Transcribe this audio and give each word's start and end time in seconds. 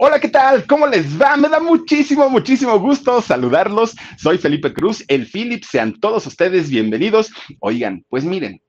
Hola, 0.00 0.20
¿qué 0.20 0.28
tal? 0.28 0.64
¿Cómo 0.64 0.86
les 0.86 1.20
va? 1.20 1.36
Me 1.36 1.48
da 1.48 1.58
muchísimo, 1.58 2.30
muchísimo 2.30 2.78
gusto 2.78 3.20
saludarlos. 3.20 3.96
Soy 4.16 4.38
Felipe 4.38 4.72
Cruz, 4.72 5.04
el 5.08 5.26
Philip. 5.26 5.64
Sean 5.64 5.98
todos 5.98 6.24
ustedes 6.24 6.70
bienvenidos. 6.70 7.32
Oigan, 7.58 8.04
pues 8.08 8.22
miren, 8.22 8.62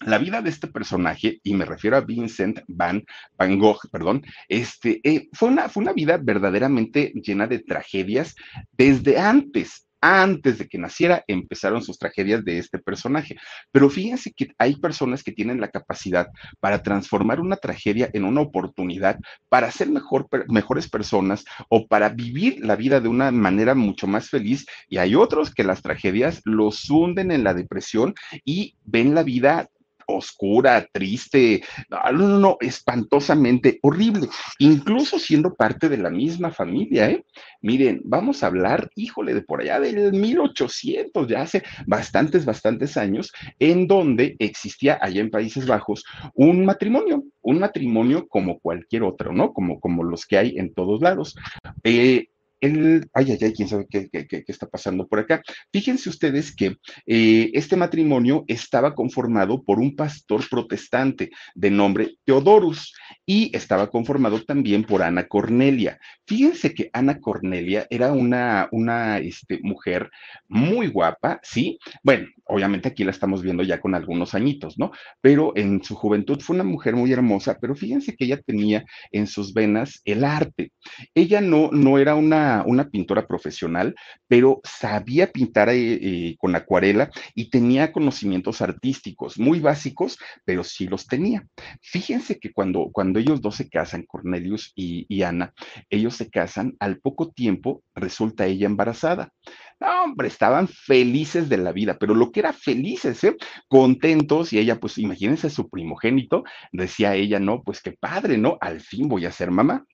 la 0.00 0.18
vida 0.18 0.42
de 0.42 0.50
este 0.50 0.66
personaje, 0.66 1.40
y 1.42 1.54
me 1.54 1.64
refiero 1.64 1.96
a 1.96 2.02
Vincent 2.02 2.60
Van, 2.68 3.02
Van 3.38 3.58
Gogh, 3.58 3.88
perdón, 3.90 4.22
este, 4.46 5.00
eh, 5.02 5.30
fue, 5.32 5.48
una, 5.48 5.70
fue 5.70 5.82
una 5.82 5.94
vida 5.94 6.18
verdaderamente 6.22 7.14
llena 7.14 7.46
de 7.46 7.60
tragedias 7.60 8.34
desde 8.72 9.18
antes 9.18 9.86
antes 10.04 10.58
de 10.58 10.68
que 10.68 10.76
naciera 10.76 11.24
empezaron 11.28 11.82
sus 11.82 11.98
tragedias 11.98 12.44
de 12.44 12.58
este 12.58 12.78
personaje. 12.78 13.36
Pero 13.72 13.88
fíjense 13.88 14.34
que 14.36 14.52
hay 14.58 14.76
personas 14.76 15.22
que 15.22 15.32
tienen 15.32 15.62
la 15.62 15.70
capacidad 15.70 16.28
para 16.60 16.82
transformar 16.82 17.40
una 17.40 17.56
tragedia 17.56 18.10
en 18.12 18.24
una 18.24 18.42
oportunidad 18.42 19.18
para 19.48 19.70
ser 19.70 19.88
mejor, 19.88 20.28
mejores 20.48 20.90
personas 20.90 21.46
o 21.70 21.86
para 21.86 22.10
vivir 22.10 22.62
la 22.62 22.76
vida 22.76 23.00
de 23.00 23.08
una 23.08 23.30
manera 23.30 23.74
mucho 23.74 24.06
más 24.06 24.28
feliz. 24.28 24.66
Y 24.90 24.98
hay 24.98 25.14
otros 25.14 25.54
que 25.54 25.64
las 25.64 25.80
tragedias 25.80 26.42
los 26.44 26.90
hunden 26.90 27.30
en 27.30 27.42
la 27.42 27.54
depresión 27.54 28.14
y 28.44 28.76
ven 28.84 29.14
la 29.14 29.22
vida 29.22 29.70
oscura, 30.06 30.86
triste, 30.92 31.62
no, 31.88 32.12
no, 32.12 32.38
no, 32.38 32.56
espantosamente 32.60 33.78
horrible, 33.82 34.28
incluso 34.58 35.18
siendo 35.18 35.54
parte 35.54 35.88
de 35.88 35.98
la 35.98 36.10
misma 36.10 36.50
familia, 36.50 37.10
¿eh? 37.10 37.24
Miren, 37.60 38.02
vamos 38.04 38.42
a 38.42 38.48
hablar, 38.48 38.90
híjole, 38.94 39.34
de 39.34 39.42
por 39.42 39.62
allá 39.62 39.80
del 39.80 40.12
1800, 40.12 41.28
ya 41.28 41.42
hace 41.42 41.62
bastantes, 41.86 42.44
bastantes 42.44 42.96
años, 42.96 43.32
en 43.58 43.86
donde 43.86 44.36
existía 44.38 44.98
allá 45.00 45.20
en 45.20 45.30
Países 45.30 45.66
Bajos 45.66 46.04
un 46.34 46.64
matrimonio, 46.64 47.24
un 47.40 47.58
matrimonio 47.58 48.26
como 48.28 48.58
cualquier 48.58 49.02
otro, 49.02 49.32
¿no? 49.32 49.52
Como, 49.52 49.80
como 49.80 50.04
los 50.04 50.26
que 50.26 50.38
hay 50.38 50.58
en 50.58 50.74
todos 50.74 51.00
lados. 51.00 51.36
Eh, 51.82 52.26
el, 52.64 53.10
ay, 53.12 53.32
ay, 53.32 53.38
ay, 53.42 53.52
quién 53.52 53.68
sabe 53.68 53.86
qué, 53.88 54.08
está 54.46 54.66
pasando 54.66 55.06
por 55.06 55.18
acá. 55.18 55.42
Fíjense 55.72 56.08
ustedes 56.08 56.54
que 56.54 56.76
eh, 57.06 57.50
este 57.52 57.76
matrimonio 57.76 58.44
estaba 58.46 58.94
conformado 58.94 59.62
por 59.62 59.78
un 59.78 59.94
pastor 59.94 60.48
protestante 60.48 61.30
de 61.54 61.70
nombre 61.70 62.16
Teodorus 62.24 62.94
y 63.26 63.54
estaba 63.54 63.90
conformado 63.90 64.42
también 64.42 64.84
por 64.84 65.02
Ana 65.02 65.26
Cornelia. 65.26 65.98
Fíjense 66.26 66.72
que 66.72 66.88
Ana 66.92 67.20
Cornelia 67.20 67.86
era 67.90 68.12
una, 68.12 68.68
una 68.72 69.18
este, 69.18 69.60
mujer 69.62 70.10
muy 70.48 70.88
guapa, 70.88 71.40
¿sí? 71.42 71.78
Bueno, 72.02 72.28
obviamente 72.44 72.88
aquí 72.88 73.04
la 73.04 73.10
estamos 73.10 73.42
viendo 73.42 73.62
ya 73.62 73.80
con 73.80 73.94
algunos 73.94 74.34
añitos, 74.34 74.78
¿no? 74.78 74.90
Pero 75.20 75.52
en 75.54 75.82
su 75.82 75.94
juventud 75.94 76.40
fue 76.40 76.54
una 76.54 76.64
mujer 76.64 76.96
muy 76.96 77.12
hermosa, 77.12 77.58
pero 77.60 77.74
fíjense 77.74 78.16
que 78.16 78.24
ella 78.24 78.40
tenía 78.40 78.84
en 79.12 79.26
sus 79.26 79.52
venas 79.52 80.00
el 80.04 80.24
arte. 80.24 80.72
Ella 81.14 81.40
no, 81.40 81.70
no 81.70 81.98
era 81.98 82.14
una 82.14 82.53
una, 82.62 82.88
pintora 82.90 83.26
profesional, 83.26 83.94
pero 84.28 84.60
sabía 84.64 85.32
pintar 85.32 85.68
eh, 85.70 85.94
eh, 85.94 86.36
con 86.38 86.54
acuarela 86.54 87.10
y 87.34 87.50
tenía 87.50 87.92
conocimientos 87.92 88.60
artísticos 88.60 89.38
muy 89.38 89.60
básicos, 89.60 90.18
pero 90.44 90.64
sí 90.64 90.86
los 90.86 91.06
tenía. 91.06 91.46
Fíjense 91.80 92.38
que 92.38 92.52
cuando, 92.52 92.90
cuando 92.92 93.18
ellos 93.18 93.40
dos 93.40 93.56
se 93.56 93.68
casan, 93.68 94.04
Cornelius 94.04 94.72
y, 94.74 95.06
y 95.08 95.22
Ana, 95.22 95.54
ellos 95.90 96.14
se 96.14 96.30
casan, 96.30 96.76
al 96.78 96.98
poco 96.98 97.30
tiempo 97.30 97.82
resulta 97.94 98.46
ella 98.46 98.66
embarazada. 98.66 99.32
No, 99.80 100.04
hombre, 100.04 100.28
estaban 100.28 100.68
felices 100.68 101.48
de 101.48 101.56
la 101.56 101.72
vida, 101.72 101.98
pero 101.98 102.14
lo 102.14 102.30
que 102.30 102.40
era 102.40 102.52
felices, 102.52 103.22
¿eh? 103.24 103.36
contentos, 103.68 104.52
y 104.52 104.58
ella, 104.58 104.78
pues 104.78 104.98
imagínense 104.98 105.50
su 105.50 105.68
primogénito, 105.68 106.44
decía 106.72 107.14
ella, 107.16 107.40
no, 107.40 107.62
pues 107.62 107.80
qué 107.82 107.92
padre, 107.92 108.38
¿no? 108.38 108.56
Al 108.60 108.80
fin 108.80 109.08
voy 109.08 109.26
a 109.26 109.32
ser 109.32 109.50
mamá 109.50 109.84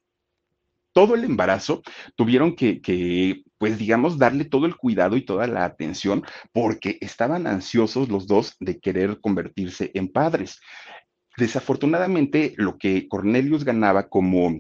todo 0.93 1.15
el 1.15 1.25
embarazo 1.25 1.83
tuvieron 2.17 2.57
que, 2.57 3.43
pues 3.59 3.79
digamos, 3.79 4.19
darle 4.19 4.45
todo 4.45 4.67
el 4.67 4.77
cuidado 4.77 5.17
y 5.17 5.25
toda 5.25 5.47
la 5.47 5.65
atención 5.65 6.25
porque 6.53 6.99
estaban 7.01 7.47
ansiosos 7.47 8.09
los 8.09 8.27
dos 8.27 8.57
de 8.61 8.81
querer 8.81 9.21
convertirse 9.21 9.91
en 9.95 10.09
padres. 10.09 10.61
Desafortunadamente, 11.37 12.55
lo 12.57 12.77
que 12.77 13.09
Cornelius 13.09 13.65
ganaba 13.65 14.09
como 14.09 14.59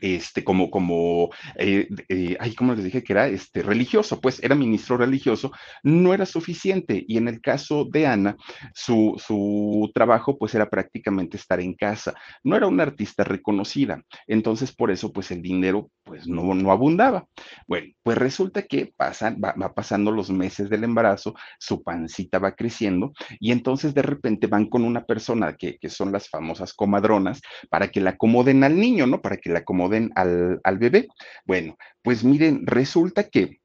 este, 0.00 0.44
como, 0.44 0.70
como, 0.70 1.30
eh, 1.56 1.88
eh, 2.08 2.36
ay, 2.40 2.54
¿cómo 2.54 2.74
les 2.74 2.84
dije 2.84 3.02
que 3.02 3.12
era? 3.12 3.28
Este, 3.28 3.62
religioso, 3.62 4.20
pues 4.20 4.42
era 4.42 4.54
ministro 4.54 4.96
religioso, 4.96 5.52
no 5.82 6.14
era 6.14 6.26
suficiente. 6.26 7.04
Y 7.06 7.16
en 7.16 7.28
el 7.28 7.40
caso 7.40 7.86
de 7.90 8.06
Ana, 8.06 8.36
su, 8.74 9.20
su 9.24 9.90
trabajo, 9.94 10.38
pues 10.38 10.54
era 10.54 10.68
prácticamente 10.68 11.36
estar 11.36 11.60
en 11.60 11.74
casa. 11.74 12.14
No 12.42 12.56
era 12.56 12.66
una 12.66 12.82
artista 12.82 13.24
reconocida. 13.24 14.02
Entonces, 14.26 14.74
por 14.74 14.90
eso, 14.90 15.12
pues 15.12 15.30
el 15.30 15.42
dinero, 15.42 15.90
pues 16.04 16.26
no, 16.26 16.54
no 16.54 16.72
abundaba. 16.72 17.26
Bueno, 17.66 17.88
pues 18.02 18.18
resulta 18.18 18.62
que 18.62 18.92
pasan, 18.96 19.40
va, 19.42 19.54
pasando 19.74 20.10
los 20.10 20.30
meses 20.30 20.70
del 20.70 20.84
embarazo, 20.84 21.34
su 21.58 21.82
pancita 21.82 22.38
va 22.38 22.52
creciendo 22.52 23.12
y 23.40 23.52
entonces 23.52 23.94
de 23.94 24.02
repente 24.02 24.46
van 24.46 24.66
con 24.66 24.84
una 24.84 25.04
persona 25.04 25.54
que, 25.54 25.78
que 25.78 25.88
son 25.88 26.12
las 26.12 26.28
famosas 26.28 26.72
comadronas 26.72 27.40
para 27.70 27.88
que 27.88 28.00
la 28.00 28.10
acomoden 28.10 28.64
al 28.64 28.76
niño, 28.76 29.06
¿no? 29.06 29.20
Para 29.20 29.36
que 29.36 29.50
la 29.50 29.60
acomoden 29.60 29.87
al, 30.14 30.78
bebé. 30.78 31.08
Bueno, 31.44 31.76
pues 32.02 32.24
miren, 32.24 32.66
resulta 32.66 33.28
que 33.28 33.58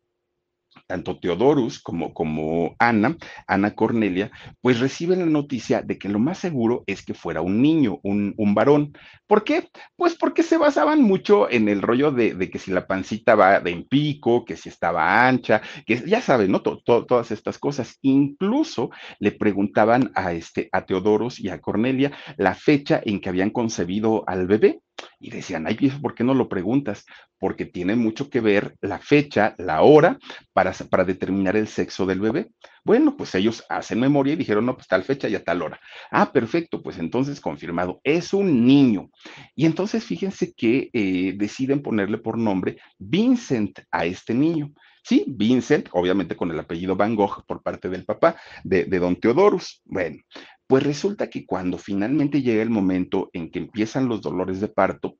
tanto 0.87 1.19
Teodorus 1.19 1.81
como, 1.81 2.13
como 2.13 2.75
Ana, 2.79 3.17
Ana 3.47 3.75
Cornelia, 3.75 4.31
pues 4.61 4.79
reciben 4.79 5.19
la 5.19 5.25
noticia 5.25 5.81
de 5.81 5.97
que 5.97 6.09
lo 6.09 6.19
más 6.19 6.37
seguro 6.37 6.83
es 6.87 7.03
que 7.03 7.13
fuera 7.13 7.41
un 7.41 7.61
niño, 7.61 7.99
un, 8.03 8.33
varón. 8.53 8.93
¿Por 9.27 9.43
qué? 9.43 9.69
Pues 9.95 10.15
porque 10.15 10.43
se 10.43 10.57
basaban 10.57 11.01
mucho 11.01 11.49
en 11.49 11.69
el 11.69 11.81
rollo 11.81 12.11
de, 12.11 12.49
que 12.49 12.59
si 12.59 12.71
la 12.71 12.85
pancita 12.85 13.35
va 13.35 13.59
de 13.59 13.71
en 13.71 13.87
pico, 13.87 14.45
que 14.45 14.55
si 14.55 14.69
estaba 14.69 15.27
ancha, 15.27 15.61
que 15.85 15.97
ya 16.05 16.21
saben, 16.21 16.51
¿no? 16.51 16.61
todas 16.61 17.31
estas 17.31 17.57
cosas. 17.57 17.97
Incluso 18.01 18.91
le 19.19 19.31
preguntaban 19.31 20.11
a, 20.15 20.33
este, 20.33 20.69
a 20.71 20.85
Teodorus 20.85 21.39
y 21.39 21.49
a 21.49 21.59
Cornelia 21.59 22.11
la 22.37 22.53
fecha 22.53 23.01
en 23.03 23.19
que 23.19 23.29
habían 23.29 23.49
concebido 23.49 24.23
al 24.27 24.47
bebé. 24.47 24.81
Y 25.19 25.31
decían, 25.31 25.67
ay, 25.67 25.75
¿por 26.01 26.15
qué 26.15 26.23
no 26.23 26.33
lo 26.33 26.49
preguntas? 26.49 27.05
Porque 27.39 27.65
tiene 27.65 27.95
mucho 27.95 28.29
que 28.29 28.41
ver 28.41 28.75
la 28.81 28.99
fecha, 28.99 29.55
la 29.57 29.81
hora, 29.81 30.17
para, 30.53 30.73
para 30.89 31.03
determinar 31.03 31.55
el 31.55 31.67
sexo 31.67 32.05
del 32.05 32.19
bebé. 32.19 32.51
Bueno, 32.83 33.15
pues 33.15 33.33
ellos 33.35 33.63
hacen 33.69 33.99
memoria 33.99 34.33
y 34.33 34.37
dijeron, 34.37 34.65
no, 34.65 34.75
pues 34.75 34.87
tal 34.87 35.03
fecha 35.03 35.27
y 35.29 35.35
a 35.35 35.43
tal 35.43 35.61
hora. 35.61 35.79
Ah, 36.11 36.31
perfecto, 36.31 36.81
pues 36.81 36.97
entonces 36.99 37.39
confirmado, 37.39 38.01
es 38.03 38.33
un 38.33 38.65
niño. 38.65 39.09
Y 39.55 39.65
entonces 39.65 40.03
fíjense 40.03 40.53
que 40.53 40.89
eh, 40.93 41.33
deciden 41.35 41.81
ponerle 41.81 42.17
por 42.17 42.37
nombre 42.37 42.77
Vincent 42.97 43.79
a 43.91 44.05
este 44.05 44.33
niño. 44.33 44.71
Sí, 45.05 45.25
Vincent, 45.27 45.89
obviamente 45.91 46.35
con 46.35 46.49
el 46.49 46.59
apellido 46.59 46.95
Van 46.95 47.15
Gogh 47.15 47.45
por 47.45 47.61
parte 47.61 47.89
del 47.89 48.05
papá 48.05 48.37
de, 48.63 48.85
de 48.85 48.99
don 48.99 49.17
Teodorus. 49.17 49.81
Bueno, 49.83 50.17
pues 50.73 50.81
resulta 50.81 51.29
que 51.29 51.45
cuando 51.45 51.77
finalmente 51.77 52.41
llega 52.41 52.63
el 52.63 52.71
momento 52.71 53.29
en 53.31 53.51
que 53.51 53.59
empiezan 53.59 54.07
los 54.07 54.23
dolores 54.23 54.59
de 54.59 54.69
parto, 54.69 55.19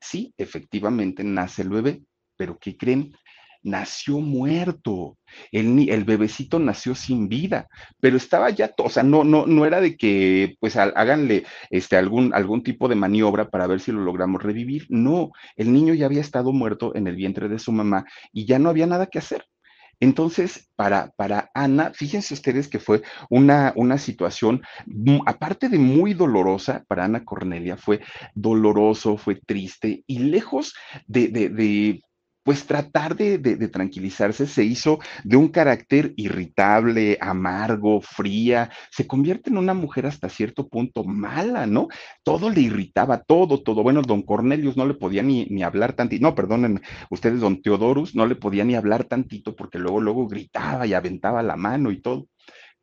sí, 0.00 0.32
efectivamente 0.38 1.24
nace 1.24 1.62
el 1.62 1.70
bebé, 1.70 2.04
pero 2.36 2.58
¿qué 2.60 2.76
creen? 2.76 3.12
Nació 3.64 4.20
muerto. 4.20 5.18
El, 5.50 6.04
bebecito 6.04 6.60
nació 6.60 6.94
sin 6.94 7.28
vida, 7.28 7.66
pero 7.98 8.16
estaba 8.16 8.50
ya, 8.50 8.72
o 8.78 8.88
sea, 8.88 9.02
no, 9.02 9.24
no, 9.24 9.46
no 9.46 9.66
era 9.66 9.80
de 9.80 9.96
que, 9.96 10.54
pues, 10.60 10.76
háganle 10.76 11.44
este, 11.70 11.96
algún, 11.96 12.32
algún 12.32 12.62
tipo 12.62 12.86
de 12.86 12.94
maniobra 12.94 13.50
para 13.50 13.66
ver 13.66 13.80
si 13.80 13.90
lo 13.90 14.00
logramos 14.00 14.44
revivir. 14.44 14.86
No, 14.90 15.32
el 15.56 15.72
niño 15.72 15.94
ya 15.94 16.06
había 16.06 16.20
estado 16.20 16.52
muerto 16.52 16.94
en 16.94 17.08
el 17.08 17.16
vientre 17.16 17.48
de 17.48 17.58
su 17.58 17.72
mamá 17.72 18.04
y 18.32 18.46
ya 18.46 18.60
no 18.60 18.68
había 18.68 18.86
nada 18.86 19.08
que 19.08 19.18
hacer. 19.18 19.44
Entonces, 20.00 20.70
para, 20.76 21.10
para 21.16 21.50
Ana, 21.54 21.92
fíjense 21.94 22.34
ustedes 22.34 22.68
que 22.68 22.78
fue 22.78 23.02
una, 23.30 23.72
una 23.76 23.98
situación, 23.98 24.62
aparte 25.26 25.68
de 25.68 25.78
muy 25.78 26.14
dolorosa, 26.14 26.84
para 26.88 27.04
Ana 27.04 27.24
Cornelia 27.24 27.76
fue 27.76 28.00
doloroso, 28.34 29.16
fue 29.16 29.36
triste 29.36 30.04
y 30.06 30.18
lejos 30.18 30.74
de, 31.06 31.28
de, 31.28 31.48
de 31.48 32.02
pues 32.44 32.66
tratar 32.66 33.16
de, 33.16 33.38
tranquilizarse 33.68 34.46
se 34.46 34.64
hizo 34.64 35.00
de 35.24 35.36
un 35.36 35.48
carácter 35.48 36.12
irritable, 36.16 37.18
amargo, 37.20 38.00
fría, 38.00 38.70
se 38.90 39.06
convierte 39.06 39.50
en 39.50 39.56
una 39.56 39.74
mujer 39.74 40.06
hasta 40.06 40.28
cierto 40.28 40.68
punto 40.68 41.04
mala, 41.04 41.66
¿no? 41.66 41.88
Todo 42.22 42.50
le 42.50 42.60
irritaba, 42.60 43.22
todo, 43.22 43.62
todo. 43.62 43.82
Bueno, 43.82 44.02
don 44.02 44.22
Cornelius 44.22 44.76
no 44.76 44.86
le 44.86 44.94
podía 44.94 45.22
ni, 45.22 45.46
ni 45.46 45.62
hablar 45.62 45.94
tantito, 45.94 46.22
no, 46.22 46.34
perdonen 46.34 46.82
ustedes, 47.10 47.40
don 47.40 47.62
Teodorus 47.62 48.14
no 48.14 48.26
le 48.26 48.36
podía 48.36 48.64
ni 48.64 48.74
hablar 48.74 49.04
tantito 49.04 49.56
porque 49.56 49.78
luego, 49.78 50.00
luego 50.00 50.28
gritaba 50.28 50.86
y 50.86 50.94
aventaba 50.94 51.42
la 51.42 51.56
mano 51.56 51.90
y 51.90 52.00
todo. 52.00 52.28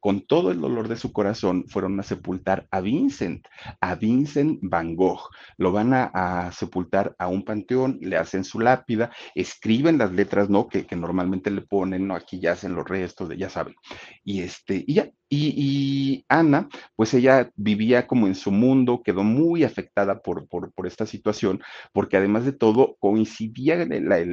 Con 0.02 0.22
todo 0.22 0.52
el 0.52 0.60
dolor 0.60 0.88
de 0.88 0.98
su 0.98 1.14
corazón, 1.14 1.66
fueron 1.68 2.00
a 2.00 2.04
sepultar 2.04 2.68
a 2.72 2.82
Vincent, 2.82 3.46
a 3.80 3.96
Vincent 3.96 4.60
Van 4.64 4.96
Gogh. 4.96 5.30
Lo 5.58 5.72
van 5.72 5.94
a, 5.94 6.52
sepultar 6.52 7.16
a 7.20 7.28
un 7.28 7.46
panteón, 7.46 8.00
le 8.02 8.18
hacen 8.18 8.44
su 8.44 8.60
lápida, 8.60 9.12
escriben 9.36 10.00
las 10.00 10.12
letras, 10.12 10.50
¿no? 10.50 10.68
Que, 10.68 10.88
normalmente 10.96 11.52
le 11.52 11.62
ponen, 11.62 12.08
¿no? 12.08 12.16
Aquí 12.16 12.40
ya 12.40 12.54
hacen 12.54 12.76
los 12.76 12.88
restos, 12.88 13.30
de, 13.30 13.38
ya 13.38 13.50
saben. 13.50 13.76
Y 14.24 14.42
este, 14.42 14.84
y 14.88 14.96
ya, 14.96 15.10
y, 15.34 16.26
Ana, 16.28 16.68
pues 16.96 17.14
ella 17.14 17.50
vivía 17.56 18.06
como 18.06 18.28
en 18.28 18.36
su 18.36 18.52
mundo, 18.52 19.02
quedó 19.02 19.24
muy 19.24 19.64
afectada 19.64 20.22
por, 20.22 20.48
por, 20.50 20.88
esta 20.88 21.06
situación, 21.06 21.62
porque 21.94 22.18
además 22.18 22.44
de 22.44 22.52
todo 22.52 22.98
coincidía, 23.00 23.88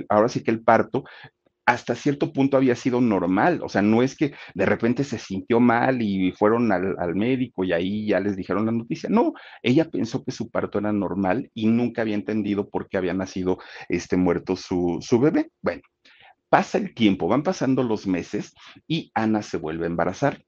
ahora 0.09 0.29
sí 0.29 0.43
que 0.43 0.51
el 0.51 0.65
parto 0.65 1.05
hasta 1.69 1.95
cierto 1.95 2.33
punto 2.33 2.57
había 2.57 2.75
sido 2.75 3.03
normal, 3.03 3.61
o 3.63 3.69
sea, 3.69 3.83
no 3.83 4.03
es 4.03 4.17
que 4.17 4.33
de 4.55 4.65
repente 4.65 5.05
se 5.05 5.19
sintió 5.19 5.61
mal 5.61 6.01
y 6.01 6.33
fueron 6.33 6.73
al, 6.73 7.15
médico 7.15 7.63
y 7.63 7.75
ahí 7.75 8.07
ya 8.07 8.21
les 8.21 8.37
dijeron 8.37 8.65
la 8.65 8.73
noticia, 8.73 9.11
no, 9.11 9.35
ella 9.63 9.85
pensó 9.91 10.25
que 10.25 10.31
su 10.31 10.51
parto 10.51 10.79
era 10.79 10.95
normal 10.95 11.51
y 11.53 11.67
nunca 11.67 12.01
había 12.01 12.15
entendido 12.15 12.71
por 12.71 12.89
qué 12.89 12.97
había 12.97 13.13
nacido 13.13 13.59
este 13.91 14.17
muerto 14.17 14.57
su, 14.57 14.97
su 15.03 15.21
bebé. 15.21 15.51
Bueno, 15.61 15.83
pasa 16.49 16.79
el 16.79 16.95
tiempo, 16.95 17.29
van 17.29 17.43
pasando 17.43 17.83
los 17.83 18.07
meses 18.07 18.55
y 18.87 19.11
Ana 19.13 19.43
se 19.43 19.59
vuelve 19.59 19.85
a 19.85 19.89
embarazar. 19.89 20.43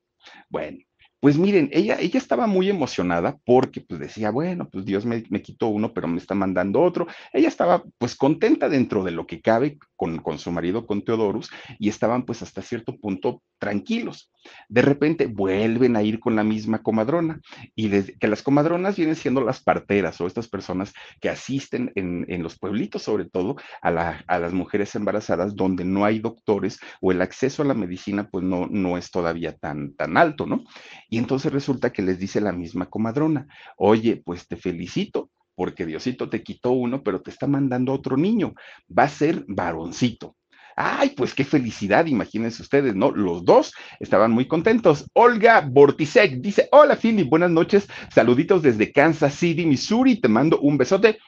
Bueno, 0.49 0.79
pues 1.21 1.37
miren, 1.37 1.69
ella, 1.73 1.99
ella 2.01 2.19
estaba 2.19 2.47
muy 2.47 2.71
emocionada 2.71 3.39
porque 3.45 3.83
pues 3.83 4.01
decía, 4.01 4.31
bueno, 4.31 4.69
pues 4.71 4.87
Dios 4.87 5.05
me, 5.05 5.23
quitó 5.43 5.69
uno, 5.69 5.93
pero 5.93 6.09
me 6.09 6.17
está 6.17 6.35
mandando 6.35 6.81
otro. 6.81 7.07
Ella 7.33 7.49
estaba 7.49 7.85
pues 7.99 8.17
contenta 8.17 8.71
dentro 8.71 9.05
de 9.05 9.11
lo 9.11 9.27
que 9.27 9.43
cabe 9.43 9.79
con, 9.97 10.19
con 10.19 10.39
su 10.39 10.51
marido, 10.51 10.87
con 10.87 11.03
Teodorus, 11.03 11.51
y 11.79 11.91
estaban 11.91 12.25
pues 12.25 12.41
hasta 12.41 12.63
cierto 12.63 12.97
punto 12.97 13.43
tranquilos. 13.59 14.33
De 14.69 14.83
repente 14.83 15.27
vuelven 15.27 15.97
a 15.97 16.03
ir 16.03 16.21
con 16.21 16.37
la 16.37 16.45
misma 16.45 16.83
comadrona 16.83 17.41
y 17.75 17.91
que 17.91 18.29
las 18.29 18.43
comadronas 18.43 18.97
vienen 18.97 19.17
siendo 19.17 19.41
las 19.41 19.63
parteras 19.63 20.21
o 20.21 20.27
estas 20.27 20.49
personas 20.49 20.93
que 21.21 21.29
asisten 21.29 21.93
en, 21.95 22.43
los 22.43 22.59
pueblitos 22.59 23.03
sobre 23.03 23.27
todo 23.27 23.57
a, 23.83 23.89
a, 24.27 24.39
las 24.39 24.53
mujeres 24.53 24.95
embarazadas 24.95 25.55
donde 25.55 25.85
no 25.85 26.05
hay 26.05 26.21
doctores 26.21 26.79
o 27.01 27.13
el 27.13 27.21
acceso 27.23 27.63
a 27.63 27.67
la 27.67 27.75
medicina 27.75 28.29
pues 28.31 28.45
no, 28.45 28.67
no 28.67 28.97
es 28.97 29.11
todavía 29.11 29.57
tan, 29.57 29.95
tan 29.95 30.17
alto, 30.17 30.47
¿no? 30.47 30.65
Y 31.09 31.19
entonces 31.19 31.53
resulta 31.53 31.93
que 31.93 32.03
les 32.03 32.19
dice 32.19 32.41
la 32.41 32.53
misma 32.53 32.87
comadrona, 32.87 33.47
oye, 33.77 34.23
pues 34.25 34.47
te 34.47 34.57
felicito 34.57 35.31
porque 35.55 35.85
Diosito 35.85 36.31
te 36.31 36.43
quitó 36.43 36.71
uno, 36.71 37.03
pero 37.03 37.21
te 37.21 37.31
está 37.31 37.47
mandando 37.47 37.93
otro 37.93 38.17
niño, 38.17 38.55
va 38.97 39.03
a 39.03 39.09
ser 39.09 39.45
varoncito. 39.47 40.37
Ay, 40.77 41.11
pues 41.11 41.35
qué 41.35 41.45
felicidad, 41.45 42.07
imagínense 42.07 42.63
ustedes, 42.63 42.95
¿no? 42.95 43.11
Los 43.11 43.45
dos 43.45 43.73
estaban 43.99 44.31
muy 44.31 44.47
contentos. 44.47 45.07
Olga 45.13 45.61
Bortisek 45.61 46.41
dice, 46.41 46.69
hola 46.73 46.97
Philip, 46.97 47.29
buenas 47.29 47.51
noches, 47.51 47.89
saluditos 48.13 48.63
desde 48.63 48.93
Kansas 48.93 49.35
City, 49.35 49.67
Missouri, 49.67 50.21
te 50.21 50.29
mando 50.29 50.61
un 50.61 50.79
besote. 50.79 51.19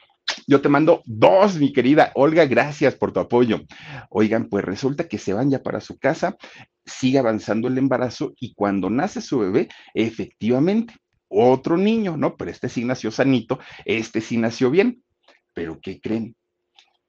Yo 0.47 0.61
te 0.61 0.69
mando 0.69 1.01
dos, 1.05 1.57
mi 1.57 1.73
querida 1.73 2.11
Olga, 2.15 2.45
gracias 2.45 2.95
por 2.95 3.11
tu 3.11 3.19
apoyo. 3.19 3.61
Oigan, 4.09 4.47
pues 4.47 4.63
resulta 4.63 5.07
que 5.07 5.17
se 5.17 5.33
van 5.33 5.51
ya 5.51 5.61
para 5.61 5.81
su 5.81 5.99
casa, 5.99 6.37
sigue 6.85 7.19
avanzando 7.19 7.67
el 7.67 7.77
embarazo 7.77 8.33
y 8.39 8.53
cuando 8.53 8.89
nace 8.89 9.21
su 9.21 9.39
bebé, 9.39 9.67
efectivamente, 9.93 10.95
otro 11.27 11.77
niño, 11.77 12.15
¿no? 12.15 12.37
Pero 12.37 12.51
este 12.51 12.69
sí 12.69 12.85
nació 12.85 13.11
sanito, 13.11 13.59
este 13.85 14.21
sí 14.21 14.37
nació 14.37 14.71
bien. 14.71 15.03
Pero 15.53 15.79
¿qué 15.81 15.99
creen? 15.99 16.35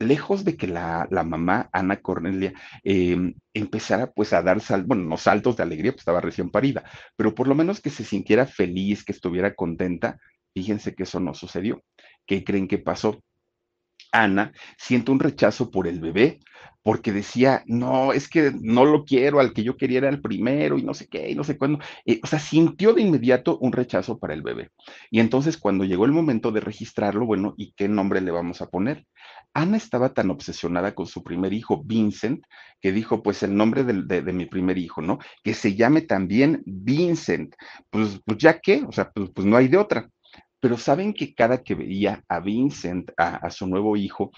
Lejos 0.05 0.45
de 0.45 0.56
que 0.56 0.67
la, 0.67 1.09
mamá, 1.25 1.69
Ana 1.73 2.01
Cornelia, 2.01 2.53
em, 2.83 3.35
empezara 3.55 4.12
pues 4.12 4.33
a 4.33 4.43
dar 4.43 4.61
saltos, 4.61 4.89
bueno, 4.89 5.05
no 5.05 5.17
saltos 5.17 5.56
de 5.56 5.62
alegría, 5.62 5.93
pues 5.93 6.03
estaba 6.03 6.21
recién 6.21 6.51
parida, 6.51 6.85
pero 7.17 7.35
por 7.35 7.49
lo 7.49 7.55
menos 7.55 7.81
que 7.81 7.91
se 7.91 8.05
sintiera 8.05 8.47
feliz, 8.47 9.05
que 9.05 9.12
estuviera 9.12 9.55
contenta, 9.55 10.19
fíjense 10.55 10.95
que 10.95 11.05
eso 11.05 11.21
no 11.21 11.35
sucedió. 11.35 11.83
¿Qué 12.27 12.45
creen 12.45 12.69
que 12.69 12.79
pasó? 12.79 13.21
Ana 14.12 14.53
siente 14.79 15.11
un 15.11 15.21
rechazo 15.21 15.71
por 15.71 15.89
el 15.89 16.01
bebé, 16.01 16.41
porque 16.83 17.12
decía, 17.12 17.65
no, 17.67 18.12
es 18.12 18.29
que 18.29 18.53
no 18.61 18.85
lo 18.85 19.05
quiero, 19.05 19.41
al 19.41 19.53
que 19.53 19.65
yo 19.65 19.77
quería 19.77 19.99
era 19.99 20.09
el 20.11 20.21
primero 20.21 20.79
y 20.79 20.83
no 20.83 20.95
sé 20.95 21.09
qué, 21.09 21.31
y 21.31 21.35
no 21.35 21.43
sé 21.43 21.59
cuándo. 21.59 21.79
Eh, 22.05 22.21
o 22.23 22.27
sea, 22.27 22.39
sintió 22.39 22.93
de 22.93 23.03
inmediato 23.03 23.59
un 23.59 23.73
rechazo 23.73 24.19
para 24.19 24.35
el 24.35 24.43
bebé. 24.43 24.71
Y 25.11 25.21
entonces 25.21 25.56
cuando 25.56 25.85
llegó 25.85 26.05
el 26.05 26.12
momento 26.12 26.53
de 26.53 26.61
registrarlo, 26.61 27.27
bueno, 27.27 27.55
¿y 27.56 27.73
qué 27.73 27.89
nombre 27.89 28.21
le 28.21 28.31
vamos 28.31 28.61
a 28.62 28.67
poner? 28.67 29.06
Ana 29.55 29.77
estaba 29.77 30.12
tan 30.12 30.31
obsesionada 30.31 30.95
con 30.95 31.06
su 31.06 31.23
primer 31.23 31.53
hijo, 31.53 31.83
Vincent, 31.85 32.45
que 32.81 32.93
dijo, 32.93 33.23
pues 33.23 33.43
el 33.43 33.56
nombre 33.56 33.85
de, 33.85 34.33
mi 34.33 34.47
primer 34.47 34.79
hijo, 34.79 35.01
¿no? 35.01 35.19
Que 35.43 35.55
se 35.55 35.75
llame 35.75 36.03
también 36.03 36.62
Vincent. 36.67 37.55
Pues, 37.91 38.21
pues 38.25 38.39
ya 38.39 38.61
qué, 38.61 38.85
o 38.87 38.93
sea, 38.93 39.11
pues, 39.12 39.31
pues 39.35 39.47
no 39.47 39.56
hay 39.56 39.69
de 39.69 39.79
otra 39.79 40.11
pero 40.65 40.79
saben 40.79 41.12
que 41.12 41.35
cada 41.35 41.62
que 41.62 41.75
veía 41.75 42.25
a 42.27 42.41
Vincent, 42.41 43.11
a, 43.19 43.51
su 43.51 43.67
nuevo 43.67 43.99
hijo, 43.99 44.31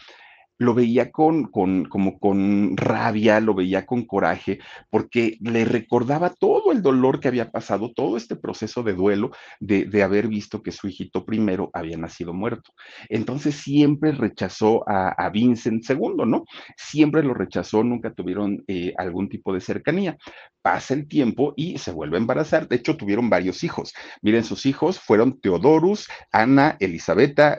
lo 0.58 0.74
veía 0.74 1.10
con, 1.10 1.44
con, 1.44 1.84
como 1.84 2.18
con 2.18 2.76
rabia, 2.76 3.40
lo 3.40 3.54
veía 3.54 3.86
con 3.86 4.06
coraje, 4.06 4.58
porque 4.90 5.36
le 5.40 5.64
recordaba 5.64 6.30
todo 6.30 6.72
el 6.72 6.82
dolor 6.82 7.20
que 7.20 7.28
había 7.28 7.50
pasado, 7.50 7.92
todo 7.94 8.16
este 8.16 8.36
proceso 8.36 8.82
de 8.82 8.94
duelo 8.94 9.30
de, 9.60 9.84
de 9.84 10.02
haber 10.02 10.28
visto 10.28 10.62
que 10.62 10.72
su 10.72 10.88
hijito 10.88 11.24
primero 11.24 11.70
había 11.72 11.96
nacido 11.96 12.32
muerto. 12.32 12.72
Entonces 13.08 13.56
siempre 13.56 14.12
rechazó 14.12 14.88
a, 14.88 15.08
a 15.08 15.30
Vincent 15.30 15.84
segundo, 15.84 16.24
¿no? 16.24 16.44
Siempre 16.76 17.22
lo 17.22 17.34
rechazó, 17.34 17.84
nunca 17.84 18.12
tuvieron 18.12 18.64
eh, 18.66 18.94
algún 18.96 19.28
tipo 19.28 19.52
de 19.52 19.60
cercanía. 19.60 20.16
Pasa 20.62 20.94
el 20.94 21.06
tiempo 21.06 21.54
y 21.56 21.78
se 21.78 21.92
vuelve 21.92 22.16
a 22.16 22.20
embarazar. 22.20 22.66
De 22.66 22.76
hecho, 22.76 22.96
tuvieron 22.96 23.30
varios 23.30 23.62
hijos. 23.62 23.94
Miren, 24.20 24.42
sus 24.42 24.66
hijos 24.66 24.98
fueron 24.98 25.40
Teodorus, 25.40 26.08
Ana, 26.32 26.76
Elisabetta, 26.80 27.56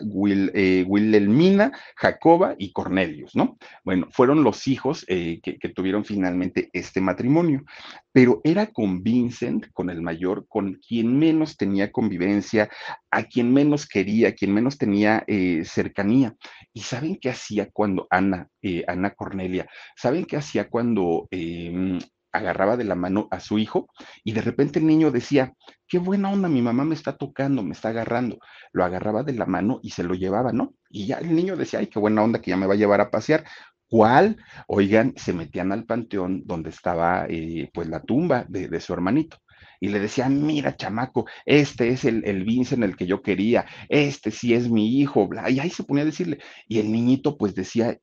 eh, 0.53 0.83
Wilhelmina, 0.85 1.71
Jacoba 1.95 2.55
y 2.57 2.73
Cornelia 2.73 2.86
Cornelius, 2.87 3.35
¿no? 3.35 3.57
Bueno, 3.83 4.07
fueron 4.11 4.43
los 4.43 4.67
hijos 4.67 5.03
eh, 5.09 5.41
que, 5.43 5.57
tuvieron 5.69 6.05
finalmente 6.05 6.69
este 6.71 7.01
matrimonio, 7.01 7.63
pero 8.13 8.39
era 8.43 8.67
con 8.67 9.03
Vincent, 9.03 9.67
con 9.73 9.89
el 9.89 10.01
mayor, 10.01 10.45
con 10.47 10.75
quien 10.75 11.19
menos 11.19 11.57
tenía 11.57 11.91
convivencia, 11.91 12.69
a 13.11 13.23
quien 13.23 13.53
menos 13.53 13.87
quería, 13.87 14.29
a 14.29 14.31
quien 14.31 14.53
menos 14.53 14.77
tenía 14.77 15.23
eh, 15.27 15.63
cercanía. 15.65 16.35
¿Y 16.73 16.81
saben 16.81 17.17
qué 17.19 17.29
hacía 17.29 17.69
cuando 17.71 18.07
Ana, 18.09 18.47
eh, 18.61 18.83
Ana 18.87 19.11
Cornelia, 19.11 19.67
saben 19.95 20.25
qué 20.25 20.37
hacía 20.37 20.69
cuando 20.69 21.27
em, 21.31 21.99
agarraba 22.37 22.77
de 22.77 22.83
la 22.83 22.95
mano 22.95 23.27
a 23.31 23.39
su 23.39 23.57
hijo 23.59 23.89
y 24.23 24.33
de 24.33 24.41
repente 24.41 24.79
el 24.79 24.87
niño 24.87 25.11
decía, 25.11 25.53
qué 25.87 25.99
buena 25.99 26.31
onda, 26.31 26.49
mi 26.49 26.61
mamá 26.61 26.85
me 26.85 26.95
está 26.95 27.15
tocando, 27.17 27.63
me 27.63 27.73
está 27.73 27.89
agarrando. 27.89 28.39
Lo 28.71 28.83
agarraba 28.83 29.23
de 29.23 29.33
la 29.33 29.45
mano 29.45 29.79
y 29.83 29.91
se 29.91 30.03
lo 30.03 30.13
llevaba, 30.13 30.51
¿no? 30.51 30.73
Y 30.89 31.07
ya 31.07 31.17
el 31.17 31.35
niño 31.35 31.55
decía, 31.55 31.79
ay, 31.79 31.87
qué 31.87 31.99
buena 31.99 32.23
onda 32.23 32.41
que 32.41 32.51
ya 32.51 32.57
me 32.57 32.67
va 32.67 32.73
a 32.73 32.77
llevar 32.77 33.01
a 33.01 33.11
pasear. 33.11 33.45
¿Cuál? 33.89 34.37
Oigan, 34.67 35.13
se 35.15 35.33
metían 35.33 35.71
al 35.71 35.85
panteón 35.85 36.43
donde 36.45 36.69
estaba 36.69 37.25
eh, 37.29 37.69
pues 37.73 37.87
la 37.87 38.01
tumba 38.01 38.45
de, 38.49 38.79
su 38.81 38.93
hermanito 38.93 39.37
y 39.79 39.89
le 39.89 39.99
decían, 39.99 40.45
mira, 40.45 40.75
chamaco, 40.75 41.25
este 41.45 41.89
es 41.89 42.03
el, 42.03 42.25
el 42.25 42.47
en 42.47 42.83
el 42.83 42.97
que 42.97 43.05
yo 43.05 43.21
quería, 43.21 43.65
este 43.89 44.31
sí 44.31 44.53
es 44.53 44.69
mi 44.69 44.99
hijo, 44.99 45.27
bla, 45.27 45.49
y 45.49 45.59
ahí 45.59 45.69
se 45.69 45.83
ponía 45.83 46.01
a 46.01 46.05
decirle, 46.05 46.39
y 46.67 46.79
el 46.79 46.91
niñito 46.91 47.37
pues 47.37 47.53
decía, 47.53 47.97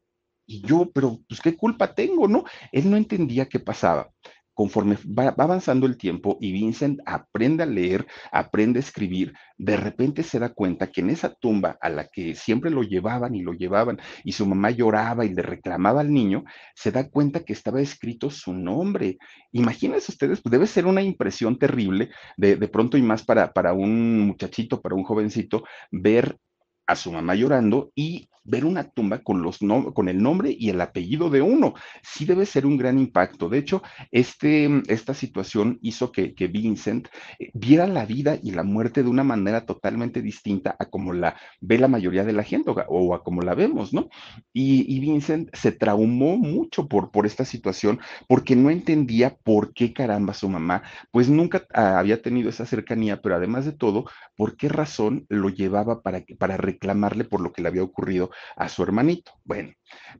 y 0.47 0.63
yo, 0.67 0.91
pero 0.93 1.21
pues 1.29 1.41
qué 1.41 1.57
culpa 1.57 1.95
tengo, 1.95 2.29
¿no? 2.29 2.45
Él 2.73 2.91
no 2.91 2.97
entendía 2.97 3.47
qué 3.47 3.61
pasaba. 3.61 4.11
Conforme 4.57 4.97
va, 5.07 5.35
avanzando 5.37 5.85
el 5.85 5.97
tiempo 5.97 6.39
y 6.41 6.53
Vincent 6.53 7.01
aprende 7.07 7.65
a 7.65 7.67
leer, 7.67 8.07
aprende 8.31 8.79
a 8.79 8.83
escribir, 8.83 9.33
de 9.59 9.77
repente 9.77 10.23
se 10.23 10.39
da 10.39 10.51
cuenta 10.51 10.93
que 10.93 11.01
en 11.01 11.11
esa 11.11 11.35
tumba 11.35 11.77
a 11.81 11.89
la 11.89 12.07
que 12.07 12.37
siempre 12.37 12.71
lo 12.71 12.85
llevaban 12.85 13.35
y 13.35 13.43
lo 13.43 13.53
llevaban 13.53 13.99
y 14.23 14.31
su 14.31 14.47
mamá 14.47 14.71
lloraba 14.71 15.25
y 15.25 15.35
le 15.35 15.43
reclamaba 15.43 16.03
al 16.03 16.13
niño, 16.13 16.45
se 16.77 16.93
da 16.93 17.11
cuenta 17.11 17.45
que 17.45 17.53
estaba 17.53 17.81
escrito 17.81 18.31
su 18.31 18.53
nombre. 18.55 19.19
Imagínense 19.51 20.13
ustedes, 20.13 20.41
pues 20.41 20.53
debe 20.53 20.69
ser 20.69 20.87
una 20.87 21.03
impresión 21.03 21.59
terrible 21.59 22.11
de, 22.37 22.55
de 22.55 22.69
pronto 22.69 22.97
y 22.97 23.03
más 23.03 23.25
para, 23.25 23.53
para 23.53 23.73
un 23.73 24.21
muchachito, 24.21 24.81
para 24.81 24.95
un 24.95 25.03
jovencito, 25.03 25.65
ver 25.91 26.39
a 26.87 26.97
su 26.97 27.13
mamá 27.13 27.35
llorando 27.35 27.91
y 27.95 28.29
ver 28.45 28.65
una 28.65 28.85
tumba 28.85 29.19
con, 29.19 29.43
los 29.43 29.59
con 29.95 30.09
el 30.09 30.23
nombre 30.23 30.55
y 30.57 30.69
el 30.69 30.81
apellido 30.81 31.31
de 31.31 31.43
uno. 31.43 31.75
Sí 32.03 32.25
debe 32.25 32.47
ser 32.47 32.67
un 32.67 32.77
gran 32.77 32.99
impacto. 32.99 33.49
De 33.49 33.59
hecho, 33.59 33.83
este, 34.11 34.83
esta 34.87 35.15
situación 35.15 35.79
hizo 35.83 36.13
que, 36.13 36.35
que 36.35 36.47
Vincent 36.47 37.09
eh, 37.39 37.51
viera 37.55 37.87
la 37.87 38.05
vida 38.05 38.39
y 38.43 38.53
la 38.53 38.63
muerte 38.63 39.03
de 39.03 39.09
una 39.09 39.25
manera 39.25 39.65
totalmente 39.65 40.23
distinta 40.23 40.77
a 40.79 40.87
como 40.87 41.13
la 41.13 41.37
ve 41.61 41.79
la 41.79 41.89
mayoría 41.89 42.25
de 42.25 42.33
la 42.33 42.43
gente 42.43 42.71
o, 42.89 43.15
a 43.15 43.25
como 43.25 43.43
la 43.43 43.55
vemos, 43.55 43.93
¿no? 43.93 44.09
Y, 44.53 44.85
Vincent 45.05 45.55
se 45.55 45.73
traumó 45.73 46.37
mucho 46.37 46.89
por, 46.89 47.11
por 47.11 47.27
esta 47.27 47.45
situación 47.45 48.01
porque 48.29 48.57
no 48.57 48.71
entendía 48.71 49.37
por 49.43 49.75
qué 49.75 49.93
caramba 49.93 50.35
su 50.35 50.49
mamá, 50.49 50.83
pues 51.11 51.29
nunca 51.29 51.67
había 51.73 52.23
tenido 52.23 52.49
esa 52.49 52.65
cercanía, 52.65 53.21
pero 53.21 53.37
además 53.37 53.65
de 53.65 53.73
todo, 53.73 54.07
por 54.37 54.57
qué 54.57 54.69
razón 54.69 55.27
lo 55.29 55.49
llevaba 55.49 56.03
para, 56.03 56.25
para 56.39 56.57
reclamarle 56.75 57.25
por 57.25 57.41
lo 57.41 57.53
que 57.53 57.63
le 57.63 57.69
había 57.69 57.83
ocurrido 57.83 58.31
a 58.57 58.69
su 58.69 58.83
hermanito. 58.83 59.33
Bueno, 59.45 59.73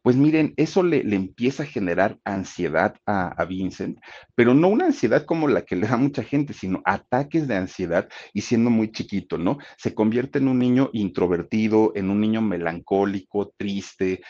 pues 0.03 0.17
miren, 0.17 0.55
eso 0.57 0.83
le, 0.83 1.01
empieza 1.15 1.65
a 1.65 1.67
generar 1.67 2.19
ansiedad 2.25 2.97
a, 3.07 3.29
a, 3.29 3.45
Vincent, 3.45 3.99
pero 4.35 4.55
no 4.55 4.69
una 4.69 4.87
ansiedad 4.87 5.25
como 5.25 5.49
la 5.49 5.63
que 5.63 5.77
le 5.77 5.87
da 5.87 5.97
mucha 5.97 6.23
gente, 6.23 6.53
sino 6.53 6.83
ataques 6.85 7.47
de 7.49 7.57
ansiedad 7.57 8.09
y 8.33 8.43
siendo 8.43 8.71
muy 8.71 8.91
chiquito, 8.93 9.39
¿no? 9.39 9.59
Se 9.77 9.95
convierte 9.95 10.39
en 10.39 10.49
un 10.49 10.59
niño 10.59 10.91
introvertido, 10.93 11.93
en 11.95 12.11
un 12.11 12.21
niño 12.21 12.41
melancólico, 12.41 13.53
triste, 13.57 14.23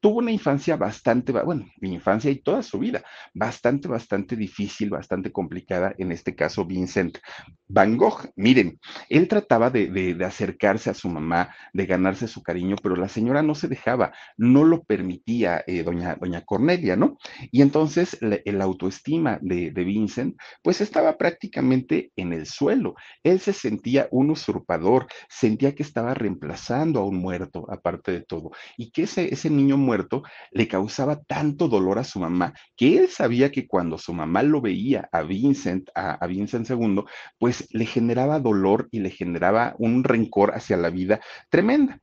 tuvo 0.00 0.18
una 0.18 0.30
infancia 0.30 0.76
bastante, 0.76 1.32
bueno, 1.32 1.66
mi 1.80 1.92
infancia 1.92 2.30
y 2.30 2.36
toda 2.36 2.62
su 2.62 2.78
vida, 2.78 3.02
bastante, 3.34 3.88
bastante 3.88 4.36
difícil, 4.36 4.90
bastante 4.90 5.32
complicada, 5.32 5.94
en 5.98 6.12
este 6.12 6.34
caso 6.34 6.64
Vincent 6.64 7.18
Van 7.66 7.96
Gogh. 7.96 8.30
Miren, 8.36 8.78
él 9.08 9.28
trataba 9.28 9.70
de, 9.70 10.16
acercarse 10.24 10.90
a 10.90 10.94
su 10.94 11.08
mamá, 11.08 11.54
de 11.72 11.86
ganarse 11.86 12.28
su 12.28 12.42
cariño, 12.42 12.76
pero 12.82 12.96
la 12.96 13.08
señora 13.08 13.42
no 13.42 13.54
se 13.54 13.68
dejaba, 13.68 14.12
no 14.36 14.64
lo 14.64 14.84
permitía 14.84 15.64
eh, 15.66 15.82
doña, 15.82 16.16
doña 16.16 16.42
Cornelia, 16.44 16.96
¿no? 16.96 17.18
Y 17.50 17.62
entonces 17.62 18.18
la, 18.20 18.38
autoestima 18.68 19.38
de, 19.40 19.70
de 19.70 19.84
Vincent, 19.84 20.36
pues 20.62 20.80
estaba 20.80 21.16
prácticamente 21.16 22.12
en 22.16 22.32
el 22.32 22.46
suelo. 22.46 22.94
Él 23.22 23.40
se 23.40 23.52
sentía 23.52 24.08
un 24.10 24.30
usurpador, 24.30 25.06
sentía 25.28 25.74
que 25.74 25.82
estaba 25.82 26.14
reemplazando 26.14 27.00
a 27.00 27.04
un 27.04 27.16
muerto, 27.16 27.66
aparte 27.70 28.12
de 28.12 28.20
todo, 28.20 28.50
y 28.76 28.90
que 28.90 29.04
ese, 29.04 29.32
ese 29.32 29.48
niño 29.48 29.76
muerto 29.88 30.22
le 30.50 30.68
causaba 30.68 31.22
tanto 31.22 31.66
dolor 31.66 31.98
a 31.98 32.04
su 32.04 32.20
mamá 32.20 32.52
que 32.76 32.98
él 32.98 33.08
sabía 33.08 33.50
que 33.50 33.66
cuando 33.66 33.96
su 33.96 34.12
mamá 34.12 34.42
lo 34.42 34.60
veía 34.60 35.08
a 35.12 35.22
Vincent, 35.22 35.88
a, 35.94 36.26
Vincent 36.26 36.68
II, 36.68 37.04
pues 37.38 37.66
le 37.70 37.86
generaba 37.86 38.38
dolor 38.38 38.88
y 38.90 39.00
le 39.00 39.10
generaba 39.10 39.74
un 39.78 40.04
rencor 40.04 40.54
hacia 40.54 40.76
la 40.76 40.90
vida 40.90 41.20
tremenda. 41.48 42.00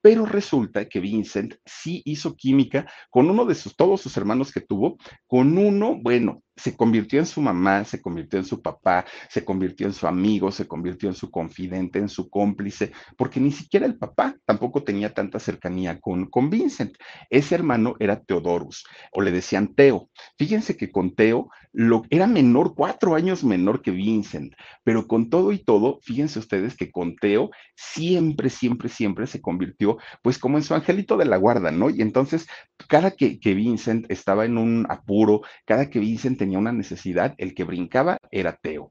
Pero 0.00 0.26
resulta 0.26 0.88
que 0.88 1.00
Vincent 1.00 1.54
sí 1.64 2.02
hizo 2.04 2.34
química 2.36 2.90
con 3.10 3.30
uno 3.30 3.44
de 3.44 3.54
sus, 3.54 3.76
todos 3.76 4.00
sus 4.00 4.16
hermanos 4.16 4.52
que 4.52 4.60
tuvo, 4.60 4.96
con 5.26 5.58
uno, 5.58 5.96
bueno, 6.00 6.42
se 6.58 6.76
convirtió 6.76 7.20
en 7.20 7.26
su 7.26 7.40
mamá, 7.40 7.84
se 7.84 8.02
convirtió 8.02 8.38
en 8.38 8.44
su 8.44 8.60
papá, 8.60 9.04
se 9.30 9.44
convirtió 9.44 9.86
en 9.86 9.92
su 9.92 10.06
amigo, 10.06 10.50
se 10.50 10.66
convirtió 10.66 11.08
en 11.08 11.14
su 11.14 11.30
confidente, 11.30 11.98
en 11.98 12.08
su 12.08 12.28
cómplice, 12.28 12.92
porque 13.16 13.40
ni 13.40 13.52
siquiera 13.52 13.86
el 13.86 13.96
papá 13.96 14.36
tampoco 14.44 14.82
tenía 14.82 15.14
tanta 15.14 15.38
cercanía 15.38 16.00
con, 16.00 16.26
con 16.26 16.50
Vincent. 16.50 16.96
Ese 17.30 17.54
hermano 17.54 17.94
era 18.00 18.20
Teodorus, 18.20 18.84
o 19.12 19.22
le 19.22 19.30
decían 19.30 19.74
Teo. 19.74 20.10
Fíjense 20.36 20.76
que 20.76 20.90
con 20.90 21.14
Teo 21.14 21.48
lo, 21.72 22.02
era 22.10 22.26
menor, 22.26 22.74
cuatro 22.74 23.14
años 23.14 23.44
menor 23.44 23.82
que 23.82 23.92
Vincent, 23.92 24.54
pero 24.82 25.06
con 25.06 25.30
todo 25.30 25.52
y 25.52 25.58
todo, 25.58 26.00
fíjense 26.02 26.38
ustedes 26.38 26.76
que 26.76 26.90
con 26.90 27.14
Teo 27.16 27.50
siempre, 27.76 28.50
siempre, 28.50 28.88
siempre 28.88 29.26
se 29.26 29.40
convirtió 29.40 29.98
pues 30.22 30.38
como 30.38 30.58
en 30.58 30.64
su 30.64 30.74
angelito 30.74 31.16
de 31.16 31.24
la 31.24 31.36
guarda, 31.36 31.70
¿no? 31.70 31.90
Y 31.90 32.02
entonces, 32.02 32.46
cada 32.88 33.12
que, 33.12 33.38
que 33.38 33.54
Vincent 33.54 34.06
estaba 34.10 34.44
en 34.44 34.58
un 34.58 34.86
apuro, 34.88 35.42
cada 35.64 35.88
que 35.90 36.00
Vincent 36.00 36.38
tenía 36.38 36.47
una 36.56 36.72
necesidad, 36.72 37.34
el 37.38 37.54
que 37.54 37.64
brincaba 37.64 38.18
era 38.30 38.56
Teo 38.56 38.90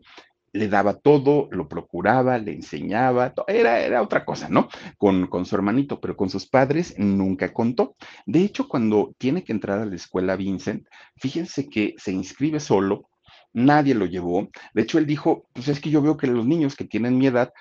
le 0.57 0.67
daba 0.67 0.95
todo, 0.95 1.47
lo 1.51 1.67
procuraba, 1.67 2.37
le 2.37 2.53
enseñaba, 2.53 3.33
era, 3.47 3.79
era 3.79 4.01
otra 4.01 4.25
cosa, 4.25 4.49
¿no? 4.49 4.67
Con, 4.97 5.27
con, 5.27 5.45
su 5.45 5.55
hermanito, 5.55 5.99
pero 5.99 6.15
con 6.15 6.29
sus 6.29 6.47
padres 6.47 6.95
nunca 6.97 7.53
contó. 7.53 7.95
De 8.25 8.41
hecho, 8.41 8.67
cuando 8.67 9.13
tiene 9.17 9.43
que 9.43 9.53
entrar 9.53 9.79
a 9.79 9.85
la 9.85 9.95
escuela 9.95 10.35
Vincent, 10.35 10.87
fíjense 11.17 11.69
que 11.69 11.95
se 11.97 12.11
inscribe 12.11 12.59
solo, 12.59 13.09
nadie 13.53 13.93
lo 13.93 14.05
llevó. 14.05 14.49
De 14.73 14.81
hecho, 14.81 14.97
él 14.97 15.05
dijo, 15.05 15.47
pues 15.53 15.67
es 15.67 15.79
que 15.79 15.89
yo 15.89 16.01
veo 16.01 16.17
que 16.17 16.27
los 16.27 16.45
niños 16.45 16.75
que 16.75 16.85
tienen 16.85 17.17
mi 17.17 17.27
edad 17.27 17.53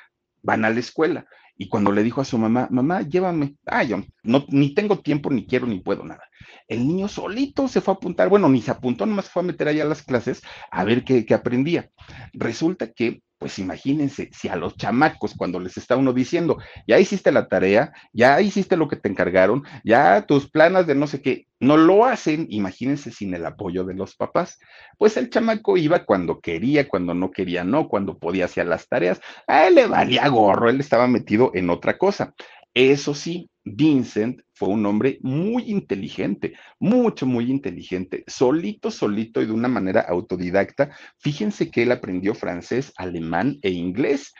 van 0.43 0.65
a 0.65 0.71
la 0.71 0.81
escuela. 0.81 1.27
Y 1.59 1.69
cuando 1.69 1.93
le 1.93 2.03
dijo 2.03 2.21
a 2.21 2.25
su 2.25 2.39
mamá, 2.39 2.69
mamá, 2.71 3.03
llévame, 3.03 3.57
ah, 3.67 3.83
yo 3.83 4.03
no, 4.23 4.45
ni 4.49 4.75
tengo 4.75 5.01
tiempo, 5.01 5.31
ni 5.31 5.47
quiero, 5.47 5.67
ni 5.67 5.81
puedo 5.81 6.05
nada. 6.05 6.23
El 6.69 6.87
niño 6.87 7.09
solito 7.09 7.69
se 7.69 7.81
fue 7.81 7.95
a 7.95 7.97
apuntar, 7.97 8.29
bueno, 8.29 8.49
ni 8.49 8.61
se 8.61 8.71
apuntó, 8.71 9.07
nomás 9.07 9.31
fue 9.31 9.43
a 9.43 9.47
meter 9.47 9.69
allá 9.69 9.85
las 9.85 10.03
clases 10.03 10.43
a 10.71 10.85
ver 10.85 11.05
qué, 11.05 11.25
qué 11.25 11.35
aprendía. 11.35 11.91
Resulta 12.33 12.93
que 12.93 13.23
pues 13.39 13.59
imagínense, 13.59 14.31
si 14.33 14.49
a 14.49 14.57
los 14.57 14.77
chamacos 14.77 15.35
cuando 15.37 15.61
les 15.61 15.77
está 15.77 15.97
uno 15.97 16.13
diciendo, 16.13 16.59
ya 16.87 16.99
hiciste 16.99 17.31
la 17.33 17.49
tarea, 17.49 17.93
ya 18.13 18.41
hiciste 18.41 18.77
lo 18.77 18.89
que 18.89 18.97
te 18.97 19.09
encargaron, 19.09 19.63
ya 19.85 20.23
tus 20.27 20.51
planas 20.51 20.87
de 20.87 20.95
no 20.95 21.07
sé 21.07 21.21
qué, 21.21 21.47
no 21.61 21.77
lo 21.77 22.05
hacen, 22.05 22.47
imagínense 22.51 23.11
sin 23.11 23.35
el 23.35 23.47
apoyo 23.47 23.85
de 23.85 23.95
los 23.95 24.15
papás. 24.15 24.59
Pues 24.99 25.17
el 25.17 25.31
chamaco 25.31 25.77
iba 25.77 26.05
cuando 26.05 26.41
quería, 26.41 26.89
cuando 26.89 27.15
no 27.15 27.31
quería, 27.31 27.65
no, 27.65 27.89
cuando 27.89 28.19
podía 28.19 28.47
hacer 28.47 28.67
las 28.67 28.89
tareas, 28.89 29.21
a 29.47 29.67
él 29.67 29.75
le 29.77 29.87
valía 29.87 30.29
gorro, 30.29 30.69
él 30.69 30.81
estaba 30.81 31.07
metido 31.07 31.51
en 31.55 31.71
otra 31.71 31.99
cosa. 31.99 32.35
Eso 32.77 33.15
sí, 33.15 33.49
Vincent 33.65 34.43
fue 34.53 34.69
un 34.69 34.85
hombre 34.85 35.19
muy 35.23 35.63
inteligente, 35.71 36.53
mucho, 36.79 37.25
muy 37.25 37.51
inteligente, 37.51 38.23
solito, 38.27 38.91
solito 38.91 39.41
y 39.41 39.47
de 39.47 39.53
una 39.53 39.67
manera 39.67 40.03
autodidacta. 40.03 40.91
Fíjense 41.19 41.71
que 41.71 41.85
él 41.85 41.93
aprendió 41.93 42.35
francés, 42.35 42.93
alemán 42.99 43.57
e 43.63 43.71
inglés. 43.71 44.35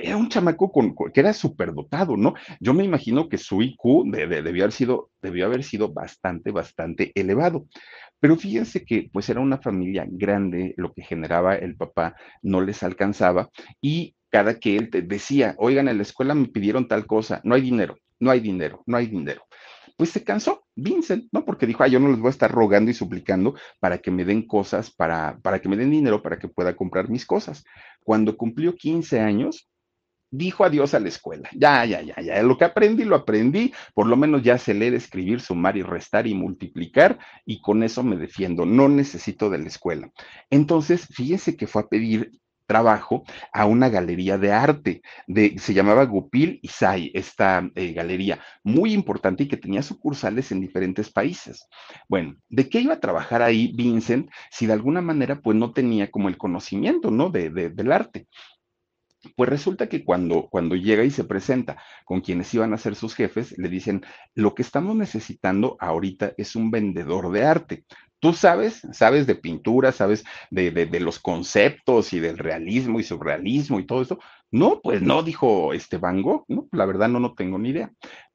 Era 0.00 0.16
un 0.16 0.28
chamaco 0.28 0.70
que 1.12 1.18
era 1.20 1.32
superdotado, 1.32 2.16
¿no? 2.16 2.34
Yo 2.60 2.72
me 2.72 2.84
imagino 2.84 3.28
que 3.28 3.36
su 3.36 3.60
IQ 3.60 4.04
debió, 4.12 4.38
haber 4.38 4.70
sido, 4.70 5.10
debió 5.20 5.46
haber 5.46 5.64
sido 5.64 5.92
bastante, 5.92 6.52
bastante 6.52 7.10
elevado. 7.16 7.66
Pero 8.20 8.36
fíjense 8.36 8.84
que 8.84 9.10
pues 9.12 9.28
era 9.28 9.40
una 9.40 9.58
familia 9.58 10.06
grande, 10.08 10.72
lo 10.76 10.92
que 10.92 11.02
generaba 11.02 11.56
el 11.56 11.74
papá 11.76 12.14
no 12.42 12.60
les 12.60 12.84
alcanzaba 12.84 13.50
y 13.80 14.14
cada 14.32 14.58
que 14.58 14.76
él 14.76 14.90
te 14.90 15.02
decía, 15.02 15.54
oigan, 15.58 15.88
en 15.88 15.98
la 15.98 16.02
escuela 16.02 16.34
me 16.34 16.48
pidieron 16.48 16.88
tal 16.88 17.06
cosa, 17.06 17.42
no 17.44 17.54
hay 17.54 17.60
dinero, 17.60 17.98
no 18.18 18.30
hay 18.30 18.40
dinero, 18.40 18.82
no 18.86 18.96
hay 18.96 19.06
dinero. 19.06 19.44
Pues 19.98 20.08
se 20.08 20.24
cansó 20.24 20.64
Vincent, 20.74 21.28
¿no? 21.32 21.44
Porque 21.44 21.66
dijo, 21.66 21.82
ah, 21.82 21.88
yo 21.88 22.00
no 22.00 22.08
les 22.08 22.18
voy 22.18 22.28
a 22.28 22.30
estar 22.30 22.50
rogando 22.50 22.90
y 22.90 22.94
suplicando 22.94 23.54
para 23.78 23.98
que 23.98 24.10
me 24.10 24.24
den 24.24 24.46
cosas, 24.46 24.90
para, 24.90 25.38
para 25.42 25.60
que 25.60 25.68
me 25.68 25.76
den 25.76 25.90
dinero 25.90 26.22
para 26.22 26.38
que 26.38 26.48
pueda 26.48 26.74
comprar 26.74 27.10
mis 27.10 27.26
cosas. 27.26 27.62
Cuando 28.02 28.38
cumplió 28.38 28.74
15 28.74 29.20
años, 29.20 29.68
dijo 30.30 30.64
adiós 30.64 30.94
a 30.94 31.00
la 31.00 31.08
escuela. 31.08 31.48
Ya, 31.52 31.84
ya, 31.84 32.00
ya, 32.00 32.20
ya. 32.20 32.42
Lo 32.42 32.56
que 32.56 32.64
aprendí, 32.64 33.04
lo 33.04 33.16
aprendí. 33.16 33.72
Por 33.94 34.06
lo 34.06 34.16
menos 34.16 34.42
ya 34.42 34.56
sé 34.56 34.72
leer, 34.72 34.94
escribir, 34.94 35.40
sumar 35.40 35.76
y 35.76 35.82
restar 35.82 36.26
y 36.26 36.34
multiplicar. 36.34 37.18
Y 37.44 37.60
con 37.60 37.82
eso 37.82 38.02
me 38.02 38.16
defiendo. 38.16 38.64
No 38.64 38.88
necesito 38.88 39.50
de 39.50 39.58
la 39.58 39.68
escuela. 39.68 40.10
Entonces, 40.48 41.06
fíjense 41.06 41.54
que 41.54 41.66
fue 41.66 41.82
a 41.82 41.88
pedir 41.88 42.32
trabajo 42.72 43.22
a 43.52 43.66
una 43.66 43.90
galería 43.90 44.38
de 44.38 44.50
arte, 44.50 45.02
de, 45.26 45.58
se 45.58 45.74
llamaba 45.74 46.06
Gupil 46.06 46.58
Isai, 46.62 47.10
esta 47.12 47.70
eh, 47.74 47.92
galería 47.92 48.40
muy 48.64 48.94
importante 48.94 49.42
y 49.42 49.48
que 49.48 49.58
tenía 49.58 49.82
sucursales 49.82 50.50
en 50.52 50.60
diferentes 50.62 51.10
países. 51.12 51.68
Bueno, 52.08 52.34
¿de 52.48 52.70
qué 52.70 52.80
iba 52.80 52.94
a 52.94 53.00
trabajar 53.00 53.42
ahí 53.42 53.74
Vincent 53.76 54.30
si 54.50 54.64
de 54.64 54.72
alguna 54.72 55.02
manera 55.02 55.42
pues 55.42 55.54
no 55.54 55.74
tenía 55.74 56.10
como 56.10 56.30
el 56.30 56.38
conocimiento, 56.38 57.10
¿no? 57.10 57.28
De, 57.28 57.50
del 57.50 57.92
arte. 57.92 58.26
Pues 59.36 59.50
resulta 59.50 59.90
que 59.90 60.02
cuando, 60.02 60.48
cuando 60.50 60.74
llega 60.74 61.04
y 61.04 61.10
se 61.10 61.24
presenta 61.24 61.76
con 62.06 62.22
quienes 62.22 62.52
iban 62.54 62.72
a 62.72 62.78
ser 62.78 62.94
sus 62.94 63.14
jefes, 63.14 63.56
le 63.58 63.68
dicen, 63.68 64.02
lo 64.34 64.54
que 64.54 64.62
estamos 64.62 64.96
necesitando 64.96 65.76
ahorita 65.78 66.32
es 66.38 66.56
un 66.56 66.70
vendedor 66.70 67.30
de 67.32 67.44
arte. 67.44 67.84
Tú 68.22 68.32
sabes, 68.32 68.86
sabes 68.92 69.26
de 69.26 69.34
pintura, 69.34 69.90
sabes 69.90 70.24
de, 70.48 70.70
de, 70.70 71.00
los 71.00 71.18
conceptos 71.18 72.12
y 72.12 72.20
del 72.20 72.38
realismo 72.38 73.00
y 73.00 73.02
surrealismo 73.02 73.80
y 73.80 73.84
todo 73.84 74.00
eso. 74.00 74.20
No, 74.52 74.80
pues 74.80 75.02
no, 75.02 75.24
dijo 75.24 75.72
este 75.72 75.98
Van 75.98 76.22
Gogh, 76.22 76.44
no, 76.46 76.68
la 76.70 76.86
verdad 76.86 77.08
no, 77.08 77.18
no 77.18 77.34
tengo 77.34 77.58
ni 77.58 77.70
idea. 77.70 77.92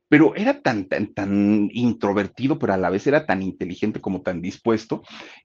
Pero 0.09 0.35
era 0.35 0.61
tan, 0.61 0.89
tan, 0.89 1.13
tan 1.13 1.69
introvertido, 1.71 2.59
pero 2.59 2.73
a 2.73 2.77
la 2.77 2.89
vez 2.89 3.07
era 3.07 3.25
tan 3.25 3.41
inteligente 3.41 4.01
como 4.01 4.21
tan 4.23 4.41
dispuesto, 4.41 5.03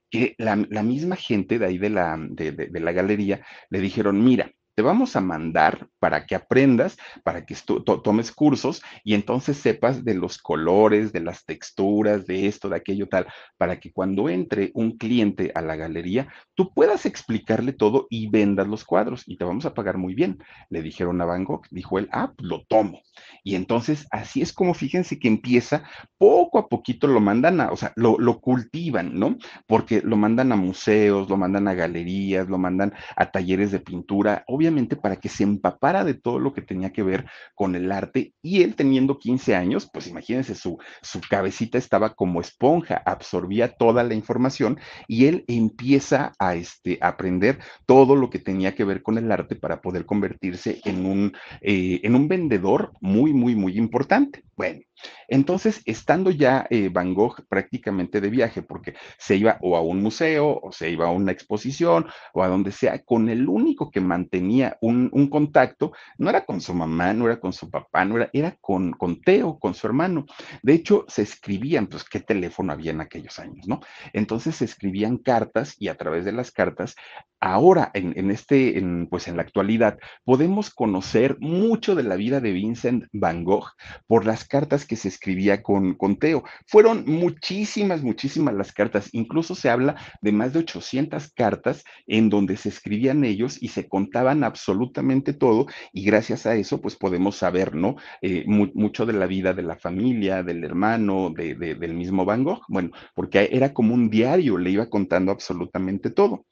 que 0.09 0.35
la, 0.37 0.57
la 0.69 0.83
misma 0.83 1.15
gente 1.15 1.57
de 1.57 1.65
ahí 1.65 1.77
de 1.77 1.89
la, 1.91 2.17
de, 2.19 2.51
de 2.51 2.79
la 2.81 2.91
galería 2.91 3.45
le 3.69 3.79
dijeron, 3.79 4.21
mira, 4.25 4.51
te 4.75 4.81
vamos 4.81 5.15
a 5.15 5.21
mandar 5.21 5.87
para 5.99 6.25
que 6.25 6.35
aprendas, 6.35 6.97
para 7.23 7.45
que 7.45 7.55
tomes 8.03 8.31
cursos 8.31 8.81
y 9.03 9.13
entonces 9.13 9.57
sepas 9.57 10.03
de 10.03 10.15
los 10.15 10.37
colores, 10.37 11.11
de 11.13 11.21
las 11.21 11.45
texturas, 11.45 12.25
de 12.25 12.47
esto, 12.47 12.69
de 12.69 12.77
aquello, 12.77 13.07
tal, 13.07 13.27
para 13.57 13.79
que 13.79 13.91
cuando 13.91 14.29
entre 14.29 14.71
un 14.73 14.97
cliente 14.97 15.51
a 15.55 15.61
la 15.61 15.75
galería, 15.75 16.27
tú 16.55 16.73
puedas 16.73 17.05
explicarle 17.05 17.73
todo 17.73 18.07
y 18.09 18.29
vendas 18.29 18.67
los 18.67 18.83
cuadros 18.83 19.23
y 19.27 19.37
te 19.37 19.45
vamos 19.45 19.65
a 19.65 19.73
pagar 19.73 19.97
muy 19.97 20.13
bien. 20.13 20.39
Le 20.69 20.81
dijeron 20.81 21.21
a 21.21 21.25
Van 21.25 21.43
Gogh, 21.43 21.65
dijo 21.69 21.99
él, 21.99 22.09
ah, 22.11 22.33
pues 22.35 22.47
lo 22.47 22.63
tomo. 22.65 23.01
Y 23.43 23.55
entonces 23.55 24.07
así 24.11 24.41
es 24.41 24.53
como 24.53 24.73
fíjense 24.73 25.19
que 25.19 25.27
empieza, 25.27 25.83
poco 26.17 26.59
a 26.59 26.69
poquito 26.69 27.07
lo 27.07 27.19
mandan 27.19 27.61
a, 27.61 27.71
o 27.71 27.77
sea, 27.77 27.91
lo, 27.95 28.17
lo 28.17 28.39
cultivan, 28.39 29.19
¿no? 29.19 29.37
Porque 29.67 30.01
lo 30.01 30.15
mandan 30.15 30.51
a 30.51 30.55
museos, 30.55 31.29
lo 31.29 31.37
mandan 31.37 31.67
a 31.67 31.73
galerías, 31.73 32.47
lo 32.49 32.57
mandan 32.57 32.93
a 33.15 33.31
talleres 33.31 33.71
de 33.71 33.79
pintura. 33.79 34.43
Obviamente, 34.47 34.95
para 34.95 35.17
que 35.17 35.29
se 35.29 35.43
empapara 35.43 36.03
de 36.03 36.13
todo 36.13 36.39
lo 36.39 36.53
que 36.53 36.61
tenía 36.61 36.91
que 36.91 37.03
ver 37.03 37.25
con 37.55 37.75
el 37.75 37.91
arte 37.91 38.33
y 38.41 38.63
él 38.63 38.75
teniendo 38.75 39.19
15 39.19 39.55
años, 39.55 39.89
pues 39.91 40.07
imagínense, 40.07 40.55
su, 40.55 40.77
su 41.01 41.19
cabecita 41.21 41.77
estaba 41.77 42.13
como 42.13 42.41
esponja, 42.41 43.01
absorbía 43.05 43.75
toda 43.75 44.03
la 44.03 44.13
información 44.13 44.79
y 45.07 45.25
él 45.25 45.43
empieza 45.47 46.33
a 46.39 46.55
este, 46.55 46.97
aprender 47.01 47.59
todo 47.85 48.15
lo 48.15 48.29
que 48.29 48.39
tenía 48.39 48.75
que 48.75 48.83
ver 48.83 49.03
con 49.03 49.17
el 49.17 49.31
arte 49.31 49.55
para 49.55 49.81
poder 49.81 50.05
convertirse 50.05 50.81
en 50.85 51.05
un, 51.05 51.33
eh, 51.61 51.99
en 52.03 52.15
un 52.15 52.27
vendedor 52.27 52.93
muy, 53.01 53.32
muy, 53.33 53.55
muy 53.55 53.77
importante. 53.77 54.43
Bueno, 54.55 54.81
entonces, 55.27 55.81
estando 55.85 56.31
ya 56.31 56.67
eh, 56.69 56.89
Van 56.89 57.13
Gogh 57.13 57.45
prácticamente 57.49 58.21
de 58.21 58.29
viaje, 58.29 58.61
porque 58.61 58.93
se 59.17 59.35
iba 59.35 59.57
o 59.61 59.75
a 59.75 59.81
un 59.81 60.01
museo, 60.01 60.59
o 60.61 60.71
se 60.71 60.89
iba 60.91 61.07
a 61.07 61.11
una 61.11 61.31
exposición, 61.31 62.05
o 62.33 62.43
a 62.43 62.47
donde 62.47 62.71
sea, 62.71 63.03
con 63.03 63.29
el 63.29 63.47
único 63.47 63.89
que 63.89 64.01
mantenía 64.01 64.77
un, 64.81 65.09
contacto, 65.29 65.93
no 66.17 66.29
era 66.29 66.45
con 66.45 66.61
su 66.61 66.73
mamá, 66.73 67.13
no 67.13 67.25
era 67.25 67.39
con 67.39 67.53
su 67.53 67.69
papá, 67.69 68.05
no 68.05 68.17
era, 68.17 68.29
era 68.33 68.55
con, 68.61 68.91
con 68.91 69.21
Teo, 69.21 69.57
con 69.59 69.73
su 69.73 69.87
hermano. 69.87 70.25
De 70.61 70.73
hecho, 70.73 71.05
se 71.07 71.23
escribían, 71.23 71.87
pues, 71.87 72.03
qué 72.03 72.19
teléfono 72.19 72.71
había 72.71 72.91
en 72.91 73.01
aquellos 73.01 73.39
años, 73.39 73.67
¿no? 73.67 73.79
Entonces 74.13 74.57
se 74.57 74.65
escribían 74.65 75.17
cartas 75.17 75.75
y 75.79 75.87
a 75.87 75.95
través 75.95 76.25
de 76.25 76.31
las 76.31 76.51
cartas, 76.51 76.95
ahora, 77.39 77.91
en, 77.93 78.13
en 78.17 78.31
este, 78.31 78.77
en, 78.77 79.07
pues 79.07 79.27
en 79.27 79.37
la 79.37 79.43
actualidad, 79.43 79.97
podemos 80.23 80.69
conocer 80.69 81.37
mucho 81.39 81.95
de 81.95 82.03
la 82.03 82.15
vida 82.15 82.39
de 82.39 82.51
Vincent 82.51 83.05
Van 83.11 83.43
Gogh 83.43 83.71
por 84.07 84.25
las 84.25 84.42
cartas 84.45 84.85
que 84.85 84.95
se 84.95 85.07
escribía 85.07 85.63
con, 85.63 85.95
con 85.95 86.17
Teo. 86.17 86.43
Fueron 86.67 87.03
muchísimas, 87.05 88.03
muchísimas 88.03 88.53
las 88.53 88.71
cartas. 88.71 89.09
Incluso 89.11 89.55
se 89.55 89.69
habla 89.69 89.95
de 90.21 90.31
más 90.31 90.53
de 90.53 90.59
800 90.59 91.31
cartas 91.33 91.83
en 92.07 92.29
donde 92.29 92.57
se 92.57 92.69
escribían 92.69 93.23
ellos 93.23 93.61
y 93.61 93.69
se 93.69 93.87
contaban 93.87 94.43
absolutamente 94.43 95.33
todo. 95.33 95.67
Y 95.91 96.03
gracias 96.05 96.45
a 96.45 96.55
eso, 96.55 96.81
pues 96.81 96.95
podemos 96.95 97.37
saber, 97.37 97.75
¿no? 97.75 97.95
Eh, 98.21 98.45
mucho 98.47 99.05
de 99.05 99.13
la 99.13 99.27
vida 99.27 99.53
de 99.53 99.63
la 99.63 99.75
familia, 99.75 100.43
del 100.43 100.63
hermano, 100.63 101.31
de, 101.35 101.55
del 101.55 101.93
mismo 101.93 102.25
Van 102.25 102.43
Gogh. 102.43 102.61
Bueno, 102.67 102.91
porque 103.13 103.49
era 103.51 103.73
como 103.73 103.93
un 103.93 104.09
diario, 104.09 104.57
le 104.57 104.71
iba 104.71 104.89
contando 104.89 105.31
absolutamente 105.31 106.09
todo. 106.09 106.45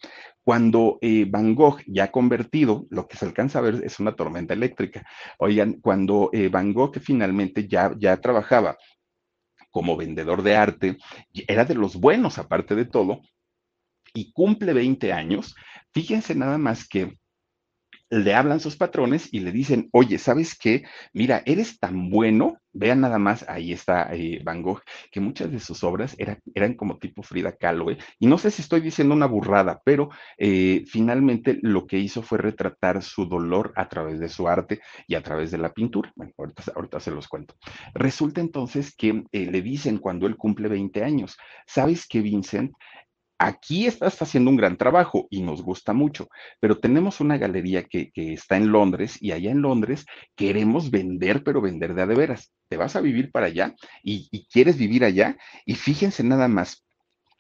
Cuando 0.44 0.98
eh, 1.02 1.26
Van 1.30 1.54
Gogh, 1.54 1.82
ya 1.86 2.12
convertido, 2.12 2.88
lo 2.90 3.08
que 3.08 3.18
se 3.18 3.26
alcanza 3.26 3.60
a 3.60 3.62
ver 3.62 3.82
es 3.84 4.00
una 4.00 4.16
tormenta 4.16 4.54
eléctrica. 4.54 5.06
Oigan, 5.38 5.74
cuando 5.82 6.30
eh, 6.34 6.50
Van 6.50 6.74
Gogh 6.74 7.00
finalmente 7.00 7.68
ya, 7.68 7.94
ya 7.98 8.18
trabajaba 8.18 8.78
como 9.70 9.96
vendedor 9.96 10.44
de 10.44 10.56
arte, 10.56 10.98
era 11.48 11.66
de 11.66 11.76
los 11.76 11.96
buenos 11.96 12.38
aparte 12.38 12.76
de 12.76 12.86
todo, 12.86 13.22
y 14.14 14.32
cumple 14.34 14.74
20 14.74 15.14
años, 15.14 15.56
fíjense 15.94 16.36
nada 16.36 16.58
más 16.58 16.88
que 16.88 17.18
le 18.12 18.34
hablan 18.34 18.60
sus 18.60 18.76
patrones 18.76 19.30
y 19.32 19.40
le 19.40 19.52
dicen, 19.54 19.90
oye, 19.94 20.18
¿sabes 20.18 20.58
qué? 20.60 20.84
Mira, 21.14 21.42
eres 21.46 21.80
tan 21.80 22.10
bueno, 22.10 22.58
vean 22.74 23.00
nada 23.00 23.18
más, 23.20 23.46
ahí 23.48 23.72
está 23.72 24.14
eh, 24.14 24.42
Van 24.44 24.62
Gogh, 24.62 24.82
que 25.12 25.22
muchas 25.22 25.50
de 25.50 25.62
sus 25.62 25.82
obras 25.86 26.16
eran, 26.18 26.74
como 26.74 26.98
tipo 26.98 27.24
Frida 27.24 27.54
Kahlo, 27.54 27.90
¿eh? 27.90 27.98
y 28.20 28.28
no 28.28 28.38
sé 28.38 28.52
si 28.52 28.62
estoy 28.62 28.82
diciendo 28.82 29.16
una 29.16 29.28
burrada, 29.28 29.82
pero 29.86 30.10
eh, 30.38 30.84
finalmente 30.88 31.58
lo 31.62 31.88
que 31.88 32.00
hizo 32.00 32.22
fue 32.22 32.38
retratar 32.38 33.02
su 33.02 33.26
dolor 33.28 33.72
a 33.78 33.88
través 33.88 34.20
de 34.20 34.28
su 34.28 34.48
arte 34.50 34.82
y 35.08 35.16
a 35.16 35.24
través 35.24 35.50
de 35.52 35.58
la 35.58 35.74
pintura. 35.74 36.12
Bueno, 36.16 36.34
ahorita, 36.38 36.64
ahorita 36.76 37.00
se 37.00 37.12
los 37.12 37.30
cuento. 37.30 37.56
Resulta 37.94 38.42
entonces 38.42 38.94
que 38.94 39.24
le 39.32 39.62
dicen 39.62 39.98
cuando 40.00 40.28
él 40.28 40.36
cumple 40.36 40.68
20 40.68 41.02
años, 41.04 41.38
¿sabes 41.66 42.06
qué, 42.08 42.20
Vincent? 42.20 42.74
Aquí 43.42 43.88
estás 43.88 44.22
haciendo 44.22 44.52
un 44.52 44.58
gran 44.58 44.78
trabajo 44.78 45.28
y 45.30 45.42
nos 45.42 45.64
gusta 45.64 45.94
mucho, 45.94 46.30
pero 46.60 46.78
tenemos 46.78 47.20
una 47.20 47.38
galería 47.38 47.84
que, 47.84 48.12
está 48.16 48.58
en 48.58 48.72
Londres 48.72 49.18
y 49.20 49.32
allá 49.32 49.52
en 49.52 49.62
Londres 49.62 50.06
queremos 50.36 50.92
vender, 50.92 51.44
pero 51.44 51.62
vender 51.62 51.96
de 51.96 52.04
a 52.04 52.08
de 52.08 52.16
veras. 52.16 52.54
Te 52.70 52.78
vas 52.78 52.96
a 52.96 53.02
vivir 53.02 53.32
para 53.32 53.48
allá 53.48 53.76
y, 54.04 54.46
quieres 54.52 54.78
vivir 54.78 55.04
allá 55.04 55.38
y 55.66 55.76
fíjense 55.76 56.24
nada 56.24 56.48
más. 56.48 56.86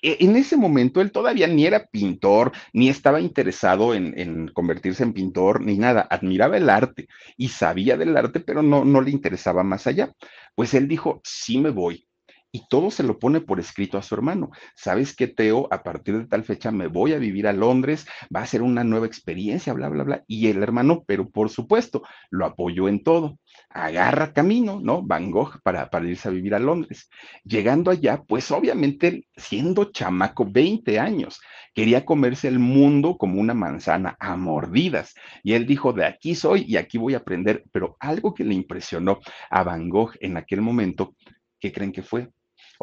E, 0.01 0.17
en 0.22 0.36
ese 0.36 0.58
momento 0.58 1.01
él 1.01 1.12
todavía 1.12 1.48
ni 1.48 1.65
era 1.65 1.86
pintor, 1.86 2.51
ni 2.74 2.89
estaba 2.89 3.22
interesado 3.22 3.93
en, 3.93 4.48
convertirse 4.50 5.03
en 5.03 5.13
pintor, 5.13 5.62
ni 5.62 5.77
nada. 5.77 6.08
Admiraba 6.10 6.58
el 6.58 6.70
arte 6.70 7.08
y 7.38 7.50
sabía 7.50 7.96
del 7.96 8.17
arte, 8.17 8.39
pero 8.39 8.63
no, 8.63 8.84
no 8.86 9.01
le 9.01 9.12
interesaba 9.12 9.63
más 9.63 9.86
allá. 9.86 10.12
Pues 10.55 10.74
él 10.74 10.88
dijo, 10.88 11.22
sí 11.24 11.60
me 11.60 11.70
voy, 11.70 12.08
y 12.51 12.67
todo 12.67 12.91
se 12.91 13.03
lo 13.03 13.17
pone 13.17 13.39
por 13.39 13.60
escrito 13.60 13.98
a 13.98 14.01
su 14.01 14.13
hermano. 14.13 14.51
¿Sabes 14.75 15.15
qué, 15.15 15.27
Teo? 15.27 15.67
A 15.72 15.84
partir 15.84 16.17
de 16.17 16.27
tal 16.27 16.43
fecha 16.43 16.72
me 16.72 16.88
voy 16.88 17.13
a 17.13 17.17
vivir 17.17 17.48
a 17.48 17.53
Londres, 17.53 18.05
va 18.36 18.41
a 18.41 18.46
ser 18.46 18.62
una 18.62 18.84
nueva 18.84 19.05
experiencia, 19.05 19.74
bla, 19.74 19.88
bla, 19.89 20.03
bla. 20.03 20.24
Y 20.27 20.48
el 20.48 20.62
hermano, 20.62 21.03
pero 21.08 21.29
por 21.29 21.50
supuesto, 21.50 22.03
lo 22.29 22.46
apoyó 22.46 22.89
en 22.89 23.03
todo. 23.03 23.39
Agarra 23.70 24.34
camino, 24.34 24.79
¿no? 24.81 25.01
Van 25.01 25.31
Gogh 25.31 25.62
para, 25.63 25.89
para 25.89 26.08
irse 26.08 26.27
a 26.27 26.31
vivir 26.31 26.53
a 26.53 26.60
Londres. 26.60 27.10
Llegando 27.43 27.89
allá, 27.89 28.22
pues 28.27 28.51
obviamente 28.51 29.27
siendo 29.36 29.86
chamaco, 29.86 30.46
20 30.46 31.00
años, 31.00 31.39
quería 31.74 32.03
comerse 32.05 32.50
el 32.50 32.60
mundo 32.60 33.17
como 33.17 33.39
una 33.39 33.53
manzana 33.53 34.17
a 34.20 34.36
mordidas. 34.36 35.13
Y 35.43 35.53
él 35.53 35.65
dijo, 35.65 35.93
de 35.93 36.05
aquí 36.05 36.36
soy 36.36 36.65
y 36.67 36.75
aquí 36.75 36.98
voy 36.98 37.13
a 37.13 37.20
aprender. 37.20 37.63
Pero 37.72 37.96
algo 38.00 38.34
que 38.34 38.43
le 38.43 38.53
impresionó 38.53 39.20
a 39.50 39.63
Van 39.63 39.88
Gogh 39.89 40.15
en 40.20 40.36
aquel 40.36 40.62
momento, 40.62 41.15
¿qué 41.60 41.72
creen 41.72 41.93
que 41.93 42.03
fue? 42.03 42.29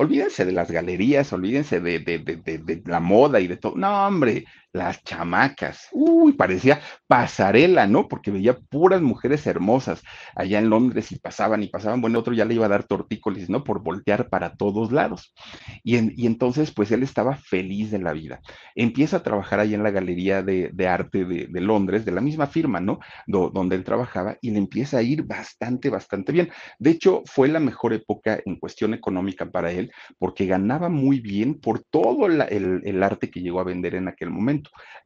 Olvídense 0.01 0.45
de 0.45 0.53
las 0.53 0.71
galerías, 0.71 1.33
olvídense 1.33 1.81
de, 1.81 1.99
de, 1.99 2.21
de, 2.21 2.59
de, 2.59 2.83
la 2.87 3.01
moda 3.01 3.41
y 3.41 3.49
de 3.49 3.57
todo. 3.57 3.75
No, 3.75 4.07
hombre, 4.07 4.45
las 4.73 5.03
chamacas. 5.03 5.89
Uy, 5.93 6.33
parecía 6.33 6.81
pasarela, 7.07 7.87
¿no? 7.87 8.09
Porque 8.09 8.31
veía 8.31 8.59
puras 8.59 9.01
mujeres 9.01 9.47
hermosas 9.47 10.03
allá 10.35 10.59
en 10.59 10.71
Londres 10.71 11.11
y 11.13 11.19
pasaban 11.19 11.63
y 11.63 11.69
pasaban. 11.69 12.01
Bueno, 12.01 12.19
otro 12.19 12.35
ya 12.35 12.45
le 12.45 12.55
iba 12.55 12.67
a 12.67 12.69
dar 12.69 12.85
tortícolis, 12.85 13.49
¿no? 13.49 13.65
Por 13.65 13.83
voltear 13.83 14.29
para 14.29 14.55
todos 14.55 14.93
lados. 14.93 15.35
Y, 15.83 16.27
entonces, 16.27 16.73
pues 16.73 16.91
él 16.93 17.03
estaba 17.03 17.37
feliz 17.37 17.91
de 17.91 17.99
la 17.99 18.13
vida. 18.13 18.41
Empieza 18.75 19.19
a 19.19 19.23
trabajar 19.23 19.61
ahí 19.61 19.75
en 19.75 19.83
la 19.83 19.91
galería 19.91 20.43
de, 20.43 20.89
arte 20.89 21.25
de, 21.25 21.61
Londres, 21.61 22.05
de 22.05 22.13
la 22.13 22.21
misma 22.21 22.47
firma, 22.47 22.81
¿no? 22.81 23.01
donde 23.27 23.77
él 23.77 23.85
trabajaba 23.85 24.37
y 24.41 24.51
le 24.51 24.59
empieza 24.59 24.99
a 24.99 25.03
ir 25.03 25.23
bastante, 25.23 25.91
bastante 25.91 26.33
bien. 26.33 26.51
De 26.79 26.91
hecho, 26.91 27.23
fue 27.27 27.49
la 27.49 27.61
mejor 27.61 27.93
época 27.93 28.41
en 28.45 28.57
cuestión 28.57 28.95
económica 28.95 29.51
para 29.51 29.71
él 29.73 29.91
porque 30.19 30.47
ganaba 30.47 30.89
muy 30.89 31.21
bien 31.21 31.61
por 31.61 31.83
todo 31.83 32.27
el 32.27 33.03
arte 33.03 33.31
que 33.31 33.41
llegó 33.41 33.61
a 33.61 33.65
vender 33.65 33.95
en 33.95 34.09
aquel 34.09 34.31
momento. 34.31 34.58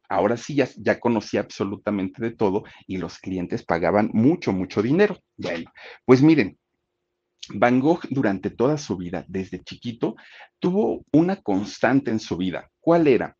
Ahora 0.09 0.37
sí 0.37 0.55
ya, 0.55 0.67
ya 0.77 0.99
conocía 0.99 1.41
absolutamente 1.41 2.21
de 2.21 2.31
todo 2.31 2.63
y 2.87 2.97
los 2.97 3.17
clientes 3.17 3.63
pagaban 3.63 4.09
mucho, 4.13 4.53
mucho 4.53 4.81
dinero. 4.81 5.17
Bueno, 5.37 5.71
pues 6.05 6.21
miren, 6.21 6.57
Van 7.49 7.79
Gogh 7.79 8.01
durante 8.09 8.49
toda 8.49 8.77
su 8.77 8.95
vida, 8.95 9.25
desde 9.27 9.63
chiquito, 9.63 10.15
tuvo 10.59 11.03
una 11.11 11.37
constante 11.37 12.11
en 12.11 12.19
su 12.19 12.37
vida. 12.37 12.69
¿Cuál 12.79 13.07
era? 13.07 13.35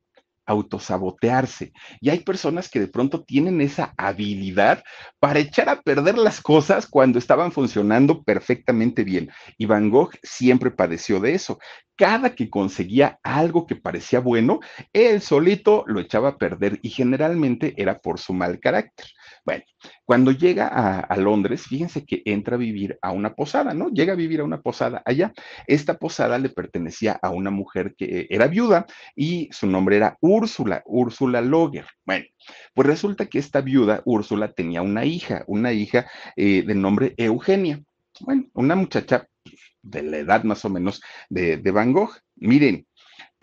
Autosabotearse. 0.46 1.74
Y 2.02 2.10
hay 2.10 2.20
personas 2.20 2.70
que 2.70 2.80
de 2.80 2.88
pronto 2.88 3.24
tienen 3.24 3.62
esa 3.62 3.94
habilidad 3.98 4.84
para 5.20 5.40
echar 5.40 5.70
a 5.70 5.82
perder 5.82 6.18
las 6.18 6.42
cosas 6.42 6.88
cuando 6.88 7.20
estaban 7.20 7.52
funcionando 7.52 8.24
perfectamente 8.24 9.04
bien. 9.04 9.32
Y 9.58 9.66
Van 9.66 9.90
Gogh 9.90 10.12
siempre 10.24 10.72
padeció 10.72 11.20
de 11.20 11.34
eso. 11.34 11.60
Cada 11.96 12.34
que 12.34 12.50
conseguía 12.50 13.20
algo 13.24 13.68
que 13.68 13.76
parecía 13.76 14.20
bueno, 14.20 14.60
él 14.94 15.22
solito 15.22 15.84
lo 15.88 16.00
echaba 16.00 16.30
a 16.30 16.38
perder 16.38 16.80
y 16.82 16.90
generalmente 16.90 17.74
era 17.78 18.00
por 18.00 18.20
su 18.20 18.34
mal 18.34 18.60
carácter. 18.60 19.06
Bueno, 19.46 19.64
cuando 20.06 20.32
llega 20.32 20.68
a, 20.68 21.16
Londres, 21.18 21.64
fíjense 21.64 22.06
que 22.06 22.22
entra 22.26 22.56
a 22.56 22.60
vivir 22.60 22.98
a 23.02 23.12
una 23.12 23.34
posada, 23.34 23.74
¿no? 23.74 23.90
Llega 23.90 24.14
a 24.14 24.18
vivir 24.18 24.42
a 24.42 24.44
una 24.44 24.62
posada 24.62 25.02
allá. 25.06 25.34
Esta 25.66 25.98
posada 25.98 26.38
le 26.38 26.50
pertenecía 26.50 27.18
a 27.22 27.30
una 27.30 27.52
mujer 27.52 27.96
que 27.98 28.28
era 28.30 28.48
viuda 28.48 28.86
y 29.16 29.50
su 29.52 29.68
nombre 29.68 29.98
era 29.98 30.18
Úrsula, 30.20 30.84
Úrsula 30.86 31.42
Loger. 31.42 31.86
Bueno, 32.06 32.26
pues 32.74 32.88
resulta 32.88 33.28
que 33.28 33.40
esta 33.40 33.62
viuda, 33.62 34.02
Úrsula, 34.06 34.52
tenía 34.52 34.82
una 34.82 35.06
hija, 35.06 35.46
una 35.48 35.72
hija 35.72 36.06
eh, 36.36 36.64
de 36.66 36.76
nombre 36.76 37.14
Eugenia. 37.18 37.82
Bueno, 38.20 38.46
una 38.54 38.76
muchacha 38.76 39.28
de 39.82 40.04
la 40.04 40.18
edad 40.18 40.44
más 40.44 40.66
o 40.66 40.70
menos 40.70 41.02
de 41.30 41.72
Van 41.72 41.94
Gogh. 41.94 42.12
Miren, 42.36 42.86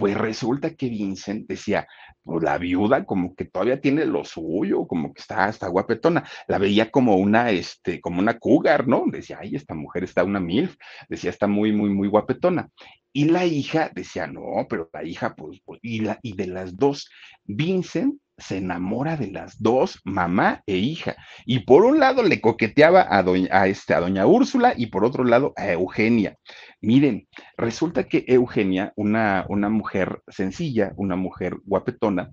pues 0.00 0.16
resulta 0.16 0.74
que 0.74 0.88
Vincent 0.88 1.46
decía, 1.46 1.86
pues 2.22 2.42
la 2.42 2.56
viuda 2.56 3.04
como 3.04 3.34
que 3.34 3.44
todavía 3.44 3.82
tiene 3.82 4.06
lo 4.06 4.24
suyo, 4.24 4.86
como 4.86 5.12
que 5.12 5.20
está, 5.20 5.48
está 5.50 5.68
guapetona. 5.68 6.24
La 6.48 6.56
veía 6.56 6.90
como 6.90 7.16
una, 7.16 7.50
este, 7.50 8.00
como 8.00 8.18
una 8.18 8.38
cougar, 8.38 8.88
¿no? 8.88 9.04
Decía, 9.06 9.38
ay, 9.42 9.56
esta 9.56 9.74
mujer 9.74 10.04
está 10.04 10.24
una 10.24 10.40
milf. 10.40 10.76
Decía, 11.10 11.28
está 11.28 11.46
muy, 11.46 11.72
muy, 11.72 11.90
muy 11.90 12.08
guapetona. 12.08 12.70
Y 13.12 13.26
la 13.26 13.44
hija 13.44 13.90
decía, 13.94 14.26
no, 14.26 14.66
pero 14.70 14.88
la 14.90 15.04
hija, 15.04 15.34
pues, 15.34 15.60
pues 15.66 15.80
y, 15.82 16.00
la, 16.00 16.18
y 16.22 16.34
de 16.34 16.46
las 16.46 16.76
dos, 16.76 17.10
Vincent 17.44 18.18
se 18.40 18.58
enamora 18.58 19.16
de 19.16 19.30
las 19.30 19.60
dos, 19.62 20.00
mamá 20.04 20.62
e 20.66 20.76
hija. 20.76 21.16
Y 21.46 21.60
por 21.60 21.84
un 21.84 22.00
lado 22.00 22.22
le 22.22 22.40
coqueteaba 22.40 23.06
a 23.08 23.22
doña, 23.22 23.48
a 23.50 23.68
este, 23.68 23.94
a 23.94 24.00
doña 24.00 24.26
Úrsula 24.26 24.74
y 24.76 24.86
por 24.86 25.04
otro 25.04 25.24
lado 25.24 25.52
a 25.56 25.70
Eugenia. 25.70 26.36
Miren, 26.80 27.28
resulta 27.56 28.04
que 28.04 28.24
Eugenia, 28.26 28.92
una, 28.96 29.44
una 29.48 29.68
mujer 29.68 30.22
sencilla, 30.28 30.92
una 30.96 31.16
mujer 31.16 31.58
guapetona, 31.64 32.30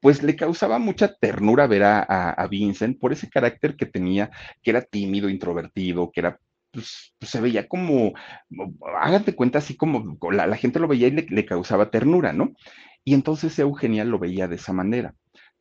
pues 0.00 0.22
le 0.22 0.36
causaba 0.36 0.78
mucha 0.78 1.14
ternura 1.14 1.66
ver 1.66 1.82
a, 1.82 2.02
a, 2.02 2.46
Vincent 2.46 2.98
por 2.98 3.12
ese 3.12 3.28
carácter 3.28 3.76
que 3.76 3.86
tenía, 3.86 4.30
que 4.62 4.70
era 4.70 4.82
tímido, 4.82 5.28
introvertido, 5.28 6.10
que 6.12 6.20
era 6.20 6.38
pues, 6.70 7.14
pues, 7.18 7.30
se 7.30 7.40
veía 7.40 7.66
como, 7.66 8.12
hágate 9.00 9.34
cuenta, 9.34 9.58
así 9.58 9.76
como 9.76 10.18
la, 10.30 10.56
gente 10.56 10.78
lo 10.78 10.88
veía 10.88 11.08
y 11.08 11.12
le, 11.12 11.46
causaba 11.46 11.90
ternura, 11.90 12.32
¿no? 12.32 12.52
Y 13.04 13.14
entonces 13.14 13.58
Eugenia 13.58 14.04
lo 14.04 14.18
veía 14.18 14.48
de 14.48 14.56
esa 14.56 14.72
manera. 14.72 15.14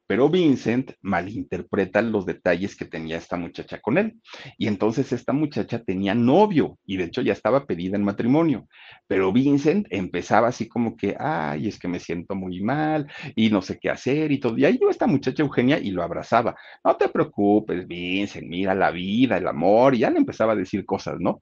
Pero 0.07 0.29
Vincent 0.29 0.93
malinterpreta 1.01 2.01
los 2.01 2.25
detalles 2.25 2.75
que 2.75 2.85
tenía 2.85 3.17
esta 3.17 3.37
muchacha 3.37 3.79
con 3.79 3.97
él. 3.97 4.19
Y 4.57 4.67
entonces 4.67 5.11
esta 5.11 5.33
muchacha 5.33 5.83
tenía 5.83 6.15
novio 6.15 6.77
y 6.85 6.97
de 6.97 7.05
hecho 7.05 7.21
ya 7.21 7.33
estaba 7.33 7.65
pedida 7.65 7.97
en 7.97 8.03
matrimonio. 8.03 8.67
Pero 9.07 9.33
Vincent 9.33 9.87
empezaba 9.89 10.47
así 10.47 10.67
como 10.67 10.95
que, 10.95 11.15
ay, 11.19 11.67
es 11.67 11.77
que 11.77 11.87
me 11.87 11.99
siento 11.99 12.35
muy 12.35 12.61
mal 12.61 13.07
y 13.35 13.49
no 13.49 13.61
sé 13.61 13.79
qué 13.79 13.89
hacer 13.89 14.31
y 14.31 14.39
todo. 14.39 14.57
Y 14.57 14.65
ahí 14.65 14.79
yo 14.81 14.89
esta 14.89 15.07
muchacha 15.07 15.43
Eugenia 15.43 15.77
y 15.77 15.91
lo 15.91 16.03
abrazaba. 16.03 16.55
No 16.83 16.95
te 16.95 17.09
preocupes, 17.09 17.87
Vincent, 17.87 18.47
mira 18.47 18.73
la 18.73 18.91
vida, 18.91 19.37
el 19.37 19.47
amor. 19.47 19.95
Y 19.95 19.99
ya 19.99 20.09
le 20.09 20.19
empezaba 20.19 20.53
a 20.53 20.55
decir 20.55 20.85
cosas, 20.85 21.15
¿no? 21.19 21.41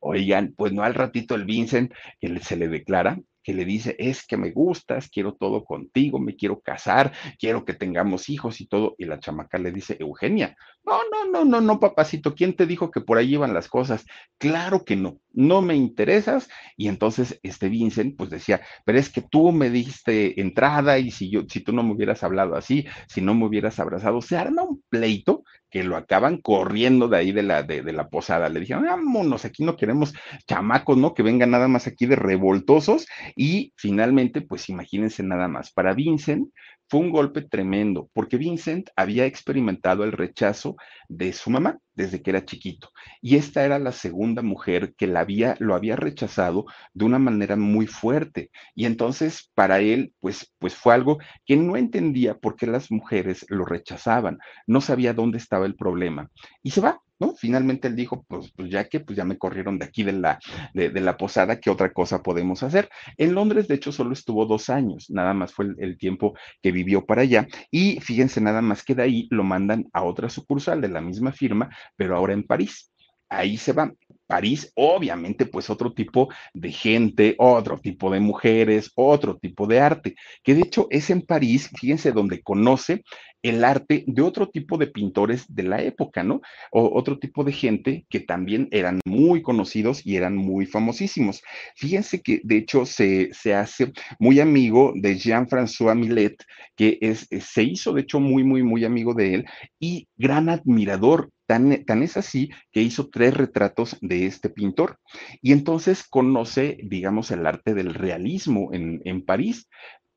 Oigan, 0.00 0.54
pues 0.56 0.72
no 0.72 0.82
al 0.82 0.94
ratito 0.94 1.34
el 1.34 1.44
Vincent 1.44 1.92
que 2.20 2.38
se 2.40 2.56
le 2.56 2.68
declara 2.68 3.18
que 3.46 3.54
le 3.54 3.64
dice, 3.64 3.94
es 4.00 4.26
que 4.26 4.36
me 4.36 4.50
gustas, 4.50 5.08
quiero 5.08 5.34
todo 5.34 5.64
contigo, 5.64 6.18
me 6.18 6.34
quiero 6.34 6.58
casar, 6.58 7.12
quiero 7.38 7.64
que 7.64 7.74
tengamos 7.74 8.28
hijos 8.28 8.60
y 8.60 8.66
todo. 8.66 8.96
Y 8.98 9.04
la 9.04 9.20
chamaca 9.20 9.56
le 9.56 9.70
dice, 9.70 9.96
Eugenia, 10.00 10.56
no, 10.86 11.00
no, 11.10 11.30
no, 11.32 11.44
no, 11.44 11.60
no, 11.60 11.80
papacito, 11.80 12.34
¿quién 12.34 12.54
te 12.54 12.66
dijo 12.66 12.90
que 12.90 13.00
por 13.00 13.18
ahí 13.18 13.34
iban 13.34 13.52
las 13.52 13.68
cosas? 13.68 14.06
Claro 14.38 14.84
que 14.84 14.96
no, 14.96 15.18
no 15.32 15.60
me 15.60 15.74
interesas. 15.74 16.48
Y 16.76 16.88
entonces 16.88 17.40
este 17.42 17.68
Vincent 17.68 18.16
pues 18.16 18.30
decía, 18.30 18.60
pero 18.84 18.98
es 18.98 19.10
que 19.10 19.22
tú 19.22 19.52
me 19.52 19.70
diste 19.70 20.40
entrada 20.40 20.98
y 20.98 21.10
si 21.10 21.30
yo, 21.30 21.42
si 21.48 21.60
tú 21.60 21.72
no 21.72 21.82
me 21.82 21.92
hubieras 21.92 22.22
hablado 22.22 22.54
así, 22.54 22.86
si 23.08 23.20
no 23.20 23.34
me 23.34 23.46
hubieras 23.46 23.80
abrazado, 23.80 24.22
se 24.22 24.36
arma 24.36 24.62
un 24.62 24.82
pleito 24.88 25.42
que 25.70 25.82
lo 25.82 25.96
acaban 25.96 26.40
corriendo 26.40 27.08
de 27.08 27.16
ahí 27.18 27.32
de 27.32 27.42
la, 27.42 27.62
de, 27.62 27.82
de 27.82 27.92
la 27.92 28.08
posada. 28.08 28.48
Le 28.48 28.60
dijeron, 28.60 28.84
vámonos, 28.84 29.44
aquí 29.44 29.64
no 29.64 29.76
queremos 29.76 30.14
chamacos, 30.46 30.96
¿no? 30.96 31.12
Que 31.12 31.22
vengan 31.22 31.50
nada 31.50 31.68
más 31.68 31.86
aquí 31.86 32.06
de 32.06 32.16
revoltosos. 32.16 33.06
Y 33.34 33.72
finalmente, 33.76 34.40
pues 34.40 34.68
imagínense 34.68 35.22
nada 35.22 35.48
más, 35.48 35.72
para 35.72 35.92
Vincent 35.94 36.48
fue 36.88 37.00
un 37.00 37.10
golpe 37.10 37.42
tremendo, 37.42 38.08
porque 38.12 38.36
Vincent 38.36 38.90
había 38.96 39.26
experimentado 39.26 40.04
el 40.04 40.12
rechazo 40.12 40.76
de 41.08 41.32
su 41.32 41.50
mamá 41.50 41.78
desde 41.94 42.22
que 42.22 42.30
era 42.30 42.44
chiquito. 42.44 42.90
Y 43.20 43.36
esta 43.36 43.64
era 43.64 43.78
la 43.78 43.92
segunda 43.92 44.42
mujer 44.42 44.94
que 44.94 45.06
la 45.06 45.20
había, 45.20 45.56
lo 45.58 45.74
había 45.74 45.96
rechazado 45.96 46.66
de 46.92 47.04
una 47.04 47.18
manera 47.18 47.56
muy 47.56 47.86
fuerte. 47.86 48.50
Y 48.74 48.84
entonces 48.84 49.50
para 49.54 49.80
él, 49.80 50.12
pues, 50.20 50.52
pues 50.58 50.74
fue 50.74 50.94
algo 50.94 51.18
que 51.44 51.56
no 51.56 51.76
entendía 51.76 52.38
por 52.38 52.56
qué 52.56 52.66
las 52.66 52.90
mujeres 52.90 53.46
lo 53.48 53.64
rechazaban. 53.64 54.38
No 54.66 54.80
sabía 54.80 55.14
dónde 55.14 55.38
estaba 55.38 55.66
el 55.66 55.74
problema. 55.74 56.30
Y 56.62 56.70
se 56.70 56.80
va, 56.80 57.00
¿no? 57.18 57.34
Finalmente 57.34 57.88
él 57.88 57.96
dijo, 57.96 58.24
pues, 58.28 58.52
pues 58.56 58.70
ya 58.70 58.88
que 58.88 59.00
pues 59.00 59.16
ya 59.16 59.24
me 59.24 59.38
corrieron 59.38 59.78
de 59.78 59.86
aquí 59.86 60.02
de 60.02 60.12
la, 60.12 60.38
de, 60.74 60.90
la 61.00 61.16
posada, 61.16 61.60
¿qué 61.60 61.70
otra 61.70 61.92
cosa 61.92 62.22
podemos 62.22 62.62
hacer? 62.62 62.88
En 63.16 63.34
Londres, 63.34 63.68
de 63.68 63.76
hecho, 63.76 63.92
solo 63.92 64.12
estuvo 64.12 64.46
dos 64.46 64.70
años, 64.70 65.06
nada 65.10 65.34
más 65.34 65.52
fue 65.52 65.66
el, 65.66 65.76
el, 65.78 65.98
tiempo 65.98 66.34
que 66.62 66.72
vivió 66.72 67.04
para 67.06 67.22
allá. 67.22 67.46
Y 67.70 68.00
fíjense, 68.00 68.40
nada 68.40 68.62
más 68.62 68.84
que 68.84 68.94
de 68.94 69.02
ahí 69.02 69.28
lo 69.30 69.44
mandan 69.44 69.86
a 69.92 70.02
otra 70.02 70.28
sucursal 70.28 70.80
de 70.80 70.88
la 70.88 71.00
misma 71.00 71.32
firma, 71.32 71.70
pero 71.96 72.16
ahora 72.16 72.34
en 72.34 72.44
París. 72.44 72.90
Ahí 73.28 73.56
se 73.56 73.72
va. 73.72 73.92
París, 74.26 74.72
obviamente, 74.74 75.46
pues 75.46 75.70
otro 75.70 75.92
tipo 75.92 76.28
de 76.52 76.72
gente, 76.72 77.34
otro 77.38 77.78
tipo 77.78 78.10
de 78.10 78.20
mujeres, 78.20 78.90
otro 78.94 79.36
tipo 79.38 79.66
de 79.66 79.80
arte, 79.80 80.14
que 80.42 80.54
de 80.54 80.62
hecho 80.62 80.88
es 80.90 81.10
en 81.10 81.22
París, 81.22 81.70
fíjense, 81.78 82.12
donde 82.12 82.42
conoce 82.42 83.02
el 83.48 83.64
arte 83.64 84.04
de 84.06 84.22
otro 84.22 84.48
tipo 84.48 84.78
de 84.78 84.86
pintores 84.86 85.44
de 85.48 85.62
la 85.62 85.82
época, 85.82 86.22
¿no? 86.22 86.40
O 86.70 86.98
otro 86.98 87.18
tipo 87.18 87.44
de 87.44 87.52
gente 87.52 88.06
que 88.08 88.20
también 88.20 88.68
eran 88.70 89.00
muy 89.04 89.42
conocidos 89.42 90.04
y 90.04 90.16
eran 90.16 90.36
muy 90.36 90.66
famosísimos. 90.66 91.42
Fíjense 91.76 92.22
que 92.22 92.40
de 92.44 92.58
hecho 92.58 92.86
se, 92.86 93.30
se 93.32 93.54
hace 93.54 93.92
muy 94.18 94.40
amigo 94.40 94.92
de 94.94 95.16
Jean-François 95.16 95.96
Millet, 95.96 96.36
que 96.76 96.98
es, 97.00 97.28
se 97.30 97.62
hizo 97.62 97.92
de 97.92 98.02
hecho 98.02 98.20
muy, 98.20 98.44
muy, 98.44 98.62
muy 98.62 98.84
amigo 98.84 99.14
de 99.14 99.34
él 99.34 99.46
y 99.78 100.08
gran 100.16 100.48
admirador 100.48 101.30
Tan, 101.46 101.84
tan, 101.84 102.02
es 102.02 102.16
así 102.16 102.50
que 102.72 102.82
hizo 102.82 103.08
tres 103.08 103.32
retratos 103.32 103.96
de 104.00 104.26
este 104.26 104.50
pintor. 104.50 104.98
Y 105.40 105.52
entonces 105.52 106.02
conoce, 106.02 106.76
digamos, 106.82 107.30
el 107.30 107.46
arte 107.46 107.72
del 107.72 107.94
realismo 107.94 108.70
en, 108.72 109.00
en 109.04 109.24
París. 109.24 109.68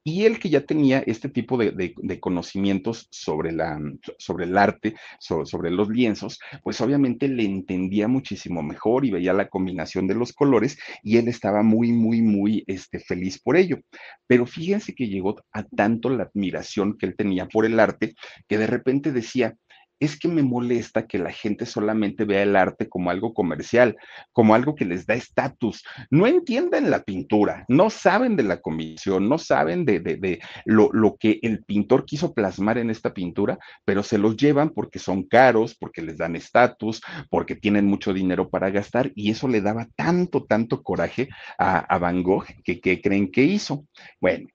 Y 0.04 0.26
él 0.26 0.40
que 0.40 0.50
ya 0.50 0.62
tenía 0.62 1.00
este 1.00 1.30
tipo 1.30 1.58
de, 1.58 1.72
de, 1.72 2.20
conocimientos 2.20 3.08
sobre, 3.12 3.52
la, 3.52 3.80
sobre 4.18 4.46
el 4.46 4.58
arte, 4.58 4.96
sobre, 5.20 5.46
sobre, 5.46 5.72
los 5.72 5.90
lienzos, 5.90 6.40
pues 6.64 6.80
obviamente 6.82 7.28
le 7.28 7.44
entendía 7.44 8.08
muchísimo 8.08 8.64
mejor 8.64 9.06
y 9.06 9.12
veía 9.12 9.34
la 9.34 9.50
combinación 9.50 10.08
de 10.08 10.16
los 10.16 10.34
colores 10.34 10.80
y 11.04 11.18
él 11.18 11.28
estaba 11.28 11.64
muy, 11.64 11.92
muy, 11.92 12.22
muy 12.22 12.64
este, 12.68 13.00
feliz 13.00 13.40
por 13.42 13.58
ello. 13.58 13.80
Pero 14.26 14.46
fíjense 14.46 14.96
que 14.96 15.08
llegó 15.08 15.36
a 15.52 15.64
tanto 15.64 16.10
la 16.10 16.24
admiración 16.24 16.98
que 16.98 17.06
él 17.06 17.16
tenía 17.16 17.48
por 17.48 17.66
el 17.66 17.80
arte 17.80 18.16
que 18.48 18.58
de 18.58 18.68
repente 18.68 19.12
decía, 19.12 19.56
es 20.00 20.18
que 20.18 20.28
me 20.28 20.44
molesta 20.44 21.08
que 21.08 21.20
la 21.20 21.32
gente 21.32 21.66
solamente 21.66 22.26
vea 22.26 22.44
el 22.44 22.56
arte 22.56 22.88
como 22.88 23.10
algo 23.10 23.34
comercial, 23.34 23.98
como 24.32 24.56
algo 24.56 24.76
que 24.76 24.86
les 24.86 25.06
da 25.06 25.16
estatus. 25.16 25.84
No 26.10 26.28
entienden 26.28 26.90
la 26.90 27.04
pintura, 27.04 27.66
no 27.68 27.90
saben 27.90 28.36
de 28.36 28.44
la 28.44 28.62
comisión, 28.62 29.28
no 29.30 29.38
saben 29.38 29.86
de, 29.86 30.00
de, 30.00 30.18
de 30.18 30.40
lo, 30.66 31.18
que 31.20 31.40
el 31.42 31.64
pintor 31.64 32.06
quiso 32.06 32.34
plasmar 32.34 32.78
en 32.78 32.90
esta 32.90 33.14
pintura, 33.14 33.60
pero 33.86 34.04
se 34.04 34.18
los 34.18 34.38
llevan 34.38 34.70
porque 34.70 35.00
son 35.00 35.24
caros, 35.24 35.76
porque 35.76 36.02
les 36.02 36.18
dan 36.18 36.36
estatus, 36.36 37.02
porque 37.30 37.56
tienen 37.56 37.86
mucho 37.86 38.14
dinero 38.14 38.50
para 38.50 38.70
gastar 38.70 39.12
y 39.16 39.32
eso 39.32 39.48
le 39.48 39.62
daba 39.62 39.88
tanto, 39.96 40.46
tanto 40.46 40.84
coraje 40.84 41.30
a, 41.58 41.80
a 41.80 41.98
Van 41.98 42.24
Gogh 42.24 42.46
que, 42.64 42.80
que 42.80 43.02
creen 43.02 43.32
que 43.32 43.44
hizo. 43.44 43.86
Bueno, 44.22 44.48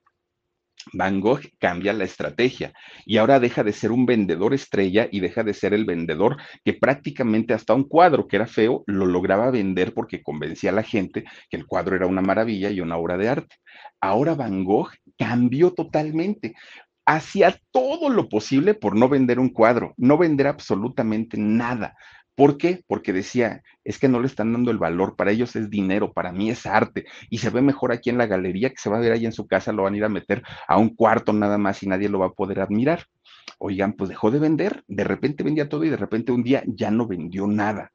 Van 0.93 1.19
Gogh 1.19 1.41
cambia 1.59 1.93
la 1.93 2.03
estrategia 2.03 2.73
y 3.05 3.17
ahora 3.17 3.39
deja 3.39 3.63
de 3.63 3.73
ser 3.73 3.91
un 3.91 4.05
vendedor 4.05 4.53
estrella 4.53 5.07
y 5.11 5.19
deja 5.19 5.43
de 5.43 5.53
ser 5.53 5.73
el 5.73 5.85
vendedor 5.85 6.37
que 6.63 6.73
prácticamente 6.73 7.53
hasta 7.53 7.73
un 7.73 7.83
cuadro 7.83 8.27
que 8.27 8.35
era 8.35 8.47
feo 8.47 8.83
lo 8.87 9.05
lograba 9.05 9.49
vender 9.51 9.93
porque 9.93 10.21
convencía 10.21 10.69
a 10.69 10.73
la 10.73 10.83
gente 10.83 11.23
que 11.49 11.57
el 11.57 11.65
cuadro 11.65 11.95
era 11.95 12.07
una 12.07 12.21
maravilla 12.21 12.69
y 12.69 12.81
una 12.81 12.97
obra 12.97 13.17
de 13.17 13.29
arte. 13.29 13.55
Ahora 13.99 14.35
Van 14.35 14.63
Gogh 14.63 14.91
cambió 15.17 15.73
totalmente. 15.73 16.53
Hacía 17.05 17.59
todo 17.71 18.09
lo 18.09 18.29
posible 18.29 18.73
por 18.73 18.95
no 18.95 19.07
vender 19.09 19.39
un 19.39 19.49
cuadro, 19.49 19.93
no 19.97 20.17
vender 20.17 20.47
absolutamente 20.47 21.37
nada. 21.37 21.95
¿Por 22.35 22.57
qué? 22.57 22.83
Porque 22.87 23.13
decía, 23.13 23.63
es 23.85 23.97
que 23.97 24.09
no 24.09 24.19
le 24.19 24.27
están 24.27 24.51
dando 24.51 24.69
el 24.69 24.77
valor, 24.77 25.15
para 25.15 25.31
ellos 25.31 25.55
es 25.55 25.69
dinero, 25.69 26.11
para 26.11 26.33
mí 26.33 26.49
es 26.49 26.65
arte, 26.65 27.05
y 27.29 27.37
se 27.37 27.49
ve 27.49 27.61
mejor 27.61 27.93
aquí 27.93 28.09
en 28.09 28.17
la 28.17 28.27
galería 28.27 28.69
que 28.69 28.77
se 28.77 28.89
va 28.89 28.97
a 28.97 28.99
ver 28.99 29.13
ahí 29.13 29.25
en 29.25 29.31
su 29.31 29.47
casa, 29.47 29.71
lo 29.71 29.83
van 29.83 29.93
a 29.93 29.97
ir 29.97 30.03
a 30.03 30.09
meter 30.09 30.43
a 30.67 30.77
un 30.77 30.89
cuarto 30.89 31.31
nada 31.31 31.57
más 31.57 31.81
y 31.81 31.87
nadie 31.87 32.09
lo 32.09 32.19
va 32.19 32.27
a 32.27 32.33
poder 32.33 32.59
admirar. 32.59 33.05
Oigan, 33.57 33.93
pues 33.93 34.09
dejó 34.09 34.31
de 34.31 34.39
vender, 34.39 34.83
de 34.87 35.05
repente 35.05 35.43
vendía 35.43 35.69
todo 35.69 35.85
y 35.85 35.89
de 35.89 35.97
repente 35.97 36.33
un 36.33 36.43
día 36.43 36.61
ya 36.67 36.91
no 36.91 37.07
vendió 37.07 37.47
nada. 37.47 37.91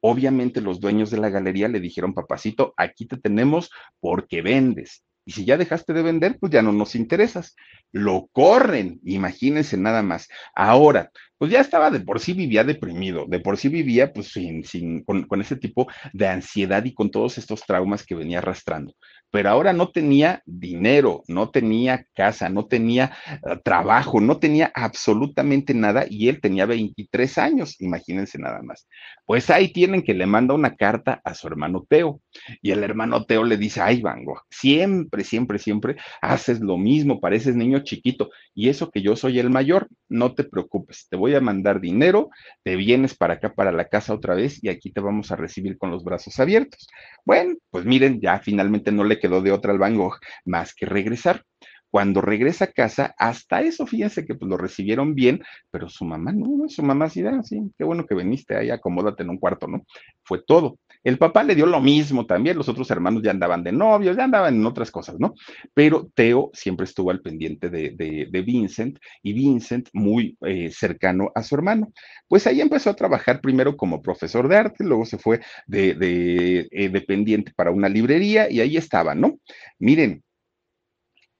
Obviamente 0.00 0.60
los 0.60 0.80
dueños 0.80 1.10
de 1.10 1.18
la 1.18 1.30
galería 1.30 1.68
le 1.68 1.80
dijeron, 1.80 2.14
papacito, 2.14 2.74
aquí 2.76 3.06
te 3.06 3.16
tenemos 3.16 3.70
porque 4.00 4.42
vendes. 4.42 5.04
Y 5.24 5.32
si 5.32 5.44
ya 5.44 5.56
dejaste 5.56 5.92
de 5.92 6.02
vender, 6.02 6.38
pues 6.38 6.52
ya 6.52 6.62
no 6.62 6.72
nos 6.72 6.94
interesas. 6.94 7.56
Lo 7.92 8.28
corren, 8.32 9.00
imagínense 9.04 9.76
nada 9.76 10.02
más. 10.02 10.28
Ahora, 10.54 11.10
pues 11.38 11.50
ya 11.50 11.60
estaba 11.60 11.90
de 11.90 12.00
por 12.00 12.20
sí 12.20 12.32
vivía 12.32 12.64
deprimido, 12.64 13.26
de 13.26 13.40
por 13.40 13.56
sí 13.56 13.68
vivía 13.68 14.12
pues 14.12 14.28
sin, 14.32 14.64
sin, 14.64 15.02
con, 15.04 15.24
con 15.24 15.40
ese 15.40 15.56
tipo 15.56 15.86
de 16.12 16.28
ansiedad 16.28 16.84
y 16.84 16.94
con 16.94 17.10
todos 17.10 17.38
estos 17.38 17.62
traumas 17.66 18.04
que 18.04 18.14
venía 18.14 18.38
arrastrando 18.38 18.94
pero 19.34 19.50
ahora 19.50 19.72
no 19.72 19.88
tenía 19.88 20.44
dinero, 20.46 21.24
no 21.26 21.50
tenía 21.50 22.06
casa, 22.14 22.48
no 22.48 22.66
tenía 22.66 23.10
uh, 23.42 23.56
trabajo, 23.64 24.20
no 24.20 24.38
tenía 24.38 24.70
absolutamente 24.72 25.74
nada 25.74 26.04
y 26.08 26.28
él 26.28 26.40
tenía 26.40 26.66
23 26.66 27.38
años, 27.38 27.80
imagínense 27.80 28.38
nada 28.38 28.62
más. 28.62 28.86
Pues 29.26 29.50
ahí 29.50 29.72
tienen 29.72 30.02
que 30.02 30.14
le 30.14 30.26
manda 30.26 30.54
una 30.54 30.76
carta 30.76 31.20
a 31.24 31.34
su 31.34 31.48
hermano 31.48 31.84
Teo 31.88 32.20
y 32.62 32.70
el 32.70 32.84
hermano 32.84 33.24
Teo 33.24 33.42
le 33.42 33.56
dice, 33.56 33.80
ay, 33.80 34.00
Van 34.00 34.24
Gogh, 34.24 34.42
siempre, 34.50 35.24
siempre, 35.24 35.58
siempre 35.58 35.96
haces 36.22 36.60
lo 36.60 36.78
mismo, 36.78 37.18
pareces 37.18 37.56
niño 37.56 37.80
chiquito 37.80 38.30
y 38.54 38.68
eso 38.68 38.92
que 38.92 39.02
yo 39.02 39.16
soy 39.16 39.40
el 39.40 39.50
mayor, 39.50 39.88
no 40.08 40.34
te 40.34 40.44
preocupes, 40.44 41.08
te 41.10 41.16
voy 41.16 41.34
a 41.34 41.40
mandar 41.40 41.80
dinero, 41.80 42.30
te 42.62 42.76
vienes 42.76 43.16
para 43.16 43.34
acá, 43.34 43.52
para 43.52 43.72
la 43.72 43.88
casa 43.88 44.14
otra 44.14 44.36
vez 44.36 44.62
y 44.62 44.68
aquí 44.68 44.92
te 44.92 45.00
vamos 45.00 45.32
a 45.32 45.36
recibir 45.36 45.76
con 45.76 45.90
los 45.90 46.04
brazos 46.04 46.38
abiertos. 46.38 46.86
Bueno, 47.24 47.56
pues 47.70 47.84
miren, 47.84 48.20
ya 48.20 48.38
finalmente 48.38 48.92
no 48.92 49.02
le 49.02 49.23
quedó 49.24 49.40
de 49.40 49.52
otra 49.52 49.72
al 49.72 49.78
Van 49.78 49.96
Gogh 49.96 50.18
más 50.44 50.74
que 50.74 50.84
regresar. 50.84 51.44
Cuando 51.90 52.20
regresa 52.20 52.66
a 52.66 52.72
casa, 52.72 53.14
hasta 53.16 53.62
eso, 53.62 53.86
fíjense 53.86 54.26
que 54.26 54.34
pues, 54.34 54.50
lo 54.50 54.58
recibieron 54.58 55.14
bien, 55.14 55.42
pero 55.70 55.88
su 55.88 56.04
mamá 56.04 56.32
no, 56.32 56.68
su 56.68 56.82
mamá 56.82 57.08
sí, 57.08 57.24
ah, 57.24 57.40
sí, 57.42 57.72
qué 57.78 57.84
bueno 57.84 58.04
que 58.04 58.14
viniste 58.16 58.54
ahí, 58.56 58.68
acomódate 58.68 59.22
en 59.22 59.30
un 59.30 59.38
cuarto, 59.38 59.66
¿no? 59.66 59.80
Fue 60.24 60.42
todo. 60.44 60.76
El 61.04 61.18
papá 61.18 61.44
le 61.44 61.54
dio 61.54 61.66
lo 61.66 61.80
mismo 61.80 62.24
también, 62.24 62.56
los 62.56 62.68
otros 62.68 62.90
hermanos 62.90 63.22
ya 63.22 63.30
andaban 63.30 63.62
de 63.62 63.72
novios, 63.72 64.16
ya 64.16 64.24
andaban 64.24 64.56
en 64.56 64.64
otras 64.64 64.90
cosas, 64.90 65.16
¿no? 65.20 65.34
Pero 65.74 66.10
Teo 66.14 66.50
siempre 66.54 66.84
estuvo 66.84 67.10
al 67.10 67.20
pendiente 67.20 67.68
de, 67.68 68.42
Vincent 68.44 68.98
y 69.22 69.34
Vincent 69.34 69.88
muy 69.92 70.36
eh, 70.46 70.70
cercano 70.70 71.30
a 71.34 71.42
su 71.42 71.54
hermano. 71.54 71.92
Pues 72.26 72.46
ahí 72.46 72.60
empezó 72.62 72.90
a 72.90 72.96
trabajar 72.96 73.40
primero 73.42 73.76
como 73.76 74.02
profesor 74.02 74.48
de 74.48 74.56
arte, 74.56 74.82
luego 74.84 75.04
se 75.04 75.18
fue 75.18 75.40
de, 75.66 76.66
eh, 76.70 76.88
dependiente 76.88 77.52
para 77.54 77.70
una 77.70 77.88
librería 77.88 78.50
y 78.50 78.60
ahí 78.60 78.76
estaba, 78.78 79.14
¿no? 79.14 79.38
Miren, 79.78 80.24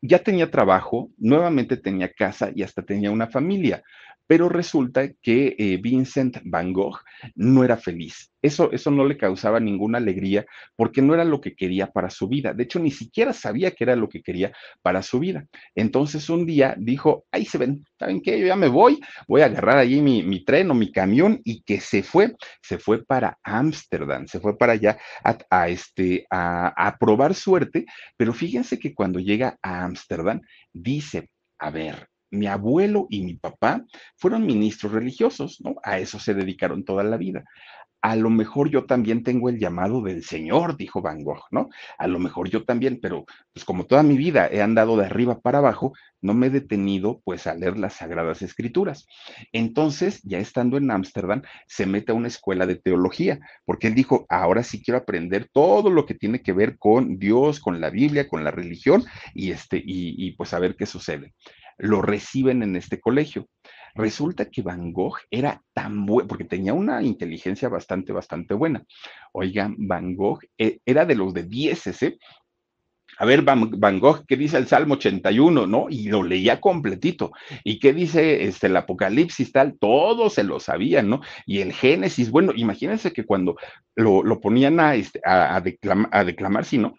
ya 0.03 0.19
tenía 0.19 0.51
trabajo, 0.51 1.11
nuevamente 1.17 1.79
tenía 1.79 2.13
casa 2.13 2.51
y 2.55 2.63
hasta 2.63 2.83
tenía 2.83 3.11
una 3.11 3.29
familia 3.29 3.83
pero 4.27 4.49
resulta 4.49 5.09
que 5.21 5.55
eh, 5.59 5.79
Vincent 5.83 6.39
Van 6.45 6.73
Gogh 6.73 6.99
no 7.35 7.65
era 7.65 7.77
feliz. 7.77 8.31
Eso, 8.43 8.71
eso 8.73 8.91
no 8.91 9.07
le 9.07 9.17
causaba 9.17 9.59
ninguna 9.59 9.99
alegría 9.99 10.45
porque 10.77 11.01
no 11.01 11.15
era 11.15 11.25
lo 11.25 11.41
que 11.41 11.55
quería 11.55 11.91
para 11.91 12.11
su 12.11 12.29
vida. 12.29 12.53
De 12.53 12.65
hecho, 12.65 12.79
ni 12.79 12.91
siquiera 12.91 13.33
sabía 13.33 13.71
que 13.71 13.85
era 13.85 13.97
lo 13.97 14.09
que 14.09 14.23
quería 14.23 14.53
para 14.83 15.03
su 15.03 15.19
vida. 15.19 15.47
Entonces 15.75 16.29
un 16.29 16.45
día 16.45 16.75
dijo, 16.79 17.25
ahí 17.33 17.47
se 17.47 17.59
ven, 17.59 17.87
¿saben 17.99 18.21
qué? 18.21 18.39
Yo 18.39 18.47
ya 18.47 18.57
me 18.57 18.69
voy, 18.69 19.01
voy 19.27 19.41
a 19.41 19.47
agarrar 19.47 19.79
allí 19.79 20.01
mi, 20.01 20.45
tren 20.45 20.71
o 20.71 20.75
mi 20.75 20.93
camión 20.93 21.41
y 21.45 21.63
que 21.63 21.81
se 21.81 22.03
fue, 22.03 22.35
se 22.63 22.79
fue 22.79 23.03
para 23.05 23.39
Ámsterdam, 23.43 24.27
se 24.27 24.41
fue 24.41 24.59
para 24.59 24.75
allá 24.75 24.99
a, 25.51 25.69
este, 25.69 26.27
a, 26.29 26.69
a 26.69 26.99
probar 26.99 27.35
suerte, 27.35 27.87
pero 28.17 28.35
fíjense 28.35 28.79
que 28.79 28.95
cuando 28.95 29.21
llega 29.21 29.59
a 29.63 29.85
Ámsterdam, 29.85 30.41
dice, 30.73 31.31
a 31.59 31.71
ver, 31.71 32.09
mi 32.35 32.47
abuelo 32.47 33.07
y 33.11 33.23
mi 33.23 33.35
papá 33.35 33.85
fueron 34.17 34.47
ministros 34.47 34.93
religiosos, 34.93 35.61
¿no? 35.63 35.77
A 35.83 35.99
eso 35.99 36.19
se 36.19 36.35
dedicaron 36.35 36.85
toda 36.85 37.05
la 37.05 37.17
vida. 37.17 37.45
A 38.05 38.17
lo 38.17 38.29
mejor 38.29 38.69
yo 38.69 38.85
también 38.85 39.23
tengo 39.23 39.49
el 39.49 39.59
llamado 39.59 40.03
del 40.03 40.25
Señor, 40.25 40.77
dijo 40.77 41.01
Van 41.01 41.25
Gogh, 41.25 41.45
¿no? 41.51 41.71
A 41.97 42.07
lo 42.07 42.19
mejor 42.19 42.51
yo 42.51 42.63
también, 42.67 42.99
pero 43.01 43.25
pues 43.55 43.65
como 43.65 43.87
toda 43.87 44.03
mi 44.03 44.19
vida 44.19 44.47
he 44.47 44.61
andado 44.61 44.99
de 44.99 45.07
arriba 45.07 45.41
para 45.41 45.57
abajo, 45.57 45.95
no 46.21 46.35
me 46.35 46.49
he 46.49 46.51
detenido 46.51 47.23
pues 47.25 47.47
a 47.47 47.55
leer 47.55 47.79
las 47.79 47.95
sagradas 47.95 48.43
escrituras. 48.43 49.07
Entonces, 49.53 50.21
ya 50.23 50.39
estando 50.39 50.77
en 50.77 50.91
Ámsterdam, 50.91 51.45
se 51.67 51.87
mete 51.87 52.13
a 52.13 52.15
una 52.15 52.29
escuela 52.29 52.67
de 52.67 52.77
teología, 52.77 53.41
porque 53.65 53.87
él 53.87 53.95
dijo, 53.95 54.27
ahora 54.29 54.65
sí 54.65 54.83
quiero 54.83 54.99
aprender 54.99 55.49
todo 55.51 55.89
lo 55.89 56.05
que 56.05 56.15
tiene 56.15 56.43
que 56.43 56.53
ver 56.53 56.77
con 56.77 57.19
Dios, 57.19 57.59
con 57.59 57.81
la 57.81 57.89
Biblia, 57.89 58.29
con 58.29 58.45
la 58.45 58.51
religión 58.51 59.03
y 59.33 59.51
este 59.51 59.79
y, 59.79 60.15
y 60.19 60.33
pues 60.33 60.53
a 60.53 60.59
ver 60.59 60.77
qué 60.77 60.85
sucede 60.85 61.33
lo 61.79 62.03
reciben 62.03 62.63
en 62.63 62.77
este 62.77 63.01
colegio. 63.01 63.49
Resulta 63.95 64.51
que 64.51 64.63
Van 64.63 64.93
Gogh 64.93 65.19
era 65.31 65.63
tan 65.73 66.05
bueno, 66.05 66.27
porque 66.27 66.45
tenía 66.45 66.75
una 66.75 67.03
inteligencia 67.03 67.69
bastante, 67.69 68.13
bastante 68.13 68.55
buena. 68.55 68.85
Oigan, 69.33 69.77
Van 69.79 70.17
Gogh 70.17 70.41
eh, 70.59 70.79
era 70.85 71.07
de 71.07 71.15
los 71.15 71.33
de 71.33 71.45
10, 71.45 72.03
¿eh? 72.03 72.19
A 73.19 73.25
ver, 73.25 73.43
Van, 73.43 74.01
Gogh, 74.01 74.25
¿qué 74.27 74.37
dice 74.37 74.57
el 74.57 74.67
Salmo 74.67 74.95
81, 74.95 75.67
no? 75.67 75.87
Y 75.89 76.09
lo 76.09 76.23
leía 76.23 76.61
completito. 76.61 77.31
¿Y 77.63 77.79
qué 77.79 77.93
dice 77.93 78.45
este, 78.45 78.67
el 78.67 78.77
Apocalipsis 78.77 79.53
tal? 79.53 79.79
Todo 79.79 80.31
se 80.31 80.43
lo 80.43 80.59
sabían, 80.59 81.09
¿no? 81.09 81.21
Y 81.47 81.61
el 81.61 81.73
Génesis, 81.73 82.31
bueno, 82.31 82.53
imagínense 82.57 83.13
que 83.13 83.25
cuando 83.25 83.57
lo, 83.95 84.41
ponían 84.41 84.81
a, 84.81 84.97
este, 84.97 85.21
a, 85.25 85.61
declamar, 85.61 86.09
a 86.13 86.25
declamar, 86.25 86.65
sí, 86.65 86.79
¿no? 86.79 86.95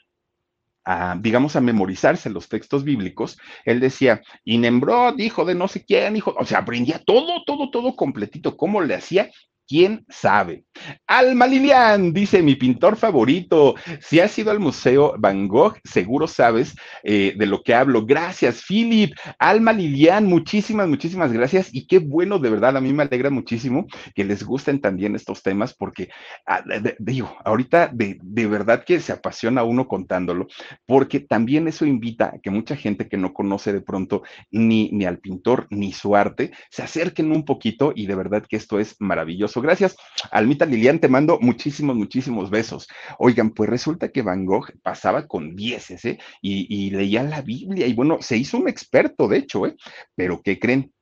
Digamos, 1.20 1.56
a 1.56 1.62
memorizarse 1.62 2.30
los 2.30 2.48
textos 2.48 2.84
bíblicos, 2.84 3.38
él 3.64 3.80
decía, 3.80 4.22
y 4.44 4.58
Nembrod, 4.58 5.18
hijo 5.20 5.46
de 5.46 5.56
no 5.56 5.68
sé 5.68 5.84
quién, 5.84 6.16
hijo, 6.16 6.36
o 6.38 6.46
sea, 6.46 6.60
aprendía 6.60 7.00
todo, 7.00 7.44
todo, 7.46 7.72
todo 7.72 7.96
completito, 7.96 8.56
cómo 8.56 8.82
le 8.82 8.96
hacía 8.96 9.30
¿Quién 9.68 10.06
sabe? 10.10 10.66
Alma 11.08 11.48
Lilian, 11.48 12.14
dice 12.14 12.44
mi 12.44 12.56
pintor 12.56 12.98
favorito. 12.98 13.76
Si 14.00 14.20
has 14.20 14.38
ido 14.38 14.52
al 14.52 14.60
Museo 14.60 15.16
Van 15.18 15.48
Gogh, 15.48 15.78
seguro 15.84 16.28
sabes 16.28 16.76
eh, 17.04 17.34
de 17.36 17.46
lo 17.48 17.64
que 17.64 17.74
hablo. 17.74 18.06
Gracias, 18.06 18.64
Philip. 18.68 19.14
Alma 19.40 19.74
Lilian, 19.74 20.26
muchísimas, 20.26 20.88
muchísimas 20.88 21.32
gracias. 21.32 21.74
Y 21.74 21.88
qué 21.88 22.00
bueno, 22.00 22.38
de 22.38 22.50
verdad, 22.52 22.78
a 22.78 22.82
mí 22.82 22.94
me 22.94 23.04
alegra 23.04 23.30
muchísimo 23.30 23.88
que 24.14 24.24
les 24.24 24.44
gusten 24.44 24.82
también 24.82 25.16
estos 25.16 25.42
temas, 25.42 25.74
porque 25.74 26.10
ah, 26.46 26.64
digo, 27.00 27.36
ahorita 27.44 27.90
de, 27.92 28.20
de, 28.22 28.48
verdad 28.48 28.84
que 28.84 29.00
se 29.00 29.14
apasiona 29.14 29.64
uno 29.64 29.88
contándolo, 29.88 30.48
porque 30.86 31.20
también 31.20 31.68
eso 31.68 31.86
invita 31.86 32.34
a 32.36 32.40
que 32.40 32.52
mucha 32.52 32.76
gente 32.76 33.08
que 33.08 33.18
no 33.18 33.34
conoce 33.34 33.74
de 33.74 33.82
pronto 33.82 34.24
ni, 34.52 34.90
ni 34.92 35.06
al 35.06 35.20
pintor 35.20 35.68
ni 35.70 35.92
su 35.92 36.16
arte 36.16 36.52
se 36.70 36.84
acerquen 36.84 37.32
un 37.32 37.46
poquito 37.46 37.94
y 37.96 38.06
de 38.06 38.16
verdad 38.16 38.46
que 38.48 38.58
esto 38.58 38.80
es 38.80 38.96
maravilloso 39.00 39.55
Gracias. 39.62 39.96
Almita 40.32 40.66
Lilian, 40.66 41.00
te 41.00 41.08
mando 41.08 41.40
muchísimos, 41.40 41.96
muchísimos 41.96 42.50
besos. 42.50 42.88
Oigan, 43.18 43.52
pues 43.52 43.70
resulta 43.70 44.10
que 44.10 44.22
Van 44.22 44.46
Gogh 44.46 44.72
pasaba 44.82 45.28
con 45.28 45.56
dieces, 45.56 46.06
¿eh? 46.06 46.20
Y, 46.42 46.90
leía 46.92 47.24
la 47.24 47.42
Biblia 47.42 47.88
y 47.88 47.94
bueno, 47.94 48.20
se 48.22 48.38
hizo 48.38 48.58
un 48.58 48.70
experto, 48.70 49.28
de 49.28 49.38
hecho, 49.38 49.66
¿eh? 49.66 49.76
Pero 50.16 50.42
¿qué 50.42 50.60
creen? 50.60 50.94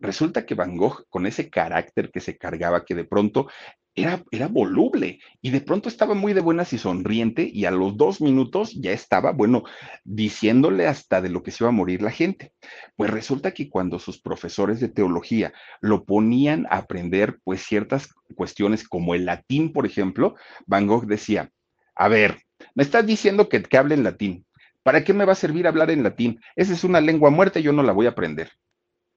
Resulta 0.00 0.46
que 0.46 0.54
Van 0.54 0.76
Gogh, 0.76 1.06
con 1.08 1.26
ese 1.26 1.50
carácter 1.50 2.10
que 2.10 2.20
se 2.20 2.36
cargaba, 2.36 2.84
que 2.84 2.94
de 2.94 3.04
pronto 3.04 3.48
era, 3.94 4.48
voluble 4.48 5.20
y 5.40 5.50
de 5.50 5.60
pronto 5.60 5.88
estaba 5.88 6.14
muy 6.14 6.32
de 6.32 6.40
buenas 6.40 6.72
y 6.72 6.78
sonriente 6.78 7.48
y 7.52 7.64
a 7.64 7.70
los 7.70 7.96
dos 7.96 8.20
minutos 8.20 8.72
ya 8.74 8.92
estaba, 8.92 9.32
bueno, 9.32 9.64
diciéndole 10.02 10.86
hasta 10.86 11.20
de 11.20 11.28
lo 11.28 11.42
que 11.42 11.50
se 11.50 11.62
iba 11.62 11.68
a 11.68 11.72
morir 11.72 12.02
la 12.02 12.10
gente. 12.10 12.52
Pues 12.96 13.10
resulta 13.10 13.52
que 13.52 13.68
cuando 13.68 13.98
sus 13.98 14.20
profesores 14.20 14.80
de 14.80 14.88
teología 14.88 15.52
lo 15.80 16.04
ponían 16.04 16.66
a 16.70 16.78
aprender 16.78 17.38
pues 17.44 17.62
ciertas 17.62 18.08
cuestiones 18.34 18.86
como 18.88 19.14
el 19.14 19.26
latín, 19.26 19.72
por 19.72 19.86
ejemplo, 19.86 20.34
Van 20.66 20.86
Gogh 20.86 21.06
decía, 21.06 21.50
a 21.94 22.08
ver, 22.08 22.38
me 22.74 22.82
estás 22.82 23.06
diciendo 23.06 23.48
que, 23.48 23.62
que 23.62 23.78
hable 23.78 23.94
en 23.94 24.02
latín. 24.02 24.44
¿Para 24.82 25.04
qué 25.04 25.14
me 25.14 25.24
va 25.24 25.32
a 25.32 25.36
servir 25.36 25.66
hablar 25.66 25.90
en 25.90 26.02
latín? 26.02 26.40
Esa 26.56 26.72
es 26.72 26.84
una 26.84 27.00
lengua 27.00 27.30
muerta, 27.30 27.60
yo 27.60 27.72
no 27.72 27.82
la 27.82 27.92
voy 27.92 28.06
a 28.06 28.10
aprender 28.10 28.50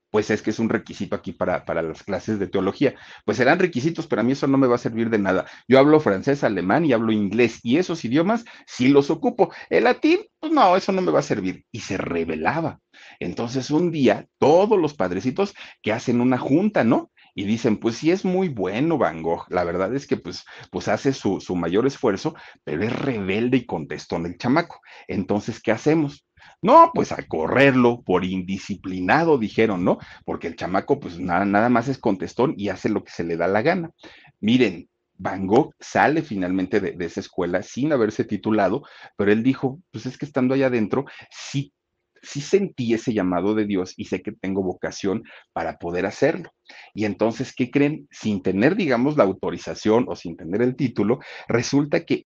pues 0.10 0.30
es 0.30 0.42
que 0.42 0.52
es 0.52 0.60
un 0.60 0.70
requisito 0.70 1.16
aquí 1.16 1.32
para, 1.32 1.66
para, 1.66 1.82
las 1.82 2.04
clases 2.04 2.40
de 2.40 2.48
teología. 2.48 2.96
Pues 3.26 3.38
serán 3.38 3.60
requisitos, 3.60 4.08
pero 4.08 4.22
a 4.22 4.24
mí 4.24 4.32
eso 4.34 4.48
no 4.48 4.58
me 4.58 4.68
va 4.68 4.76
a 4.76 4.80
servir 4.80 5.10
de 5.10 5.20
nada. 5.20 5.46
Yo 5.68 5.80
hablo 5.80 6.00
francés, 6.00 6.44
alemán 6.44 6.86
y 6.86 6.94
hablo 6.94 7.12
inglés, 7.12 7.60
y 7.64 7.78
esos 7.78 8.04
idiomas 8.06 8.46
sí 8.66 8.88
los 8.88 9.10
ocupo. 9.10 9.52
El 9.70 9.86
latín, 9.86 10.20
pues 10.40 10.52
no, 10.52 10.76
eso 10.76 10.92
no 10.92 11.02
me 11.02 11.12
va 11.12 11.20
a 11.20 11.24
servir. 11.24 11.66
Y 11.72 11.82
se 11.82 11.98
revelaba. 11.98 12.80
Entonces 13.20 13.70
un 13.72 13.92
día, 13.92 14.28
todos 14.40 14.80
los 14.80 14.94
padrecitos 14.94 15.54
que 15.82 15.92
hacen 15.94 16.22
una 16.22 16.38
junta, 16.38 16.84
¿no? 16.84 17.12
y 17.38 17.44
dicen, 17.44 17.78
pues 17.78 17.98
sí 17.98 18.10
es 18.10 18.26
muy 18.26 18.50
bueno 18.50 18.98
Van 18.98 19.22
Gogh, 19.22 19.46
la 19.50 19.64
verdad 19.64 19.94
es 19.94 20.08
que 20.08 20.18
pues, 20.18 20.44
pues 20.72 20.88
hace 20.88 21.14
su, 21.14 21.40
su, 21.40 21.56
mayor 21.56 21.86
esfuerzo, 21.86 22.34
pero 22.64 22.84
es 22.84 22.92
rebelde 22.92 23.58
y 23.58 23.66
contestón 23.68 24.26
el 24.26 24.40
chamaco. 24.40 24.82
Entonces, 25.08 25.62
¿qué 25.62 25.72
hacemos? 25.72 26.27
No, 26.62 26.92
pues 26.94 27.12
a 27.12 27.22
correrlo 27.28 28.02
por 28.02 28.26
indisciplinado, 28.26 29.38
dijeron, 29.38 29.84
¿no? 29.86 30.00
Porque 30.26 30.48
el 30.48 30.56
chamaco, 30.56 31.00
pues 31.00 31.20
nada, 31.20 31.46
nada 31.46 31.70
más 31.70 31.88
es 31.88 32.00
contestón 32.00 32.56
y 32.58 32.70
hace 32.70 32.90
lo 32.90 33.04
que 33.04 33.12
se 33.12 33.24
le 33.24 33.38
da 33.38 33.48
la 33.48 33.62
gana. 33.62 33.92
Miren, 34.40 34.90
Van 35.18 35.48
Gogh 35.48 35.74
sale 35.80 36.22
finalmente 36.22 36.80
de, 36.80 36.92
de, 36.94 37.06
esa 37.06 37.20
escuela 37.20 37.64
sin 37.64 37.92
haberse 37.94 38.24
titulado, 38.24 38.84
pero 39.16 39.32
él 39.32 39.44
dijo, 39.44 39.80
pues 39.92 40.06
es 40.08 40.18
que 40.18 40.26
estando 40.26 40.54
allá 40.54 40.68
adentro, 40.68 41.06
sí, 41.30 41.74
sí 42.22 42.42
sentí 42.42 42.94
ese 42.94 43.14
llamado 43.14 43.56
de 43.56 43.66
Dios 43.66 43.94
y 43.98 44.06
sé 44.06 44.22
que 44.22 44.32
tengo 44.32 44.64
vocación 44.64 45.24
para 45.54 45.78
poder 45.78 46.06
hacerlo. 46.06 46.52
Y 46.94 47.06
entonces, 47.06 47.54
¿qué 47.56 47.72
creen? 47.72 48.08
Sin 48.12 48.42
tener, 48.42 48.76
digamos, 48.76 49.18
la 49.18 49.24
autorización 49.24 50.06
o 50.08 50.16
sin 50.16 50.36
tener 50.38 50.62
el 50.62 50.76
título, 50.76 51.20
resulta 51.48 52.06
que 52.06 52.26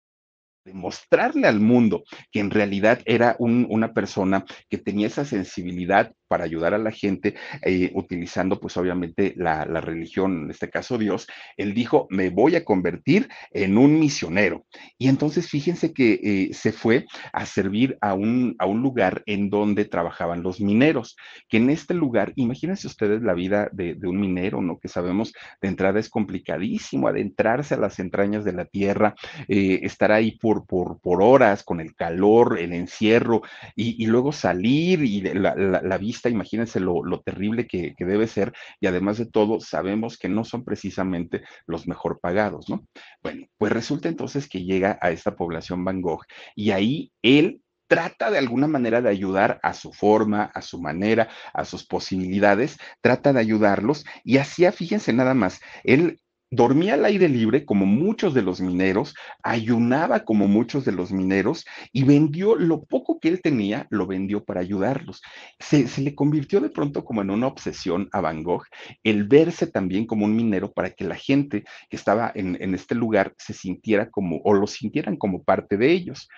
demostrarle 0.65 1.47
al 1.47 1.61
mundo 1.61 2.05
que 2.31 2.41
en 2.41 2.51
realidad 2.51 3.01
era 3.05 3.37
una 3.39 3.93
persona 3.93 4.45
que 4.69 4.79
tenía 4.79 5.07
esa 5.07 5.25
sensibilidad 5.25 6.13
para 6.33 6.45
ayudar 6.45 6.73
a 6.73 6.79
la 6.79 6.93
gente, 6.93 7.35
eh, 7.61 7.91
utilizando 7.93 8.59
pues 8.59 8.79
obviamente 8.79 9.35
la, 9.37 9.67
religión, 9.83 10.45
en 10.45 10.51
este 10.51 10.71
caso 10.71 10.97
Dios, 10.97 11.27
él 11.59 11.75
dijo, 11.75 12.07
me 12.09 12.31
voy 12.31 12.57
a 12.57 12.65
convertir 12.65 13.29
en 13.51 13.77
un 13.77 14.01
misionero. 14.01 14.65
Y 14.97 15.09
entonces 15.09 15.51
fíjense 15.51 15.93
que 15.93 16.21
eh, 16.23 16.55
se 16.55 16.73
fue 16.73 17.05
a 17.35 17.45
servir 17.45 17.99
a 18.01 18.15
un, 18.15 18.57
a 18.59 18.65
un 18.65 18.81
lugar 18.81 19.23
en 19.27 19.51
donde 19.51 19.85
trabajaban 19.85 20.43
los 20.43 20.59
mineros, 20.59 21.17
que 21.51 21.59
en 21.59 21.69
este 21.69 21.93
lugar, 21.93 22.33
imagínense 22.37 22.87
ustedes 22.87 23.21
la 23.21 23.35
vida 23.35 23.69
de, 23.71 23.95
un 24.03 24.19
minero, 24.19 24.63
¿no? 24.63 24.79
Que 24.79 24.89
sabemos 24.89 25.35
de 25.61 25.69
entrada 25.69 26.01
es 26.01 26.09
complicadísimo, 26.09 27.09
adentrarse 27.09 27.75
a 27.75 27.79
las 27.79 27.99
entrañas 27.99 28.43
de 28.43 28.55
la 28.55 28.65
tierra, 28.65 29.15
eh, 29.49 29.81
estar 29.83 30.13
ahí 30.13 30.39
por, 30.39 30.65
por, 30.65 30.99
por, 30.99 31.23
horas 31.23 31.63
con 31.63 31.79
el 31.83 31.95
calor, 31.95 32.59
el 32.59 32.73
encierro, 32.73 33.43
y, 33.77 34.07
luego 34.07 34.33
salir 34.33 35.05
y 35.05 35.21
la, 35.21 35.55
la 35.55 35.99
vista 35.99 36.22
imagínense 36.29 36.81
lo, 36.81 37.03
terrible 37.25 37.67
que, 37.67 37.95
debe 37.99 38.27
ser 38.27 38.53
y 38.81 38.87
además 38.87 39.19
de 39.19 39.27
todo 39.27 39.61
sabemos 39.61 40.19
que 40.19 40.29
no 40.29 40.45
son 40.45 40.65
precisamente 40.65 41.43
los 41.67 41.87
mejor 41.87 42.21
pagados, 42.21 42.69
¿no? 42.69 42.87
Bueno, 43.23 43.47
pues 43.59 43.73
resulta 43.73 44.09
entonces 44.09 44.49
que 44.49 44.65
llega 44.65 44.99
a 45.01 45.11
esta 45.11 45.37
población 45.37 45.85
Van 45.85 46.01
Gogh 46.01 46.25
y 46.55 46.73
ahí 46.73 47.13
él 47.23 47.63
trata 47.87 48.31
de 48.31 48.39
alguna 48.39 48.69
manera 48.69 49.03
de 49.03 49.11
ayudar 49.11 49.61
a 49.63 49.75
su 49.75 49.93
forma, 49.93 50.45
a 50.55 50.63
su 50.63 50.81
manera, 50.81 51.29
a 51.53 51.65
sus 51.65 51.87
posibilidades, 51.87 52.79
trata 53.03 53.33
de 53.33 53.41
ayudarlos 53.41 54.07
y 54.25 54.39
hacía, 54.39 54.73
fíjense 54.73 55.13
nada 55.13 55.35
más, 55.35 55.61
él 55.85 56.19
dormía 56.53 56.95
al 56.95 57.05
aire 57.07 57.29
libre 57.31 57.65
como 57.65 57.87
muchos 57.87 58.35
de 58.35 58.43
los 58.43 58.61
mineros, 58.61 59.15
ayunaba 59.43 60.21
como 60.21 60.47
muchos 60.47 60.85
de 60.85 60.93
los 60.93 61.11
mineros 61.11 61.65
y 61.93 62.05
vendió 62.05 62.57
lo 62.57 62.85
poco 62.85 63.19
que 63.19 63.29
él 63.29 63.41
tenía, 63.41 63.87
lo 63.89 64.07
vendió 64.07 64.45
para 64.45 64.61
ayudarlos. 64.61 65.23
Se, 65.59 65.89
le 66.01 66.15
convirtió 66.15 66.61
de 66.61 66.69
pronto 66.69 67.05
como 67.05 67.23
en 67.23 67.31
una 67.31 67.47
obsesión 67.47 68.09
a 68.13 68.21
Van 68.21 68.43
Gogh 68.43 68.67
el 69.03 69.25
verse 69.25 69.67
también 69.67 70.07
como 70.07 70.27
un 70.27 70.37
minero 70.37 70.71
para 70.73 70.91
que 70.91 71.05
la 71.05 71.17
gente 71.17 71.65
que 71.89 71.97
estaba 71.97 72.31
en, 72.35 72.59
en 72.61 72.75
este 72.75 72.95
lugar 72.95 73.35
se 73.39 73.55
sintiera 73.55 74.11
como 74.11 74.43
o 74.45 74.53
lo 74.53 74.67
sintieran 74.67 75.17
como 75.17 75.43
parte 75.43 75.79
de 75.79 75.91
ellos. 75.91 76.29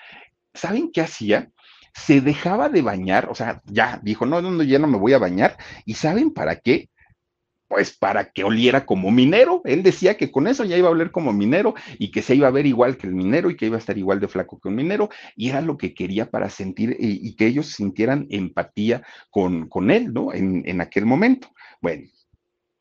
¿Saben 0.54 0.92
qué 0.92 1.00
hacía? 1.00 1.50
se 1.96 2.20
dejaba 2.20 2.68
de 2.68 2.82
bañar, 2.82 3.28
o 3.30 3.36
sea, 3.36 3.62
ya 3.66 4.00
dijo, 4.02 4.26
no, 4.26 4.42
no, 4.42 4.64
ya 4.64 4.80
no 4.80 4.88
me 4.88 4.98
voy 4.98 5.12
a 5.12 5.18
bañar. 5.18 5.56
¿Y 5.84 5.94
saben 5.94 6.32
para 6.32 6.56
qué? 6.56 6.88
Pues 7.74 7.96
para 7.96 8.30
que 8.30 8.44
oliera 8.44 8.86
como 8.86 9.10
minero. 9.10 9.60
Él 9.64 9.82
decía 9.82 10.16
que 10.16 10.30
con 10.30 10.46
eso 10.46 10.62
ya 10.62 10.76
iba 10.76 10.86
a 10.86 10.92
oler 10.92 11.10
como 11.10 11.32
minero 11.32 11.74
y 11.98 12.12
que 12.12 12.22
se 12.22 12.36
iba 12.36 12.46
a 12.46 12.52
ver 12.52 12.66
igual 12.66 12.96
que 12.96 13.08
el 13.08 13.14
minero 13.16 13.50
y 13.50 13.56
que 13.56 13.66
iba 13.66 13.74
a 13.74 13.80
estar 13.80 13.98
igual 13.98 14.20
de 14.20 14.28
flaco 14.28 14.60
que 14.60 14.68
un 14.68 14.76
minero. 14.76 15.08
Y 15.34 15.48
era 15.48 15.60
lo 15.60 15.76
que 15.76 15.92
quería 15.92 16.30
para 16.30 16.50
sentir 16.50 16.96
y, 17.00 17.34
que 17.34 17.48
ellos 17.48 17.66
sintieran 17.72 18.28
empatía 18.30 19.02
con, 19.28 19.68
con 19.68 19.90
él, 19.90 20.12
¿no? 20.12 20.32
En, 20.32 20.62
en 20.66 20.80
aquel 20.82 21.04
momento. 21.04 21.48
Bueno, 21.82 22.04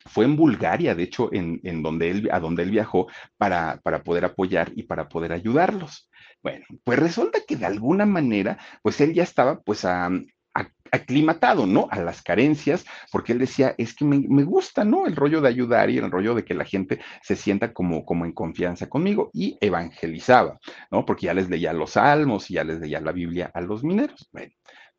fue 0.05 0.25
en 0.25 0.35
Bulgaria, 0.35 0.93
de 0.93 1.01
hecho, 1.01 1.33
en, 1.33 1.59
en, 1.63 1.81
donde 1.81 2.11
él, 2.11 2.29
a 2.31 2.39
donde 2.39 2.61
él 2.61 2.69
viajó 2.69 3.07
para, 3.37 3.81
para 3.81 4.03
poder 4.03 4.25
apoyar 4.25 4.71
y 4.75 4.83
para 4.83 5.09
poder 5.09 5.33
ayudarlos. 5.33 6.07
Bueno, 6.43 6.65
pues 6.83 6.99
resulta 6.99 7.39
que 7.47 7.55
de 7.55 7.65
alguna 7.65 8.05
manera, 8.05 8.59
pues 8.83 9.01
él 9.01 9.15
ya 9.15 9.23
estaba 9.23 9.59
pues 9.61 9.85
a, 9.85 10.11
aclimatado, 10.93 11.65
¿no? 11.65 11.87
A 11.89 11.99
las 11.99 12.21
carencias, 12.21 12.85
porque 13.11 13.31
él 13.31 13.39
decía, 13.39 13.73
es 13.79 13.95
que 13.95 14.05
me, 14.05 14.43
gusta, 14.43 14.85
¿no? 14.85 15.07
El 15.07 15.15
rollo 15.15 15.41
de 15.41 15.49
ayudar 15.49 15.89
y 15.89 15.97
el 15.97 16.11
rollo 16.11 16.35
de 16.35 16.45
que 16.45 16.53
la 16.53 16.65
gente 16.65 16.99
se 17.23 17.35
sienta 17.35 17.73
como, 17.73 18.05
como 18.05 18.25
en 18.25 18.31
confianza 18.31 18.87
conmigo 18.87 19.31
y 19.33 19.57
evangelizaba, 19.59 20.59
¿no? 20.91 21.03
Porque 21.03 21.25
ya 21.25 21.33
les 21.33 21.49
leía 21.49 21.73
los 21.73 21.91
salmos 21.91 22.51
y 22.51 22.55
ya 22.55 22.63
les 22.63 22.79
leía 22.79 23.01
la 23.01 23.11
Biblia 23.11 23.49
a 23.55 23.61
los 23.61 23.83
mineros. 23.83 24.29
Bueno, 24.31 24.53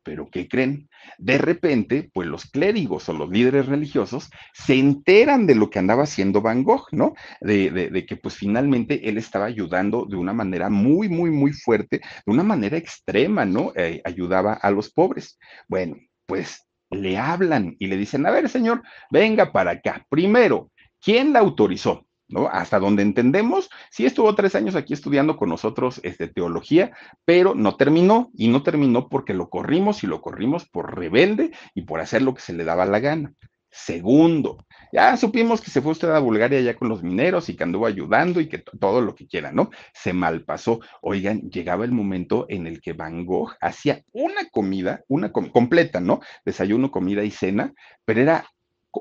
pero 0.05 0.29
¿qué 0.29 0.47
creen? 0.47 0.87
De 1.17 1.39
repente, 1.39 2.09
pues 2.13 2.27
los 2.27 2.45
clérigos 2.45 3.09
o 3.09 3.13
los 3.13 3.29
líderes 3.29 3.65
religiosos 3.65 4.29
se 4.53 4.75
enteran 4.75 5.47
de 5.47 5.55
lo 5.55 5.71
que 5.71 5.79
andaba 5.79 6.03
haciendo 6.03 6.41
Van 6.41 6.63
Gogh, 6.63 6.85
¿no? 6.91 7.15
De, 7.41 8.05
que 8.07 8.15
pues 8.15 8.35
finalmente 8.35 9.09
él 9.09 9.17
estaba 9.17 9.45
ayudando 9.45 10.05
de 10.05 10.15
una 10.15 10.31
manera 10.31 10.69
muy, 10.69 11.09
muy, 11.09 11.31
muy 11.31 11.51
fuerte, 11.51 12.01
de 12.25 12.31
una 12.31 12.43
manera 12.43 12.77
extrema, 12.77 13.45
¿no? 13.45 13.73
Eh, 13.75 14.01
ayudaba 14.05 14.53
a 14.53 14.69
los 14.69 14.91
pobres. 14.91 15.39
Bueno, 15.67 15.97
pues 16.27 16.63
le 16.91 17.17
hablan 17.17 17.75
y 17.79 17.87
le 17.87 17.97
dicen, 17.97 18.25
a 18.27 18.31
ver, 18.31 18.47
señor, 18.47 18.83
venga 19.09 19.51
para 19.51 19.71
acá. 19.71 20.05
Primero, 20.07 20.71
¿quién 21.01 21.33
la 21.33 21.39
autorizó? 21.39 22.05
¿No? 22.27 22.47
Hasta 22.47 22.79
donde 22.79 23.03
entendemos, 23.03 23.69
sí 23.91 24.05
estuvo 24.05 24.33
tres 24.35 24.55
años 24.55 24.75
aquí 24.75 24.93
estudiando 24.93 25.37
con 25.37 25.49
nosotros 25.49 25.99
este, 26.03 26.27
teología, 26.27 26.91
pero 27.25 27.55
no 27.55 27.75
terminó, 27.75 28.31
y 28.33 28.47
no 28.47 28.63
terminó 28.63 29.09
porque 29.09 29.33
lo 29.33 29.49
corrimos 29.49 30.03
y 30.03 30.07
lo 30.07 30.21
corrimos 30.21 30.67
por 30.67 30.95
rebelde 30.97 31.51
y 31.73 31.83
por 31.83 31.99
hacer 32.01 32.21
lo 32.21 32.33
que 32.33 32.41
se 32.41 32.53
le 32.53 32.63
daba 32.63 32.85
la 32.85 32.99
gana. 32.99 33.33
Segundo, 33.77 34.65
ya 34.93 35.17
supimos 35.17 35.59
que 35.59 35.69
se 35.69 35.81
fue 35.81 35.91
usted 35.91 36.09
a 36.09 36.19
Bulgaria 36.19 36.61
ya 36.61 36.77
con 36.77 36.87
los 36.87 37.03
mineros 37.03 37.49
y 37.49 37.57
que 37.57 37.63
anduvo 37.63 37.85
ayudando 37.85 38.39
y 38.39 38.47
que 38.47 38.59
todo 38.59 39.01
lo 39.01 39.15
que 39.15 39.27
quiera, 39.27 39.51
¿no? 39.51 39.69
Se 39.93 40.13
malpasó. 40.13 40.79
Oigan, 41.01 41.49
llegaba 41.49 41.83
el 41.83 41.91
momento 41.91 42.45
en 42.47 42.67
el 42.67 42.79
que 42.79 42.93
Van 42.93 43.25
Gogh 43.25 43.51
hacía 43.59 44.01
una 44.13 44.47
comida, 44.49 45.03
una 45.09 45.33
completa, 45.33 45.99
¿no? 45.99 46.21
Desayuno, 46.45 46.89
comida 46.89 47.25
y 47.25 47.31
cena, 47.31 47.73
pero 48.05 48.21
era 48.21 48.45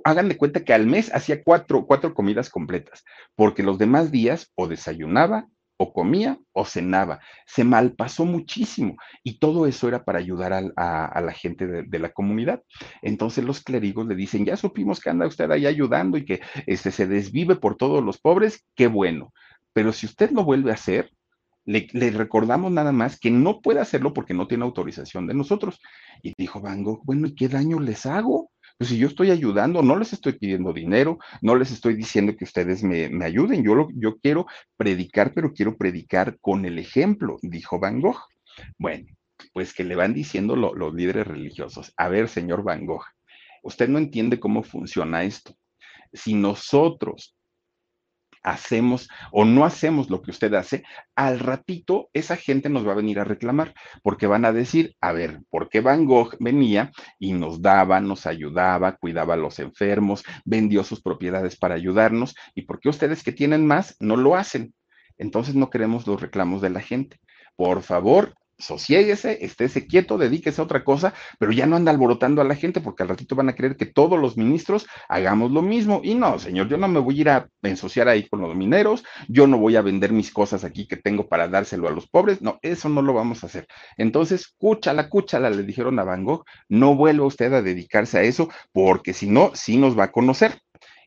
hagan 0.05 0.29
de 0.29 0.37
cuenta 0.37 0.65
que 0.65 0.75
al 0.75 0.87
mes 0.87 1.15
hacía 1.15 1.43
cuatro, 1.43 1.87
cuatro 1.87 2.15
comidas 2.15 2.51
completas, 2.51 3.05
porque 3.35 3.63
los 3.63 3.79
demás 3.79 4.11
días 4.11 4.53
o 4.55 4.67
desayunaba, 4.67 5.49
o 5.77 5.93
comía, 5.93 6.39
o 6.53 6.65
cenaba. 6.65 7.21
Se 7.47 7.65
malpasó 7.65 8.25
muchísimo 8.25 8.97
y 9.23 9.39
todo 9.39 9.67
eso 9.67 9.89
era 9.89 10.05
para 10.05 10.19
ayudar 10.19 10.53
a, 10.53 11.21
la 11.21 11.33
gente 11.33 11.67
de, 11.67 11.99
la 11.99 12.11
comunidad. 12.11 12.63
Entonces 13.03 13.45
los 13.45 13.63
clérigos 13.63 14.07
le 14.07 14.15
dicen, 14.15 14.45
ya 14.45 14.57
supimos 14.57 15.01
que 15.01 15.11
anda 15.11 15.27
usted 15.27 15.51
ahí 15.51 15.67
ayudando 15.67 16.17
y 16.17 16.25
que 16.25 16.41
este, 16.67 16.91
se 16.91 17.07
desvive 17.07 17.57
por 17.57 17.77
todos 17.77 18.05
los 18.05 18.19
pobres, 18.19 18.65
qué 18.75 18.87
bueno. 18.87 19.33
Pero 19.73 19.93
si 19.93 20.07
usted 20.07 20.31
lo 20.31 20.45
vuelve 20.45 20.71
a 20.71 20.75
hacer, 20.75 21.11
le, 21.65 21.89
le, 21.93 22.11
recordamos 22.11 22.71
nada 22.71 22.93
más 22.93 23.19
que 23.19 23.31
no 23.31 23.61
puede 23.61 23.81
hacerlo 23.81 24.13
porque 24.13 24.35
no 24.35 24.47
tiene 24.47 24.65
autorización 24.65 25.27
de 25.27 25.35
nosotros. 25.35 25.81
Y 26.23 26.33
dijo 26.37 26.61
Van 26.61 26.85
Gogh, 26.85 27.03
bueno, 27.05 27.27
¿y 27.27 27.35
qué 27.35 27.49
daño 27.49 27.81
les 27.81 28.07
hago? 28.07 28.51
Pues 28.77 28.91
si 28.91 28.99
yo 28.99 29.07
estoy 29.07 29.31
ayudando, 29.31 29.83
no 29.83 29.97
les 29.97 30.13
estoy 30.13 30.33
pidiendo 30.33 30.73
dinero, 30.73 31.19
no 31.43 31.55
les 31.55 31.71
estoy 31.71 31.95
diciendo 31.95 32.37
que 32.37 32.45
ustedes 32.45 32.83
me, 32.83 33.25
ayuden, 33.25 33.63
yo, 33.63 33.89
yo 33.95 34.19
quiero 34.19 34.47
predicar, 34.77 35.33
pero 35.33 35.53
quiero 35.53 35.77
predicar 35.77 36.39
con 36.41 36.65
el 36.65 36.79
ejemplo, 36.79 37.37
dijo 37.43 37.79
Van 37.79 38.01
Gogh. 38.01 38.21
Bueno, 38.79 39.07
pues 39.53 39.73
que 39.75 39.85
le 39.85 39.95
van 39.95 40.13
diciendo 40.13 40.57
los 40.57 40.95
líderes 40.95 41.27
religiosos, 41.27 41.93
a 41.97 42.09
ver, 42.09 42.29
señor 42.29 42.65
Van 42.65 42.85
Gogh, 42.85 43.05
usted 43.63 43.89
no 43.89 43.99
entiende 43.99 44.41
cómo 44.41 44.63
funciona 44.63 45.23
esto. 45.23 45.55
Si 46.13 46.35
nosotros 46.35 47.37
hacemos 48.45 49.09
o 49.33 49.45
no 49.45 49.65
hacemos 49.65 50.11
lo 50.11 50.23
que 50.23 50.31
usted 50.31 50.55
hace, 50.55 50.85
al 51.17 51.41
ratito 51.41 52.11
esa 52.13 52.37
gente 52.37 52.69
nos 52.69 52.87
va 52.87 52.93
a 52.93 52.97
venir 52.97 53.19
a 53.19 53.25
reclamar, 53.25 53.75
porque 54.03 54.27
van 54.27 54.45
a 54.45 54.53
decir, 54.53 54.95
a 55.01 55.13
ver, 55.13 55.41
¿por 55.51 55.69
qué 55.69 55.81
Van 55.81 56.05
Gogh 56.05 56.37
venía 56.39 56.93
y 57.19 57.33
nos 57.33 57.61
daba, 57.61 58.01
nos 58.01 58.27
ayudaba, 58.27 58.97
cuidaba 58.97 59.35
a 59.35 59.39
los 59.39 59.59
enfermos, 59.59 60.23
vendió 60.45 60.85
sus 60.85 61.03
propiedades 61.03 61.57
para 61.57 61.75
ayudarnos? 61.75 62.37
¿Y 62.55 62.63
por 62.63 62.79
qué 62.79 62.91
ustedes 62.91 63.25
que 63.25 63.33
tienen 63.33 63.67
más 63.67 63.97
no 63.99 64.17
lo 64.17 64.37
hacen? 64.37 64.75
Entonces 65.17 65.55
no 65.55 65.71
queremos 65.71 66.07
los 66.07 66.21
reclamos 66.21 66.61
de 66.61 66.71
la 66.71 66.81
gente. 66.81 67.19
Por 67.57 67.83
favor, 67.83 68.35
sosiéguese, 68.59 69.45
estése 69.45 69.87
quieto, 69.87 70.19
dedíquese 70.19 70.61
a 70.61 70.65
otra 70.65 70.85
cosa, 70.85 71.15
pero 71.39 71.53
ya 71.53 71.67
no 71.67 71.77
anda 71.77 71.91
alborotando 71.91 72.41
a 72.41 72.45
la 72.45 72.55
gente 72.55 72.81
porque 72.81 73.03
al 73.03 73.09
ratito 73.09 73.35
van 73.35 73.49
a 73.49 73.55
creer 73.55 73.77
que 73.77 73.87
todos 73.87 74.19
los 74.19 74.37
ministros 74.37 74.87
hagamos 75.09 75.51
lo 75.51 75.63
mismo. 75.63 76.01
Y 76.03 76.15
no, 76.15 76.39
señor, 76.39 76.69
yo 76.69 76.77
no 76.77 76.89
me 76.89 77.01
voy 77.01 77.19
a 77.19 77.21
ir 77.21 77.29
a 77.31 77.49
ensuciar 77.63 78.09
ahí 78.09 78.29
con 78.29 78.41
los 78.41 78.55
mineros, 78.55 79.05
yo 79.29 79.47
no 79.47 79.59
voy 79.59 79.77
a 79.77 79.83
vender 79.83 80.13
mis 80.13 80.31
cosas 80.31 80.65
aquí 80.65 80.87
que 80.87 80.97
tengo 80.97 81.29
para 81.29 81.49
dárselo 81.49 81.89
a 81.89 81.93
los 81.93 82.09
pobres, 82.09 82.43
no, 82.43 82.59
eso 82.63 82.89
no 82.89 83.03
lo 83.03 83.13
vamos 83.13 83.43
a 83.43 83.47
hacer. 83.47 83.67
Entonces, 83.97 84.55
cúchala, 84.59 85.09
cúchala, 85.09 85.51
le 85.51 85.63
dijeron 85.63 85.99
a 85.99 86.05
Van 86.05 86.25
Gogh, 86.25 86.45
no 86.69 86.95
vuelva 86.95 87.27
usted 87.27 87.53
a 87.53 87.63
dedicarse 87.63 88.19
a 88.19 88.23
eso 88.23 88.49
porque 88.73 89.13
si 89.13 89.29
no, 89.29 89.51
sí 89.55 89.77
nos 89.77 89.99
va 89.99 90.05
a 90.05 90.13
conocer. 90.13 90.61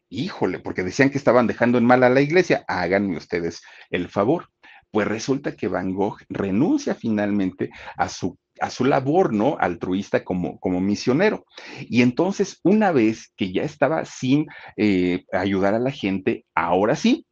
Híjole, 0.09 0.59
porque 0.59 0.83
decían 0.83 1.09
que 1.09 1.17
estaban 1.17 1.47
dejando 1.47 1.77
en 1.77 1.85
mal 1.85 2.01
a 2.03 2.09
la 2.09 2.21
iglesia, 2.21 2.63
háganme 2.67 3.17
ustedes 3.17 3.61
el 3.89 4.07
favor. 4.07 4.47
Pues 4.91 5.07
resulta 5.07 5.55
que 5.55 5.67
Van 5.67 5.93
Gogh 5.93 6.19
renuncia 6.29 6.95
finalmente 6.95 7.69
a 7.95 8.09
su 8.09 8.37
a 8.59 8.69
su 8.69 8.85
labor, 8.85 9.33
¿no? 9.33 9.57
Altruista 9.59 10.23
como, 10.23 10.59
como 10.59 10.81
misionero. 10.81 11.45
Y 11.81 12.01
entonces, 12.01 12.59
una 12.63 12.91
vez 12.91 13.31
que 13.35 13.51
ya 13.51 13.63
estaba 13.63 14.05
sin 14.05 14.47
eh, 14.75 15.25
ayudar 15.31 15.73
a 15.73 15.79
la 15.79 15.91
gente, 15.91 16.45
ahora 16.55 16.95
sí, 16.95 17.25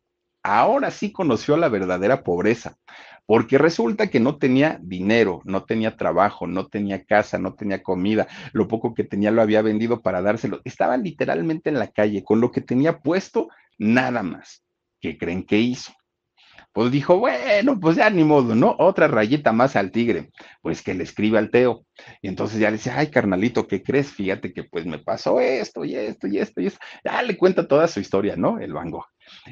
ahora 0.43 0.91
sí 0.91 1.11
conoció 1.11 1.57
la 1.57 1.69
verdadera 1.69 2.23
pobreza, 2.23 2.77
porque 3.25 3.57
resulta 3.57 4.07
que 4.07 4.19
no 4.19 4.37
tenía 4.37 4.79
dinero, 4.81 5.41
no 5.45 5.63
tenía 5.63 5.97
trabajo, 5.97 6.45
no 6.45 6.67
tenía 6.67 7.03
casa, 7.03 7.39
no 7.39 7.55
tenía 7.55 7.81
comida, 7.81 8.27
lo 8.53 8.67
poco 8.67 8.93
que 8.93 9.03
tenía 9.03 9.31
lo 9.31 9.41
había 9.41 9.63
vendido 9.63 10.01
para 10.01 10.21
dárselo. 10.21 10.61
Estaba 10.63 10.97
literalmente 10.97 11.69
en 11.69 11.79
la 11.79 11.87
calle, 11.87 12.23
con 12.23 12.39
lo 12.39 12.51
que 12.51 12.61
tenía 12.61 12.99
puesto, 12.99 13.49
nada 13.79 14.21
más. 14.21 14.63
¿Qué 15.01 15.17
creen 15.17 15.43
que 15.43 15.57
hizo? 15.57 15.91
Pues 16.75 16.91
dijo, 16.91 17.17
bueno, 17.19 17.79
pues 17.79 17.95
ya 17.95 18.09
ni 18.09 18.25
modo, 18.25 18.53
¿no? 18.53 18.75
Otra 18.79 19.07
rayita 19.07 19.53
más 19.53 19.77
al 19.77 19.91
tigre, 19.91 20.31
pues 20.61 20.81
que 20.81 20.93
le 20.93 21.05
escribe 21.05 21.37
al 21.37 21.49
Teo. 21.49 21.85
Y 22.21 22.27
entonces 22.27 22.59
ya 22.59 22.69
le 22.69 22.75
dice, 22.75 22.91
ay, 22.91 23.07
carnalito, 23.07 23.65
¿qué 23.65 23.81
crees? 23.81 24.11
Fíjate 24.11 24.51
que 24.51 24.65
pues 24.65 24.85
me 24.85 24.99
pasó 24.99 25.39
esto 25.39 25.85
y 25.85 25.95
esto 25.95 26.27
y 26.27 26.37
esto 26.37 26.59
y 26.59 26.67
esto. 26.67 26.79
Ya 27.05 27.21
le 27.21 27.37
cuenta 27.37 27.65
toda 27.65 27.87
su 27.87 28.01
historia, 28.01 28.35
¿no? 28.35 28.59
El 28.59 28.73
Van 28.73 28.91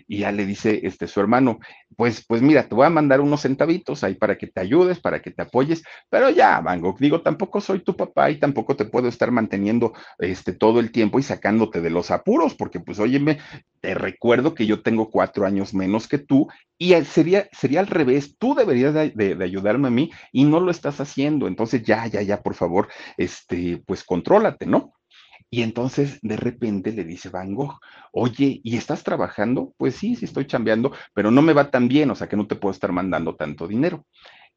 y 0.08 0.20
ya 0.20 0.32
le 0.32 0.46
dice 0.46 0.82
este 0.84 1.08
su 1.08 1.20
hermano, 1.20 1.60
pues, 1.96 2.26
pues 2.26 2.42
mira, 2.42 2.68
te 2.68 2.76
voy 2.76 2.86
a 2.86 2.90
mandar 2.90 3.22
unos 3.22 3.42
centavitos 3.42 4.04
ahí 4.04 4.16
para 4.16 4.38
que 4.38 4.48
te 4.48 4.62
ayudes, 4.62 5.00
para 5.00 5.22
que 5.22 5.32
te 5.32 5.44
apoyes, 5.44 5.84
pero 6.10 6.30
ya, 6.30 6.60
Van 6.62 6.82
Gogh, 6.82 7.00
digo, 7.00 7.22
tampoco 7.22 7.62
soy 7.62 7.80
tu 7.80 7.96
papá 7.96 8.32
y 8.32 8.40
tampoco 8.40 8.76
te 8.76 8.86
puedo 8.86 9.08
estar 9.08 9.32
manteniendo 9.32 9.94
este 10.20 10.54
todo 10.54 10.80
el 10.80 10.92
tiempo 10.92 11.20
y 11.20 11.24
sacándote 11.24 11.82
de 11.82 11.90
los 11.90 12.12
apuros, 12.12 12.56
porque 12.56 12.80
pues 12.80 13.00
óyeme, 13.00 13.40
te 13.82 13.94
recuerdo 13.94 14.54
que 14.54 14.66
yo 14.66 14.82
tengo 14.82 15.10
cuatro 15.10 15.46
años 15.46 15.74
menos 15.74 16.08
que 16.08 16.18
tú 16.18 16.48
y 16.78 16.94
sería, 17.06 17.48
sería 17.52 17.80
al 17.80 17.88
revés, 17.88 18.38
tú 18.38 18.56
deberías 18.56 18.94
de, 18.94 19.12
de 19.12 19.44
ayudarme 19.44 19.88
a 19.88 19.92
mí 19.92 20.12
y 20.32 20.46
no 20.46 20.60
lo 20.60 20.72
estás 20.72 21.00
haciendo, 21.00 21.48
entonces 21.48 21.84
ya, 21.84 22.08
ya, 22.08 22.22
ya, 22.22 22.42
por 22.42 22.56
favor, 22.56 22.88
este, 23.18 23.82
pues 23.86 24.04
contrólate, 24.04 24.66
¿no? 24.66 24.94
Y 25.54 25.62
entonces 25.62 26.18
de 26.24 26.36
repente 26.36 26.92
le 26.92 27.04
dice 27.04 27.30
Van 27.30 27.54
Gogh, 27.54 27.80
oye, 28.12 28.60
¿y 28.64 28.76
estás 28.76 29.04
trabajando? 29.04 29.72
Pues 29.78 29.94
sí, 29.94 30.16
sí 30.16 30.26
estoy 30.26 30.48
chambeando, 30.48 30.94
pero 31.14 31.30
no 31.30 31.44
me 31.44 31.54
va 31.54 31.70
tan 31.70 31.88
bien, 31.88 32.10
o 32.10 32.16
sea 32.16 32.28
que 32.28 32.36
no 32.36 32.48
te 32.48 32.56
puedo 32.56 32.72
estar 32.72 32.92
mandando 32.92 33.36
tanto 33.36 33.68
dinero. 33.68 34.04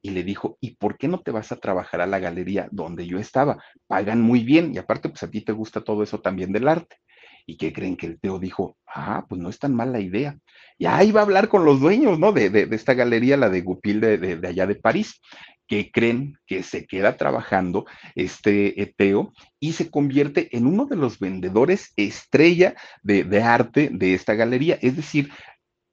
y 0.00 0.10
le 0.10 0.24
dijo, 0.24 0.56
¿y 0.58 0.76
por 0.76 0.96
qué 0.96 1.06
no 1.08 1.20
te 1.20 1.32
vas 1.32 1.52
a 1.52 1.56
trabajar 1.56 2.00
a 2.00 2.06
la 2.06 2.18
galería 2.18 2.68
donde 2.70 3.06
yo 3.06 3.18
estaba? 3.18 3.62
Pagan 3.86 4.22
muy 4.22 4.42
bien 4.42 4.72
y 4.74 4.78
aparte, 4.78 5.10
pues 5.10 5.22
a 5.22 5.30
ti 5.30 5.42
te 5.42 5.52
gusta 5.52 5.82
todo 5.82 6.02
eso 6.02 6.20
también 6.22 6.50
del 6.52 6.66
arte. 6.66 6.96
¿Y 7.44 7.58
qué 7.58 7.74
creen 7.74 7.96
que 7.96 8.06
el 8.06 8.18
Teo 8.18 8.38
dijo? 8.38 8.78
Ah, 8.86 9.26
pues 9.28 9.40
no 9.40 9.50
es 9.50 9.58
tan 9.58 9.74
mala 9.74 10.00
idea. 10.00 10.38
Y 10.78 10.86
ahí 10.86 11.12
va 11.12 11.20
a 11.20 11.24
hablar 11.24 11.48
con 11.48 11.64
los 11.66 11.78
dueños, 11.80 12.18
¿no? 12.18 12.32
De, 12.32 12.48
de, 12.50 12.68
esta 12.74 12.94
galería, 12.94 13.36
la 13.36 13.50
de 13.50 13.60
Goupil 13.60 14.00
de, 14.00 14.18
de, 14.18 14.48
allá 14.48 14.66
de 14.66 14.76
París, 14.76 15.20
que 15.66 15.90
creen 15.90 16.38
que 16.46 16.62
se 16.62 16.86
queda 16.86 17.16
trabajando 17.16 17.86
este 18.14 18.94
Teo 18.96 19.32
y 19.60 19.72
se 19.72 19.90
convierte 19.90 20.56
en 20.56 20.66
uno 20.66 20.86
de 20.86 20.96
los 20.96 21.18
vendedores 21.18 21.92
estrella 21.96 22.74
de, 23.02 23.42
arte 23.42 23.90
de 23.92 24.14
esta 24.14 24.34
galería. 24.34 24.78
Es 24.80 24.96
decir, 24.96 25.30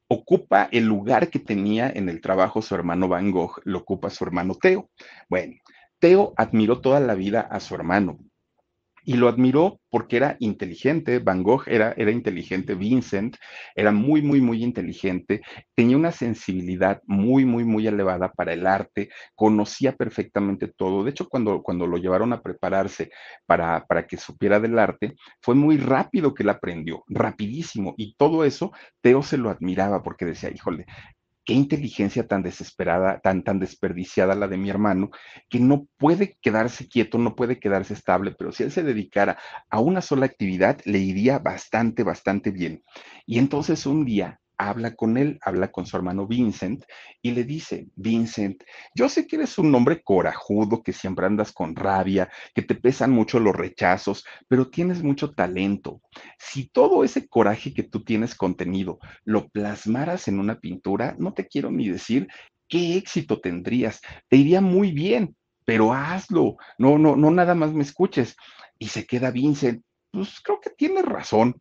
ocupa 0.08 0.70
el 0.72 0.86
lugar 0.86 1.30
que 1.30 1.40
tenía 1.40 1.90
en 1.90 2.10
el 2.10 2.22
trabajo 2.22 2.62
su 2.62 2.76
hermano 2.76 3.08
Van 3.08 3.32
Gogh, 3.32 3.62
lo 3.64 3.80
ocupa 3.80 4.10
su 4.10 4.24
hermano 4.24 4.56
Teo. 4.56 4.90
Bueno, 5.30 5.56
Teo 6.00 6.34
admiró 6.38 6.82
toda 6.82 7.00
la 7.00 7.16
vida 7.16 7.42
a 7.42 7.60
su 7.60 7.76
hermano, 7.76 8.20
y 9.04 9.16
lo 9.16 9.28
admiró 9.28 9.80
porque 9.90 10.18
era 10.18 10.38
inteligente, 10.40 11.20
Van 11.20 11.44
Gogh 11.44 11.64
era, 11.68 11.94
era 11.98 12.12
inteligente, 12.12 12.76
Vincent 12.76 13.38
era 13.76 13.92
muy, 13.92 14.22
muy, 14.22 14.42
muy 14.42 14.64
inteligente, 14.64 15.42
tenía 15.76 15.98
una 15.98 16.12
sensibilidad 16.12 17.02
muy, 17.06 17.46
muy, 17.46 17.64
muy 17.64 17.86
elevada 17.88 18.32
para 18.32 18.54
el 18.54 18.66
arte, 18.66 19.10
conocía 19.36 19.96
perfectamente 19.96 20.68
todo. 20.68 21.04
De 21.04 21.12
hecho, 21.12 21.28
cuando, 21.30 21.62
cuando 21.62 21.86
lo 21.86 21.98
llevaron 21.98 22.34
a 22.34 22.42
prepararse 22.42 23.12
para, 23.46 23.86
para 23.86 24.08
que 24.08 24.18
supiera 24.18 24.60
del 24.60 24.80
arte, 24.80 25.16
fue 25.42 25.56
muy 25.56 25.78
rápido 25.78 26.34
que 26.34 26.44
él 26.44 26.50
aprendió, 26.50 27.04
rapidísimo. 27.08 27.94
Y 27.98 28.16
todo 28.16 28.46
eso, 28.46 28.72
Teo 29.02 29.22
se 29.22 29.38
lo 29.38 29.50
admiraba 29.50 30.02
porque 30.02 30.26
decía, 30.26 30.50
híjole, 30.54 30.86
qué 31.46 31.54
inteligencia 31.54 32.28
tan 32.28 32.44
desesperada, 32.44 33.20
tan, 33.20 33.44
tan 33.44 33.60
desperdiciada 33.60 34.36
la 34.36 34.48
de 34.48 34.58
mi 34.58 34.70
hermano, 34.70 35.10
que 35.50 35.60
no 35.60 35.88
puede 35.98 36.38
quedarse 36.42 36.88
quieto, 36.88 37.18
no 37.18 37.36
puede 37.36 37.60
quedarse 37.60 37.94
estable, 37.94 38.36
pero 38.38 38.52
si 38.52 38.64
él 38.64 38.72
se 38.72 38.84
dedicara 38.84 39.38
a 39.70 39.80
una 39.80 40.02
sola 40.02 40.26
actividad, 40.26 40.80
le 40.86 41.00
iría 41.00 41.40
bastante, 41.40 42.04
bastante 42.04 42.52
bien. 42.52 42.84
Y 43.26 43.40
entonces 43.40 43.86
un 43.86 44.06
día 44.06 44.40
habla 44.70 44.96
con 44.96 45.18
él, 45.18 45.40
habla 45.42 45.72
con 45.72 45.86
su 45.86 45.96
hermano 45.98 46.28
Vincent 46.28 46.86
y 47.22 47.32
le 47.32 47.44
dice, 47.44 47.88
Vincent, 47.96 48.64
yo 48.96 49.10
sé 49.10 49.28
que 49.28 49.38
eres 49.38 49.58
un 49.58 49.74
hombre 49.74 50.02
corajudo, 50.02 50.84
que 50.84 50.94
siempre 50.94 51.26
andas 51.26 51.52
con 51.52 51.76
rabia, 51.76 52.30
que 52.54 52.62
te 52.62 52.76
pesan 52.76 53.12
mucho 53.12 53.40
los 53.40 53.56
rechazos, 53.56 54.26
pero 54.48 54.70
tienes 54.70 55.04
mucho 55.04 55.32
talento. 55.32 56.02
Si 56.38 56.68
todo 56.68 57.04
ese 57.04 57.28
coraje 57.28 57.74
que 57.74 57.84
tú 57.84 58.04
tienes 58.04 58.36
contenido 58.36 59.00
lo 59.24 59.50
plasmaras 59.50 60.28
en 60.28 60.40
una 60.40 60.60
pintura, 60.60 61.16
no 61.18 61.34
te 61.34 61.48
quiero 61.48 61.72
ni 61.72 61.90
decir 61.90 62.28
qué 62.68 62.98
éxito 62.98 63.40
tendrías. 63.40 64.02
Te 64.30 64.38
iría 64.38 64.62
muy 64.62 64.92
bien, 64.92 65.36
pero 65.66 65.94
hazlo. 65.94 66.58
No, 66.78 66.98
no, 66.98 67.16
no 67.16 67.32
nada 67.32 67.56
más 67.56 67.74
me 67.74 67.84
escuches. 67.84 68.36
Y 68.80 68.88
se 68.88 69.06
queda 69.06 69.32
Vincent. 69.32 69.84
Pues 70.12 70.40
creo 70.42 70.60
que 70.60 70.70
tienes 70.70 71.06
razón 71.06 71.60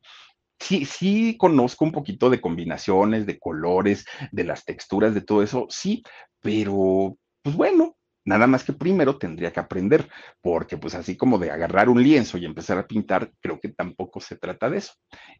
sí, 0.63 0.85
sí 0.85 1.37
conozco 1.37 1.85
un 1.85 1.93
poquito 1.93 2.31
de 2.31 2.41
combinaciones, 2.41 3.27
de 3.27 3.39
colores, 3.39 4.05
de 4.31 4.45
las 4.45 4.65
texturas, 4.65 5.15
de 5.15 5.21
todo 5.21 5.43
eso, 5.43 5.67
sí, 5.69 6.03
pero 6.41 7.17
pues 7.43 7.57
bueno, 7.57 7.97
Nada 8.25 8.47
más 8.47 8.63
que 8.63 8.73
primero 8.73 9.19
tendría 9.19 9.53
que 9.53 9.61
aprender, 9.61 10.09
porque 10.41 10.77
pues 10.77 10.95
así 10.95 11.17
como 11.17 11.39
de 11.39 11.51
agarrar 11.51 11.89
un 11.89 12.03
lienzo 12.03 12.39
y 12.39 12.45
empezar 12.45 12.79
a 12.79 12.87
pintar, 12.87 13.33
creo 13.41 13.59
que 13.59 13.69
tampoco 13.69 14.21
se 14.21 14.37
trata 14.37 14.71
de 14.71 14.79
eso. 14.79 14.93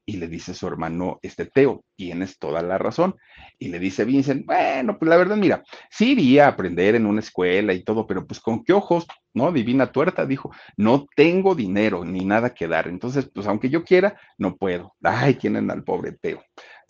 Y 0.05 0.17
le 0.17 0.27
dice 0.27 0.53
su 0.53 0.67
hermano, 0.67 1.19
este 1.23 1.47
Teo, 1.47 1.85
tienes 1.97 2.39
toda 2.39 2.63
la 2.63 2.79
razón. 2.79 3.15
Y 3.59 3.69
le 3.69 3.79
dice 3.79 4.05
Vincent, 4.05 4.45
bueno, 4.47 4.99
pues 4.99 5.09
la 5.09 5.17
verdad, 5.17 5.37
mira, 5.37 5.63
sí 5.91 6.13
iría 6.13 6.47
a 6.47 6.49
aprender 6.49 6.97
en 6.97 7.07
una 7.07 7.21
escuela 7.21 7.73
y 7.73 7.85
todo, 7.85 8.07
pero 8.07 8.27
pues 8.27 8.41
con 8.41 8.65
qué 8.65 8.73
ojos, 8.73 9.07
¿no? 9.33 9.53
Divina 9.53 9.93
tuerta, 9.93 10.27
dijo, 10.27 10.51
no 10.77 11.07
tengo 11.15 11.55
dinero 11.55 12.05
ni 12.05 12.25
nada 12.25 12.53
que 12.53 12.67
dar. 12.67 12.89
Entonces, 12.89 13.31
pues 13.33 13.47
aunque 13.47 13.71
yo 13.71 13.85
quiera, 13.85 14.19
no 14.39 14.57
puedo. 14.57 14.95
Ay, 15.03 15.35
tienen 15.35 15.71
al 15.71 15.85
pobre 15.85 16.13
Teo. 16.13 16.43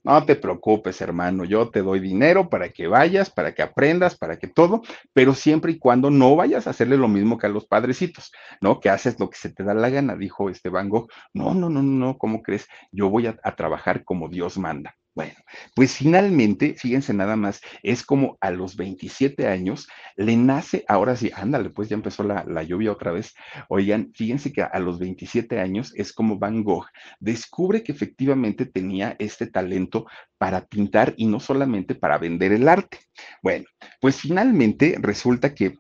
No 0.05 0.25
te 0.25 0.35
preocupes, 0.37 1.01
hermano, 1.01 1.45
yo 1.45 1.71
te 1.71 1.83
doy 1.83 2.01
dinero 2.01 2.49
para 2.49 2.71
que 2.71 2.89
vayas, 2.89 3.31
para 3.31 3.55
que 3.55 3.63
aprendas, 3.63 4.17
para 4.17 4.37
que 4.39 4.49
todo, 4.49 4.83
pero 5.13 5.35
siempre 5.35 5.73
y 5.73 5.79
cuando 5.79 6.11
no 6.11 6.35
vayas 6.37 6.67
a 6.67 6.71
hacerle 6.71 6.97
lo 6.97 7.09
mismo 7.09 7.39
que 7.39 7.47
a 7.47 7.51
los 7.51 7.67
padrecitos, 7.67 8.33
¿no? 8.61 8.81
Que 8.81 8.91
haces 8.91 9.19
lo 9.21 9.31
que 9.31 9.39
se 9.39 9.53
te 9.53 9.63
da 9.63 9.75
la 9.75 9.91
gana, 9.91 10.17
dijo 10.17 10.51
este 10.51 10.71
Van 10.71 10.89
Gogh. 10.89 11.09
No, 11.35 11.55
no, 11.55 11.71
no, 11.71 11.83
no, 11.83 12.19
¿cómo 12.19 12.43
crees? 12.43 12.67
Yo 12.91 13.11
voy 13.11 13.27
a, 13.29 13.39
a 13.45 13.55
trabajar 13.55 14.05
como 14.05 14.29
Dios 14.29 14.59
manda. 14.59 14.97
Bueno, 15.15 15.35
pues 15.75 15.95
finalmente, 15.95 16.75
fíjense 16.79 17.13
nada 17.13 17.37
más, 17.37 17.61
es 17.83 18.03
como 18.03 18.39
a 18.41 18.51
los 18.51 18.77
27 18.77 19.47
años 19.47 19.87
le 20.17 20.37
nace, 20.39 20.85
ahora 20.89 21.17
sí, 21.17 21.31
ándale, 21.35 21.69
pues 21.69 21.91
ya 21.91 21.97
empezó 21.97 22.23
la, 22.23 22.45
la, 22.49 22.63
lluvia 22.63 22.93
otra 22.93 23.13
vez. 23.13 23.35
Oigan, 23.69 24.11
fíjense 24.15 24.53
que 24.53 24.63
a 24.63 24.79
los 24.79 24.99
27 24.99 25.61
años 25.61 25.93
es 25.97 26.15
como 26.15 26.39
Van 26.39 26.65
Gogh 26.65 26.87
descubre 27.21 27.83
que 27.83 27.93
efectivamente 27.93 28.65
tenía 28.65 29.15
este 29.19 29.47
talento 29.47 30.07
para 30.39 30.67
pintar 30.67 31.15
y 31.17 31.27
no 31.27 31.41
solamente 31.41 31.95
para 31.95 32.19
vender 32.19 32.53
el 32.53 32.69
arte. 32.69 32.99
Bueno, 33.43 33.67
pues 34.01 34.17
finalmente 34.17 34.97
resulta 34.99 35.55
que 35.55 35.79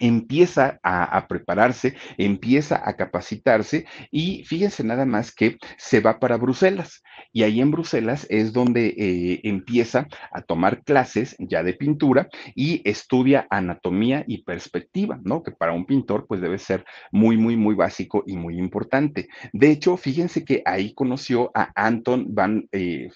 empieza 0.00 0.80
a, 0.82 1.26
prepararse, 1.28 1.94
empieza 2.18 2.82
a 2.84 2.96
capacitarse 2.96 3.86
y 4.10 4.44
fíjense 4.44 4.82
nada 4.82 5.04
más 5.04 5.32
que 5.32 5.58
se 5.76 6.00
va 6.00 6.18
para 6.18 6.36
Bruselas 6.36 7.02
y 7.32 7.42
ahí 7.42 7.60
en 7.60 7.70
Bruselas 7.70 8.26
es 8.30 8.52
donde 8.52 8.94
eh, 8.96 9.40
empieza 9.44 10.08
a 10.32 10.42
tomar 10.42 10.82
clases 10.82 11.36
ya 11.38 11.62
de 11.62 11.74
pintura 11.74 12.28
y 12.54 12.80
estudia 12.88 13.46
anatomía 13.50 14.24
y 14.26 14.42
perspectiva, 14.42 15.20
¿no? 15.22 15.42
Que 15.42 15.52
para 15.52 15.72
un 15.72 15.86
pintor 15.86 16.26
pues 16.26 16.40
debe 16.40 16.58
ser 16.58 16.84
muy, 17.12 17.36
muy, 17.36 17.56
muy 17.56 17.74
básico 17.74 18.24
y 18.26 18.36
muy 18.36 18.58
importante. 18.58 19.28
De 19.52 19.70
hecho, 19.70 19.96
fíjense 19.96 20.44
que 20.44 20.62
ahí 20.64 20.94
conoció 20.94 21.50
a 21.54 21.70
Anton 21.74 22.26
van, 22.34 22.68
eh, 22.72 23.10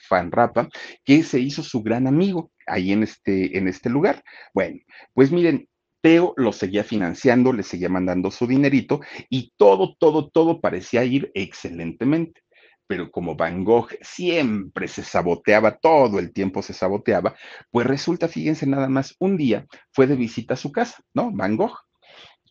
que 1.05 1.22
se 1.22 1.41
hizo 1.41 1.62
su 1.62 1.82
gran 1.82 2.07
amigo 2.07 2.53
ahí 2.66 2.93
en 2.93 3.03
este, 3.03 3.57
en 3.59 3.68
este 3.68 3.91
lugar. 3.91 4.22
Bueno, 4.53 4.78
pues 5.12 5.32
miren, 5.32 5.68
Teo 6.05 6.35
lo 6.37 6.53
seguía 6.53 6.85
financiando, 6.85 7.51
le 7.51 7.63
seguía 7.63 7.89
mandando 7.89 8.31
su 8.31 8.47
dinerito 8.47 9.01
y 9.31 9.55
todo, 9.57 9.97
todo, 9.99 10.29
todo 10.29 10.61
parecía 10.61 11.03
ir 11.03 11.31
excelentemente. 11.33 12.43
Pero 12.87 13.11
como 13.11 13.37
Van 13.37 13.65
Gogh 13.65 13.89
siempre 14.03 14.87
se 14.87 15.03
saboteaba, 15.03 15.79
todo 15.79 16.19
el 16.19 16.35
tiempo 16.35 16.61
se 16.61 16.75
saboteaba, 16.75 17.35
pues 17.71 17.87
resulta, 17.87 18.29
fíjense 18.29 18.67
nada 18.67 18.87
más, 18.91 19.17
un 19.19 19.39
día 19.39 19.65
fue 19.93 20.07
de 20.07 20.15
visita 20.15 20.53
a 20.53 20.59
su 20.59 20.73
casa, 20.73 21.03
¿no? 21.15 21.31
Van 21.33 21.57
Gogh. 21.57 21.79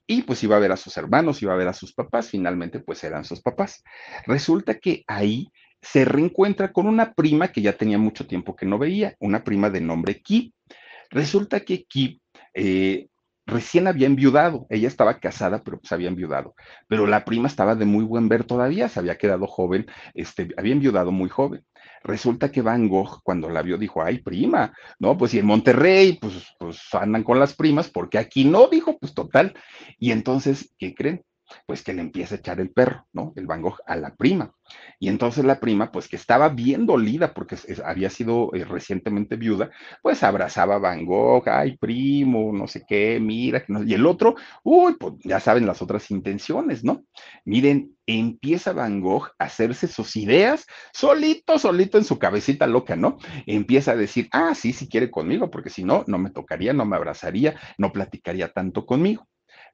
Y 0.08 0.24
pues 0.24 0.44
iba 0.44 0.56
a 0.56 0.60
ver 0.60 0.72
a 0.72 0.78
sus 0.78 0.98
hermanos, 0.98 1.44
iba 1.44 1.54
a 1.54 1.58
ver 1.58 1.68
a 1.68 1.74
sus 1.74 1.94
papás, 1.94 2.32
finalmente 2.32 2.80
pues 2.80 3.04
eran 3.04 3.24
sus 3.24 3.44
papás. 3.44 3.84
Resulta 4.26 4.80
que 4.80 5.04
ahí 5.06 5.52
se 5.80 6.06
reencuentra 6.06 6.74
con 6.74 6.88
una 6.88 7.14
prima 7.14 7.50
que 7.50 7.62
ya 7.62 7.74
tenía 7.78 8.00
mucho 8.00 8.26
tiempo 8.26 8.56
que 8.56 8.66
no 8.66 8.80
veía, 8.80 9.16
una 9.20 9.44
prima 9.44 9.70
de 9.70 9.82
nombre 9.82 10.24
Ki. 10.24 10.56
Resulta 11.12 11.60
que 11.60 11.84
Ki 11.84 12.20
eh, 12.56 13.10
recién 13.46 13.88
había 13.88 14.08
enviudado, 14.08 14.66
ella 14.70 14.88
estaba 14.88 15.20
casada, 15.20 15.64
pero 15.64 15.80
pues 15.80 15.92
había 15.92 16.08
enviudado, 16.08 16.56
pero 16.88 17.08
la 17.08 17.26
prima 17.26 17.48
estaba 17.48 17.76
de 17.76 17.86
muy 17.86 18.04
buen 18.06 18.30
ver 18.30 18.44
todavía, 18.44 18.88
se 18.90 19.00
había 19.00 19.18
quedado 19.18 19.48
joven, 19.48 19.86
este, 20.14 20.50
había 20.58 20.74
enviudado 20.74 21.12
muy 21.12 21.30
joven. 21.30 21.64
Resulta 22.04 22.52
que 22.52 22.62
Van 22.62 22.90
Gogh, 22.90 23.22
cuando 23.24 23.50
la 23.50 23.62
vio, 23.62 23.78
dijo, 23.78 24.04
ay, 24.04 24.20
prima, 24.20 24.74
no, 25.00 25.18
pues 25.18 25.32
si 25.32 25.40
en 25.40 25.46
Monterrey, 25.46 26.18
pues, 26.22 26.54
pues 26.60 26.82
andan 26.94 27.24
con 27.24 27.40
las 27.40 27.54
primas, 27.54 27.90
porque 27.90 28.18
aquí 28.18 28.46
no, 28.46 28.68
dijo, 28.68 28.98
pues 28.98 29.14
total. 29.14 29.54
Y 29.98 30.12
entonces, 30.12 30.74
¿qué 30.78 30.94
creen? 30.94 31.24
Pues 31.66 31.84
que 31.84 31.94
le 31.94 32.02
empieza 32.02 32.36
a 32.36 32.38
echar 32.38 32.60
el 32.60 32.72
perro, 32.72 33.06
¿no? 33.14 33.34
El 33.36 33.48
Van 33.48 33.62
Gogh 33.62 33.80
a 33.86 33.96
la 33.96 34.16
prima. 34.16 34.54
Y 35.00 35.10
entonces 35.10 35.46
la 35.46 35.60
prima, 35.60 35.92
pues 35.92 36.08
que 36.08 36.16
estaba 36.16 36.50
bien 36.50 36.86
dolida 36.86 37.34
porque 37.34 37.58
había 37.84 38.10
sido 38.10 38.52
eh, 38.54 38.66
recientemente 38.66 39.36
viuda, 39.36 39.70
pues 40.02 40.24
abrazaba 40.24 40.76
a 40.76 40.80
Van 40.80 41.06
Gogh, 41.06 41.48
ay, 41.50 41.78
primo, 41.78 42.52
no 42.54 42.68
sé 42.68 42.84
qué, 42.88 43.20
mira, 43.20 43.64
que 43.64 43.74
no... 43.74 43.84
y 43.84 43.94
el 43.94 44.06
otro, 44.06 44.36
uy, 44.64 44.96
pues 45.00 45.14
ya 45.24 45.40
saben 45.40 45.66
las 45.66 45.82
otras 45.82 46.10
intenciones, 46.12 46.84
¿no? 46.84 47.04
Miren, 47.46 47.96
empieza 48.06 48.74
Van 48.74 49.02
Gogh 49.02 49.30
a 49.40 49.46
hacerse 49.46 49.88
sus 49.88 50.16
ideas 50.16 50.66
solito, 50.94 51.60
solito 51.60 51.98
en 51.98 52.04
su 52.04 52.20
cabecita 52.20 52.68
loca, 52.68 52.96
¿no? 52.96 53.18
Empieza 53.46 53.92
a 53.92 53.96
decir, 53.96 54.28
ah, 54.32 54.56
sí, 54.56 54.74
sí 54.74 54.88
quiere 54.88 55.12
conmigo, 55.12 55.50
porque 55.50 55.70
si 55.70 55.84
no, 55.84 56.04
no 56.08 56.18
me 56.18 56.32
tocaría, 56.32 56.74
no 56.74 56.86
me 56.86 56.96
abrazaría, 56.96 57.60
no 57.78 57.92
platicaría 57.92 58.50
tanto 58.50 58.86
conmigo 58.86 59.28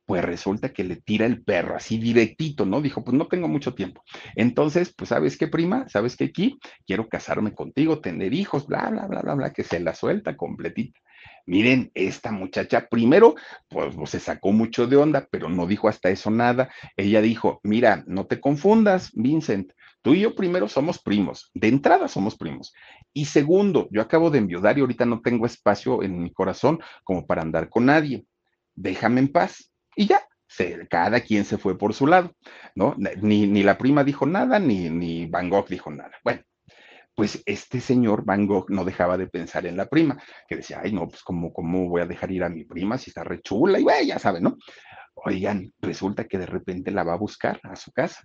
pues 0.10 0.26
resulta 0.26 0.74
que 0.74 0.84
le 0.84 0.96
tira 0.96 1.28
el 1.28 1.44
perro 1.44 1.76
así 1.76 2.00
directito, 2.00 2.66
¿no? 2.66 2.82
Dijo, 2.82 3.04
pues 3.04 3.16
no 3.16 3.28
tengo 3.28 3.48
mucho 3.48 3.76
tiempo. 3.76 4.02
Entonces, 4.36 4.92
pues, 4.92 5.10
¿sabes 5.10 5.38
qué, 5.38 5.48
prima? 5.48 5.88
¿Sabes 5.88 6.18
qué, 6.18 6.24
aquí? 6.24 6.58
Quiero 6.88 7.08
casarme 7.08 7.54
contigo, 7.54 8.00
tener 8.02 8.34
hijos, 8.34 8.66
bla, 8.66 8.90
bla, 8.90 9.06
bla, 9.06 9.22
bla, 9.22 9.36
bla, 9.36 9.54
que 9.54 9.64
se 9.64 9.80
la 9.80 9.94
suelta 9.94 10.36
completita. 10.36 11.00
Miren, 11.46 11.92
esta 11.94 12.32
muchacha 12.32 12.88
primero, 12.90 13.36
pues, 13.68 13.96
pues, 13.96 14.10
se 14.10 14.20
sacó 14.20 14.52
mucho 14.52 14.88
de 14.88 14.96
onda, 14.96 15.28
pero 15.30 15.48
no 15.48 15.68
dijo 15.68 15.88
hasta 15.88 16.10
eso 16.10 16.32
nada. 16.32 16.72
Ella 16.98 17.22
dijo, 17.22 17.60
mira, 17.62 18.04
no 18.08 18.26
te 18.26 18.42
confundas, 18.42 19.12
Vincent, 19.14 19.74
Tú 20.02 20.14
y 20.14 20.22
yo 20.22 20.34
primero 20.34 20.70
somos 20.70 20.98
primos, 20.98 21.52
de 21.54 21.68
entrada 21.68 22.08
somos 22.08 22.38
primos. 22.38 22.74
Y 23.14 23.26
segundo, 23.26 23.90
yo 23.92 24.02
acabo 24.02 24.32
de 24.32 24.38
enviudar 24.38 24.78
y 24.78 24.82
ahorita 24.82 25.06
no 25.06 25.20
tengo 25.22 25.46
espacio 25.46 26.02
en 26.02 26.24
mi 26.24 26.32
corazón 26.32 26.80
como 27.04 27.28
para 27.28 27.42
andar 27.42 27.70
con 27.70 27.86
nadie. 27.88 28.26
Déjame 28.76 29.20
en 29.20 29.28
paz. 29.28 29.69
Y 30.00 30.08
ya, 30.08 30.22
cada 30.90 31.20
quien 31.20 31.44
se 31.44 31.58
fue 31.58 31.78
por 31.78 31.94
su 31.94 32.08
lado, 32.08 32.34
¿no? 32.74 32.96
Ni, 33.22 33.48
ni 33.48 33.64
la 33.64 33.78
prima 33.78 34.06
dijo 34.06 34.26
nada, 34.26 34.58
ni, 34.58 34.90
ni 34.90 35.26
Van 35.26 35.50
Gogh 35.50 35.68
dijo 35.68 35.92
nada. 35.92 36.14
Bueno, 36.24 36.42
pues 37.14 37.44
este 37.46 37.82
señor 37.82 38.24
Van 38.24 38.48
Gogh 38.48 38.70
no 38.70 38.86
dejaba 38.86 39.18
de 39.18 39.28
pensar 39.28 39.66
en 39.66 39.76
la 39.76 39.90
prima, 39.90 40.18
que 40.48 40.56
decía, 40.56 40.80
ay, 40.82 40.94
no, 40.94 41.10
pues 41.10 41.22
cómo, 41.22 41.52
cómo 41.52 41.90
voy 41.90 42.02
a 42.02 42.06
dejar 42.06 42.32
ir 42.32 42.46
a 42.46 42.50
mi 42.50 42.64
prima 42.64 42.98
si 42.98 43.10
está 43.10 43.26
re 43.26 43.42
chula, 43.42 43.78
y 43.78 43.84
bueno, 43.84 44.02
ya 44.08 44.20
saben, 44.20 44.44
¿no? 44.44 44.56
Oigan, 45.16 45.74
resulta 45.82 46.24
que 46.24 46.38
de 46.38 46.46
repente 46.46 46.92
la 46.92 47.04
va 47.04 47.16
a 47.16 47.18
buscar 47.18 47.60
a 47.64 47.76
su 47.76 47.92
casa. 47.92 48.24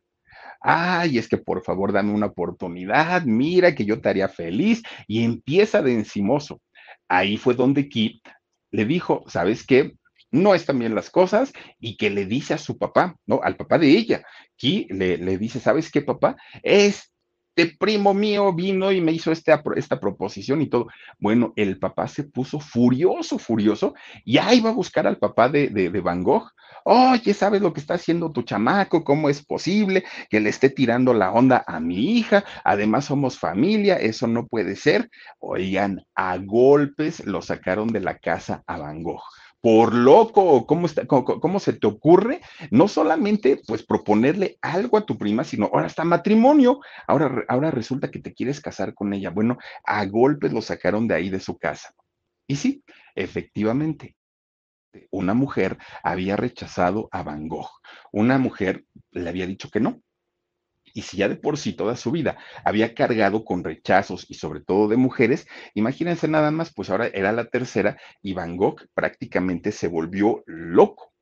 Ay, 0.61 1.19
es 1.19 1.29
que 1.29 1.39
por 1.39 1.65
favor 1.65 1.93
dame 1.93 2.13
una 2.13 2.27
oportunidad, 2.27 3.25
mira 3.25 3.75
que 3.75 3.85
yo 3.85 4.01
te 4.01 4.11
haría 4.11 4.29
feliz, 4.29 4.81
y 5.09 5.25
empieza 5.25 5.83
de 5.83 5.93
encimoso. 5.93 6.61
Ahí 7.09 7.37
fue 7.37 7.55
donde 7.55 7.89
Kit 7.89 8.25
le 8.71 8.85
dijo, 8.85 9.25
¿sabes 9.27 9.67
qué? 9.67 9.97
No 10.35 10.55
están 10.55 10.81
bien 10.81 10.95
las 10.95 11.11
cosas 11.11 11.53
y 11.79 11.97
que 11.97 12.11
le 12.11 12.27
dice 12.27 12.55
a 12.55 12.59
su 12.59 12.77
papá, 12.77 13.17
¿no? 13.25 13.41
Al 13.43 13.57
papá 13.57 13.79
de 13.79 13.89
ella, 13.89 14.25
Ki 14.57 14.89
le, 14.91 15.39
dice, 15.39 15.61
¿sabes 15.61 15.91
qué, 15.91 16.03
papá? 16.03 16.37
Es 16.63 17.13
este 17.57 17.77
primo 17.79 18.15
mío 18.15 18.53
vino 18.53 18.91
y 18.91 19.01
me 19.01 19.13
hizo 19.13 19.31
esta, 19.31 19.63
esta 19.77 20.01
proposición 20.01 20.61
y 20.61 20.69
todo. 20.69 20.89
Bueno, 21.21 21.53
el 21.55 21.79
papá 21.79 22.09
se 22.09 22.25
puso 22.25 22.59
furioso, 22.59 23.39
furioso, 23.39 23.95
y 24.25 24.39
ahí 24.39 24.61
va 24.61 24.71
a 24.71 24.75
buscar 24.75 25.07
al 25.07 25.19
papá 25.19 25.49
de, 25.49 25.69
de, 25.69 25.89
de 25.89 26.01
Van 26.01 26.25
Gogh. 26.25 26.51
Oye, 26.85 27.33
¿sabes 27.33 27.63
lo 27.63 27.73
que 27.73 27.81
está 27.81 27.95
haciendo 27.95 28.33
tu 28.33 28.43
chamaco? 28.43 29.05
¿Cómo 29.05 29.31
es 29.31 29.45
posible 29.45 30.05
que 30.29 30.41
le 30.41 30.51
esté 30.51 30.69
tirando 30.69 31.15
la 31.15 31.31
onda 31.31 31.65
a 31.67 31.79
mi 31.79 32.19
hija? 32.19 32.45
Además, 32.65 33.05
somos 33.05 33.39
familia, 33.39 33.97
eso 33.97 34.27
no 34.27 34.49
puede 34.49 34.75
ser. 34.75 35.09
Oigan, 35.39 36.05
a 36.17 36.37
golpes 36.39 37.25
lo 37.25 37.41
sacaron 37.41 37.87
de 37.89 38.01
la 38.01 38.19
casa 38.19 38.65
a 38.67 38.79
Van 38.79 39.05
Gogh 39.05 39.23
por 39.65 39.95
loco, 39.95 40.67
¿cómo, 40.67 40.85
está, 40.85 41.07
cómo, 41.07 41.59
se 41.59 41.73
te 41.73 41.87
ocurre? 41.87 42.43
No 42.71 42.87
solamente 42.87 43.63
pues 43.67 43.83
proponerle 43.83 44.59
algo 44.61 44.99
a 44.99 45.07
tu 45.07 45.17
prima, 45.17 45.43
sino 45.43 45.71
ahora 45.73 45.87
está 45.87 46.05
matrimonio, 46.05 46.81
ahora, 47.07 47.47
ahora 47.49 47.71
resulta 47.71 48.11
que 48.11 48.19
te 48.19 48.35
quieres 48.35 48.61
casar 48.61 48.93
con 48.93 49.15
ella. 49.15 49.31
Bueno, 49.31 49.57
a 49.83 50.05
golpes 50.05 50.53
lo 50.53 50.61
sacaron 50.61 51.09
de 51.09 51.15
ahí 51.15 51.31
de 51.31 51.41
su 51.41 51.57
casa. 51.57 51.95
Y 52.47 52.57
sí, 52.57 52.85
efectivamente, 53.15 54.17
una 55.11 55.33
mujer 55.33 55.79
había 56.03 56.37
rechazado 56.37 57.09
a 57.11 57.23
Van 57.23 57.49
Gogh. 57.49 57.71
Una 58.13 58.37
mujer 58.37 58.85
le 59.13 59.31
había 59.31 59.47
dicho 59.47 59.71
que 59.71 59.81
no, 59.81 60.03
y 60.95 61.03
si 61.03 61.19
ya 61.19 61.29
de 61.29 61.37
por 61.37 61.59
sí 61.59 61.75
toda 61.75 61.97
su 61.97 62.11
vida 62.11 62.39
había 62.65 62.95
cargado 62.95 63.45
con 63.45 63.65
rechazos 63.65 64.25
y 64.29 64.35
sobre 64.35 64.61
todo 64.61 64.89
de 64.89 64.97
mujeres, 64.97 65.47
imagínense 65.75 66.29
nada 66.29 66.51
más, 66.51 66.73
pues 66.73 66.89
ahora 66.89 67.09
era 67.09 67.33
la 67.33 67.47
tercera 67.47 67.99
y 68.23 68.33
Van 68.33 68.57
Gogh 68.57 68.87
prácticamente 68.95 69.73
se 69.73 69.89
volvió 69.89 70.43
loco. 70.47 71.13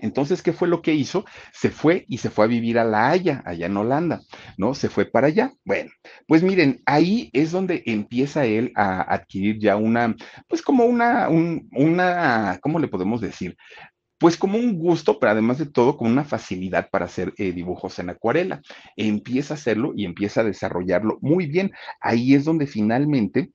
Entonces, 0.00 0.42
¿qué 0.42 0.52
fue 0.52 0.68
lo 0.68 0.80
que 0.80 0.94
hizo? 0.94 1.24
Se 1.52 1.70
fue 1.70 2.04
y 2.08 2.18
se 2.18 2.30
fue 2.30 2.44
a 2.44 2.48
vivir 2.48 2.78
a 2.78 2.84
La 2.84 3.10
Haya, 3.10 3.42
allá 3.44 3.66
en 3.66 3.76
Holanda, 3.76 4.20
¿no? 4.56 4.74
Se 4.74 4.88
fue 4.88 5.06
para 5.06 5.26
allá. 5.26 5.52
Bueno, 5.64 5.90
pues 6.26 6.42
miren, 6.42 6.80
ahí 6.86 7.30
es 7.32 7.50
donde 7.50 7.82
empieza 7.86 8.44
él 8.46 8.72
a 8.76 9.02
adquirir 9.12 9.58
ya 9.58 9.76
una, 9.76 10.14
pues 10.46 10.62
como 10.62 10.84
una, 10.84 11.28
una, 11.28 12.58
¿cómo 12.62 12.78
le 12.78 12.88
podemos 12.88 13.20
decir? 13.20 13.56
Pues 14.18 14.36
como 14.36 14.58
un 14.58 14.78
gusto, 14.78 15.18
pero 15.18 15.32
además 15.32 15.58
de 15.58 15.66
todo, 15.66 15.96
con 15.96 16.10
una 16.10 16.24
facilidad 16.24 16.90
para 16.90 17.06
hacer 17.06 17.32
eh, 17.38 17.52
dibujos 17.52 17.98
en 17.98 18.10
acuarela. 18.10 18.60
Empieza 18.96 19.54
a 19.54 19.56
hacerlo 19.56 19.92
y 19.96 20.04
empieza 20.04 20.40
a 20.40 20.44
desarrollarlo 20.44 21.18
muy 21.20 21.46
bien. 21.46 21.72
Ahí 22.00 22.34
es 22.34 22.44
donde 22.44 22.66
finalmente, 22.66 23.52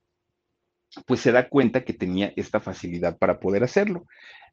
pues 1.05 1.19
se 1.19 1.31
da 1.31 1.49
cuenta 1.49 1.83
que 1.83 1.93
tenía 1.93 2.31
esta 2.35 2.59
facilidad 2.61 3.17
para 3.17 3.39
poder 3.39 3.63
hacerlo. 3.63 4.05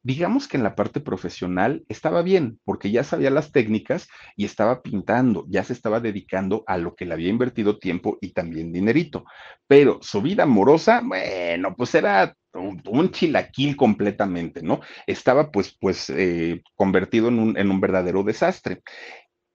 Digamos 0.02 0.48
que 0.48 0.56
en 0.56 0.62
la 0.62 0.74
parte 0.74 1.00
profesional 1.00 1.84
estaba 1.88 2.22
bien, 2.22 2.58
porque 2.64 2.90
ya 2.90 3.04
sabía 3.04 3.30
las 3.30 3.52
técnicas 3.52 4.08
y 4.34 4.46
estaba 4.46 4.80
pintando, 4.82 5.44
ya 5.48 5.62
se 5.62 5.74
estaba 5.74 6.00
dedicando 6.00 6.64
a 6.66 6.78
lo 6.78 6.96
que 6.96 7.04
le 7.04 7.12
había 7.12 7.28
invertido 7.28 7.78
tiempo 7.78 8.16
y 8.20 8.32
también 8.32 8.72
dinerito. 8.72 9.24
Pero 9.66 9.98
su 10.00 10.22
vida 10.22 10.44
amorosa, 10.44 11.02
bueno, 11.04 11.74
pues 11.76 11.94
era 11.94 12.34
un, 12.54 13.10
chilaquil 13.10 13.76
completamente, 13.76 14.62
¿no? 14.62 14.80
Estaba 15.06 15.50
pues, 15.50 15.76
pues 15.80 16.10
eh, 16.10 16.62
convertido 16.74 17.28
en 17.28 17.38
un, 17.38 17.58
en 17.58 17.70
un 17.70 17.80
verdadero 17.80 18.22
desastre 18.22 18.82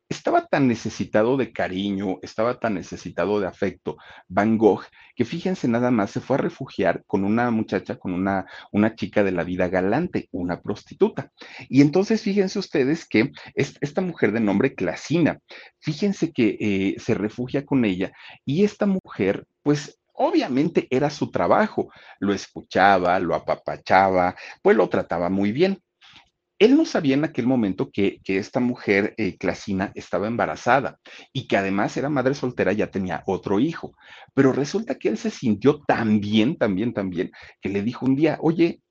estaba 0.09 0.45
tan 0.45 0.67
necesitado 0.67 1.37
de 1.37 1.51
cariño, 1.51 2.19
estaba 2.21 2.59
tan 2.59 2.75
necesitado 2.75 3.39
de 3.39 3.47
afecto, 3.47 3.97
Van 4.27 4.57
Gogh, 4.57 4.83
que 5.15 5.25
fíjense 5.25 5.67
nada 5.67 5.91
más, 5.91 6.11
se 6.11 6.21
fue 6.21 6.37
a 6.37 6.41
refugiar 6.41 7.03
con 7.07 7.23
una 7.23 7.49
muchacha, 7.51 7.97
con 7.97 8.13
una, 8.13 8.45
una 8.71 8.95
chica 8.95 9.23
de 9.23 9.31
la 9.31 9.43
vida 9.43 9.67
galante, 9.67 10.29
una 10.31 10.61
prostituta. 10.61 11.31
Y 11.69 11.81
entonces 11.81 12.21
fíjense 12.21 12.59
ustedes 12.59 13.07
que 13.07 13.31
esta 13.55 14.01
mujer 14.01 14.31
de 14.31 14.41
nombre 14.41 14.75
Clasina, 14.75 15.39
fíjense 15.79 16.31
que 16.31 16.57
eh, 16.59 16.95
se 16.99 17.15
refugia 17.15 17.65
con 17.65 17.85
ella 17.85 18.11
y 18.45 18.63
esta 18.63 18.85
mujer, 18.85 19.45
pues 19.63 19.99
obviamente 20.17 20.87
era 20.89 21.09
su 21.09 21.31
trabajo, 21.31 21.91
lo 22.19 22.33
escuchaba, 22.33 23.19
lo 23.19 23.35
apapachaba, 23.35 24.35
pues 24.61 24.77
lo 24.77 24.89
trataba 24.89 25.29
muy 25.29 25.51
bien. 25.51 25.81
Él 26.57 26.77
no 26.77 26.85
sabía 26.85 27.15
en 27.15 27.25
aquel 27.25 27.47
momento 27.47 27.91
que, 27.91 28.21
esta 28.25 28.61
mujer, 28.61 29.13
eh, 29.17 29.37
Clasina, 29.37 29.91
estaba 29.93 30.27
embarazada 30.27 30.99
y 31.33 31.47
que 31.47 31.57
además 31.57 31.97
era 31.97 32.09
madre 32.09 32.33
soltera, 32.33 32.71
ya 32.71 32.89
tenía 32.89 33.23
otro 33.25 33.59
hijo. 33.59 33.93
Pero 34.33 34.53
resulta 34.53 34.95
que 34.95 35.09
él 35.09 35.17
se 35.17 35.31
sintió 35.31 35.81
tan 35.81 36.21
bien, 36.21 36.57
tan 36.57 36.75
bien, 36.75 36.93
tan 36.93 37.09
bien, 37.09 37.31
que 37.61 37.69
le 37.69 37.81
dijo 37.81 38.05
un 38.05 38.15
día, 38.15 38.37
oye, 38.39 38.81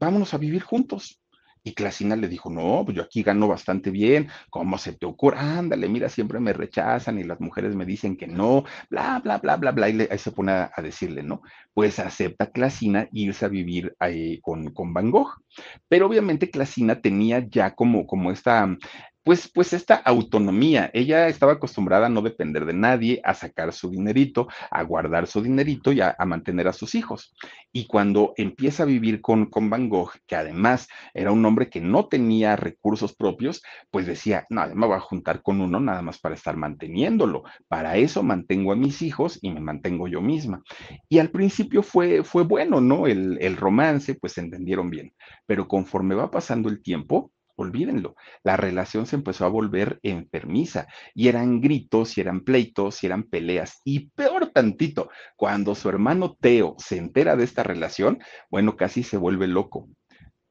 vámonos 0.00 0.34
a 0.34 0.38
vivir 0.38 0.62
juntos. 0.62 1.21
Y 1.64 1.74
Clasina 1.74 2.16
le 2.16 2.28
dijo, 2.28 2.50
no, 2.50 2.82
pues 2.84 2.96
yo 2.96 3.02
aquí 3.04 3.22
gano 3.22 3.46
bastante 3.46 3.90
bien, 3.90 4.28
¿cómo 4.50 4.78
se 4.78 4.92
te 4.92 5.06
ocurre? 5.06 5.38
Ándale, 5.38 5.88
mira, 5.88 6.08
siempre 6.08 6.40
me 6.40 6.52
rechazan 6.52 7.18
y 7.18 7.24
las 7.24 7.40
mujeres 7.40 7.74
me 7.76 7.84
dicen 7.84 8.16
que 8.16 8.26
no, 8.26 8.64
bla, 8.90 9.20
bla, 9.20 9.38
bla, 9.38 9.56
bla, 9.56 9.70
bla, 9.70 9.88
y 9.88 10.08
ahí 10.10 10.18
se 10.18 10.32
pone 10.32 10.52
a, 10.52 10.72
decirle, 10.82 11.22
¿no? 11.22 11.42
Pues 11.72 11.98
acepta 12.00 12.50
Clasina 12.50 13.08
irse 13.12 13.44
a 13.44 13.48
vivir 13.48 13.94
ahí 14.00 14.40
con, 14.40 14.70
con 14.72 14.92
Van 14.92 15.10
Gogh. 15.10 15.40
Pero 15.88 16.06
obviamente 16.06 16.50
Clasina 16.50 17.00
tenía 17.00 17.46
ya 17.48 17.74
como, 17.74 18.06
como 18.06 18.32
esta 18.32 18.76
pues, 19.24 19.48
pues 19.52 19.72
esta 19.72 19.94
autonomía. 19.94 20.90
Ella 20.92 21.28
estaba 21.28 21.52
acostumbrada 21.52 22.06
a 22.06 22.08
no 22.08 22.22
depender 22.22 22.64
de 22.64 22.74
nadie, 22.74 23.20
a 23.24 23.34
sacar 23.34 23.72
su 23.72 23.90
dinerito, 23.90 24.48
a 24.70 24.82
guardar 24.82 25.26
su 25.26 25.42
dinerito 25.42 25.92
y 25.92 26.00
a, 26.00 26.16
mantener 26.26 26.68
a 26.68 26.72
sus 26.72 26.94
hijos. 26.94 27.34
Y 27.72 27.86
cuando 27.86 28.32
empieza 28.36 28.82
a 28.82 28.86
vivir 28.86 29.20
con, 29.20 29.46
con 29.46 29.70
Van 29.70 29.88
Gogh, 29.88 30.12
que 30.26 30.36
además 30.36 30.88
era 31.14 31.30
un 31.32 31.44
hombre 31.44 31.68
que 31.68 31.80
no 31.80 32.06
tenía 32.08 32.56
recursos 32.56 33.14
propios, 33.14 33.62
pues 33.90 34.06
decía, 34.06 34.46
no, 34.50 34.66
me 34.74 34.86
voy 34.86 34.96
a 34.96 35.00
juntar 35.00 35.42
con 35.42 35.60
uno 35.60 35.78
nada 35.78 36.02
más 36.02 36.18
para 36.18 36.34
estar 36.34 36.56
manteniéndolo. 36.56 37.44
Para 37.68 37.96
eso 37.96 38.22
mantengo 38.22 38.72
a 38.72 38.76
mis 38.76 39.02
hijos 39.02 39.38
y 39.42 39.50
me 39.50 39.60
mantengo 39.60 40.08
yo 40.08 40.20
misma. 40.20 40.62
Y 41.08 41.18
al 41.18 41.30
principio 41.30 41.82
fue, 41.82 42.24
fue 42.24 42.42
bueno, 42.42 42.80
¿no? 42.80 43.06
El, 43.06 43.38
el 43.40 43.56
romance, 43.56 44.14
pues 44.14 44.32
se 44.34 44.40
entendieron 44.40 44.90
bien. 44.90 45.14
Pero 45.46 45.68
conforme 45.68 46.14
va 46.14 46.30
pasando 46.30 46.68
el 46.68 46.82
tiempo, 46.82 47.30
olvídenlo, 47.56 48.14
la 48.42 48.56
relación 48.56 49.06
se 49.06 49.16
empezó 49.16 49.44
a 49.44 49.48
volver 49.48 49.98
enfermiza 50.02 50.86
y 51.14 51.28
eran 51.28 51.60
gritos, 51.60 52.16
y 52.16 52.20
eran 52.20 52.40
pleitos, 52.40 53.02
y 53.02 53.06
eran 53.06 53.24
peleas. 53.24 53.80
Y 53.84 54.10
peor 54.10 54.48
tantito, 54.48 55.10
cuando 55.36 55.74
su 55.74 55.88
hermano 55.88 56.36
Teo 56.40 56.76
se 56.78 56.96
entera 56.96 57.36
de 57.36 57.44
esta 57.44 57.62
relación, 57.62 58.18
bueno, 58.50 58.76
casi 58.76 59.02
se 59.02 59.16
vuelve 59.16 59.46
loco. 59.46 59.88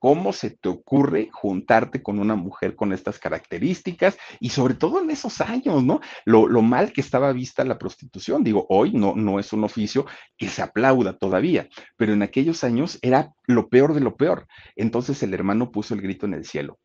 ¿Cómo 0.02 0.34
se 0.34 0.50
te 0.50 0.68
ocurre 0.68 1.30
juntarte 1.32 2.02
con 2.02 2.18
una 2.18 2.34
mujer 2.34 2.76
con 2.76 2.92
estas 2.92 3.20
características? 3.20 4.18
Y 4.40 4.50
sobre 4.50 4.74
todo 4.74 5.00
en 5.00 5.12
esos 5.12 5.42
años, 5.42 5.84
¿no? 5.84 6.02
Lo, 6.26 6.48
mal 6.64 6.92
que 6.92 7.02
estaba 7.02 7.32
vista 7.34 7.64
la 7.64 7.78
prostitución. 7.78 8.44
Digo, 8.44 8.66
hoy 8.70 8.94
no, 8.94 9.14
no 9.16 9.40
es 9.40 9.54
un 9.54 9.64
oficio 9.64 10.08
que 10.38 10.50
se 10.50 10.64
aplauda 10.64 11.20
todavía, 11.20 11.70
pero 11.98 12.14
en 12.14 12.24
aquellos 12.24 12.64
años 12.64 12.98
era 13.04 13.32
lo 13.46 13.70
peor 13.70 13.94
de 13.94 14.02
lo 14.02 14.16
peor. 14.16 14.48
Entonces 14.76 15.22
el 15.22 15.36
hermano 15.36 15.70
puso 15.70 15.94
el 15.94 16.02
grito 16.02 16.26
en 16.26 16.34
el 16.34 16.46
cielo 16.46 16.80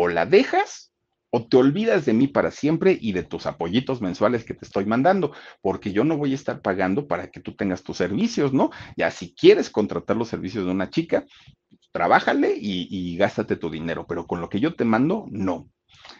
o 0.00 0.08
la 0.08 0.24
dejas 0.24 0.92
o 1.30 1.46
te 1.46 1.58
olvidas 1.58 2.06
de 2.06 2.14
mí 2.14 2.26
para 2.26 2.50
siempre 2.50 2.96
y 2.98 3.12
de 3.12 3.22
tus 3.22 3.44
apoyitos 3.44 4.00
mensuales 4.00 4.44
que 4.44 4.54
te 4.54 4.64
estoy 4.64 4.86
mandando, 4.86 5.32
porque 5.60 5.92
yo 5.92 6.04
no 6.04 6.16
voy 6.16 6.32
a 6.32 6.36
estar 6.36 6.62
pagando 6.62 7.06
para 7.06 7.30
que 7.30 7.40
tú 7.40 7.54
tengas 7.54 7.82
tus 7.82 7.98
servicios, 7.98 8.54
¿no? 8.54 8.70
Ya 8.96 9.10
si 9.10 9.34
quieres 9.34 9.68
contratar 9.68 10.16
los 10.16 10.28
servicios 10.28 10.64
de 10.64 10.70
una 10.72 10.88
chica, 10.88 11.26
trabájale 11.92 12.56
y, 12.56 12.88
y 12.90 13.16
gástate 13.18 13.56
tu 13.56 13.68
dinero, 13.68 14.06
pero 14.08 14.26
con 14.26 14.40
lo 14.40 14.48
que 14.48 14.58
yo 14.58 14.74
te 14.74 14.86
mando, 14.86 15.26
no 15.30 15.68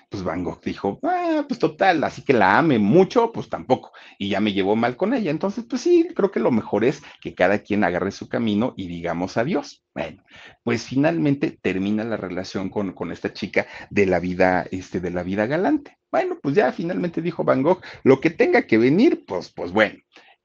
pues 0.09 0.23
Van 0.23 0.45
Gogh 0.45 0.61
dijo, 0.63 0.99
ah, 1.03 1.45
pues 1.47 1.59
total, 1.61 2.03
así 2.05 2.23
que 2.23 2.33
la 2.33 2.59
ame 2.59 2.79
mucho, 2.79 3.33
pues 3.33 3.49
tampoco, 3.49 3.93
y 4.19 4.29
ya 4.29 4.41
me 4.41 4.53
llevó 4.53 4.77
mal 4.77 4.97
con 4.97 5.15
ella. 5.15 5.31
Entonces, 5.31 5.65
pues 5.69 5.83
sí, 5.83 6.09
creo 6.15 6.31
que 6.31 6.41
lo 6.41 6.51
mejor 6.51 6.85
es 6.85 7.03
que 7.21 7.35
cada 7.35 7.59
quien 7.61 7.85
agarre 7.85 8.11
su 8.11 8.29
camino 8.29 8.75
y 8.77 8.87
digamos 8.87 9.37
adiós. 9.37 9.85
Bueno, 9.95 10.23
pues 10.63 10.85
finalmente 10.85 11.59
termina 11.61 12.05
la 12.05 12.17
relación 12.17 12.71
con, 12.71 12.93
con 12.93 13.13
esta 13.13 13.33
chica 13.33 13.67
de 13.91 14.07
la 14.07 14.21
vida, 14.21 14.67
este, 14.71 15.01
de 15.01 15.11
la 15.11 15.23
vida 15.23 15.47
galante. 15.47 15.97
Bueno, 16.11 16.39
pues 16.43 16.55
ya 16.55 16.73
finalmente 16.73 17.23
dijo 17.23 17.45
Van 17.45 17.63
Gogh, 17.63 17.81
lo 18.03 18.21
que 18.21 18.31
tenga 18.31 18.63
que 18.63 18.79
venir, 18.79 19.25
pues, 19.27 19.53
pues 19.53 19.73
bueno. 19.73 19.99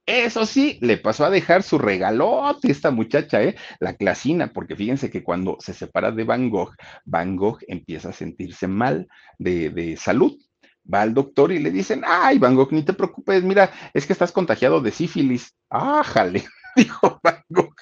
Eso 0.06 0.46
sí, 0.46 0.78
le 0.82 0.98
pasó 0.98 1.26
a 1.26 1.32
dejar 1.32 1.64
su 1.64 1.80
regalote 1.80 2.70
esta 2.70 2.92
muchacha, 2.92 3.42
¿eh? 3.42 3.56
La 3.80 3.96
clasina, 3.96 4.54
porque 4.54 4.76
fíjense 4.76 5.10
que 5.10 5.24
cuando 5.24 5.58
se 5.60 5.74
separa 5.74 6.12
de 6.12 6.24
Van 6.24 6.50
Gogh, 6.52 6.76
Van 7.06 7.36
Gogh 7.36 7.60
empieza 7.68 8.10
a 8.10 8.14
sentirse 8.14 8.68
mal 8.68 9.08
de, 9.40 9.72
de 9.72 9.98
salud. 9.98 10.38
Va 10.92 11.02
al 11.02 11.16
doctor 11.16 11.52
y 11.52 11.58
le 11.58 11.72
dicen, 11.72 12.04
ay, 12.06 12.38
Van 12.38 12.56
Gogh, 12.56 12.72
ni 12.72 12.84
te 12.84 12.94
preocupes, 12.94 13.44
mira, 13.44 13.72
es 13.96 14.06
que 14.06 14.14
estás 14.14 14.32
contagiado 14.32 14.80
de 14.80 14.92
sífilis. 14.92 15.56
Ájale. 15.70 16.44
dijo 16.86 17.20
Van 17.24 17.44
Gogh. 17.50 17.74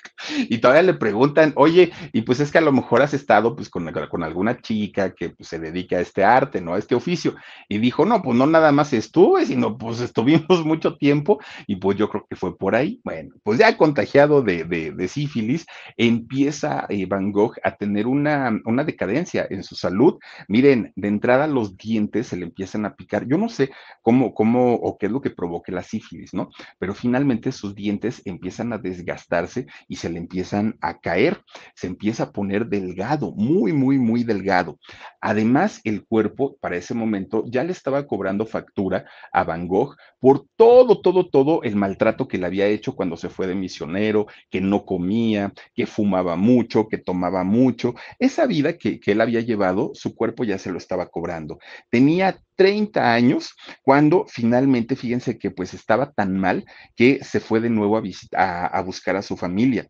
Y 0.50 0.60
todavía 0.60 0.84
le 0.84 0.94
preguntan, 0.94 1.54
oye, 1.56 1.92
y 2.14 2.22
pues 2.22 2.40
es 2.40 2.52
que 2.52 2.58
a 2.58 2.62
lo 2.62 2.72
mejor 2.72 3.02
has 3.02 3.14
estado 3.14 3.56
pues 3.56 3.70
con, 3.70 3.92
con 4.10 4.24
alguna 4.24 4.62
chica 4.62 5.14
que 5.14 5.30
pues, 5.30 5.50
se 5.50 5.60
dedica 5.60 5.98
a 5.98 6.02
este 6.02 6.24
arte, 6.24 6.62
¿no? 6.62 6.74
A 6.74 6.80
este 6.80 6.96
oficio. 6.96 7.36
Y 7.68 7.80
dijo, 7.80 8.06
no, 8.06 8.22
pues 8.22 8.38
no 8.38 8.46
nada 8.46 8.72
más 8.72 8.94
estuve, 8.94 9.46
sino 9.46 9.78
pues 9.78 10.00
estuvimos 10.00 10.44
mucho 10.66 10.96
tiempo 10.96 11.40
y 11.68 11.78
pues 11.78 11.98
yo 11.98 12.10
creo 12.10 12.26
que 12.30 12.36
fue 12.36 12.58
por 12.58 12.76
ahí. 12.76 13.02
Bueno, 13.04 13.34
pues 13.44 13.60
ya 13.60 13.76
contagiado 13.78 14.42
de, 14.42 14.64
de, 14.64 15.08
sífilis, 15.08 15.66
empieza 15.98 16.86
eh, 16.90 17.06
Van 17.06 17.32
Gogh 17.32 17.56
a 17.64 17.76
tener 17.76 18.08
una, 18.08 18.60
una 18.66 18.84
decadencia 18.84 19.46
en 19.50 19.64
su 19.64 19.76
salud. 19.76 20.20
Miren, 20.48 20.94
de 20.96 21.08
entrada 21.08 21.48
los 21.48 21.78
dientes 21.78 22.28
se 22.28 22.38
le 22.38 22.46
empiezan 22.46 22.86
a 22.86 22.96
picar. 22.96 23.28
Yo 23.28 23.38
no 23.38 23.50
sé 23.50 23.72
cómo, 24.02 24.34
cómo 24.34 24.76
o 24.76 24.98
qué 24.98 25.08
es 25.08 25.12
lo 25.12 25.22
que 25.22 25.30
provoque 25.30 25.72
la 25.72 25.84
sífilis, 25.84 26.34
¿no? 26.34 26.50
Pero 26.80 26.94
finalmente 26.94 27.52
sus 27.52 27.76
dientes 27.76 28.22
empiezan 28.26 28.74
a 28.74 28.78
desgastarse 28.84 29.66
y 29.88 29.96
se 29.96 30.10
le 30.10 30.20
empiezan 30.20 30.78
a 30.82 31.00
caer, 31.00 31.42
se 31.76 31.88
empieza 31.88 32.24
a 32.24 32.32
poner 32.32 32.68
delgado, 32.68 33.32
muy, 33.32 33.74
muy, 33.74 33.98
muy 33.98 34.24
delgado. 34.24 34.78
Además, 35.22 35.82
el 35.84 36.06
cuerpo 36.06 36.58
para 36.60 36.78
ese 36.78 36.94
momento 36.94 37.44
ya 37.48 37.64
le 37.64 37.72
estaba 37.72 38.06
cobrando 38.06 38.46
factura 38.46 39.06
a 39.32 39.44
Van 39.44 39.68
Gogh 39.68 39.96
por 40.20 40.46
todo, 40.56 41.02
todo, 41.02 41.30
todo 41.30 41.64
el 41.64 41.76
maltrato 41.76 42.28
que 42.28 42.38
le 42.38 42.46
había 42.46 42.68
hecho 42.68 42.96
cuando 42.96 43.18
se 43.18 43.30
fue 43.30 43.48
de 43.48 43.56
misionero, 43.56 44.28
que 44.50 44.62
no 44.62 44.86
comía, 44.86 45.54
que 45.74 45.86
fumaba 45.86 46.36
mucho, 46.36 46.88
que 46.88 46.98
tomaba 46.98 47.44
mucho. 47.44 47.94
Esa 48.20 48.46
vida 48.46 48.78
que, 48.78 49.00
él 49.06 49.22
había 49.22 49.42
llevado, 49.42 49.92
su 49.94 50.16
cuerpo 50.16 50.44
ya 50.44 50.58
se 50.58 50.72
lo 50.72 50.78
estaba 50.78 51.08
cobrando. 51.08 51.60
Tenía 51.90 52.40
30 52.56 53.14
años 53.14 53.56
cuando 53.84 54.26
finalmente, 54.28 54.96
fíjense 54.96 55.38
que 55.38 55.52
pues 55.52 55.74
estaba 55.74 56.12
tan 56.12 56.38
mal 56.38 56.66
que 56.96 57.24
se 57.24 57.40
fue 57.40 57.60
de 57.60 57.70
nuevo 57.70 57.98
a, 57.98 58.02
visitar, 58.02 58.70
a, 58.74 58.82
buscar 58.82 59.16
a 59.16 59.22
su 59.22 59.38
familia. 59.38 59.88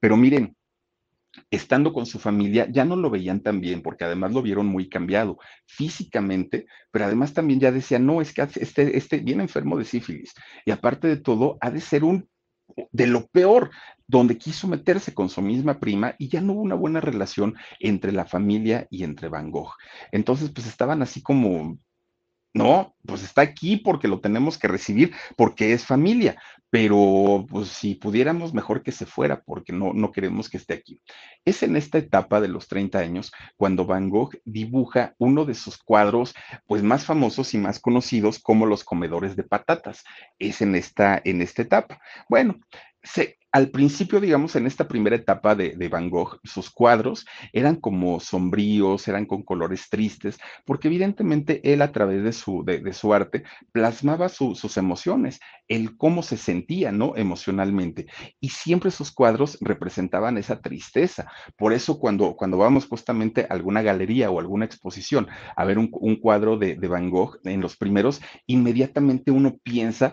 Pero 0.00 0.16
miren, 0.16 0.56
estando 1.50 1.92
con 1.92 2.06
su 2.06 2.18
familia, 2.18 2.66
ya 2.70 2.84
no 2.84 2.96
lo 2.96 3.10
veían 3.10 3.40
tan 3.40 3.60
bien, 3.60 3.82
porque 3.82 4.04
además 4.04 4.32
lo 4.32 4.42
vieron 4.42 4.66
muy 4.66 4.88
cambiado 4.88 5.38
físicamente, 5.66 6.66
pero 6.90 7.04
además 7.04 7.34
también 7.34 7.60
ya 7.60 7.72
decían, 7.72 8.06
no, 8.06 8.20
es 8.20 8.32
que 8.32 8.42
este, 8.42 8.96
este 8.96 9.18
viene 9.18 9.42
enfermo 9.42 9.78
de 9.78 9.84
sífilis. 9.84 10.32
Y 10.64 10.70
aparte 10.70 11.08
de 11.08 11.18
todo, 11.18 11.58
ha 11.60 11.70
de 11.70 11.80
ser 11.80 12.04
un 12.04 12.28
de 12.92 13.06
lo 13.06 13.26
peor, 13.28 13.70
donde 14.06 14.38
quiso 14.38 14.68
meterse 14.68 15.14
con 15.14 15.28
su 15.28 15.42
misma 15.42 15.78
prima 15.80 16.14
y 16.18 16.28
ya 16.28 16.40
no 16.40 16.52
hubo 16.52 16.62
una 16.62 16.74
buena 16.74 17.00
relación 17.00 17.54
entre 17.80 18.12
la 18.12 18.24
familia 18.24 18.86
y 18.90 19.04
entre 19.04 19.28
Van 19.28 19.50
Gogh. 19.50 19.72
Entonces, 20.12 20.50
pues 20.50 20.66
estaban 20.66 21.02
así 21.02 21.22
como 21.22 21.78
no, 22.56 22.96
pues 23.04 23.22
está 23.22 23.42
aquí 23.42 23.76
porque 23.76 24.08
lo 24.08 24.20
tenemos 24.20 24.56
que 24.56 24.66
recibir, 24.66 25.12
porque 25.36 25.74
es 25.74 25.84
familia, 25.84 26.40
pero 26.70 27.44
pues 27.46 27.68
si 27.68 27.96
pudiéramos, 27.96 28.54
mejor 28.54 28.82
que 28.82 28.92
se 28.92 29.04
fuera, 29.04 29.42
porque 29.44 29.74
no, 29.74 29.92
no 29.92 30.10
queremos 30.10 30.48
que 30.48 30.56
esté 30.56 30.72
aquí. 30.72 30.98
Es 31.44 31.62
en 31.62 31.76
esta 31.76 31.98
etapa 31.98 32.40
de 32.40 32.48
los 32.48 32.66
30 32.66 32.98
años 32.98 33.30
cuando 33.58 33.84
Van 33.84 34.08
Gogh 34.08 34.38
dibuja 34.46 35.14
uno 35.18 35.44
de 35.44 35.54
sus 35.54 35.76
cuadros, 35.76 36.34
pues 36.66 36.82
más 36.82 37.04
famosos 37.04 37.52
y 37.52 37.58
más 37.58 37.78
conocidos 37.78 38.38
como 38.38 38.64
los 38.64 38.84
comedores 38.84 39.36
de 39.36 39.42
patatas. 39.42 40.02
Es 40.38 40.62
en 40.62 40.76
esta, 40.76 41.20
en 41.22 41.42
esta 41.42 41.60
etapa. 41.60 42.00
Bueno, 42.30 42.58
se, 43.06 43.38
al 43.52 43.70
principio, 43.70 44.20
digamos, 44.20 44.54
en 44.56 44.66
esta 44.66 44.86
primera 44.86 45.16
etapa 45.16 45.54
de, 45.54 45.88
Van 45.88 46.10
Gogh, 46.10 46.40
sus 46.44 46.68
cuadros 46.68 47.24
eran 47.54 47.76
como 47.76 48.20
sombríos, 48.20 49.08
eran 49.08 49.24
con 49.24 49.44
colores 49.44 49.88
tristes, 49.88 50.38
porque 50.66 50.88
evidentemente 50.88 51.60
él 51.72 51.80
a 51.80 51.90
través 51.90 52.22
de 52.22 52.32
su, 52.32 53.14
arte 53.14 53.44
plasmaba 53.72 54.28
sus 54.28 54.76
emociones, 54.76 55.40
el 55.68 55.96
cómo 55.96 56.22
se 56.22 56.36
sentía, 56.36 56.92
¿no? 56.92 57.16
Emocionalmente. 57.16 58.06
Y 58.40 58.50
siempre 58.50 58.90
sus 58.90 59.10
cuadros 59.10 59.56
representaban 59.62 60.36
esa 60.36 60.60
tristeza. 60.60 61.30
Por 61.56 61.72
eso 61.72 61.98
cuando, 61.98 62.36
cuando 62.36 62.58
vamos 62.58 62.86
justamente 62.86 63.46
a 63.48 63.54
alguna 63.54 63.80
galería 63.80 64.30
o 64.30 64.38
alguna 64.38 64.66
exposición 64.66 65.28
a 65.56 65.64
ver 65.64 65.78
un, 65.78 65.88
cuadro 66.20 66.58
de 66.58 66.76
Van 66.88 67.08
Gogh 67.08 67.38
en 67.44 67.62
los 67.62 67.76
primeros, 67.76 68.20
inmediatamente 68.46 69.30
uno 69.30 69.56
piensa 69.62 70.12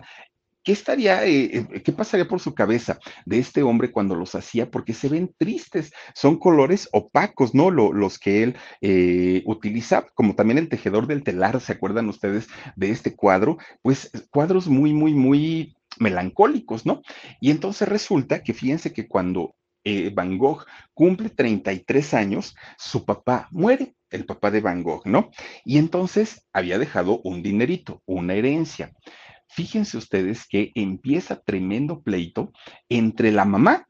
¿Qué 0.64 0.72
estaría, 0.72 1.26
eh, 1.26 1.68
eh, 1.74 1.82
qué 1.82 1.92
pasaría 1.92 2.26
por 2.26 2.40
su 2.40 2.54
cabeza 2.54 2.98
de 3.26 3.38
este 3.38 3.62
hombre 3.62 3.92
cuando 3.92 4.14
los 4.14 4.34
hacía? 4.34 4.70
Porque 4.70 4.94
se 4.94 5.10
ven 5.10 5.34
tristes, 5.36 5.92
son 6.14 6.38
colores 6.38 6.88
opacos, 6.92 7.54
¿no? 7.54 7.70
los 7.70 8.18
que 8.18 8.42
él 8.42 8.56
eh, 8.80 9.42
utiliza, 9.44 10.06
como 10.14 10.34
también 10.34 10.56
el 10.56 10.70
tejedor 10.70 11.06
del 11.06 11.22
telar, 11.22 11.60
¿se 11.60 11.72
acuerdan 11.72 12.08
ustedes 12.08 12.48
de 12.76 12.90
este 12.90 13.14
cuadro? 13.14 13.58
Pues 13.82 14.10
cuadros 14.30 14.66
muy, 14.66 14.94
muy, 14.94 15.12
muy 15.12 15.76
melancólicos, 15.98 16.86
¿no? 16.86 17.02
Y 17.40 17.50
entonces 17.50 17.86
resulta 17.86 18.42
que 18.42 18.54
fíjense 18.54 18.92
que 18.92 19.06
cuando 19.06 19.54
Van 20.14 20.38
Gogh 20.38 20.64
cumple 20.94 21.28
33 21.28 22.14
años, 22.14 22.56
su 22.78 23.04
papá 23.04 23.48
muere, 23.50 23.94
el 24.08 24.24
papá 24.24 24.50
de 24.50 24.62
Van 24.62 24.82
Gogh, 24.82 25.02
¿no? 25.04 25.30
Y 25.64 25.76
entonces 25.76 26.46
había 26.54 26.78
dejado 26.78 27.20
un 27.22 27.42
dinerito, 27.42 28.02
una 28.06 28.34
herencia 28.34 28.92
fíjense 29.54 29.96
ustedes 29.96 30.46
que 30.48 30.72
empieza 30.74 31.40
tremendo 31.40 32.02
pleito 32.02 32.52
entre 32.88 33.30
la 33.30 33.44
mamá 33.44 33.86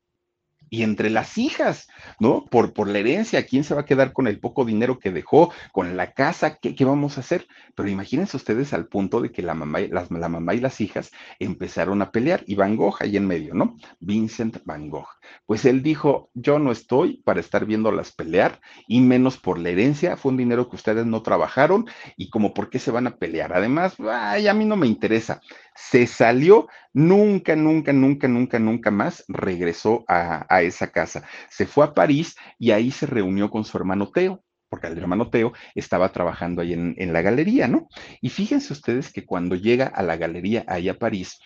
y 0.75 0.83
entre 0.83 1.09
las 1.09 1.39
hijas, 1.39 1.87
¿no? 2.19 2.47
Por, 2.47 2.73
por 2.73 2.89
la 2.89 2.99
herencia, 2.99 3.47
¿quién 3.47 3.63
se 3.63 3.75
va 3.75 3.83
a 3.83 3.85
quedar 3.85 4.13
con 4.13 4.27
el 4.27 4.41
poco 4.41 4.65
dinero 4.65 4.99
que 4.99 5.13
dejó, 5.13 5.53
con 5.71 5.97
la 5.97 6.15
casa? 6.15 6.57
¿Qué, 6.57 6.75
qué 6.75 6.85
vamos 6.85 7.17
a 7.17 7.21
hacer? 7.21 7.47
Pero 7.77 7.89
imagínense 7.89 8.37
ustedes 8.37 8.73
al 8.73 8.89
punto 8.89 9.21
de 9.21 9.31
que 9.31 9.41
la 9.41 9.55
mamá, 9.55 9.79
la 9.81 10.29
mamá 10.29 10.53
y 10.53 10.59
las 10.59 10.81
hijas 10.81 11.13
empezaron 11.39 12.03
a 12.03 12.11
pelear 12.11 12.43
y 12.49 12.57
Van 12.57 12.75
Gogh 12.75 12.97
ahí 12.99 13.17
en 13.17 13.29
medio, 13.29 13.55
¿no? 13.55 13.77
Vincent 14.01 14.65
Van 14.65 14.91
Gogh. 14.91 15.07
Pues 15.47 15.65
él 15.65 15.81
dijo, 15.81 16.31
yo 16.35 16.59
no 16.59 16.73
estoy 16.73 17.23
para 17.25 17.39
estar 17.39 17.67
viéndolas 17.67 18.11
pelear 18.11 18.61
y 18.89 19.01
menos 19.01 19.39
por 19.39 19.61
la 19.61 19.71
herencia, 19.71 20.17
fue 20.17 20.33
un 20.33 20.39
dinero 20.39 20.69
que 20.69 20.75
ustedes 20.75 21.07
no 21.07 21.23
trabajaron 21.23 21.87
y 22.17 22.31
como 22.31 22.53
por 22.53 22.69
qué 22.69 22.81
se 22.81 22.91
van 22.91 23.07
a 23.07 23.17
pelear. 23.17 23.53
Además, 23.53 23.95
ay, 24.11 24.49
a 24.49 24.55
mí 24.55 24.65
no 24.65 24.77
me 24.77 24.89
interesa. 24.89 25.41
Se 25.75 26.07
salió, 26.07 26.69
nunca, 26.93 27.57
nunca, 27.57 27.93
nunca, 27.93 28.29
nunca, 28.29 28.59
nunca 28.59 28.91
más 28.91 29.25
regresó 29.29 30.05
a, 30.09 30.47
a 30.49 30.63
esa 30.63 30.91
casa. 30.93 31.25
Se 31.51 31.67
fue 31.67 31.85
a 31.85 31.95
París 31.95 32.37
y 32.59 32.71
ahí 32.71 32.91
se 32.91 33.07
reunió 33.07 33.51
con 33.51 33.65
su 33.65 33.77
hermano 33.77 34.11
Teo 34.11 34.43
porque 34.75 34.89
el 34.89 34.99
hermano 34.99 35.31
Teo 35.31 35.53
estaba 35.77 36.11
trabajando 36.11 36.61
ahí 36.61 36.73
en, 36.73 36.97
en, 36.99 37.13
la 37.13 37.23
galería, 37.23 37.69
¿no? 37.69 37.87
Y 38.21 38.31
fíjense 38.31 38.73
ustedes 38.73 39.13
que 39.13 39.25
cuando 39.25 39.55
llega 39.55 39.87
a 39.87 40.03
la 40.03 40.17
galería 40.17 40.65
ahí 40.67 40.89
a 40.89 40.99
París, 40.99 41.39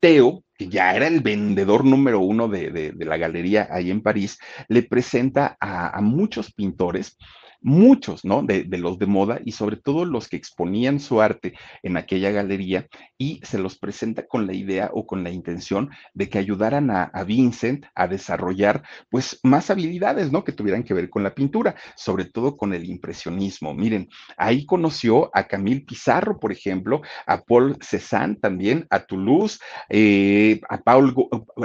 Teo, 0.00 0.42
que 0.56 0.68
ya 0.68 0.94
era 0.96 1.06
el 1.06 1.20
vendedor 1.20 1.84
número 1.84 2.20
uno 2.20 2.48
de, 2.48 2.70
de, 2.70 3.04
la 3.04 3.16
galería 3.16 3.68
ahí 3.70 3.90
en 3.90 4.02
París, 4.02 4.38
le 4.68 4.82
presenta 4.82 5.56
a, 5.60 5.96
a 5.96 6.00
muchos 6.00 6.52
pintores 6.52 7.18
muchos, 7.66 8.24
¿no? 8.24 8.42
De, 8.42 8.64
los 8.78 8.96
de 8.98 9.06
moda 9.06 9.40
y 9.44 9.52
sobre 9.52 9.76
todo 9.76 10.04
los 10.04 10.28
que 10.28 10.36
exponían 10.36 11.00
su 11.00 11.20
arte 11.20 11.54
en 11.82 11.96
aquella 11.96 12.30
galería 12.30 12.86
y 13.18 13.40
se 13.42 13.58
los 13.58 13.76
presenta 13.76 14.24
con 14.28 14.46
la 14.46 14.54
idea 14.54 14.90
o 14.92 15.04
con 15.04 15.24
la 15.24 15.30
intención 15.30 15.90
de 16.14 16.28
que 16.28 16.38
ayudaran 16.38 16.90
a, 16.92 17.10
Vincent 17.26 17.86
a 17.96 18.06
desarrollar 18.06 18.84
pues 19.10 19.40
más 19.42 19.68
habilidades, 19.70 20.30
¿no? 20.30 20.44
Que 20.44 20.52
tuvieran 20.52 20.84
que 20.84 20.94
ver 20.94 21.10
con 21.10 21.24
la 21.24 21.34
pintura, 21.34 21.74
sobre 21.96 22.26
todo 22.26 22.56
con 22.56 22.72
el 22.72 22.84
impresionismo. 22.84 23.74
Miren, 23.74 24.08
ahí 24.36 24.64
conoció 24.64 25.28
a 25.34 25.48
Camille 25.48 25.80
Pizarro, 25.80 26.38
por 26.38 26.52
ejemplo, 26.52 27.02
a 27.26 27.42
Paul 27.42 27.76
Cézanne 27.80 28.36
también, 28.36 28.86
a 28.90 29.00
Toulouse, 29.00 29.58
eh, 29.88 30.60
a 30.68 30.80
Paul, 30.80 31.12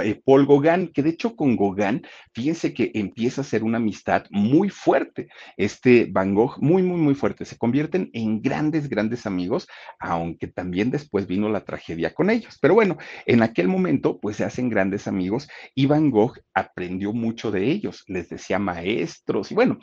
eh, 0.02 0.20
Paul 0.24 0.48
Gauguin, 0.48 0.88
que 0.92 1.04
de 1.04 1.10
hecho 1.10 1.36
con 1.36 1.56
Gauguin, 1.56 2.04
fíjense 2.32 2.74
que 2.74 2.90
empieza 2.94 3.42
a 3.42 3.44
ser 3.44 3.62
una 3.62 3.76
amistad 3.76 4.24
muy 4.30 4.68
fuerte. 4.68 5.28
Este 5.56 5.91
Van 6.10 6.34
Gogh 6.34 6.58
muy, 6.60 6.82
muy, 6.82 6.98
muy 6.98 7.14
fuerte. 7.14 7.44
Se 7.44 7.58
convierten 7.58 8.10
en 8.12 8.42
grandes, 8.42 8.88
grandes 8.88 9.26
amigos, 9.26 9.68
aunque 9.98 10.46
también 10.46 10.90
después 10.90 11.26
vino 11.26 11.48
la 11.48 11.64
tragedia 11.64 12.14
con 12.14 12.30
ellos. 12.30 12.58
Pero 12.60 12.74
bueno, 12.74 12.98
en 13.26 13.42
aquel 13.42 13.68
momento, 13.68 14.18
pues 14.20 14.36
se 14.36 14.44
hacen 14.44 14.68
grandes 14.68 15.06
amigos 15.06 15.48
y 15.74 15.86
Van 15.86 16.10
Gogh 16.10 16.38
aprendió 16.54 17.12
mucho 17.12 17.50
de 17.50 17.70
ellos, 17.70 18.04
les 18.06 18.28
decía 18.28 18.58
maestros 18.58 19.50
y 19.50 19.54
bueno, 19.54 19.78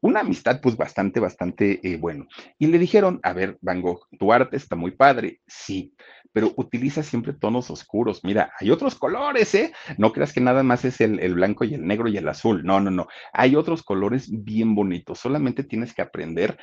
una 0.00 0.20
amistad 0.20 0.60
pues 0.60 0.76
bastante, 0.76 1.20
bastante 1.20 1.80
eh, 1.82 1.96
bueno. 1.96 2.26
Y 2.58 2.66
le 2.66 2.78
dijeron, 2.78 3.20
a 3.22 3.32
ver, 3.32 3.58
Van 3.60 3.80
Gogh, 3.80 4.06
tu 4.18 4.32
arte 4.32 4.56
está 4.56 4.76
muy 4.76 4.92
padre, 4.92 5.40
sí, 5.46 5.94
pero 6.32 6.52
utiliza 6.56 7.02
siempre 7.02 7.32
tonos 7.32 7.70
oscuros. 7.70 8.24
Mira, 8.24 8.52
hay 8.58 8.70
otros 8.70 8.94
colores, 8.94 9.54
¿eh? 9.54 9.72
No 9.98 10.12
creas 10.12 10.32
que 10.32 10.40
nada 10.40 10.62
más 10.62 10.84
es 10.84 11.00
el, 11.00 11.20
el, 11.20 11.34
blanco 11.34 11.64
y 11.64 11.74
el 11.74 11.86
negro 11.86 12.08
y 12.08 12.16
el 12.16 12.28
azul. 12.28 12.64
No, 12.64 12.80
no, 12.80 12.90
no. 12.90 13.06
Hay 13.32 13.54
otros 13.54 13.82
colores 13.82 14.28
bien 14.30 14.74
bonitos. 14.74 15.18
Solamente 15.18 15.41
tienes 15.50 15.94
que 15.94 16.02
aprender 16.02 16.58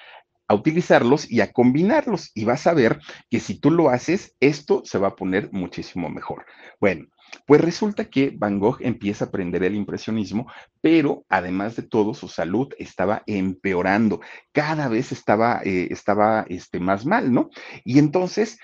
a 0.47 0.55
utilizarlos 0.55 1.31
y 1.31 1.41
a 1.41 1.51
combinarlos. 1.53 2.31
Y 2.33 2.43
vas 2.43 2.67
a 2.67 2.73
ver 2.73 2.99
que 3.29 3.39
si 3.39 3.59
tú 3.59 3.71
lo 3.71 3.89
haces, 3.89 4.35
esto 4.39 4.81
se 4.83 4.97
va 4.97 5.09
a 5.09 5.15
poner 5.15 5.49
muchísimo 5.51 6.09
mejor. 6.09 6.45
Bueno, 6.81 7.05
pues 7.45 7.61
resulta 7.61 8.05
que 8.05 8.33
Van 8.35 8.59
Gogh 8.59 8.77
empieza 8.81 9.25
a 9.25 9.27
aprender 9.27 9.63
el 9.63 9.75
impresionismo, 9.75 10.51
pero 10.81 11.23
además 11.29 11.75
de 11.75 11.83
todo, 11.83 12.15
su 12.15 12.27
salud 12.27 12.69
estaba 12.79 13.21
empeorando. 13.27 14.21
Cada 14.51 14.87
vez 14.87 15.11
estaba, 15.11 15.61
eh, 15.63 15.87
estaba 15.91 16.45
este, 16.49 16.79
más 16.79 17.05
mal, 17.05 17.31
¿no? 17.31 17.49
Y 17.83 17.99
entonces 17.99 18.57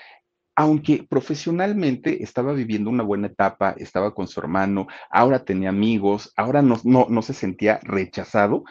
aunque 0.57 1.05
profesionalmente 1.07 2.23
estaba 2.23 2.53
viviendo 2.53 2.89
una 2.89 3.03
buena 3.03 3.27
etapa, 3.27 3.75
estaba 3.77 4.15
con 4.15 4.29
su 4.29 4.39
hermano, 4.39 4.87
ahora 5.09 5.43
tenía 5.43 5.67
amigos, 5.67 6.31
ahora 6.37 6.61
no, 6.61 6.79
no, 6.85 7.07
no 7.09 7.21
se 7.21 7.33
sentía 7.33 7.81
rechazado, 7.83 8.63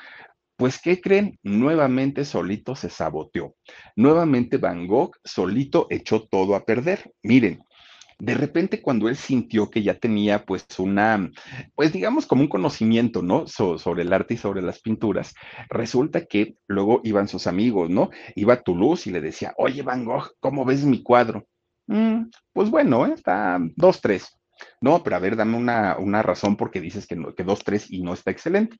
pues, 0.57 0.81
¿qué 0.81 1.01
creen? 1.01 1.39
Nuevamente 1.43 2.25
solito 2.25 2.77
se 2.77 2.91
saboteó. 2.91 3.57
Nuevamente 3.97 4.57
Van 4.59 4.87
Gogh 4.87 5.17
solito 5.25 5.87
echó 5.91 6.23
todo 6.29 6.55
a 6.55 6.65
perder. 6.65 7.13
Miren, 7.23 7.65
de 8.19 8.35
repente 8.35 8.81
cuando 8.81 9.09
él 9.09 9.17
sintió 9.17 9.71
que 9.71 9.83
ya 9.83 9.99
tenía 9.99 10.45
pues 10.45 10.67
una, 10.79 11.31
pues 11.75 11.93
digamos 11.93 12.27
como 12.27 12.43
un 12.43 12.49
conocimiento, 12.49 13.23
¿no? 13.23 13.47
sobre 13.47 14.03
el 14.03 14.13
arte 14.13 14.35
y 14.35 14.39
sobre 14.39 14.63
las 14.63 14.81
pinturas, 14.81 15.35
resulta 15.69 16.25
que 16.27 16.57
luego 16.69 17.01
iban 17.05 17.29
sus 17.29 17.47
amigos, 17.47 17.91
¿no? 17.91 18.11
Iba 18.37 18.55
a 18.55 18.63
Toulouse 18.63 19.09
y 19.09 19.13
le 19.13 19.21
decía, 19.21 19.55
oye 19.57 19.83
Van 19.83 20.05
Gogh, 20.05 20.31
¿cómo 20.41 20.65
ves 20.65 20.85
mi 20.85 21.03
cuadro? 21.03 21.47
Mm, 21.87 22.31
pues 22.53 22.71
bueno, 22.71 23.07
¿eh? 23.07 23.13
está 23.15 23.59
dos, 23.77 24.01
tres. 24.01 24.39
No, 24.81 25.03
pero 25.03 25.17
a 25.17 25.19
ver, 25.19 25.35
dame 25.35 25.57
una, 25.57 25.97
una 25.99 26.23
razón 26.23 26.57
porque 26.57 26.81
dices 26.81 27.07
que, 27.07 27.17
no, 27.17 27.35
que 27.35 27.43
dos, 27.43 27.65
tres 27.65 27.91
y 27.91 28.03
no 28.03 28.15
está 28.15 28.31
excelente 28.31 28.79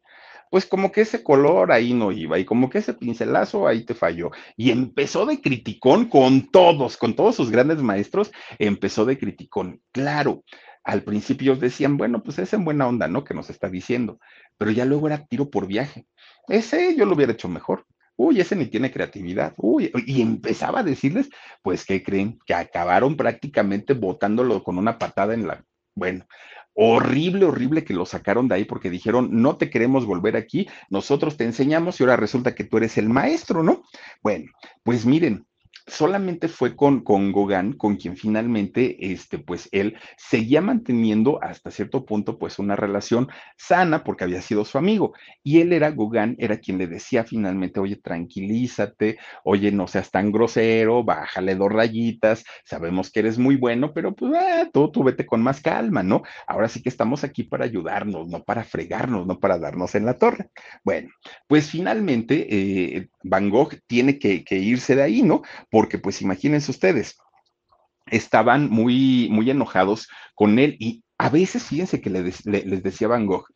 pues 0.55 0.67
como 0.67 0.93
que 0.93 1.01
ese 1.01 1.25
color 1.25 1.73
ahí 1.73 1.95
no 1.95 2.13
iba 2.13 2.39
y 2.39 2.45
como 2.45 2.71
que 2.71 2.79
ese 2.79 2.95
pincelazo 2.95 3.67
ahí 3.67 3.85
te 3.85 3.93
falló. 3.93 4.31
Y 4.57 4.71
empezó 4.71 5.27
de 5.27 5.41
criticón 5.41 6.09
con 6.09 6.49
todos, 6.53 6.97
con 6.97 7.17
todos 7.17 7.35
sus 7.35 7.51
grandes 7.51 7.83
maestros, 7.83 8.31
empezó 8.61 9.05
de 9.05 9.19
criticón. 9.19 9.83
Claro, 9.91 10.45
al 10.85 11.03
principio 11.03 11.57
decían, 11.57 11.97
bueno, 11.97 12.23
pues 12.23 12.39
es 12.39 12.53
en 12.53 12.65
buena 12.65 12.87
onda, 12.87 13.09
¿no? 13.09 13.25
Que 13.25 13.35
nos 13.35 13.51
está 13.51 13.69
diciendo, 13.69 14.21
pero 14.57 14.71
ya 14.71 14.85
luego 14.85 15.09
era 15.09 15.27
tiro 15.27 15.51
por 15.51 15.67
viaje. 15.67 16.07
Ese 16.47 16.95
yo 16.95 17.05
lo 17.05 17.17
hubiera 17.17 17.33
hecho 17.33 17.49
mejor. 17.49 17.85
Uy, 18.15 18.41
ese 18.41 18.55
ni 18.55 18.67
tiene 18.67 18.93
creatividad. 18.93 19.55
Uy, 19.57 19.91
y 20.07 20.23
empezaba 20.23 20.79
a 20.79 20.85
decirles, 20.85 21.31
pues, 21.63 21.85
¿qué 21.85 22.05
creen? 22.05 22.39
Que 22.47 22.55
acabaron 22.55 23.17
prácticamente 23.17 23.93
botándolo 23.93 24.63
con 24.63 24.79
una 24.79 25.01
patada 25.01 25.35
en 25.35 25.49
la... 25.49 25.65
Bueno, 25.97 26.27
horrible, 26.75 27.47
horrible 27.47 27.85
que 27.85 27.95
lo 27.95 28.05
sacaron 28.05 28.49
de 28.49 28.57
ahí 28.57 28.65
porque 28.65 28.91
dijeron, 28.91 29.29
no 29.31 29.57
te 29.57 29.71
queremos 29.71 30.07
volver 30.07 30.37
aquí, 30.37 30.69
nosotros 30.91 31.37
te 31.37 31.45
enseñamos 31.45 31.99
y 31.99 32.03
ahora 32.03 32.17
resulta 32.17 32.55
que 32.55 32.65
tú 32.65 32.77
eres 32.77 32.99
el 32.99 33.09
maestro, 33.09 33.63
¿no? 33.63 33.83
Bueno, 34.23 34.51
pues 34.83 35.07
miren, 35.07 35.47
solamente 35.87 36.49
fue 36.49 36.77
con, 36.77 37.03
con 37.03 37.33
con 37.77 37.97
quien 37.97 38.17
finalmente, 38.17 39.13
este, 39.13 39.39
pues 39.39 39.69
él 39.73 39.97
seguía 40.17 40.61
manteniendo 40.61 41.43
hasta 41.43 41.71
cierto 41.71 42.05
punto, 42.05 42.39
pues 42.39 42.59
una 42.59 42.77
relación 42.77 43.29
sana 43.57 44.05
porque 44.05 44.25
había 44.25 44.41
sido 44.41 44.65
su 44.65 44.79
amigo. 44.79 45.13
Y 45.43 45.61
él 45.61 45.73
era, 45.73 45.91
Gauguin 45.91 46.37
era 46.39 46.59
quien 46.59 46.79
le 46.79 46.87
decía 46.87 47.25
finalmente, 47.25 47.81
oye, 47.81 47.97
tranquilízate, 47.97 49.19
oye, 49.45 49.73
no 49.73 49.87
seas 49.87 50.11
tan 50.11 50.33
grosero, 50.33 51.05
bájale 51.05 51.55
dos 51.55 51.73
rayitas, 51.73 52.45
sabemos 52.65 53.11
que 53.11 53.21
eres 53.21 53.39
muy 53.39 53.57
bueno, 53.57 53.93
pero 53.93 54.15
pues 54.15 54.33
ah, 54.37 54.69
tú, 54.73 54.91
vete 55.05 55.27
con 55.27 55.43
más 55.43 55.61
calma, 55.61 56.03
¿no? 56.03 56.23
Ahora 56.47 56.69
sí 56.69 56.83
que 56.83 56.89
estamos 56.89 57.25
aquí 57.25 57.43
para 57.43 57.65
ayudarnos, 57.65 58.29
no 58.29 58.43
para 58.43 58.65
fregarnos, 58.65 59.27
no 59.27 59.39
para 59.39 59.59
darnos 59.59 59.95
en 59.95 60.07
la 60.07 60.15
torre. 60.15 60.49
Bueno, 60.83 61.11
pues 61.47 61.71
finalmente 61.71 62.47
eh, 62.49 63.09
Van 63.23 63.51
Gogh 63.51 63.75
tiene 63.87 64.19
que 64.19 64.45
irse 64.51 64.97
de 64.97 65.03
ahí, 65.03 65.23
¿no? 65.23 65.43
Porque 65.75 65.99
pues 65.99 66.23
imagínense 66.23 66.71
ustedes, 66.71 67.17
estaban 68.07 68.71
muy, 68.71 69.29
muy 69.33 69.51
enojados 69.51 70.07
con 70.37 70.61
él 70.61 70.77
y 70.79 71.03
a 71.19 71.29
veces 71.31 71.65
fíjense 71.65 72.01
que 72.01 72.11
les 72.11 72.45
decía 72.85 73.09
Van 73.09 73.27
Gogh, 73.27 73.47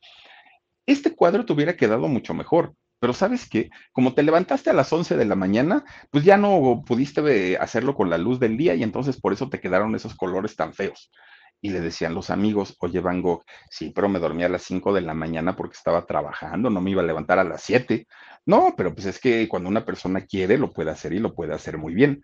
este 0.84 1.14
cuadro 1.14 1.46
te 1.46 1.52
hubiera 1.52 1.76
quedado 1.76 2.08
mucho 2.08 2.34
mejor, 2.34 2.74
pero 2.98 3.12
sabes 3.12 3.48
que 3.48 3.70
como 3.92 4.14
te 4.14 4.24
levantaste 4.24 4.68
a 4.68 4.72
las 4.72 4.92
11 4.92 5.16
de 5.16 5.26
la 5.26 5.36
mañana, 5.36 5.84
pues 6.10 6.24
ya 6.24 6.36
no 6.36 6.82
pudiste 6.84 7.56
hacerlo 7.56 7.94
con 7.94 8.10
la 8.10 8.18
luz 8.18 8.40
del 8.40 8.56
día 8.56 8.74
y 8.74 8.82
entonces 8.82 9.20
por 9.20 9.32
eso 9.32 9.48
te 9.48 9.60
quedaron 9.60 9.94
esos 9.94 10.16
colores 10.16 10.56
tan 10.56 10.74
feos. 10.74 11.12
Y 11.60 11.70
le 11.70 11.80
decían 11.80 12.14
los 12.14 12.30
amigos, 12.30 12.76
oye 12.80 13.00
Van 13.00 13.20
Gogh, 13.20 13.42
sí, 13.68 13.90
pero 13.94 14.08
me 14.08 14.20
dormía 14.20 14.46
a 14.46 14.50
las 14.50 14.62
5 14.62 14.92
de 14.92 15.00
la 15.00 15.14
mañana 15.14 15.56
porque 15.56 15.76
estaba 15.76 16.06
trabajando, 16.06 16.70
no 16.70 16.80
me 16.80 16.90
iba 16.90 17.02
a 17.02 17.06
levantar 17.06 17.38
a 17.38 17.44
las 17.44 17.62
7. 17.62 18.06
No, 18.46 18.74
pero 18.76 18.94
pues 18.94 19.06
es 19.06 19.20
que 19.20 19.48
cuando 19.48 19.68
una 19.68 19.84
persona 19.84 20.24
quiere, 20.24 20.56
lo 20.56 20.72
puede 20.72 20.90
hacer 20.90 21.12
y 21.12 21.18
lo 21.18 21.34
puede 21.34 21.54
hacer 21.54 21.76
muy 21.76 21.94
bien. 21.94 22.22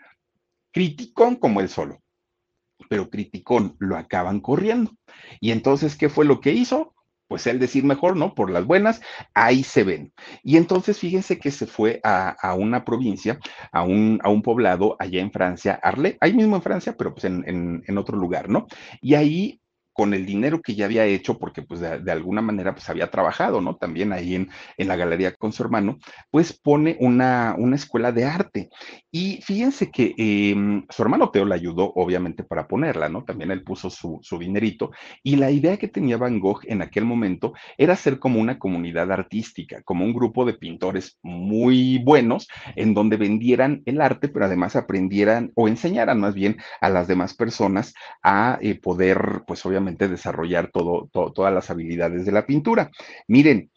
Criticón 0.72 1.36
como 1.36 1.60
él 1.60 1.68
solo, 1.68 2.00
pero 2.88 3.10
criticón 3.10 3.76
lo 3.78 3.96
acaban 3.96 4.40
corriendo. 4.40 4.92
Y 5.40 5.50
entonces, 5.50 5.96
¿qué 5.96 6.08
fue 6.08 6.24
lo 6.24 6.40
que 6.40 6.52
hizo? 6.52 6.93
Pues 7.28 7.46
él 7.46 7.58
decir 7.58 7.84
mejor, 7.84 8.16
¿no? 8.16 8.34
Por 8.34 8.50
las 8.50 8.66
buenas, 8.66 9.00
ahí 9.34 9.62
se 9.62 9.84
ven. 9.84 10.12
Y 10.42 10.56
entonces 10.56 10.98
fíjense 10.98 11.38
que 11.38 11.50
se 11.50 11.66
fue 11.66 12.00
a, 12.04 12.54
una 12.54 12.84
provincia, 12.84 13.38
a 13.72 13.82
un, 13.82 14.20
a 14.22 14.30
un, 14.30 14.42
poblado 14.42 14.96
allá 14.98 15.20
en 15.20 15.32
Francia, 15.32 15.78
Arle, 15.82 16.18
ahí 16.20 16.34
mismo 16.34 16.56
en 16.56 16.62
Francia, 16.62 16.94
pero 16.96 17.14
pues 17.14 17.24
en, 17.24 17.82
en 17.86 17.98
otro 17.98 18.18
lugar, 18.18 18.48
¿no? 18.48 18.66
Y 19.00 19.14
ahí 19.14 19.60
con 19.94 20.12
el 20.12 20.26
dinero 20.26 20.60
que 20.60 20.74
ya 20.74 20.84
había 20.84 21.06
hecho, 21.06 21.38
porque 21.38 21.62
pues 21.62 21.80
de, 21.80 22.12
alguna 22.12 22.42
manera 22.42 22.74
pues 22.74 22.90
había 22.90 23.10
trabajado, 23.10 23.60
¿no? 23.60 23.76
También 23.76 24.12
ahí 24.12 24.34
en, 24.34 24.50
en 24.76 24.88
la 24.88 24.96
galería 24.96 25.34
con 25.34 25.52
su 25.52 25.62
hermano, 25.62 25.98
pues 26.30 26.52
pone 26.52 26.96
una, 27.00 27.54
una 27.56 27.76
escuela 27.76 28.12
de 28.12 28.24
arte. 28.24 28.68
Y 29.10 29.40
fíjense 29.42 29.90
que 29.90 30.14
em, 30.18 30.84
su 30.90 31.02
hermano 31.02 31.30
Teo 31.30 31.44
le 31.44 31.54
ayudó, 31.54 31.92
obviamente, 31.94 32.42
para 32.42 32.66
ponerla, 32.66 33.08
¿no? 33.08 33.24
También 33.24 33.52
él 33.52 33.62
puso 33.62 33.88
su, 33.88 34.18
su 34.22 34.38
dinerito. 34.38 34.90
Y 35.22 35.36
la 35.36 35.52
idea 35.52 35.76
que 35.76 35.86
tenía 35.86 36.16
Van 36.16 36.40
Gogh 36.40 36.62
en 36.64 36.82
aquel 36.82 37.04
momento 37.04 37.52
era 37.78 37.94
ser 37.94 38.18
como 38.18 38.40
una 38.40 38.58
comunidad 38.58 39.12
artística, 39.12 39.82
como 39.82 40.04
un 40.04 40.12
grupo 40.12 40.44
de 40.44 40.54
pintores 40.54 41.18
muy 41.22 41.98
buenos, 41.98 42.48
en 42.74 42.94
donde 42.94 43.16
vendieran 43.16 43.82
el 43.86 44.00
arte, 44.00 44.28
pero 44.28 44.46
además 44.46 44.74
aprendieran 44.74 45.52
o 45.54 45.68
enseñaran 45.68 46.18
más 46.18 46.34
bien 46.34 46.56
a 46.80 46.90
las 46.90 47.06
demás 47.06 47.34
personas 47.34 47.94
a 48.22 48.58
eh, 48.60 48.74
poder, 48.74 49.42
pues 49.46 49.64
obviamente, 49.64 49.83
desarrollar 49.92 50.70
todo, 50.72 51.08
todas 51.12 51.52
las 51.52 51.70
habilidades 51.70 52.24
de 52.24 52.32
la 52.32 52.46
pintura. 52.46 52.90
Miren, 53.28 53.70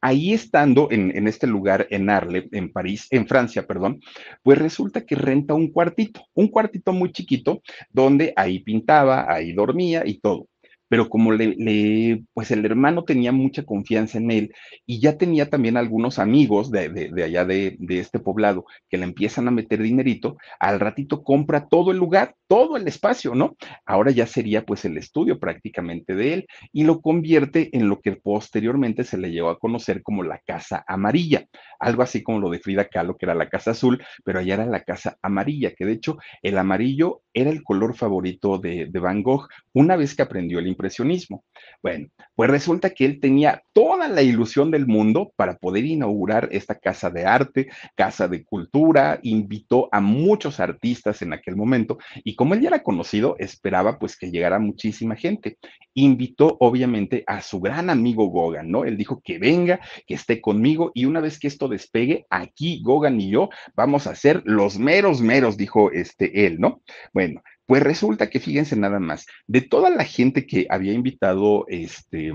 ahí 0.00 0.32
estando 0.32 0.88
en, 0.90 1.16
en, 1.16 1.28
este 1.28 1.46
lugar, 1.46 1.86
en 1.90 2.10
Arles, 2.10 2.44
en 2.52 2.72
París, 2.72 3.06
en 3.10 3.26
Francia, 3.26 3.66
perdón, 3.66 4.00
pues 4.42 4.58
resulta 4.58 5.04
que 5.04 5.14
renta 5.14 5.54
un 5.54 5.72
cuartito, 5.72 6.26
un 6.34 6.48
cuartito 6.48 6.92
muy 6.92 7.12
chiquito, 7.12 7.62
donde 7.90 8.32
ahí 8.36 8.60
pintaba, 8.60 9.32
ahí 9.32 9.52
dormía 9.52 10.04
y 10.06 10.20
todo 10.20 10.46
pero 10.88 11.08
como 11.08 11.32
le, 11.32 12.22
pues 12.34 12.50
el 12.50 12.64
hermano 12.64 13.04
tenía 13.04 13.32
mucha 13.32 13.64
confianza 13.64 14.18
en 14.18 14.30
él 14.30 14.54
y 14.86 15.00
ya 15.00 15.16
tenía 15.16 15.48
también 15.50 15.76
algunos 15.76 16.18
amigos 16.18 16.70
de, 16.70 16.88
de, 16.88 17.24
allá 17.24 17.44
de, 17.44 17.76
de, 17.78 17.98
este 17.98 18.18
poblado 18.18 18.64
que 18.88 18.98
le 18.98 19.04
empiezan 19.04 19.48
a 19.48 19.50
meter 19.50 19.82
dinerito, 19.82 20.36
al 20.58 20.80
ratito 20.80 21.22
compra 21.22 21.68
todo 21.68 21.92
el 21.92 21.98
lugar, 21.98 22.34
todo 22.46 22.76
el 22.76 22.88
espacio, 22.88 23.34
¿no? 23.34 23.56
Ahora 23.84 24.10
ya 24.10 24.26
sería 24.26 24.64
pues 24.64 24.84
el 24.84 24.96
estudio 24.96 25.38
prácticamente 25.38 26.14
de 26.14 26.34
él 26.34 26.46
y 26.72 26.84
lo 26.84 27.00
convierte 27.00 27.76
en 27.76 27.88
lo 27.88 28.00
que 28.00 28.12
posteriormente 28.12 29.04
se 29.04 29.18
le 29.18 29.30
llegó 29.30 29.50
a 29.50 29.58
conocer 29.58 30.02
como 30.02 30.22
la 30.22 30.40
Casa 30.46 30.84
Amarilla, 30.86 31.46
algo 31.78 32.02
así 32.02 32.22
como 32.22 32.40
lo 32.40 32.50
de 32.50 32.60
Frida 32.60 32.88
Kahlo, 32.88 33.16
que 33.16 33.26
era 33.26 33.34
la 33.34 33.48
Casa 33.48 33.72
Azul, 33.72 34.02
pero 34.24 34.40
allá 34.40 34.54
era 34.54 34.66
la 34.66 34.82
Casa 34.82 35.18
Amarilla, 35.22 35.72
que 35.74 35.84
de 35.84 35.92
hecho 35.92 36.18
el 36.42 36.58
amarillo 36.58 37.22
era 37.40 37.50
el 37.50 37.62
color 37.62 37.96
favorito 37.96 38.58
de, 38.58 38.86
de 38.90 38.98
Van 38.98 39.22
Gogh 39.22 39.48
una 39.72 39.96
vez 39.96 40.14
que 40.14 40.22
aprendió 40.22 40.58
el 40.58 40.66
impresionismo. 40.66 41.44
Bueno, 41.82 42.08
pues 42.34 42.50
resulta 42.50 42.90
que 42.90 43.04
él 43.04 43.20
tenía 43.20 43.62
toda 43.72 44.08
la 44.08 44.22
ilusión 44.22 44.70
del 44.70 44.86
mundo 44.86 45.32
para 45.36 45.56
poder 45.56 45.84
inaugurar 45.84 46.48
esta 46.52 46.74
casa 46.74 47.10
de 47.10 47.24
arte, 47.24 47.68
casa 47.94 48.28
de 48.28 48.44
cultura, 48.44 49.20
invitó 49.22 49.88
a 49.92 50.00
muchos 50.00 50.60
artistas 50.60 51.22
en 51.22 51.32
aquel 51.32 51.56
momento 51.56 51.98
y 52.24 52.34
como 52.34 52.54
él 52.54 52.60
ya 52.60 52.68
era 52.68 52.82
conocido, 52.82 53.36
esperaba 53.38 53.98
pues 53.98 54.16
que 54.16 54.30
llegara 54.30 54.58
muchísima 54.58 55.16
gente. 55.16 55.58
Invitó 55.94 56.56
obviamente 56.60 57.24
a 57.26 57.40
su 57.40 57.60
gran 57.60 57.90
amigo 57.90 58.26
Gogan, 58.26 58.70
¿no? 58.70 58.84
Él 58.84 58.96
dijo 58.96 59.20
que 59.24 59.38
venga, 59.38 59.80
que 60.06 60.14
esté 60.14 60.40
conmigo 60.40 60.92
y 60.94 61.04
una 61.04 61.20
vez 61.20 61.38
que 61.38 61.48
esto 61.48 61.68
despegue, 61.68 62.26
aquí 62.30 62.80
Gogan 62.82 63.20
y 63.20 63.30
yo 63.30 63.50
vamos 63.74 64.06
a 64.06 64.14
ser 64.14 64.42
los 64.44 64.78
meros 64.78 65.20
meros, 65.20 65.56
dijo 65.56 65.90
este 65.92 66.46
él, 66.46 66.58
¿no? 66.58 66.82
Bueno, 67.12 67.27
pues 67.66 67.82
resulta 67.82 68.30
que 68.30 68.40
fíjense 68.40 68.76
nada 68.76 68.98
más, 68.98 69.26
de 69.46 69.60
toda 69.60 69.90
la 69.90 70.04
gente 70.04 70.46
que 70.46 70.66
había 70.70 70.92
invitado 70.92 71.66
este, 71.68 72.32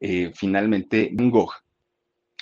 eh, 0.00 0.32
finalmente 0.34 1.10
Gogh, 1.12 1.52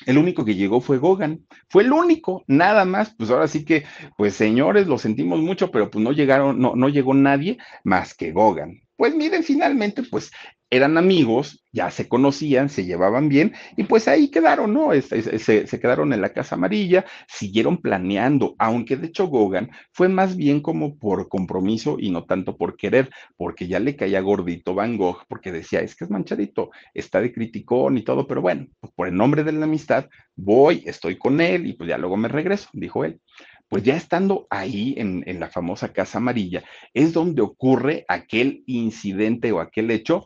el 0.07 0.19
único 0.19 0.45
que 0.45 0.55
llegó 0.55 0.81
fue 0.81 0.99
Gogan, 0.99 1.47
fue 1.69 1.85
el 1.85 1.93
único, 1.93 2.45
nada 2.47 2.85
más, 2.85 3.15
pues 3.17 3.31
ahora 3.31 3.49
sí 3.49 3.65
que, 3.65 3.85
pues 4.17 4.35
señores, 4.35 4.87
lo 4.87 4.99
sentimos 4.99 5.41
mucho, 5.41 5.71
pero 5.71 5.91
pues 5.91 6.03
no 6.03 6.13
llegaron, 6.13 6.59
no, 6.59 6.75
no 6.75 6.89
llegó 6.89 7.15
nadie 7.15 7.59
más 7.85 8.15
que 8.15 8.33
Gogan. 8.33 8.84
Pues 8.97 9.15
miren, 9.15 9.43
finalmente, 9.43 10.03
pues 10.05 10.31
eran 10.71 10.99
amigos, 10.99 11.65
ya 11.73 11.91
se 11.91 12.09
conocían, 12.09 12.69
se 12.69 12.85
llevaban 12.85 13.29
bien 13.29 13.53
y 13.77 13.85
pues 13.85 14.09
ahí 14.09 14.29
quedaron, 14.29 14.73
¿no? 14.73 14.91
Se, 15.01 15.39
se, 15.67 15.81
quedaron 15.81 16.13
en 16.13 16.21
la 16.21 16.33
Casa 16.33 16.55
Amarilla, 16.57 17.05
siguieron 17.29 17.79
planeando, 17.79 18.55
aunque 18.59 18.97
de 18.97 19.09
hecho 19.09 19.27
Gogan 19.27 19.71
fue 19.93 20.09
más 20.09 20.37
bien 20.37 20.61
como 20.61 20.97
por 20.97 21.29
compromiso 21.29 21.97
y 21.99 22.11
no 22.11 22.25
tanto 22.25 22.57
por 22.57 22.77
querer, 22.77 23.11
porque 23.37 23.69
ya 23.69 23.79
le 23.79 23.97
caía 23.97 24.21
gordito 24.21 24.75
Van 24.75 24.97
Gogh, 24.97 25.25
porque 25.29 25.53
decía, 25.53 25.81
es 25.81 25.95
que 25.95 26.05
es 26.05 26.11
manchadito, 26.11 26.71
está 26.93 27.21
de 27.21 27.33
criticón 27.33 27.99
y 27.99 28.03
todo, 28.03 28.27
pero 28.27 28.43
bueno, 28.43 28.67
pues 28.81 28.93
por 28.95 29.09
el 29.09 29.15
nombre 29.17 29.45
de 29.45 29.53
la 29.53 29.65
amistad, 29.65 30.09
voy, 30.35 30.83
estoy 30.87 31.19
con 31.19 31.41
él 31.41 31.67
y 31.67 31.75
pues 31.75 31.89
ya 31.89 31.99
luego 31.99 32.17
me 32.17 32.29
regreso, 32.29 32.69
dijo 32.73 33.05
él 33.05 33.21
pues 33.69 33.83
ya 33.83 33.97
estando 33.97 34.47
ahí 34.51 34.95
en, 34.99 35.25
la 35.41 35.49
famosa 35.49 35.93
Casa 35.93 36.19
Amarilla, 36.19 36.62
es 36.93 37.12
donde 37.12 37.43
ocurre 37.43 38.05
aquel 38.09 38.62
incidente 38.67 39.53
o 39.53 39.61
aquel 39.61 39.91
hecho 39.91 40.25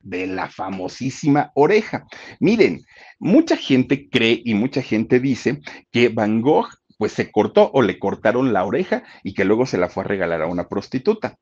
de 0.00 0.26
la 0.26 0.48
famosísima 0.48 1.50
oreja. 1.54 2.06
Miren, 2.40 2.80
mucha 3.18 3.56
gente 3.56 4.08
cree 4.08 4.40
y 4.44 4.54
mucha 4.54 4.80
gente 4.82 5.20
dice 5.20 5.60
que 5.92 6.08
Van 6.08 6.40
Gogh 6.40 6.68
pues 6.96 7.12
se 7.12 7.30
cortó 7.30 7.70
o 7.72 7.82
le 7.82 7.98
cortaron 7.98 8.52
la 8.52 8.64
oreja 8.64 9.04
y 9.22 9.34
que 9.34 9.44
luego 9.44 9.66
se 9.66 9.78
la 9.78 9.88
fue 9.88 10.04
a 10.04 10.06
regalar 10.08 10.42
a 10.42 10.46
una 10.46 10.68
prostituta. 10.68 11.38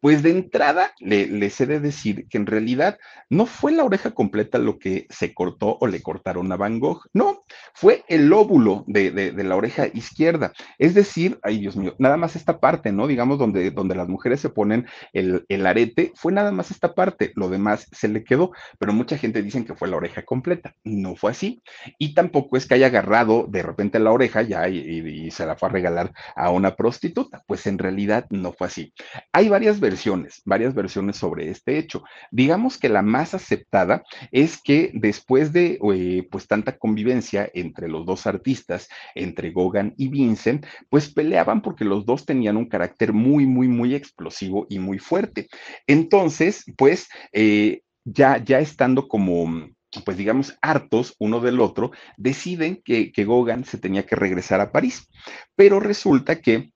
Pues 0.00 0.22
de 0.22 0.30
entrada 0.30 0.92
le, 0.98 1.26
les 1.26 1.60
he 1.60 1.66
de 1.66 1.80
decir 1.80 2.26
que 2.28 2.38
en 2.38 2.46
realidad 2.46 2.98
no 3.28 3.46
fue 3.46 3.72
la 3.72 3.84
oreja 3.84 4.12
completa 4.12 4.58
lo 4.58 4.78
que 4.78 5.06
se 5.10 5.34
cortó 5.34 5.78
o 5.80 5.86
le 5.86 6.02
cortaron 6.02 6.50
a 6.52 6.56
Van 6.56 6.78
Gogh, 6.78 7.02
no, 7.12 7.44
fue 7.74 8.04
el 8.08 8.28
lóbulo 8.28 8.84
de, 8.86 9.32
la 9.36 9.56
oreja 9.56 9.86
izquierda. 9.92 10.52
Es 10.78 10.94
decir, 10.94 11.38
ay 11.42 11.58
Dios 11.58 11.76
mío, 11.76 11.94
nada 11.98 12.16
más 12.16 12.36
esta 12.36 12.60
parte, 12.60 12.92
¿no? 12.92 13.06
Digamos 13.06 13.38
donde, 13.38 13.70
donde 13.70 13.94
las 13.94 14.08
mujeres 14.08 14.40
se 14.40 14.50
ponen 14.50 14.86
el, 15.12 15.44
el, 15.48 15.66
arete, 15.66 16.12
fue 16.14 16.32
nada 16.32 16.52
más 16.52 16.70
esta 16.70 16.94
parte, 16.94 17.32
lo 17.34 17.48
demás 17.48 17.86
se 17.92 18.08
le 18.08 18.24
quedó, 18.24 18.52
pero 18.78 18.92
mucha 18.92 19.18
gente 19.18 19.42
dice 19.42 19.64
que 19.64 19.74
fue 19.74 19.88
la 19.88 19.96
oreja 19.96 20.22
completa. 20.22 20.74
No 20.84 21.16
fue 21.16 21.30
así. 21.30 21.62
Y 21.98 22.14
tampoco 22.14 22.56
es 22.56 22.66
que 22.66 22.74
haya 22.74 22.86
agarrado 22.86 23.46
de 23.48 23.62
repente 23.62 23.98
la 23.98 24.12
oreja 24.12 24.42
ya 24.42 24.68
y, 24.68 24.78
y 24.78 25.30
se 25.30 25.46
la 25.46 25.56
fue 25.56 25.68
a 25.68 25.72
regalar 25.72 26.12
a 26.34 26.50
una 26.50 26.76
prostituta, 26.76 27.42
pues 27.46 27.66
en 27.66 27.78
realidad 27.78 28.26
no 28.30 28.52
fue 28.52 28.66
así. 28.66 28.92
Hay 29.32 29.48
varias 29.48 29.80
versiones, 29.86 30.42
varias 30.44 30.74
versiones 30.74 31.16
sobre 31.16 31.48
este 31.48 31.78
hecho. 31.78 32.02
Digamos 32.32 32.76
que 32.76 32.88
la 32.88 33.02
más 33.02 33.34
aceptada 33.34 34.02
es 34.32 34.60
que 34.60 34.90
después 34.94 35.52
de 35.52 35.78
eh, 35.94 36.26
pues 36.28 36.48
tanta 36.48 36.76
convivencia 36.76 37.48
entre 37.54 37.86
los 37.88 38.04
dos 38.04 38.26
artistas, 38.26 38.88
entre 39.14 39.52
Gogan 39.52 39.94
y 39.96 40.08
Vincent, 40.08 40.66
pues 40.90 41.12
peleaban 41.12 41.62
porque 41.62 41.84
los 41.84 42.04
dos 42.04 42.26
tenían 42.26 42.56
un 42.56 42.68
carácter 42.68 43.12
muy, 43.12 43.46
muy, 43.46 43.68
muy 43.68 43.94
explosivo 43.94 44.66
y 44.68 44.80
muy 44.80 44.98
fuerte. 44.98 45.46
Entonces, 45.86 46.64
pues 46.76 47.08
eh, 47.32 47.82
ya, 48.04 48.42
ya 48.42 48.58
estando 48.58 49.06
como 49.06 49.68
pues 50.04 50.16
digamos, 50.16 50.58
hartos 50.60 51.14
uno 51.18 51.40
del 51.40 51.60
otro, 51.60 51.90
deciden 52.18 52.82
que, 52.84 53.12
que 53.12 53.24
Gogan 53.24 53.64
se 53.64 53.78
tenía 53.78 54.04
que 54.04 54.16
regresar 54.16 54.60
a 54.60 54.70
París. 54.70 55.08
Pero 55.54 55.80
resulta 55.80 56.40
que 56.42 56.72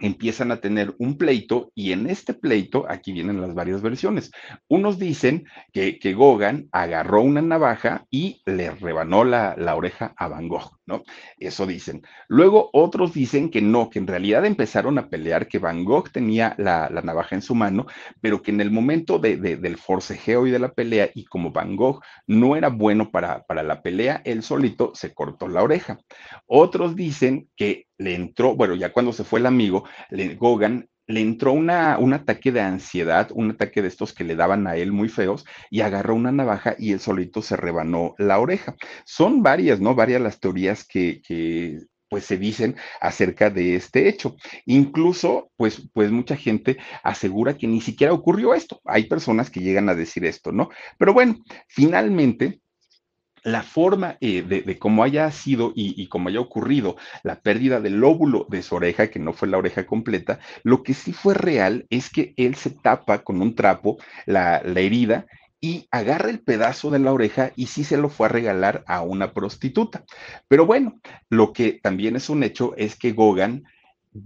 empiezan 0.00 0.52
a 0.52 0.60
tener 0.60 0.94
un 0.98 1.16
pleito 1.16 1.70
y 1.74 1.92
en 1.92 2.08
este 2.08 2.34
pleito, 2.34 2.86
aquí 2.88 3.12
vienen 3.12 3.40
las 3.40 3.54
varias 3.54 3.82
versiones. 3.82 4.30
Unos 4.68 4.98
dicen 4.98 5.46
que, 5.72 5.98
que 5.98 6.14
Gogan 6.14 6.68
agarró 6.72 7.22
una 7.22 7.42
navaja 7.42 8.06
y 8.10 8.42
le 8.44 8.70
rebanó 8.70 9.24
la, 9.24 9.54
la, 9.56 9.74
oreja 9.74 10.14
a 10.16 10.28
Van 10.28 10.48
Gogh, 10.48 10.76
¿no? 10.86 11.02
Eso 11.38 11.66
dicen. 11.66 12.02
Luego 12.28 12.70
otros 12.72 13.12
dicen 13.12 13.50
que 13.50 13.62
no, 13.62 13.90
que 13.90 13.98
en 13.98 14.06
realidad 14.06 14.44
empezaron 14.44 14.98
a 14.98 15.08
pelear, 15.08 15.48
que 15.48 15.58
Van 15.58 15.84
Gogh 15.84 16.10
tenía 16.10 16.54
la, 16.58 16.90
la 16.90 17.02
navaja 17.02 17.34
en 17.34 17.42
su 17.42 17.54
mano, 17.54 17.86
pero 18.20 18.42
que 18.42 18.50
en 18.50 18.60
el 18.60 18.70
momento 18.70 19.18
de, 19.18 19.36
de, 19.36 19.56
del 19.56 19.78
forcejeo 19.78 20.46
y 20.46 20.50
de 20.50 20.58
la 20.58 20.72
pelea, 20.72 21.10
y 21.14 21.24
como 21.24 21.52
Van 21.52 21.76
Gogh 21.76 22.02
no 22.26 22.56
era 22.56 22.68
bueno 22.68 23.10
para, 23.10 23.44
para 23.44 23.62
la 23.62 23.82
pelea, 23.82 24.22
él 24.24 24.42
solito 24.42 24.92
se 24.94 25.14
cortó 25.14 25.48
la 25.48 25.62
oreja. 25.62 25.98
Otros 26.46 26.96
dicen 26.96 27.48
que 27.56 27.85
le 27.98 28.14
entró, 28.14 28.54
bueno, 28.54 28.74
ya 28.74 28.92
cuando 28.92 29.12
se 29.12 29.24
fue 29.24 29.40
el 29.40 29.46
amigo, 29.46 29.84
le, 30.10 30.34
Gogan 30.34 30.88
le 31.06 31.20
entró 31.20 31.52
una, 31.52 31.98
un 31.98 32.12
ataque 32.12 32.52
de 32.52 32.60
ansiedad, 32.60 33.30
un 33.32 33.52
ataque 33.52 33.80
de 33.82 33.88
estos 33.88 34.12
que 34.12 34.24
le 34.24 34.34
daban 34.34 34.66
a 34.66 34.76
él 34.76 34.92
muy 34.92 35.08
feos, 35.08 35.44
y 35.70 35.80
agarró 35.80 36.14
una 36.14 36.32
navaja 36.32 36.74
y 36.78 36.92
él 36.92 37.00
solito 37.00 37.42
se 37.42 37.56
rebanó 37.56 38.14
la 38.18 38.38
oreja. 38.38 38.74
Son 39.04 39.42
varias, 39.42 39.80
¿no? 39.80 39.94
Varias 39.94 40.20
las 40.20 40.40
teorías 40.40 40.84
que, 40.84 41.22
que 41.22 41.80
pues 42.08 42.24
se 42.24 42.38
dicen 42.38 42.76
acerca 43.00 43.50
de 43.50 43.76
este 43.76 44.08
hecho. 44.08 44.36
Incluso, 44.64 45.50
pues, 45.56 45.88
pues 45.92 46.10
mucha 46.10 46.36
gente 46.36 46.76
asegura 47.02 47.56
que 47.56 47.66
ni 47.66 47.80
siquiera 47.80 48.12
ocurrió 48.12 48.54
esto. 48.54 48.80
Hay 48.84 49.04
personas 49.04 49.50
que 49.50 49.60
llegan 49.60 49.88
a 49.88 49.94
decir 49.94 50.24
esto, 50.24 50.52
¿no? 50.52 50.70
Pero 50.98 51.12
bueno, 51.12 51.36
finalmente, 51.68 52.60
la 53.46 53.62
forma 53.62 54.16
eh, 54.20 54.42
de, 54.42 54.78
cómo 54.78 55.04
haya 55.04 55.30
sido 55.30 55.72
y, 55.74 56.08
cómo 56.08 56.28
haya 56.28 56.40
ocurrido 56.40 56.96
la 57.22 57.40
pérdida 57.40 57.80
del 57.80 58.00
lóbulo 58.00 58.44
de 58.50 58.60
su 58.60 58.74
oreja, 58.74 59.06
que 59.06 59.20
no 59.20 59.32
fue 59.32 59.46
la 59.46 59.56
oreja 59.56 59.86
completa, 59.86 60.40
lo 60.64 60.82
que 60.82 60.94
sí 60.94 61.12
fue 61.12 61.34
real 61.34 61.86
es 61.88 62.10
que 62.10 62.34
él 62.36 62.56
se 62.56 62.70
tapa 62.70 63.22
con 63.22 63.40
un 63.40 63.54
trapo 63.54 63.98
la, 64.26 64.60
la 64.64 64.80
herida 64.80 65.26
y 65.60 65.86
agarra 65.92 66.30
el 66.30 66.40
pedazo 66.40 66.90
de 66.90 66.98
la 66.98 67.12
oreja 67.12 67.52
y 67.54 67.66
sí 67.66 67.84
se 67.84 67.96
lo 67.96 68.08
fue 68.08 68.26
a 68.26 68.30
regalar 68.30 68.82
a 68.88 69.02
una 69.02 69.32
prostituta. 69.32 70.04
Pero 70.48 70.66
bueno, 70.66 71.00
lo 71.30 71.52
que 71.52 71.78
también 71.80 72.16
es 72.16 72.28
un 72.28 72.42
hecho 72.42 72.74
es 72.76 72.96
que 72.96 73.12
Gogan 73.12 73.62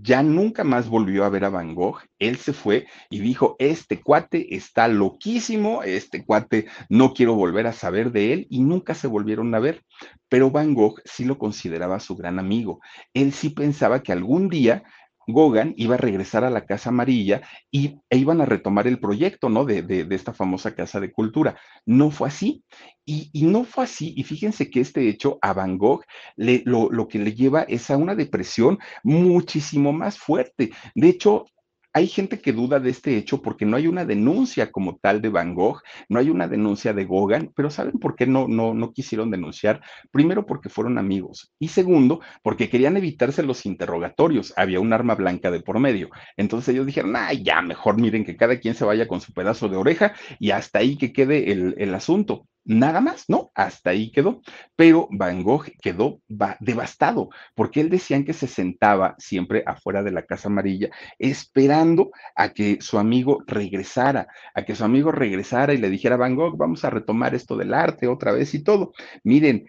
ya 0.03 0.23
nunca 0.23 0.65
más 0.65 0.89
volvió 0.89 1.25
a 1.25 1.29
ver 1.29 1.45
a 1.45 1.49
Van 1.49 1.75
Gogh. 1.75 1.99
Él 2.19 2.37
se 2.37 2.53
fue 2.53 2.87
y 3.11 3.21
dijo, 3.21 3.57
este 3.59 4.01
cuate 4.01 4.55
está 4.55 4.89
loquísimo, 4.89 5.83
este 5.83 6.25
cuate 6.25 6.67
no 6.89 7.13
quiero 7.15 7.35
volver 7.35 7.67
a 7.67 7.73
saber 7.73 8.13
de 8.13 8.33
él 8.33 8.47
y 8.51 8.61
nunca 8.61 8.95
se 8.95 9.07
volvieron 9.07 9.55
a 9.55 9.59
ver. 9.59 9.83
Pero 10.29 10.51
Van 10.51 10.75
Gogh 10.75 11.01
sí 11.05 11.25
lo 11.25 11.39
consideraba 11.39 12.01
su 12.01 12.17
gran 12.17 12.39
amigo. 12.39 12.81
Él 13.15 13.33
sí 13.33 13.51
pensaba 13.51 14.03
que 14.03 14.13
algún 14.13 14.49
día 14.49 14.85
Gogan 15.27 15.75
iba 15.77 15.95
a 15.95 15.99
regresar 15.99 16.45
a 16.45 16.51
la 16.51 16.67
Casa 16.67 16.91
Amarilla 16.91 17.43
y, 17.71 17.99
e 18.09 18.17
iban 18.17 18.41
a 18.41 18.47
retomar 18.47 18.87
el 18.87 18.99
proyecto, 18.99 19.49
¿no? 19.49 19.65
De, 19.65 19.83
de, 19.83 20.07
esta 20.15 20.33
famosa 20.33 20.75
Casa 20.75 21.01
de 21.01 21.13
Cultura. 21.13 21.57
No 21.87 22.11
fue 22.11 22.29
así. 22.29 22.65
Y, 23.05 23.31
no 23.43 23.65
fue 23.65 23.85
así. 23.85 24.15
Y 24.17 24.25
fíjense 24.25 24.71
que 24.71 24.81
este 24.81 25.09
hecho 25.09 25.39
a 25.43 25.53
Van 25.53 25.79
Gogh 25.79 26.05
lo, 26.37 26.91
lo 26.91 27.09
que 27.09 27.19
le 27.19 27.35
lleva 27.35 27.63
es 27.63 27.91
a 27.91 27.97
una 27.97 28.15
depresión 28.15 28.79
muchísimo 29.03 29.93
más 29.93 30.19
fuerte. 30.19 30.71
De 30.95 31.09
hecho, 31.09 31.47
hay 31.93 32.07
gente 32.07 32.41
que 32.41 32.53
duda 32.53 32.79
de 32.79 32.91
este 32.91 33.17
hecho 33.17 33.43
porque 33.43 33.67
no 33.67 33.77
hay 33.77 33.87
una 33.87 34.05
denuncia 34.05 34.71
como 34.71 34.97
tal 34.99 35.21
de 35.21 35.29
Van 35.29 35.55
Gogh, 35.55 35.81
no 36.09 36.19
hay 36.19 36.31
una 36.31 36.49
denuncia 36.49 36.93
de 36.93 37.05
Gogan, 37.05 37.53
pero 37.55 37.71
¿saben 37.71 37.99
por 37.99 38.17
qué 38.17 38.27
no, 38.27 38.47
no, 38.49 38.75
no 38.75 38.93
quisieron 38.93 39.31
denunciar? 39.31 39.81
Primero 40.11 40.47
porque 40.47 40.69
fueron 40.69 40.99
amigos 40.99 41.53
y 41.59 41.69
segundo 41.69 42.21
porque 42.43 42.69
querían 42.69 42.97
evitarse 42.97 43.43
los 43.43 43.67
interrogatorios, 43.67 44.53
había 44.57 44.81
un 44.81 44.93
arma 44.93 45.15
blanca 45.15 45.51
de 45.51 45.61
por 45.61 45.79
medio. 45.81 46.11
Entonces 46.37 46.75
ellos 46.75 46.87
dijeron, 46.87 47.15
ah, 47.17 47.33
ya, 47.33 47.61
mejor 47.63 48.01
miren 48.01 48.25
que 48.25 48.37
cada 48.37 48.59
quien 48.59 48.75
se 48.75 48.85
vaya 48.85 49.09
con 49.09 49.21
su 49.21 49.33
pedazo 49.33 49.69
de 49.69 49.77
oreja 49.77 50.15
y 50.39 50.51
hasta 50.51 50.79
ahí 50.79 50.97
que 50.97 51.13
quede 51.13 51.53
el, 51.53 51.75
el 51.79 51.95
asunto. 51.95 52.47
Nada 52.71 53.01
más, 53.01 53.25
¿no? 53.27 53.51
Hasta 53.57 53.91
ahí 53.91 54.13
quedó. 54.13 54.43
Pero 54.77 55.09
Van 55.11 55.43
Gogh 55.43 55.67
quedó 55.83 56.21
devastado, 56.61 57.29
porque 57.57 57.81
él 57.81 57.91
decían 57.91 58.25
que 58.25 58.33
se 58.33 58.47
sentaba 58.47 59.17
siempre 59.19 59.65
afuera 59.67 60.05
de 60.05 60.13
la 60.13 60.23
Casa 60.23 60.49
Amarilla, 60.49 60.89
esperando 61.19 62.13
a 62.37 62.51
que 62.51 62.79
su 62.81 63.01
amigo 63.01 63.43
regresara, 63.49 64.29
a 64.55 64.65
que 64.65 64.77
su 64.77 64.85
amigo 64.85 65.11
regresara 65.11 65.75
y 65.75 65.79
le 65.79 65.91
dijera, 65.91 66.17
Van 66.17 66.37
Gogh, 66.37 66.57
vamos 66.57 66.85
a 66.85 66.91
retomar 66.91 67.35
esto 67.35 67.57
del 67.57 67.75
arte 67.75 68.07
otra 68.07 68.31
vez 68.31 68.55
y 68.55 68.63
todo. 68.63 68.93
Miren, 69.25 69.67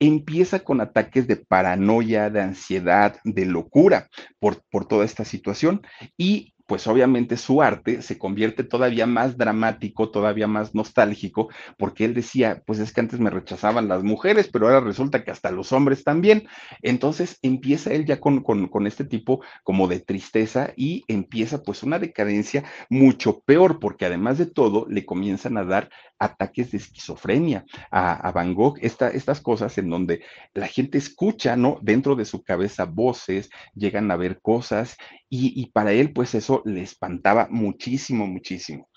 empieza 0.00 0.58
con 0.58 0.80
ataques 0.80 1.28
de 1.28 1.36
paranoia, 1.36 2.30
de 2.30 2.40
ansiedad, 2.40 3.16
de 3.22 3.46
locura 3.46 4.08
por, 4.40 4.60
por 4.72 4.88
toda 4.88 5.04
esta 5.04 5.24
situación 5.24 5.82
y 6.16 6.53
pues 6.66 6.86
obviamente 6.86 7.36
su 7.36 7.62
arte 7.62 8.02
se 8.02 8.18
convierte 8.18 8.64
todavía 8.64 9.06
más 9.06 9.36
dramático, 9.36 10.10
todavía 10.10 10.46
más 10.46 10.74
nostálgico, 10.74 11.48
porque 11.76 12.04
él 12.04 12.14
decía, 12.14 12.62
pues 12.66 12.78
es 12.78 12.92
que 12.92 13.00
antes 13.00 13.20
me 13.20 13.30
rechazaban 13.30 13.88
las 13.88 14.02
mujeres, 14.02 14.48
pero 14.52 14.66
ahora 14.66 14.80
resulta 14.80 15.24
que 15.24 15.30
hasta 15.30 15.50
los 15.50 15.72
hombres 15.72 16.04
también. 16.04 16.48
Entonces 16.82 17.38
empieza 17.42 17.92
él 17.92 18.06
ya 18.06 18.20
con, 18.20 18.42
con, 18.42 18.86
este 18.86 19.04
tipo 19.04 19.42
como 19.62 19.88
de 19.88 20.00
tristeza 20.00 20.72
y 20.76 21.04
empieza 21.08 21.62
pues 21.62 21.82
una 21.82 21.98
decadencia 21.98 22.64
mucho 22.88 23.40
peor, 23.40 23.78
porque 23.78 24.06
además 24.06 24.38
de 24.38 24.46
todo 24.46 24.86
le 24.88 25.04
comienzan 25.04 25.58
a 25.58 25.64
dar 25.64 25.90
ataques 26.18 26.70
de 26.70 26.78
esquizofrenia 26.78 27.64
a, 27.90 28.30
Van 28.32 28.54
Gogh, 28.54 28.78
estas 28.80 29.40
cosas 29.40 29.76
en 29.78 29.90
donde 29.90 30.22
la 30.54 30.66
gente 30.66 30.98
escucha, 30.98 31.56
¿no? 31.56 31.78
Dentro 31.82 32.16
de 32.16 32.24
su 32.24 32.42
cabeza 32.42 32.84
voces, 32.84 33.50
llegan 33.74 34.10
a 34.10 34.16
ver 34.16 34.40
cosas 34.40 34.96
y, 35.28 35.70
para 35.72 35.92
él 35.92 36.12
pues 36.12 36.34
eso 36.34 36.62
le 36.64 36.82
espantaba 36.82 37.48
muchísimo, 37.50 38.26
muchísimo. 38.26 38.88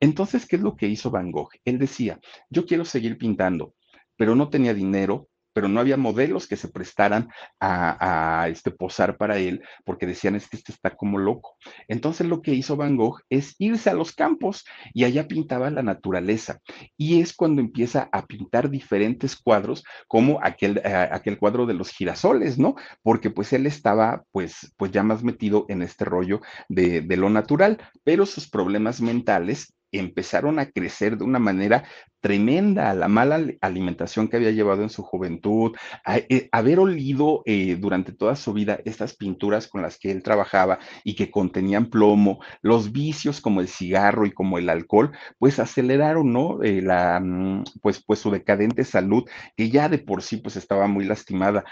Entonces, 0.00 0.46
¿qué 0.46 0.56
es 0.56 0.62
lo 0.62 0.76
que 0.76 0.88
hizo 0.88 1.10
Van 1.10 1.30
Gogh? 1.30 1.50
Él 1.64 1.78
decía, 1.78 2.20
yo 2.50 2.66
quiero 2.66 2.84
seguir 2.84 3.16
pintando, 3.16 3.74
pero 4.16 4.34
no 4.34 4.50
tenía 4.50 4.74
dinero, 4.74 5.28
pero 5.56 5.68
no 5.68 5.80
había 5.80 5.96
modelos 5.96 6.46
que 6.46 6.58
se 6.58 6.68
prestaran 6.68 7.30
a, 7.60 8.46
este, 8.50 8.70
posar 8.70 9.16
para 9.16 9.38
él, 9.38 9.62
porque 9.86 10.04
decían, 10.04 10.34
es 10.34 10.50
que 10.50 10.58
este 10.58 10.70
está 10.70 10.94
como 10.94 11.16
loco. 11.16 11.56
Entonces 11.88 12.26
lo 12.26 12.42
que 12.42 12.52
hizo 12.52 12.76
Van 12.76 12.94
Gogh 12.94 13.22
es 13.30 13.54
irse 13.58 13.88
a 13.88 13.94
los 13.94 14.12
campos 14.12 14.66
y 14.92 15.04
allá 15.04 15.26
pintaba 15.26 15.70
la 15.70 15.82
naturaleza. 15.82 16.60
Y 16.98 17.22
es 17.22 17.32
cuando 17.32 17.62
empieza 17.62 18.10
a 18.12 18.26
pintar 18.26 18.68
diferentes 18.68 19.34
cuadros, 19.34 19.82
como 20.08 20.40
aquel, 20.42 20.76
eh, 20.84 21.08
aquel 21.10 21.38
cuadro 21.38 21.64
de 21.64 21.72
los 21.72 21.88
girasoles, 21.88 22.58
¿no? 22.58 22.74
Porque 23.02 23.30
pues 23.30 23.54
él 23.54 23.64
estaba 23.64 24.24
pues, 24.32 24.74
pues 24.76 24.92
ya 24.92 25.02
más 25.02 25.24
metido 25.24 25.64
en 25.70 25.80
este 25.80 26.04
rollo 26.04 26.42
de, 26.68 27.00
de 27.00 27.16
lo 27.16 27.30
natural, 27.30 27.78
pero 28.04 28.26
sus 28.26 28.46
problemas 28.46 29.00
mentales 29.00 29.72
empezaron 29.92 30.58
a 30.58 30.70
crecer 30.70 31.16
de 31.16 31.24
una 31.24 31.38
manera 31.38 31.84
tremenda, 32.20 32.92
la 32.94 33.06
mala 33.06 33.40
alimentación 33.60 34.26
que 34.26 34.36
había 34.36 34.50
llevado 34.50 34.82
en 34.82 34.90
su 34.90 35.02
juventud, 35.02 35.76
eh, 36.06 36.48
haber 36.50 36.80
olido 36.80 37.42
eh, 37.44 37.76
durante 37.78 38.12
toda 38.12 38.34
su 38.34 38.52
vida 38.52 38.80
estas 38.84 39.14
pinturas 39.14 39.68
con 39.68 39.82
las 39.82 39.96
que 39.96 40.10
él 40.10 40.24
trabajaba 40.24 40.80
y 41.04 41.14
que 41.14 41.30
contenían 41.30 41.88
plomo, 41.88 42.40
los 42.62 42.90
vicios 42.90 43.40
como 43.40 43.60
el 43.60 43.68
cigarro 43.68 44.26
y 44.26 44.32
como 44.32 44.58
el 44.58 44.68
alcohol, 44.68 45.12
pues 45.38 45.60
aceleraron, 45.60 46.32
¿no? 46.32 46.62
Eh, 46.64 46.82
la, 46.82 47.20
mm, 47.20 47.64
pues, 47.80 48.02
pues 48.04 48.18
su 48.18 48.30
decadente 48.32 48.82
salud, 48.82 49.24
que 49.56 49.70
ya 49.70 49.88
de 49.88 49.98
por 49.98 50.22
sí 50.22 50.38
pues 50.38 50.56
estaba 50.56 50.88
muy 50.88 51.04
lastimada 51.04 51.64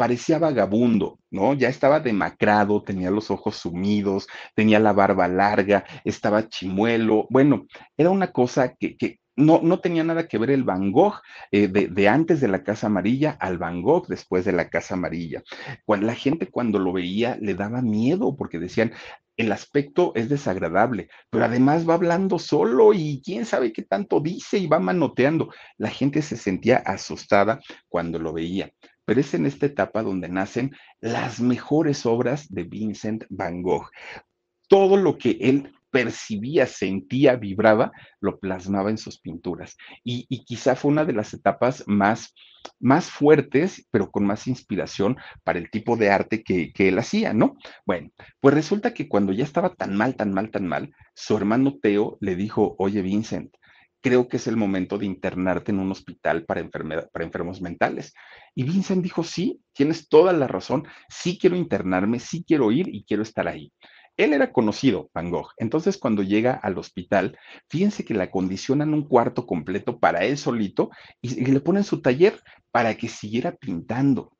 parecía 0.00 0.38
vagabundo, 0.38 1.18
¿no? 1.30 1.52
Ya 1.52 1.68
estaba 1.68 2.00
demacrado, 2.00 2.82
tenía 2.82 3.10
los 3.10 3.30
ojos 3.30 3.56
sumidos, 3.56 4.28
tenía 4.54 4.78
la 4.80 4.94
barba 4.94 5.28
larga, 5.28 5.84
estaba 6.06 6.48
chimuelo. 6.48 7.26
Bueno, 7.28 7.66
era 7.98 8.08
una 8.08 8.32
cosa 8.32 8.74
que, 8.76 9.18
no, 9.36 9.60
no, 9.62 9.80
tenía 9.80 10.02
nada 10.02 10.26
que 10.26 10.38
ver 10.38 10.52
el 10.52 10.64
Van 10.64 10.90
Gogh 10.90 11.20
eh, 11.52 11.68
de, 11.68 12.08
antes 12.08 12.40
de 12.40 12.48
la 12.48 12.62
Casa 12.62 12.86
Amarilla 12.86 13.32
al 13.40 13.58
Van 13.58 13.82
Gogh 13.82 14.06
después 14.08 14.46
de 14.46 14.52
la 14.52 14.70
Casa 14.70 14.94
Amarilla. 14.94 15.42
Cuando 15.84 16.06
la 16.06 16.14
gente 16.14 16.46
cuando 16.48 16.78
lo 16.78 16.94
veía 16.94 17.36
le 17.38 17.54
daba 17.54 17.82
miedo 17.82 18.34
porque 18.36 18.58
decían, 18.58 18.94
el 19.36 19.52
aspecto 19.52 20.12
es 20.14 20.30
desagradable, 20.30 21.10
pero 21.28 21.44
además 21.44 21.86
va 21.86 21.92
hablando 21.92 22.38
solo 22.38 22.94
y 22.94 23.20
quién 23.22 23.44
sabe 23.44 23.74
qué 23.74 23.82
tanto 23.82 24.20
dice 24.20 24.56
y 24.56 24.66
va 24.66 24.78
manoteando. 24.80 25.52
La 25.76 25.90
gente 25.90 26.22
se 26.22 26.38
sentía 26.38 26.78
asustada 26.78 27.60
cuando 27.90 28.18
lo 28.18 28.32
veía 28.32 28.72
pero 29.10 29.22
es 29.22 29.34
en 29.34 29.44
esta 29.44 29.66
etapa 29.66 30.04
donde 30.04 30.28
nacen 30.28 30.70
las 31.00 31.40
mejores 31.40 32.06
obras 32.06 32.46
de 32.48 32.62
Vincent 32.62 33.24
Van 33.28 33.60
Gogh. 33.60 33.90
Todo 34.68 34.96
lo 34.96 35.18
que 35.18 35.36
él 35.40 35.72
percibía, 35.90 36.68
sentía, 36.68 37.34
vibraba, 37.34 37.90
lo 38.20 38.38
plasmaba 38.38 38.88
en 38.88 38.98
sus 38.98 39.18
pinturas. 39.18 39.76
Y, 40.04 40.44
quizá 40.44 40.76
fue 40.76 40.92
una 40.92 41.04
de 41.04 41.12
las 41.12 41.34
etapas 41.34 41.82
más, 41.88 42.36
más 42.78 43.10
fuertes, 43.10 43.84
pero 43.90 44.12
con 44.12 44.24
más 44.24 44.46
inspiración 44.46 45.16
para 45.42 45.58
el 45.58 45.72
tipo 45.72 45.96
de 45.96 46.10
arte 46.10 46.44
que, 46.44 46.72
que, 46.72 46.86
él 46.86 46.96
hacía, 47.00 47.32
¿no? 47.32 47.56
Bueno, 47.84 48.10
pues 48.38 48.54
resulta 48.54 48.94
que 48.94 49.08
cuando 49.08 49.32
ya 49.32 49.42
estaba 49.42 49.74
tan 49.74 49.96
mal, 49.96 50.14
tan 50.14 50.32
mal, 50.32 50.52
tan 50.52 50.68
mal, 50.68 50.94
su 51.16 51.36
hermano 51.36 51.80
Teo 51.82 52.16
le 52.20 52.36
dijo, 52.36 52.76
oye 52.78 53.02
Vincent, 53.02 53.56
creo 54.00 54.28
que 54.28 54.38
es 54.38 54.46
el 54.46 54.56
momento 54.56 54.98
de 54.98 55.06
internarte 55.06 55.72
en 55.72 55.78
un 55.78 55.90
hospital 55.90 56.44
para, 56.44 56.68
para 56.68 57.24
enfermos 57.24 57.60
mentales. 57.60 58.14
Y 58.54 58.64
Vincent 58.64 59.02
dijo, 59.02 59.22
sí, 59.22 59.60
tienes 59.72 60.08
toda 60.08 60.32
la 60.32 60.46
razón, 60.46 60.86
sí 61.08 61.38
quiero 61.38 61.56
internarme, 61.56 62.18
sí 62.18 62.44
quiero 62.46 62.72
ir 62.72 62.88
y 62.88 63.04
quiero 63.04 63.22
estar 63.22 63.48
ahí. 63.48 63.72
Él 64.16 64.34
era 64.34 64.52
conocido, 64.52 65.10
Van 65.14 65.30
Gogh. 65.30 65.52
Entonces, 65.56 65.96
cuando 65.96 66.22
llega 66.22 66.52
al 66.52 66.76
hospital, 66.76 67.38
fíjense 67.70 68.04
que 68.04 68.12
le 68.12 68.24
acondicionan 68.24 68.92
un 68.92 69.08
cuarto 69.08 69.46
completo 69.46 69.98
para 69.98 70.24
él 70.24 70.36
solito 70.36 70.90
y, 71.22 71.46
le 71.46 71.60
ponen 71.60 71.84
su 71.84 72.02
taller 72.02 72.38
para 72.70 72.96
que 72.96 73.08
siguiera 73.08 73.52
pintando. 73.56 74.36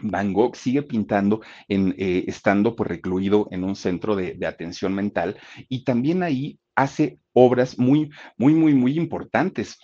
Van 0.00 0.32
Gogh 0.32 0.56
sigue 0.56 0.82
pintando 0.82 1.40
en, 1.68 1.94
eh, 1.98 2.24
estando 2.28 2.76
pues 2.76 2.88
recluido 2.88 3.48
en 3.50 3.64
un 3.64 3.76
centro 3.76 4.14
de, 4.14 4.34
de, 4.34 4.46
atención 4.46 4.94
mental 4.94 5.38
y 5.68 5.84
también 5.84 6.22
ahí 6.22 6.60
hace 6.76 7.18
obras 7.38 7.78
muy, 7.78 8.10
muy, 8.36 8.54
muy, 8.54 8.74
muy 8.74 8.96
importantes. 8.96 9.78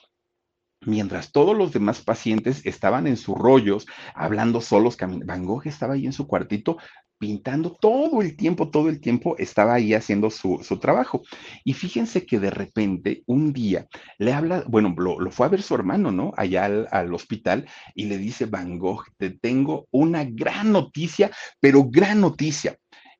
Mientras 0.87 1.33
todos 1.33 1.57
los 1.57 1.73
demás 1.73 2.03
pacientes 2.03 2.65
estaban 2.67 3.07
en 3.07 3.17
sus 3.17 3.37
rollos, 3.37 3.87
hablando 4.15 4.61
solos, 4.61 4.99
Van 4.99 5.45
Gogh 5.45 5.67
estaba 5.67 5.95
ahí 5.95 6.05
en 6.05 6.13
su 6.13 6.27
cuartito 6.27 6.77
pintando 7.17 7.75
todo 7.81 8.21
el 8.21 8.37
tiempo, 8.37 8.71
todo 8.71 8.91
el 8.91 9.01
tiempo 9.01 9.37
estaba 9.39 9.75
ahí 9.75 9.95
haciendo 9.95 10.29
su, 10.31 10.59
trabajo. 10.81 11.23
Y 11.65 11.73
fíjense 11.73 12.27
que 12.27 12.39
de 12.39 12.51
repente 12.51 13.23
un 13.27 13.53
día 13.53 13.87
le 14.19 14.35
habla, 14.35 14.65
bueno, 14.69 14.95
lo, 14.99 15.31
fue 15.31 15.47
a 15.47 15.49
ver 15.49 15.63
su 15.63 15.75
hermano, 15.75 16.11
¿no? 16.11 16.33
Allá 16.37 16.67
al, 16.67 16.89
al, 16.91 17.15
hospital 17.15 17.67
y 17.95 18.07
le 18.07 18.19
dice, 18.19 18.45
Van 18.45 18.79
Gogh, 18.79 19.05
te 19.17 19.31
tengo 19.31 19.87
una 19.91 20.25
gran 20.25 20.73
noticia, 20.73 21.31
pero 21.61 21.85
gran 21.89 22.21
noticia. 22.21 22.77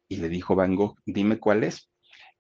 Y 0.07 0.17
le 0.17 0.29
dijo 0.29 0.55
Van 0.55 0.75
Gogh, 0.75 0.97
dime 1.07 1.39
cuál 1.39 1.65
es 1.65 1.89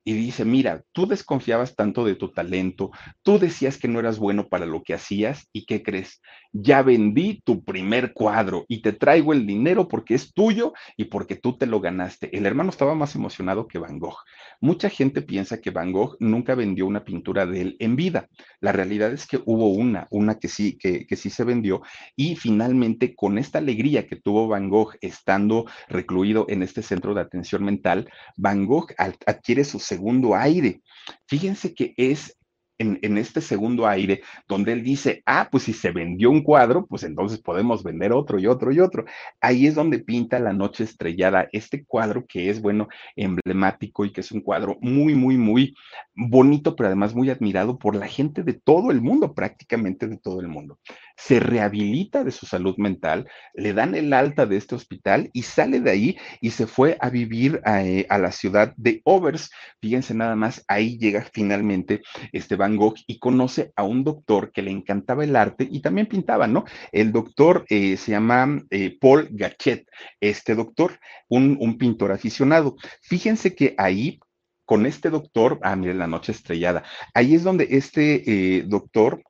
y 0.04 0.12
dice, 0.12 0.44
mira, 0.44 0.84
tú 0.92 1.06
desconfiabas 1.06 1.74
tanto 1.74 2.04
de 2.04 2.14
tu 2.14 2.30
talento, 2.30 2.90
tú 3.22 3.38
decías 3.38 3.78
que 3.78 3.88
no 3.88 3.98
eras 3.98 4.18
bueno 4.18 4.48
para 4.48 4.66
lo 4.66 4.82
que 4.82 4.94
hacías 4.94 5.48
y 5.52 5.64
¿qué 5.64 5.82
crees? 5.82 6.20
Ya 6.56 6.82
vendí 6.82 7.42
tu 7.44 7.64
primer 7.64 8.12
cuadro 8.12 8.64
y 8.68 8.80
te 8.80 8.92
traigo 8.92 9.32
el 9.32 9.44
dinero 9.44 9.88
porque 9.88 10.14
es 10.14 10.32
tuyo 10.32 10.72
y 10.96 11.06
porque 11.06 11.34
tú 11.34 11.58
te 11.58 11.66
lo 11.66 11.80
ganaste. 11.80 12.30
El 12.36 12.46
hermano 12.46 12.70
estaba 12.70 12.94
más 12.94 13.16
emocionado 13.16 13.66
que 13.66 13.80
Van 13.80 13.98
Gogh. 13.98 14.18
Mucha 14.60 14.88
gente 14.88 15.20
piensa 15.20 15.60
que 15.60 15.70
Van 15.70 15.90
Gogh 15.90 16.16
nunca 16.20 16.54
vendió 16.54 16.86
una 16.86 17.04
pintura 17.04 17.44
de 17.44 17.60
él 17.60 17.76
en 17.80 17.96
vida. 17.96 18.28
La 18.60 18.70
realidad 18.70 19.12
es 19.12 19.26
que 19.26 19.42
hubo 19.44 19.70
una, 19.70 20.06
una 20.10 20.38
que 20.38 20.46
sí, 20.46 20.78
que, 20.78 21.06
que 21.06 21.16
sí 21.16 21.28
se 21.28 21.42
vendió 21.42 21.82
y 22.14 22.36
finalmente 22.36 23.16
con 23.16 23.36
esta 23.36 23.58
alegría 23.58 24.06
que 24.06 24.14
tuvo 24.14 24.46
Van 24.46 24.68
Gogh 24.68 24.94
estando 25.00 25.66
recluido 25.88 26.46
en 26.48 26.62
este 26.62 26.82
centro 26.82 27.14
de 27.14 27.22
atención 27.22 27.64
mental, 27.64 28.08
Van 28.36 28.64
Gogh 28.64 28.92
adquiere 28.96 29.64
su 29.64 29.80
segundo 29.80 30.36
aire. 30.36 30.82
Fíjense 31.26 31.74
que 31.74 31.94
es 31.96 32.38
en, 32.78 33.18
este 33.18 33.40
segundo 33.40 33.86
aire, 33.86 34.22
donde 34.48 34.72
él 34.72 34.82
dice, 34.82 35.22
ah, 35.26 35.48
pues 35.50 35.64
si 35.64 35.72
se 35.72 35.92
vendió 35.92 36.30
un 36.30 36.42
cuadro, 36.42 36.86
pues 36.86 37.04
entonces 37.04 37.40
podemos 37.40 37.82
vender 37.82 38.12
otro 38.12 38.38
y 38.38 38.46
otro 38.46 38.72
y 38.72 38.80
otro. 38.80 39.04
Ahí 39.40 39.66
es 39.66 39.74
donde 39.74 39.98
pinta 40.00 40.38
La 40.38 40.52
Noche 40.52 40.84
Estrellada, 40.84 41.48
este 41.52 41.84
cuadro 41.84 42.26
que 42.26 42.50
es, 42.50 42.60
bueno, 42.60 42.88
emblemático 43.16 44.04
y 44.04 44.12
que 44.12 44.20
es 44.20 44.32
un 44.32 44.40
cuadro 44.40 44.76
muy, 44.80 45.14
muy, 45.14 45.36
muy 45.36 45.74
bonito, 46.14 46.76
pero 46.76 46.88
además 46.88 47.14
muy 47.14 47.30
admirado 47.30 47.78
por 47.78 47.96
la 47.96 48.08
gente 48.08 48.42
de 48.42 48.54
todo 48.54 48.90
el 48.90 49.00
mundo, 49.00 49.34
prácticamente 49.34 50.06
de 50.08 50.18
todo 50.18 50.40
el 50.40 50.48
mundo. 50.48 50.78
Se 51.16 51.38
rehabilita 51.38 52.24
de 52.24 52.32
su 52.32 52.44
salud 52.44 52.74
mental, 52.76 53.28
le 53.54 53.72
dan 53.72 53.94
el 53.94 54.12
alta 54.12 54.46
de 54.46 54.56
este 54.56 54.74
hospital 54.74 55.30
y 55.32 55.42
sale 55.42 55.80
de 55.80 55.90
ahí 55.90 56.18
y 56.40 56.50
se 56.50 56.66
fue 56.66 56.96
a 57.00 57.08
vivir 57.08 57.60
a, 57.64 57.84
eh, 57.84 58.06
a 58.08 58.18
la 58.18 58.32
ciudad 58.32 58.74
de 58.76 59.00
Overs. 59.04 59.50
Fíjense 59.80 60.14
nada 60.14 60.34
más, 60.34 60.64
ahí 60.68 60.98
llega 60.98 61.26
finalmente 61.32 62.02
este 62.32 62.56
Van 62.56 62.76
Gogh 62.76 62.96
y 63.06 63.18
conoce 63.18 63.72
a 63.76 63.84
un 63.84 64.02
doctor 64.02 64.50
que 64.52 64.62
le 64.62 64.70
encantaba 64.70 65.24
el 65.24 65.36
arte 65.36 65.68
y 65.70 65.80
también 65.80 66.06
pintaba, 66.06 66.46
¿no? 66.46 66.64
El 66.92 67.12
doctor 67.12 67.64
eh, 67.68 67.96
se 67.96 68.10
llama 68.12 68.62
eh, 68.70 68.96
Paul 69.00 69.28
Gachet, 69.30 69.86
este 70.20 70.54
doctor, 70.54 70.98
un, 71.28 71.78
pintor 71.78 72.12
aficionado. 72.12 72.76
Fíjense 73.02 73.54
que 73.54 73.74
ahí 73.78 74.20
con 74.64 74.86
este 74.86 75.10
doctor, 75.10 75.58
ah, 75.62 75.76
miren, 75.76 75.98
la 75.98 76.06
noche 76.06 76.32
estrellada, 76.32 76.84
ahí 77.12 77.34
es 77.34 77.42
donde 77.42 77.68
este 77.70 78.64
doctor 78.66 79.22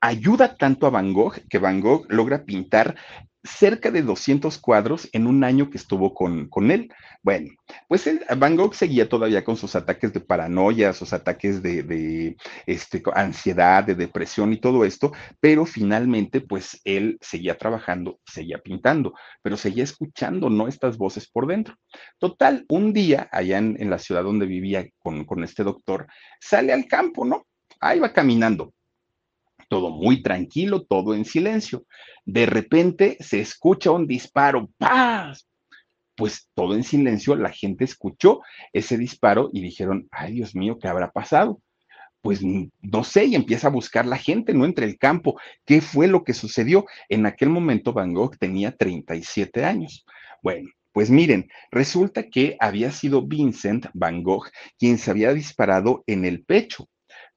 ayuda 0.00 0.56
tanto 0.56 0.86
a 0.86 0.90
Van 0.90 1.12
Gogh 1.12 1.34
que 1.48 1.58
Van 1.58 1.80
Gogh 1.80 2.06
logra 2.08 2.44
pintar 2.44 2.96
cerca 3.42 3.90
de 3.90 4.02
200 4.02 4.58
cuadros 4.58 5.08
en 5.12 5.26
un 5.26 5.44
año 5.44 5.70
que 5.70 5.78
estuvo 5.78 6.12
con, 6.14 6.48
con 6.48 6.70
él. 6.70 6.92
Bueno, 7.22 7.50
pues 7.88 8.08
Van 8.36 8.56
Gogh 8.56 8.74
seguía 8.74 9.08
todavía 9.08 9.44
con 9.44 9.56
sus 9.56 9.74
ataques 9.76 10.12
de 10.12 10.20
paranoia, 10.20 10.92
sus 10.92 11.12
ataques 11.12 11.62
de, 11.62 12.36
este, 12.66 13.02
ansiedad, 13.14 13.84
de 13.84 13.94
depresión 13.94 14.52
y 14.52 14.58
todo 14.58 14.84
esto, 14.84 15.12
pero 15.40 15.64
finalmente 15.64 16.40
pues 16.40 16.80
él 16.84 17.18
seguía 17.20 17.56
trabajando, 17.56 18.20
seguía 18.26 18.58
pintando, 18.58 19.14
pero 19.42 19.56
seguía 19.56 19.84
escuchando, 19.84 20.50
¿no? 20.50 20.68
Estas 20.68 20.98
voces 20.98 21.28
por 21.30 21.46
dentro. 21.46 21.76
Total, 22.18 22.66
un 22.68 22.92
día 22.92 23.28
allá 23.32 23.58
en, 23.58 23.76
en 23.80 23.90
la 23.90 23.98
ciudad 23.98 24.22
donde 24.22 24.46
vivía 24.46 24.86
con, 24.98 25.24
con 25.24 25.44
este 25.44 25.64
doctor, 25.64 26.06
sale 26.40 26.72
al 26.72 26.86
campo, 26.86 27.24
¿no? 27.24 27.46
Ahí 27.80 27.98
va 27.98 28.12
caminando 28.12 28.72
todo 29.70 29.90
muy 29.90 30.20
tranquilo, 30.20 30.82
todo 30.82 31.14
en 31.14 31.24
silencio. 31.24 31.86
De 32.26 32.44
repente 32.44 33.16
se 33.20 33.40
escucha 33.40 33.92
un 33.92 34.06
disparo, 34.06 34.68
¡paz! 34.76 35.46
Pues 36.16 36.48
todo 36.54 36.74
en 36.74 36.82
silencio, 36.82 37.36
la 37.36 37.50
gente 37.50 37.84
escuchó 37.84 38.40
ese 38.72 38.98
disparo 38.98 39.48
y 39.52 39.62
dijeron, 39.62 40.08
ay 40.10 40.34
Dios 40.34 40.56
mío, 40.56 40.76
¿qué 40.78 40.88
habrá 40.88 41.12
pasado? 41.12 41.62
Pues 42.20 42.40
no 42.42 43.04
sé, 43.04 43.26
y 43.26 43.36
empieza 43.36 43.68
a 43.68 43.70
buscar 43.70 44.04
la 44.06 44.18
gente, 44.18 44.52
¿no? 44.52 44.64
Entre 44.64 44.84
el 44.84 44.98
campo, 44.98 45.40
¿qué 45.64 45.80
fue 45.80 46.08
lo 46.08 46.24
que 46.24 46.34
sucedió? 46.34 46.84
En 47.08 47.24
aquel 47.24 47.48
momento 47.48 47.92
Van 47.92 48.12
Gogh 48.12 48.36
tenía 48.38 48.76
37 48.76 49.64
años. 49.64 50.04
Bueno, 50.42 50.68
pues 50.92 51.10
miren, 51.10 51.48
resulta 51.70 52.28
que 52.28 52.56
había 52.58 52.90
sido 52.90 53.24
Vincent 53.24 53.86
Van 53.94 54.24
Gogh 54.24 54.50
quien 54.78 54.98
se 54.98 55.12
había 55.12 55.32
disparado 55.32 56.02
en 56.08 56.24
el 56.24 56.44
pecho 56.44 56.88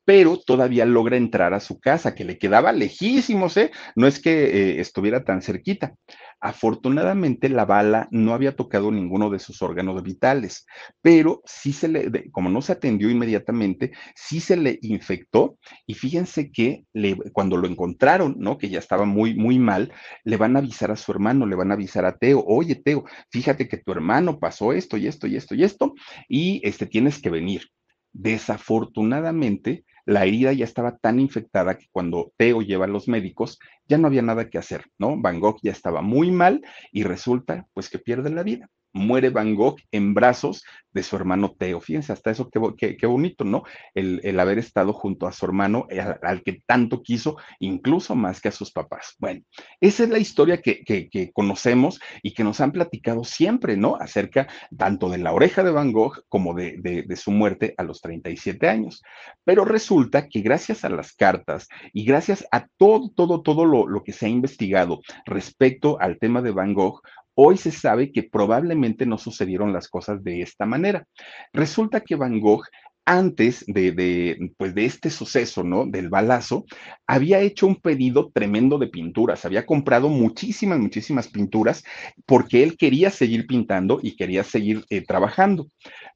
pero 0.06 0.38
todavía 0.38 0.86
logra 0.86 1.18
entrar 1.18 1.54
a 1.54 1.60
su 1.60 1.80
casa, 1.80 2.16
que 2.16 2.26
le 2.26 2.38
quedaba 2.38 2.72
lejísimos, 2.72 3.58
¿eh? 3.58 3.72
No 3.95 4.08
es 4.08 4.20
que 4.20 4.32
eh, 4.45 4.82
estuviera 4.82 5.24
tan 5.24 5.41
cerquita. 5.41 5.95
Afortunadamente, 6.39 7.47
la 7.47 7.64
bala 7.64 8.10
no 8.12 8.34
había 8.34 8.54
tocado 8.54 8.91
ninguno 8.91 9.30
de 9.30 9.39
sus 9.39 9.62
órganos 9.62 10.04
vitales, 10.04 10.66
pero 11.01 11.41
sí 11.45 11.72
se 11.72 11.88
le, 11.88 12.32
como 12.32 12.49
no 12.49 12.62
se 12.62 12.74
atendió 12.74 13.10
inmediatamente, 13.10 13.93
sí 14.14 14.41
se 14.41 14.58
le 14.58 14.78
infectó 14.82 15.58
y 15.88 15.93
fíjense 15.93 16.51
que 16.51 16.84
cuando 17.32 17.56
lo 17.56 17.66
encontraron, 17.66 18.36
¿no? 18.39 18.58
Que 18.58 18.68
ya 18.68 18.80
estaba 18.80 19.06
muy, 19.06 19.36
muy 19.36 19.58
mal, 19.58 19.93
le 20.26 20.36
van 20.36 20.58
a 20.58 20.60
avisar 20.60 20.91
a 20.91 20.97
su 20.97 21.14
hermano, 21.14 21.45
le 21.45 21.56
van 21.56 21.72
a 21.72 21.76
avisar 21.76 22.04
a 22.04 22.18
Teo, 22.18 22.43
oye, 22.45 22.76
Teo, 22.76 23.06
fíjate 23.32 23.70
que 23.70 23.78
tu 23.78 23.93
hermano 23.93 24.38
pasó 24.38 24.74
esto 24.74 24.97
y 24.97 25.08
esto 25.08 25.28
y 25.28 25.38
esto 25.38 25.56
y 25.56 25.64
esto 25.64 25.93
y 26.28 26.62
este 26.68 26.88
tienes 26.88 27.22
que 27.22 27.30
venir. 27.30 27.70
Desafortunadamente, 28.12 29.86
la 30.06 30.26
herida 30.26 30.54
ya 30.54 30.66
estaba 30.66 30.97
tan 30.97 31.20
infectada 31.20 31.78
que 31.78 31.88
cuando 31.91 32.34
Teo 32.38 32.62
lleva 32.62 32.86
a 32.86 32.89
los 32.89 33.08
médicos 33.08 33.60
ya 33.88 33.97
no 33.97 34.08
había 34.08 34.22
nada 34.22 34.49
que 34.49 34.58
hacer, 34.58 34.86
¿no? 34.97 35.20
Van 35.20 35.39
Gogh 35.39 35.60
ya 35.62 35.72
estaba 35.72 36.01
muy 36.01 36.32
mal 36.32 36.62
y 36.91 37.04
resulta 37.04 37.68
pues 37.74 37.89
que 37.89 37.99
pierde 37.99 38.30
la 38.30 38.43
vida 38.43 38.70
muere 38.94 39.30
Van 39.30 39.56
Gogh 39.56 39.78
en 39.91 40.14
brazos 40.14 40.64
de 40.94 41.04
su 41.04 41.16
hermano 41.16 41.56
Teo. 41.58 41.82
Fíjense, 41.82 42.14
hasta 42.14 42.32
eso 42.32 42.50
qué, 42.78 42.96
qué, 42.96 43.06
bonito, 43.08 43.44
¿no? 43.44 43.64
El, 43.94 44.39
haber 44.39 44.60
estado 44.60 44.94
junto 44.94 45.28
a 45.28 45.32
su 45.32 45.46
hermano, 45.46 45.88
eh, 45.89 46.00
al, 46.00 46.44
que 46.44 46.62
tanto 46.66 47.02
quiso, 47.02 47.38
incluso 47.60 48.16
más 48.16 48.39
que 48.39 48.50
a 48.50 48.52
sus 48.52 48.72
papás. 48.72 49.16
Bueno, 49.18 49.41
esa 49.82 50.04
es 50.04 50.10
la 50.10 50.20
historia 50.20 50.62
que, 50.62 50.84
que, 50.84 51.32
conocemos 51.34 52.00
y 52.22 52.34
que 52.34 52.44
nos 52.44 52.62
han 52.62 52.72
platicado 52.72 53.24
siempre, 53.24 53.78
¿no? 53.78 53.96
Acerca 53.96 54.48
tanto 54.78 55.10
de 55.10 55.18
la 55.18 55.34
oreja 55.34 55.64
de 55.64 55.72
Van 55.72 55.91
Gogh 55.91 56.24
como 56.30 56.54
de, 56.54 56.78
de, 56.82 57.16
su 57.16 57.32
muerte 57.32 57.74
a 57.78 57.84
los 57.84 58.02
37 58.02 58.68
años. 58.68 59.02
Pero 59.44 59.66
resulta 59.66 60.28
que 60.28 60.41
gracias 60.41 60.84
a 60.84 60.89
las 60.89 61.14
cartas 61.14 61.68
y 61.94 62.06
gracias 62.06 62.46
a 62.52 62.68
todo, 62.78 63.10
todo, 63.16 63.41
todo 63.41 63.66
lo, 63.66 63.88
lo 63.88 64.04
que 64.04 64.14
se 64.14 64.28
ha 64.28 64.30
investigado 64.30 65.00
respecto 65.26 66.00
al 66.00 66.20
tema 66.20 66.41
de 66.41 66.52
Van 66.52 66.74
Gogh, 66.74 67.02
Hoy 67.36 67.58
se 67.58 67.72
sabe 67.72 68.12
que 68.12 68.24
probablemente 68.24 69.06
no 69.06 69.18
sucedieron 69.18 69.74
las 69.74 69.88
cosas 69.88 70.24
de 70.24 70.42
esta 70.42 70.66
manera. 70.66 71.08
Resulta 71.52 72.02
que 72.02 72.16
Van 72.16 72.40
Gogh 72.40 72.64
antes 73.06 73.66
de, 73.68 74.52
pues 74.58 74.74
de 74.74 74.86
este 74.86 75.10
suceso, 75.10 75.64
¿no? 75.64 75.86
Del 75.86 76.10
balazo, 76.10 76.66
había 77.06 77.40
hecho 77.42 77.68
un 77.68 77.76
pedido 77.76 78.32
tremendo 78.34 78.78
de 78.78 78.88
pinturas, 78.88 79.44
había 79.46 79.66
comprado 79.66 80.08
muchísimas, 80.08 80.80
muchísimas 80.80 81.28
pinturas 81.28 81.84
porque 82.26 82.64
él 82.64 82.78
quería 82.78 83.10
seguir 83.10 83.46
pintando 83.46 84.00
y 84.02 84.16
quería 84.16 84.44
seguir 84.44 84.86
eh, 84.90 85.02
trabajando 85.02 85.68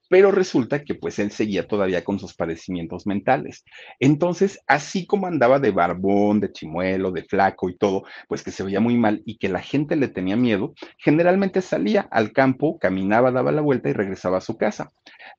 pero 0.09 0.31
resulta 0.31 0.83
que 0.83 0.95
pues 0.95 1.19
él 1.19 1.31
seguía 1.31 1.67
todavía 1.67 2.03
con 2.03 2.19
sus 2.19 2.33
padecimientos 2.33 3.05
mentales. 3.07 3.63
Entonces, 3.99 4.59
así 4.67 5.05
como 5.05 5.27
andaba 5.27 5.59
de 5.59 5.71
barbón, 5.71 6.39
de 6.39 6.51
chimuelo, 6.51 7.11
de 7.11 7.23
flaco 7.23 7.69
y 7.69 7.77
todo, 7.77 8.03
pues 8.27 8.43
que 8.43 8.51
se 8.51 8.63
veía 8.63 8.79
muy 8.79 8.95
mal 8.97 9.21
y 9.25 9.37
que 9.37 9.49
la 9.49 9.61
gente 9.61 9.95
le 9.95 10.07
tenía 10.07 10.35
miedo, 10.35 10.73
generalmente 10.97 11.61
salía 11.61 12.07
al 12.11 12.31
campo, 12.31 12.79
caminaba, 12.79 13.31
daba 13.31 13.51
la 13.51 13.61
vuelta 13.61 13.89
y 13.89 13.93
regresaba 13.93 14.37
a 14.37 14.41
su 14.41 14.57
casa. 14.57 14.91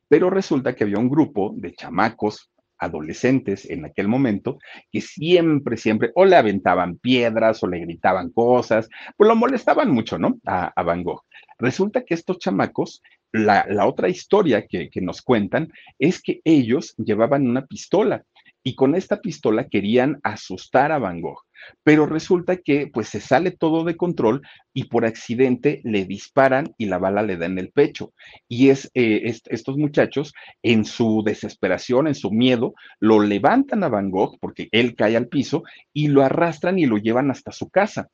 Pero 0.09 0.31
resulta 0.31 0.75
que 0.75 0.85
había 0.85 0.99
un 0.99 1.11
grupo 1.11 1.53
de 1.57 1.75
chamacos, 1.75 2.51
adolescentes 2.79 3.69
en 3.69 3.85
aquel 3.85 4.09
momento 4.09 4.59
que 4.91 5.01
siempre, 5.01 5.77
siempre 5.77 6.13
o 6.15 6.25
le 6.25 6.37
aventaban 6.37 6.97
piedras 6.97 7.63
o 7.63 7.67
le 7.67 7.81
gritaban 7.81 8.31
cosas, 8.31 8.89
pues 9.17 9.27
lo 9.27 9.37
molestaban 9.37 9.91
mucho, 9.91 10.19
¿no? 10.19 10.39
A, 10.47 10.73
a 10.75 10.83
Van 10.83 11.03
Gogh. 11.03 11.25
Resulta 11.59 12.05
que 12.05 12.15
estos 12.15 12.39
chamacos 12.39 13.03
la, 13.33 13.87
otra 13.87 14.09
historia 14.09 14.67
que, 14.67 14.91
nos 15.01 15.23
cuentan 15.23 15.73
es 15.99 16.21
que 16.21 16.41
ellos 16.45 16.95
llevaban 16.97 17.49
una 17.49 17.67
pistola 17.67 18.25
y 18.63 18.75
con 18.75 18.95
esta 18.95 19.21
pistola 19.21 19.69
querían 19.69 20.19
asustar 20.23 20.93
a 20.93 20.99
Van 20.99 21.21
Gogh. 21.21 21.43
Pero 21.83 22.07
resulta 22.07 22.57
que 22.57 22.87
pues 22.87 23.09
se 23.09 23.21
sale 23.21 23.51
todo 23.51 23.85
de 23.85 23.97
control 23.97 24.43
y 24.73 24.85
por 24.85 25.05
accidente 25.05 25.81
le 25.85 26.05
disparan 26.05 26.75
y 26.77 26.87
la 26.87 26.99
bala 26.99 27.23
le 27.23 27.37
da 27.37 27.47
en 27.47 27.59
el 27.59 27.71
pecho. 27.71 28.13
Y 28.49 28.71
es, 28.71 28.91
eh, 28.95 29.23
estos 29.47 29.77
muchachos 29.77 30.35
en 30.63 30.85
su 30.85 31.23
desesperación, 31.25 32.09
en 32.09 32.15
su 32.15 32.31
miedo, 32.31 32.75
lo 33.01 33.21
levantan 33.21 33.85
a 33.85 33.89
Van 33.89 34.11
Gogh 34.11 34.39
porque 34.41 34.69
él 34.73 34.95
cae 34.95 35.17
al 35.17 35.29
piso 35.29 35.63
y 35.93 36.09
lo 36.09 36.23
arrastran 36.23 36.79
y 36.79 36.87
lo 36.87 36.99
llevan 36.99 37.31
hasta 37.31 37.53
su 37.53 37.71
casa. 37.71 38.09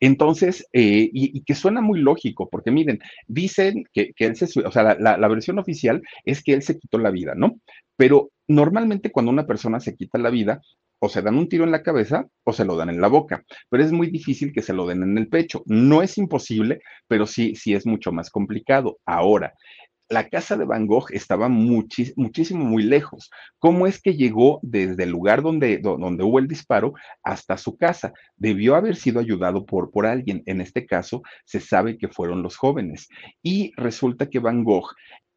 Entonces, 0.00 0.66
eh, 0.72 1.08
y, 1.12 1.42
que 1.42 1.54
suena 1.54 1.80
muy 1.80 2.00
lógico, 2.00 2.48
porque 2.50 2.70
miren, 2.70 2.98
dicen 3.26 3.84
que, 3.92 4.12
él 4.18 4.36
se, 4.36 4.46
o 4.60 4.70
sea, 4.72 4.96
la, 4.98 5.16
la, 5.16 5.28
versión 5.28 5.58
oficial 5.58 6.02
es 6.24 6.42
que 6.42 6.52
él 6.54 6.62
se 6.62 6.78
quitó 6.78 6.98
la 6.98 7.10
vida, 7.10 7.34
¿no? 7.36 7.60
Pero 7.96 8.30
normalmente 8.48 9.12
cuando 9.12 9.30
una 9.30 9.46
persona 9.46 9.80
se 9.80 9.96
quita 9.96 10.18
la 10.18 10.30
vida, 10.30 10.60
o 11.04 11.08
se 11.08 11.20
dan 11.20 11.36
un 11.36 11.48
tiro 11.48 11.64
en 11.64 11.72
la 11.72 11.82
cabeza 11.82 12.28
o 12.44 12.52
se 12.52 12.64
lo 12.64 12.76
dan 12.76 12.88
en 12.88 13.00
la 13.00 13.08
boca, 13.08 13.44
pero 13.68 13.82
es 13.82 13.90
muy 13.90 14.06
difícil 14.08 14.52
que 14.52 14.62
se 14.62 14.72
lo 14.72 14.86
den 14.86 15.02
en 15.02 15.18
el 15.18 15.26
pecho. 15.26 15.64
No 15.66 16.00
es 16.00 16.16
imposible, 16.16 16.80
pero 17.08 17.26
sí, 17.26 17.56
sí 17.56 17.74
es 17.74 17.86
mucho 17.86 18.12
más 18.12 18.30
complicado. 18.30 19.00
Ahora, 19.04 19.52
la 20.12 20.28
casa 20.28 20.56
de 20.56 20.64
Van 20.64 20.86
Gogh 20.86 21.06
estaba 21.10 21.48
muchísimo, 21.48 22.64
muy 22.64 22.82
lejos. 22.82 23.30
¿Cómo 23.58 23.86
es 23.86 24.00
que 24.00 24.14
llegó 24.14 24.60
desde 24.62 25.04
el 25.04 25.10
lugar 25.10 25.42
donde, 25.42 25.78
donde 25.78 26.22
hubo 26.22 26.38
el 26.38 26.48
disparo 26.48 26.92
hasta 27.22 27.56
su 27.56 27.76
casa? 27.76 28.12
Debió 28.36 28.74
haber 28.76 28.96
sido 28.96 29.20
ayudado 29.20 29.64
por, 29.64 29.90
por 29.90 30.06
alguien. 30.06 30.42
En 30.46 30.60
este 30.60 30.86
caso, 30.86 31.22
se 31.44 31.60
sabe 31.60 31.98
que 31.98 32.08
fueron 32.08 32.42
los 32.42 32.56
jóvenes. 32.56 33.08
Y 33.42 33.72
resulta 33.76 34.28
que 34.28 34.38
Van 34.38 34.64
Gogh 34.64 34.90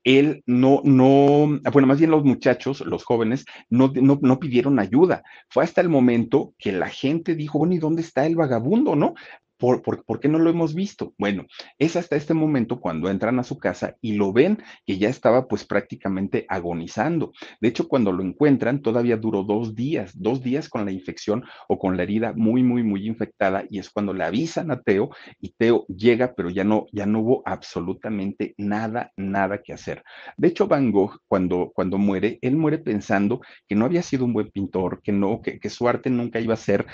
él 0.05 0.43
no, 0.45 0.81
no, 0.83 1.59
bueno, 1.73 1.87
más 1.87 1.97
bien 1.97 2.11
los 2.11 2.23
muchachos, 2.23 2.81
los 2.81 3.03
jóvenes, 3.03 3.43
no, 3.69 3.91
no, 3.95 4.19
no, 4.21 4.39
pidieron 4.39 4.79
ayuda. 4.79 5.23
Fue 5.49 5.63
hasta 5.63 5.81
el 5.81 5.89
momento 5.89 6.53
que 6.59 6.71
la 6.71 6.89
gente 6.89 7.33
dijo, 7.33 7.57
bueno, 7.57 7.73
¿y 7.73 7.79
dónde 7.79 8.03
está 8.03 8.27
el 8.27 8.35
vagabundo, 8.35 8.95
no? 8.95 9.15
¿Por, 9.57 9.81
por, 9.81 10.19
qué 10.19 10.27
no 10.27 10.39
lo 10.39 10.49
hemos 10.49 10.75
visto? 10.75 11.13
Bueno, 11.17 11.45
es 11.79 11.95
hasta 11.95 12.15
este 12.15 12.33
momento 12.33 12.79
cuando 12.81 13.09
entran 13.09 13.39
a 13.39 13.43
su 13.43 13.57
casa 13.57 13.95
y 14.01 14.13
lo 14.13 14.33
ven 14.33 14.61
que 14.85 14.97
ya 14.97 15.07
estaba 15.07 15.47
pues 15.47 15.65
prácticamente 15.65 16.45
agonizando. 16.49 17.31
De 17.61 17.69
hecho, 17.69 17.87
cuando 17.87 18.11
lo 18.11 18.21
encuentran, 18.23 18.81
todavía 18.81 19.17
duró 19.17 19.43
dos 19.43 19.73
días, 19.73 20.11
dos 20.15 20.43
días 20.43 20.67
con 20.67 20.83
la 20.83 20.91
infección 20.91 21.45
o 21.69 21.79
con 21.79 21.95
la 21.95 22.03
herida 22.03 22.33
muy, 22.35 22.63
muy, 22.63 22.83
muy 22.83 23.07
infectada 23.07 23.63
y 23.69 23.79
es 23.79 23.89
cuando 23.89 24.13
le 24.13 24.25
avisan 24.25 24.71
a 24.71 24.81
Teo 24.81 25.09
y 25.39 25.53
Teo 25.57 25.85
llega, 25.87 26.33
pero 26.35 26.49
ya 26.49 26.63
no, 26.63 26.87
ya 26.91 27.05
no 27.05 27.21
hubo 27.21 27.43
absolutamente 27.45 28.55
nada, 28.57 29.11
nada 29.15 29.61
que 29.61 29.73
hacer. 29.73 30.03
De 30.37 30.49
hecho, 30.49 30.67
Van 30.67 30.91
Gogh, 30.91 31.19
cuando, 31.27 31.71
cuando 31.73 31.97
muere, 31.97 32.39
él 32.41 32.57
muere 32.57 32.79
pensando 32.79 33.41
que 33.67 33.75
no 33.75 33.85
había 33.85 34.01
sido 34.01 34.25
un 34.25 34.33
buen 34.33 34.51
pintor, 34.51 35.01
que 35.01 35.11
no, 35.11 35.41
que 35.41 35.69
su 35.69 35.87
arte 35.87 36.09
nunca 36.09 36.39
iba 36.39 36.53
a 36.53 36.57
ser 36.57 36.85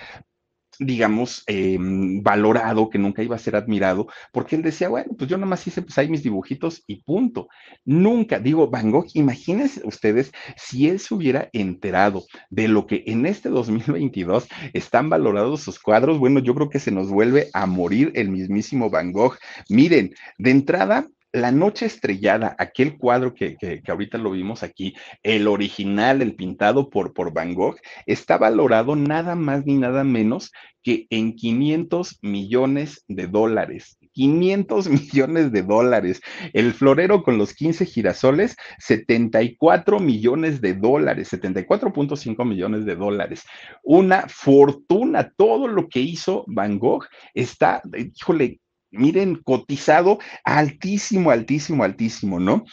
digamos, 0.80 1.44
em, 1.48 2.22
valorado, 2.24 2.90
que 2.90 2.98
nunca 2.98 3.24
iba 3.24 3.36
a 3.36 3.40
ser 3.40 3.56
admirado, 3.56 4.08
porque 4.32 4.56
él 4.56 4.62
decía, 4.62 4.90
bueno, 4.90 5.14
pues 5.18 5.30
yo 5.30 5.38
nomás 5.38 5.66
hice 5.68 5.82
pues 5.82 5.98
ahí 5.98 6.10
mis 6.10 6.24
dibujitos 6.24 6.84
y 6.88 7.04
punto. 7.04 7.48
Nunca, 7.86 8.40
digo, 8.40 8.70
Van 8.70 8.92
Gogh, 8.92 9.08
imagínense 9.14 9.82
ustedes 9.86 10.32
si 10.58 10.88
él 10.88 11.00
se 11.00 11.14
hubiera 11.14 11.50
enterado 11.54 12.24
de 12.50 12.68
lo 12.68 12.88
que 12.88 13.04
en 13.08 13.26
este 13.26 13.50
2022 13.50 14.48
están 14.74 15.10
valorados 15.10 15.62
sus 15.62 15.80
cuadros, 15.80 16.20
bueno, 16.20 16.40
yo 16.40 16.56
creo 16.56 16.70
que 16.70 16.80
se 16.80 16.92
nos 16.92 17.10
vuelve 17.10 17.50
a 17.54 17.66
morir 17.66 18.12
el 18.16 18.30
mismísimo 18.30 18.90
Van 18.90 19.12
Gogh. 19.12 19.38
Miren, 19.70 20.14
de 20.38 20.52
entrada, 20.52 21.08
la 21.34 21.52
Noche 21.52 21.86
Estrellada, 21.86 22.56
aquel 22.58 22.98
cuadro 22.98 23.34
que, 23.34 23.56
que, 23.56 23.82
ahorita 23.88 24.18
lo 24.18 24.32
vimos 24.32 24.64
aquí, 24.64 24.94
el 25.24 25.48
original, 25.48 26.22
el 26.22 26.36
pintado 26.36 26.90
por, 26.90 27.14
por 27.14 27.34
Van 27.34 27.54
Gogh, 27.54 27.78
está 28.06 28.38
valorado 28.38 28.96
nada 28.96 29.36
más 29.36 29.66
ni 29.66 29.78
nada 29.78 30.04
menos 30.04 30.52
que 30.84 31.08
en 31.10 31.36
500 31.36 32.20
millones 32.22 33.04
de 33.08 33.28
dólares. 33.28 33.98
500 34.14 34.90
millones 34.90 35.52
de 35.52 35.64
dólares. 35.64 36.22
El 36.54 36.74
florero 36.74 37.24
con 37.24 37.38
los 37.38 37.54
15 37.54 37.86
girasoles, 37.86 38.56
74 38.80 40.00
millones 40.00 40.62
de 40.62 40.74
dólares, 40.74 41.32
74.5 41.32 42.46
millones 42.46 42.86
de 42.86 42.96
dólares. 42.96 43.44
Una 43.84 44.28
fortuna. 44.28 45.32
Todo 45.38 45.68
lo 45.68 45.88
que 45.88 46.00
hizo 46.00 46.44
Van 46.48 46.80
Gogh 46.80 47.06
está, 47.34 47.82
híjole, 47.96 48.61
miren, 48.92 49.36
cotizado 49.36 50.20
altísimo, 50.44 51.32
altísimo, 51.32 51.84
altísimo, 51.84 52.40
¿no? 52.40 52.66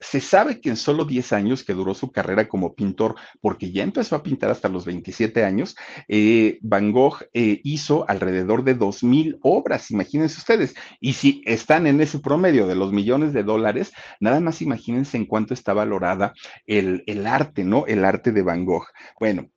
Se 0.00 0.20
sabe 0.20 0.60
que 0.60 0.68
en 0.68 0.76
solo 0.76 1.04
10 1.04 1.32
años 1.32 1.64
que 1.64 1.74
duró 1.74 1.92
su 1.92 2.12
carrera 2.12 2.46
como 2.46 2.74
pintor, 2.74 3.16
porque 3.40 3.72
ya 3.72 3.82
empezó 3.82 4.14
a 4.14 4.22
pintar 4.22 4.48
hasta 4.48 4.68
los 4.68 4.84
27 4.84 5.44
años, 5.44 5.74
eh, 6.06 6.58
Van 6.62 6.92
Gogh 6.92 7.24
eh, 7.32 7.60
hizo 7.64 8.08
alrededor 8.08 8.62
de 8.62 8.78
2.000 8.78 9.38
obras, 9.42 9.90
imagínense 9.90 10.38
ustedes. 10.38 10.76
Y 11.00 11.14
si 11.14 11.42
están 11.46 11.88
en 11.88 12.00
ese 12.00 12.20
promedio 12.20 12.68
de 12.68 12.76
los 12.76 12.92
millones 12.92 13.32
de 13.32 13.42
dólares, 13.42 13.92
nada 14.20 14.38
más 14.38 14.62
imagínense 14.62 15.16
en 15.16 15.26
cuánto 15.26 15.52
está 15.52 15.72
valorada 15.72 16.32
el, 16.66 17.02
el 17.08 17.26
arte, 17.26 17.64
¿no? 17.64 17.84
El 17.86 18.04
arte 18.04 18.30
de 18.30 18.42
Van 18.42 18.64
Gogh. 18.64 18.86
Bueno, 19.18 19.50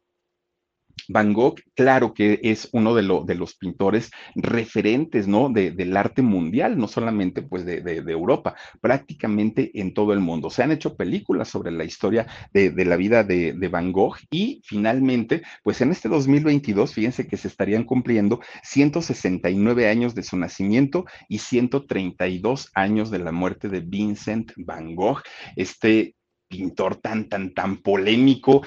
Van 1.07 1.33
Gogh, 1.33 1.59
claro 1.75 2.13
que 2.13 2.39
es 2.43 2.69
uno 2.73 2.93
de, 2.95 3.01
de 3.25 3.35
los 3.35 3.55
pintores 3.55 4.11
referentes, 4.35 5.27
¿no? 5.27 5.49
del 5.49 5.97
arte 5.97 6.21
mundial, 6.21 6.77
no 6.77 6.87
solamente 6.87 7.41
pues 7.41 7.65
de, 7.65 7.81
Europa, 8.07 8.55
prácticamente 8.81 9.71
en 9.79 9.93
todo 9.93 10.13
el 10.13 10.19
mundo. 10.19 10.49
Se 10.49 10.63
han 10.63 10.71
hecho 10.71 10.95
películas 10.95 11.49
sobre 11.49 11.71
la 11.71 11.83
historia 11.83 12.27
de, 12.53 12.85
la 12.85 12.95
vida 12.95 13.23
de, 13.23 13.69
Van 13.71 13.91
Gogh 13.91 14.17
y 14.29 14.61
finalmente, 14.65 15.41
pues 15.63 15.81
en 15.81 15.91
este 15.91 16.09
2022, 16.09 16.93
fíjense 16.93 17.27
que 17.27 17.37
se 17.37 17.47
estarían 17.47 17.83
cumpliendo 17.83 18.41
169 18.63 19.87
años 19.87 20.15
de 20.15 20.23
su 20.23 20.37
nacimiento 20.37 21.05
y 21.29 21.39
132 21.39 22.71
años 22.73 23.11
de 23.11 23.19
la 23.19 23.31
muerte 23.31 23.69
de 23.69 23.79
Vincent 23.79 24.51
Van 24.57 24.95
Gogh, 24.95 25.21
este 25.55 26.15
pintor 26.51 26.97
tan, 26.97 27.29
tan, 27.29 27.53
tan 27.53 27.77
polémico. 27.77 28.61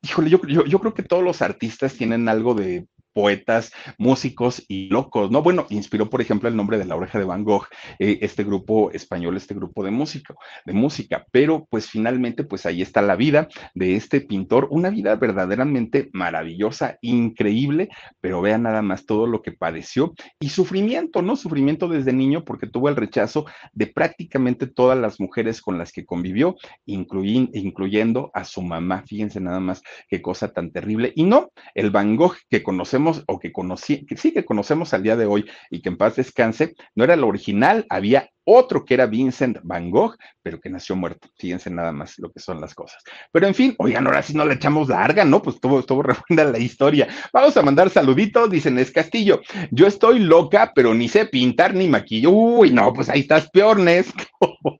Híjole, 0.00 0.30
yo, 0.30 0.40
yo, 0.46 0.64
yo 0.64 0.78
creo 0.78 0.94
que 0.94 1.02
todos 1.02 1.22
los 1.22 1.42
artistas 1.42 1.94
tienen 1.94 2.28
algo 2.28 2.54
de 2.54 2.86
poetas, 3.12 3.72
músicos 3.98 4.64
y 4.68 4.88
locos, 4.88 5.30
¿no? 5.30 5.42
Bueno, 5.42 5.66
inspiró, 5.70 6.08
por 6.08 6.20
ejemplo, 6.20 6.48
el 6.48 6.56
nombre 6.56 6.78
de 6.78 6.84
la 6.84 6.96
oreja 6.96 7.18
de 7.18 7.24
Van 7.24 7.44
Gogh, 7.44 7.66
eh, 7.98 8.18
este 8.22 8.44
grupo 8.44 8.90
español, 8.92 9.36
este 9.36 9.54
grupo 9.54 9.84
de 9.84 9.90
música, 9.90 10.34
de 10.64 10.72
música, 10.72 11.26
pero 11.30 11.66
pues 11.70 11.88
finalmente, 11.88 12.44
pues 12.44 12.66
ahí 12.66 12.82
está 12.82 13.02
la 13.02 13.16
vida 13.16 13.48
de 13.74 13.96
este 13.96 14.20
pintor, 14.20 14.68
una 14.70 14.90
vida 14.90 15.16
verdaderamente 15.16 16.08
maravillosa, 16.12 16.98
increíble, 17.00 17.88
pero 18.20 18.40
vean 18.40 18.62
nada 18.62 18.82
más 18.82 19.06
todo 19.06 19.26
lo 19.26 19.42
que 19.42 19.52
padeció 19.52 20.14
y 20.38 20.50
sufrimiento, 20.50 21.22
¿no? 21.22 21.36
Sufrimiento 21.36 21.88
desde 21.88 22.12
niño 22.12 22.44
porque 22.44 22.66
tuvo 22.66 22.88
el 22.88 22.96
rechazo 22.96 23.46
de 23.72 23.86
prácticamente 23.86 24.66
todas 24.66 24.98
las 24.98 25.18
mujeres 25.20 25.60
con 25.60 25.78
las 25.78 25.92
que 25.92 26.04
convivió, 26.04 26.56
incluyendo 26.86 28.30
a 28.34 28.44
su 28.44 28.62
mamá, 28.62 29.02
fíjense 29.06 29.40
nada 29.40 29.60
más 29.60 29.82
qué 30.08 30.22
cosa 30.22 30.52
tan 30.52 30.70
terrible, 30.70 31.12
y 31.16 31.24
no, 31.24 31.50
el 31.74 31.90
Van 31.90 32.16
Gogh 32.16 32.36
que 32.48 32.62
conocemos 32.62 32.99
o 33.26 33.38
que 33.38 33.52
conocí, 33.52 34.06
que 34.06 34.16
sí 34.16 34.32
que 34.32 34.44
conocemos 34.44 34.94
al 34.94 35.02
día 35.02 35.16
de 35.16 35.26
hoy 35.26 35.48
y 35.70 35.82
que 35.82 35.88
en 35.88 35.96
paz 35.96 36.16
descanse, 36.16 36.74
no 36.94 37.04
era 37.04 37.14
el 37.14 37.24
original, 37.24 37.86
había 37.88 38.28
otro 38.44 38.84
que 38.84 38.94
era 38.94 39.06
Vincent 39.06 39.58
Van 39.62 39.90
Gogh, 39.90 40.16
pero 40.42 40.60
que 40.60 40.70
nació 40.70 40.96
muerto. 40.96 41.28
Fíjense 41.36 41.70
nada 41.70 41.92
más 41.92 42.18
lo 42.18 42.32
que 42.32 42.40
son 42.40 42.60
las 42.60 42.74
cosas. 42.74 43.02
Pero 43.30 43.46
en 43.46 43.54
fin, 43.54 43.74
oigan, 43.78 44.06
ahora 44.06 44.22
sí 44.22 44.34
no 44.34 44.44
le 44.44 44.54
echamos 44.54 44.88
larga, 44.88 45.24
¿no? 45.24 45.40
Pues 45.42 45.56
estuvo, 45.56 45.80
estuvo 45.80 46.02
la 46.28 46.58
historia. 46.58 47.08
Vamos 47.32 47.56
a 47.56 47.62
mandar 47.62 47.90
saluditos, 47.90 48.50
dicen 48.50 48.78
Es 48.78 48.90
Castillo. 48.90 49.40
Yo 49.70 49.86
estoy 49.86 50.18
loca, 50.18 50.72
pero 50.74 50.94
ni 50.94 51.08
sé 51.08 51.26
pintar 51.26 51.74
ni 51.74 51.88
maquillo. 51.88 52.30
Uy, 52.30 52.70
no, 52.70 52.92
pues 52.92 53.08
ahí 53.08 53.20
estás 53.20 53.48
peor, 53.50 53.78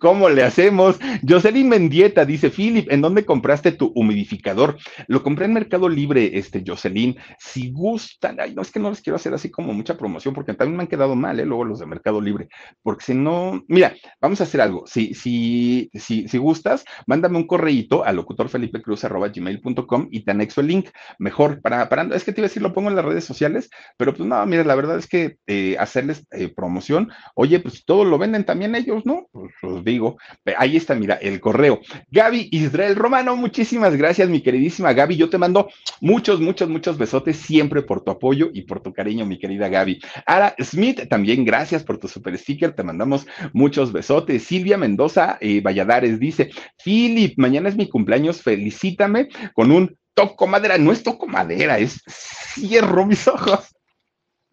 ¿Cómo 0.00 0.28
le 0.28 0.42
hacemos? 0.42 0.98
Jocelyn 1.26 1.68
Mendieta 1.68 2.24
dice, 2.24 2.50
Philip, 2.50 2.90
¿en 2.90 3.00
dónde 3.00 3.24
compraste 3.24 3.72
tu 3.72 3.92
humidificador? 3.94 4.78
Lo 5.06 5.22
compré 5.22 5.46
en 5.46 5.54
Mercado 5.54 5.88
Libre, 5.88 6.38
este, 6.38 6.62
Jocelyn. 6.66 7.16
Si 7.38 7.70
gustan, 7.70 8.40
ay, 8.40 8.54
no 8.54 8.62
es 8.62 8.70
que 8.70 8.80
no 8.80 8.90
les 8.90 9.00
quiero 9.00 9.16
hacer 9.16 9.34
así 9.34 9.50
como 9.50 9.72
mucha 9.72 9.96
promoción, 9.96 10.34
porque 10.34 10.54
también 10.54 10.76
me 10.76 10.82
han 10.84 10.88
quedado 10.88 11.14
mal, 11.16 11.40
¿eh? 11.40 11.44
Luego 11.44 11.64
los 11.64 11.78
de 11.78 11.86
Mercado 11.86 12.20
Libre, 12.20 12.48
porque 12.82 13.04
si 13.04 13.14
no, 13.14 13.64
mira, 13.68 13.94
vamos 14.20 14.40
a 14.40 14.44
hacer 14.44 14.60
algo. 14.60 14.86
Si, 14.86 15.14
si, 15.14 15.90
si, 15.94 16.28
si 16.28 16.38
gustas, 16.38 16.84
mándame 17.06 17.38
un 17.38 17.46
correíto 17.46 18.04
a 18.04 18.12
locutorfelipecruz.gmail.com 18.12 20.08
y 20.10 20.24
te 20.24 20.30
anexo 20.30 20.60
el 20.60 20.66
link. 20.68 20.90
Mejor, 21.18 21.60
para, 21.60 21.88
para, 21.88 22.02
es 22.14 22.24
que 22.24 22.32
te 22.32 22.40
iba 22.40 22.46
a 22.46 22.48
decir, 22.48 22.62
lo 22.62 22.72
pongo 22.72 22.90
en 22.90 22.96
las 22.96 23.04
redes 23.04 23.24
sociales, 23.24 23.70
pero 23.96 24.14
pues 24.14 24.28
no, 24.28 24.44
mira, 24.46 24.64
la 24.64 24.74
verdad 24.74 24.98
es 24.98 25.06
que 25.06 25.36
eh, 25.46 25.76
hacerles 25.78 26.26
eh, 26.32 26.48
promoción, 26.48 27.10
oye, 27.34 27.60
pues 27.60 27.84
todo 27.84 28.04
lo 28.04 28.18
venden 28.18 28.44
también 28.44 28.74
ellos, 28.74 29.06
¿no? 29.06 29.28
Pues, 29.32 29.52
os 29.62 29.84
digo. 29.84 30.18
Ahí 30.56 30.76
está, 30.76 30.96
mira, 30.96 31.14
el 31.14 31.40
correo. 31.40 31.80
Gaby 32.10 32.48
Israel 32.50 32.96
Romano, 32.96 33.36
muchísimas 33.36 33.96
gracias, 33.96 34.28
mi 34.28 34.40
queridísima 34.40 34.92
Gaby. 34.92 35.16
Yo 35.16 35.30
te 35.30 35.38
mando 35.38 35.68
muchos, 36.00 36.40
muchos, 36.40 36.68
muchos 36.68 36.98
besotes 36.98 37.36
siempre 37.36 37.82
por 37.82 38.02
tu 38.02 38.10
apoyo 38.10 38.50
y 38.52 38.62
por 38.62 38.82
tu 38.82 38.92
cariño, 38.92 39.24
mi 39.26 39.38
querida 39.38 39.68
Gaby. 39.68 40.00
Ara 40.26 40.54
Smith, 40.60 41.08
también 41.08 41.44
gracias 41.44 41.84
por 41.84 41.98
tu 41.98 42.08
super 42.08 42.36
sticker. 42.36 42.72
Te 42.72 42.82
mandamos 42.82 43.26
muchos 43.52 43.92
besotes. 43.92 44.42
Silvia 44.42 44.76
Mendoza 44.76 45.38
eh, 45.40 45.60
Valladares 45.60 46.18
dice: 46.18 46.50
Philip, 46.84 47.38
mañana 47.38 47.68
es 47.68 47.76
mi 47.76 47.88
cumpleaños, 47.88 48.42
felicítame 48.42 49.28
con 49.54 49.70
un 49.70 49.96
toco 50.14 50.48
madera. 50.48 50.76
No 50.76 50.90
es 50.90 51.04
toco 51.04 51.28
madera, 51.28 51.78
es 51.78 52.02
cierro 52.08 53.06
mis 53.06 53.28
ojos. 53.28 53.68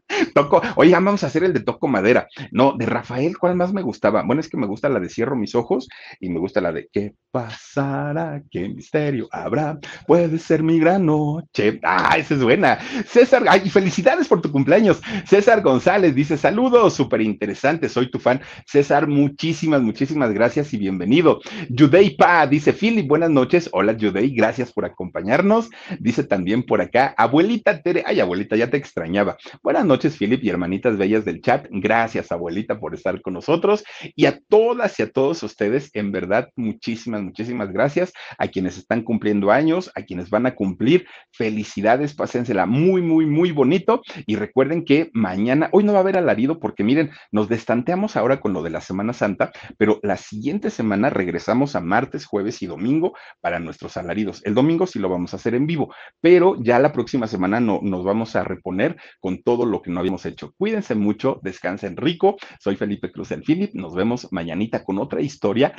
Toco, 0.34 0.62
oye, 0.76 0.92
vamos 0.92 1.24
a 1.24 1.28
hacer 1.28 1.44
el 1.44 1.54
de 1.54 1.60
Toco 1.62 1.88
Madera. 1.88 2.28
No, 2.52 2.74
de 2.78 2.86
Rafael, 2.86 3.38
¿cuál 3.38 3.56
más 3.56 3.74
me 3.74 3.82
gustaba? 3.82 4.24
Bueno, 4.24 4.40
es 4.40 4.50
que 4.50 4.58
me 4.58 4.68
gusta 4.68 4.90
la 4.90 5.00
de 5.00 5.10
Cierro 5.10 5.36
mis 5.36 5.56
ojos 5.56 5.88
y 6.20 6.30
me 6.30 6.40
gusta 6.40 6.62
la 6.62 6.72
de 6.72 6.88
¿Qué 6.92 7.14
pasará? 7.32 8.42
¿Qué 8.50 8.70
misterio 8.70 9.28
habrá? 9.32 9.78
Puede 10.06 10.40
ser 10.40 10.64
mi 10.64 10.80
gran 10.80 11.06
noche. 11.06 11.80
Ah, 11.84 12.16
esa 12.18 12.36
es 12.36 12.44
buena. 12.44 12.80
César, 13.06 13.44
ay, 13.48 13.70
felicidades 13.70 14.28
por 14.28 14.42
tu 14.42 14.52
cumpleaños. 14.52 15.02
César 15.26 15.62
González 15.62 16.16
dice: 16.16 16.38
Saludos, 16.38 16.94
súper 16.94 17.22
interesante, 17.22 17.90
soy 17.90 18.10
tu 18.10 18.20
fan. 18.20 18.42
César, 18.66 19.08
muchísimas, 19.08 19.82
muchísimas 19.82 20.34
gracias 20.34 20.74
y 20.74 20.78
bienvenido. 20.78 21.42
Yudei 21.70 22.16
Pa 22.16 22.48
dice: 22.48 22.72
Philip, 22.74 23.08
buenas 23.08 23.30
noches. 23.30 23.70
Hola, 23.74 23.94
Yudei, 23.94 24.34
gracias 24.34 24.72
por 24.72 24.86
acompañarnos. 24.86 25.70
Dice 26.00 26.24
también 26.24 26.64
por 26.64 26.82
acá, 26.82 27.14
abuelita 27.18 27.82
Tere, 27.82 28.04
ay, 28.06 28.20
abuelita, 28.20 28.56
ya 28.56 28.70
te 28.70 28.78
extrañaba. 28.78 29.38
Buenas 29.62 29.86
noches 29.86 29.97
noches, 29.98 30.16
Philip 30.16 30.44
y 30.44 30.50
hermanitas 30.50 30.96
bellas 30.96 31.26
del 31.26 31.42
chat. 31.42 31.66
Gracias, 31.72 32.32
abuelita, 32.32 32.80
por 32.80 32.94
estar 32.94 33.20
con 33.20 33.34
nosotros. 33.34 33.84
Y 34.16 34.28
a 34.28 34.40
todas 34.48 35.00
y 35.00 35.02
a 35.02 35.10
todos 35.10 35.42
ustedes, 35.42 35.90
en 35.94 36.12
verdad, 36.12 36.50
muchísimas, 36.56 37.24
muchísimas 37.24 37.72
gracias. 37.74 38.14
A 38.38 38.48
quienes 38.48 38.78
están 38.78 39.02
cumpliendo 39.02 39.50
años, 39.50 39.92
a 39.96 40.04
quienes 40.04 40.30
van 40.30 40.46
a 40.46 40.54
cumplir, 40.54 41.08
felicidades, 41.32 42.14
pásensela 42.14 42.68
muy, 42.68 43.02
muy, 43.02 43.26
muy 43.26 43.52
bonito. 43.52 44.04
Y 44.28 44.36
recuerden 44.36 44.86
que 44.86 45.10
mañana, 45.14 45.70
hoy 45.72 45.84
no 45.84 45.94
va 45.94 46.00
a 46.00 46.02
haber 46.02 46.18
alarido 46.18 46.60
porque 46.60 46.84
miren, 46.84 47.10
nos 47.32 47.50
destanteamos 47.50 48.16
ahora 48.16 48.40
con 48.40 48.54
lo 48.54 48.62
de 48.62 48.70
la 48.70 48.82
Semana 48.82 49.14
Santa, 49.14 49.52
pero 49.80 50.00
la 50.04 50.18
siguiente 50.18 50.70
semana 50.70 51.10
regresamos 51.10 51.76
a 51.76 51.82
martes, 51.82 52.28
jueves 52.28 52.62
y 52.62 52.68
domingo 52.68 53.14
para 53.42 53.60
nuestros 53.60 53.98
alaridos. 53.98 54.46
El 54.46 54.54
domingo 54.54 54.86
sí 54.86 55.00
lo 55.00 55.10
vamos 55.10 55.34
a 55.34 55.38
hacer 55.38 55.56
en 55.56 55.66
vivo, 55.66 55.92
pero 56.22 56.56
ya 56.62 56.78
la 56.78 56.92
próxima 56.92 57.26
semana 57.26 57.60
no, 57.60 57.80
nos 57.82 58.04
vamos 58.04 58.36
a 58.36 58.44
reponer 58.44 58.96
con 59.20 59.42
todo 59.42 59.66
lo 59.66 59.82
que 59.82 59.87
no 59.88 60.00
habíamos 60.00 60.26
hecho. 60.26 60.54
Cuídense 60.58 60.96
mucho, 60.96 61.40
descansen 61.44 61.98
rico. 61.98 62.38
Soy 62.60 62.76
Felipe 62.76 63.12
Cruz 63.12 63.32
el 63.32 63.44
Philip. 63.44 63.74
Nos 63.74 63.96
vemos 63.96 64.28
mañanita 64.32 64.84
con 64.84 64.98
otra 65.00 65.22
historia. 65.22 65.74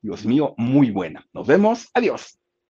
Dios 0.00 0.24
mío, 0.24 0.54
muy 0.56 0.90
buena. 0.90 1.26
Nos 1.32 1.46
vemos. 1.46 1.88
Adiós. 1.94 2.39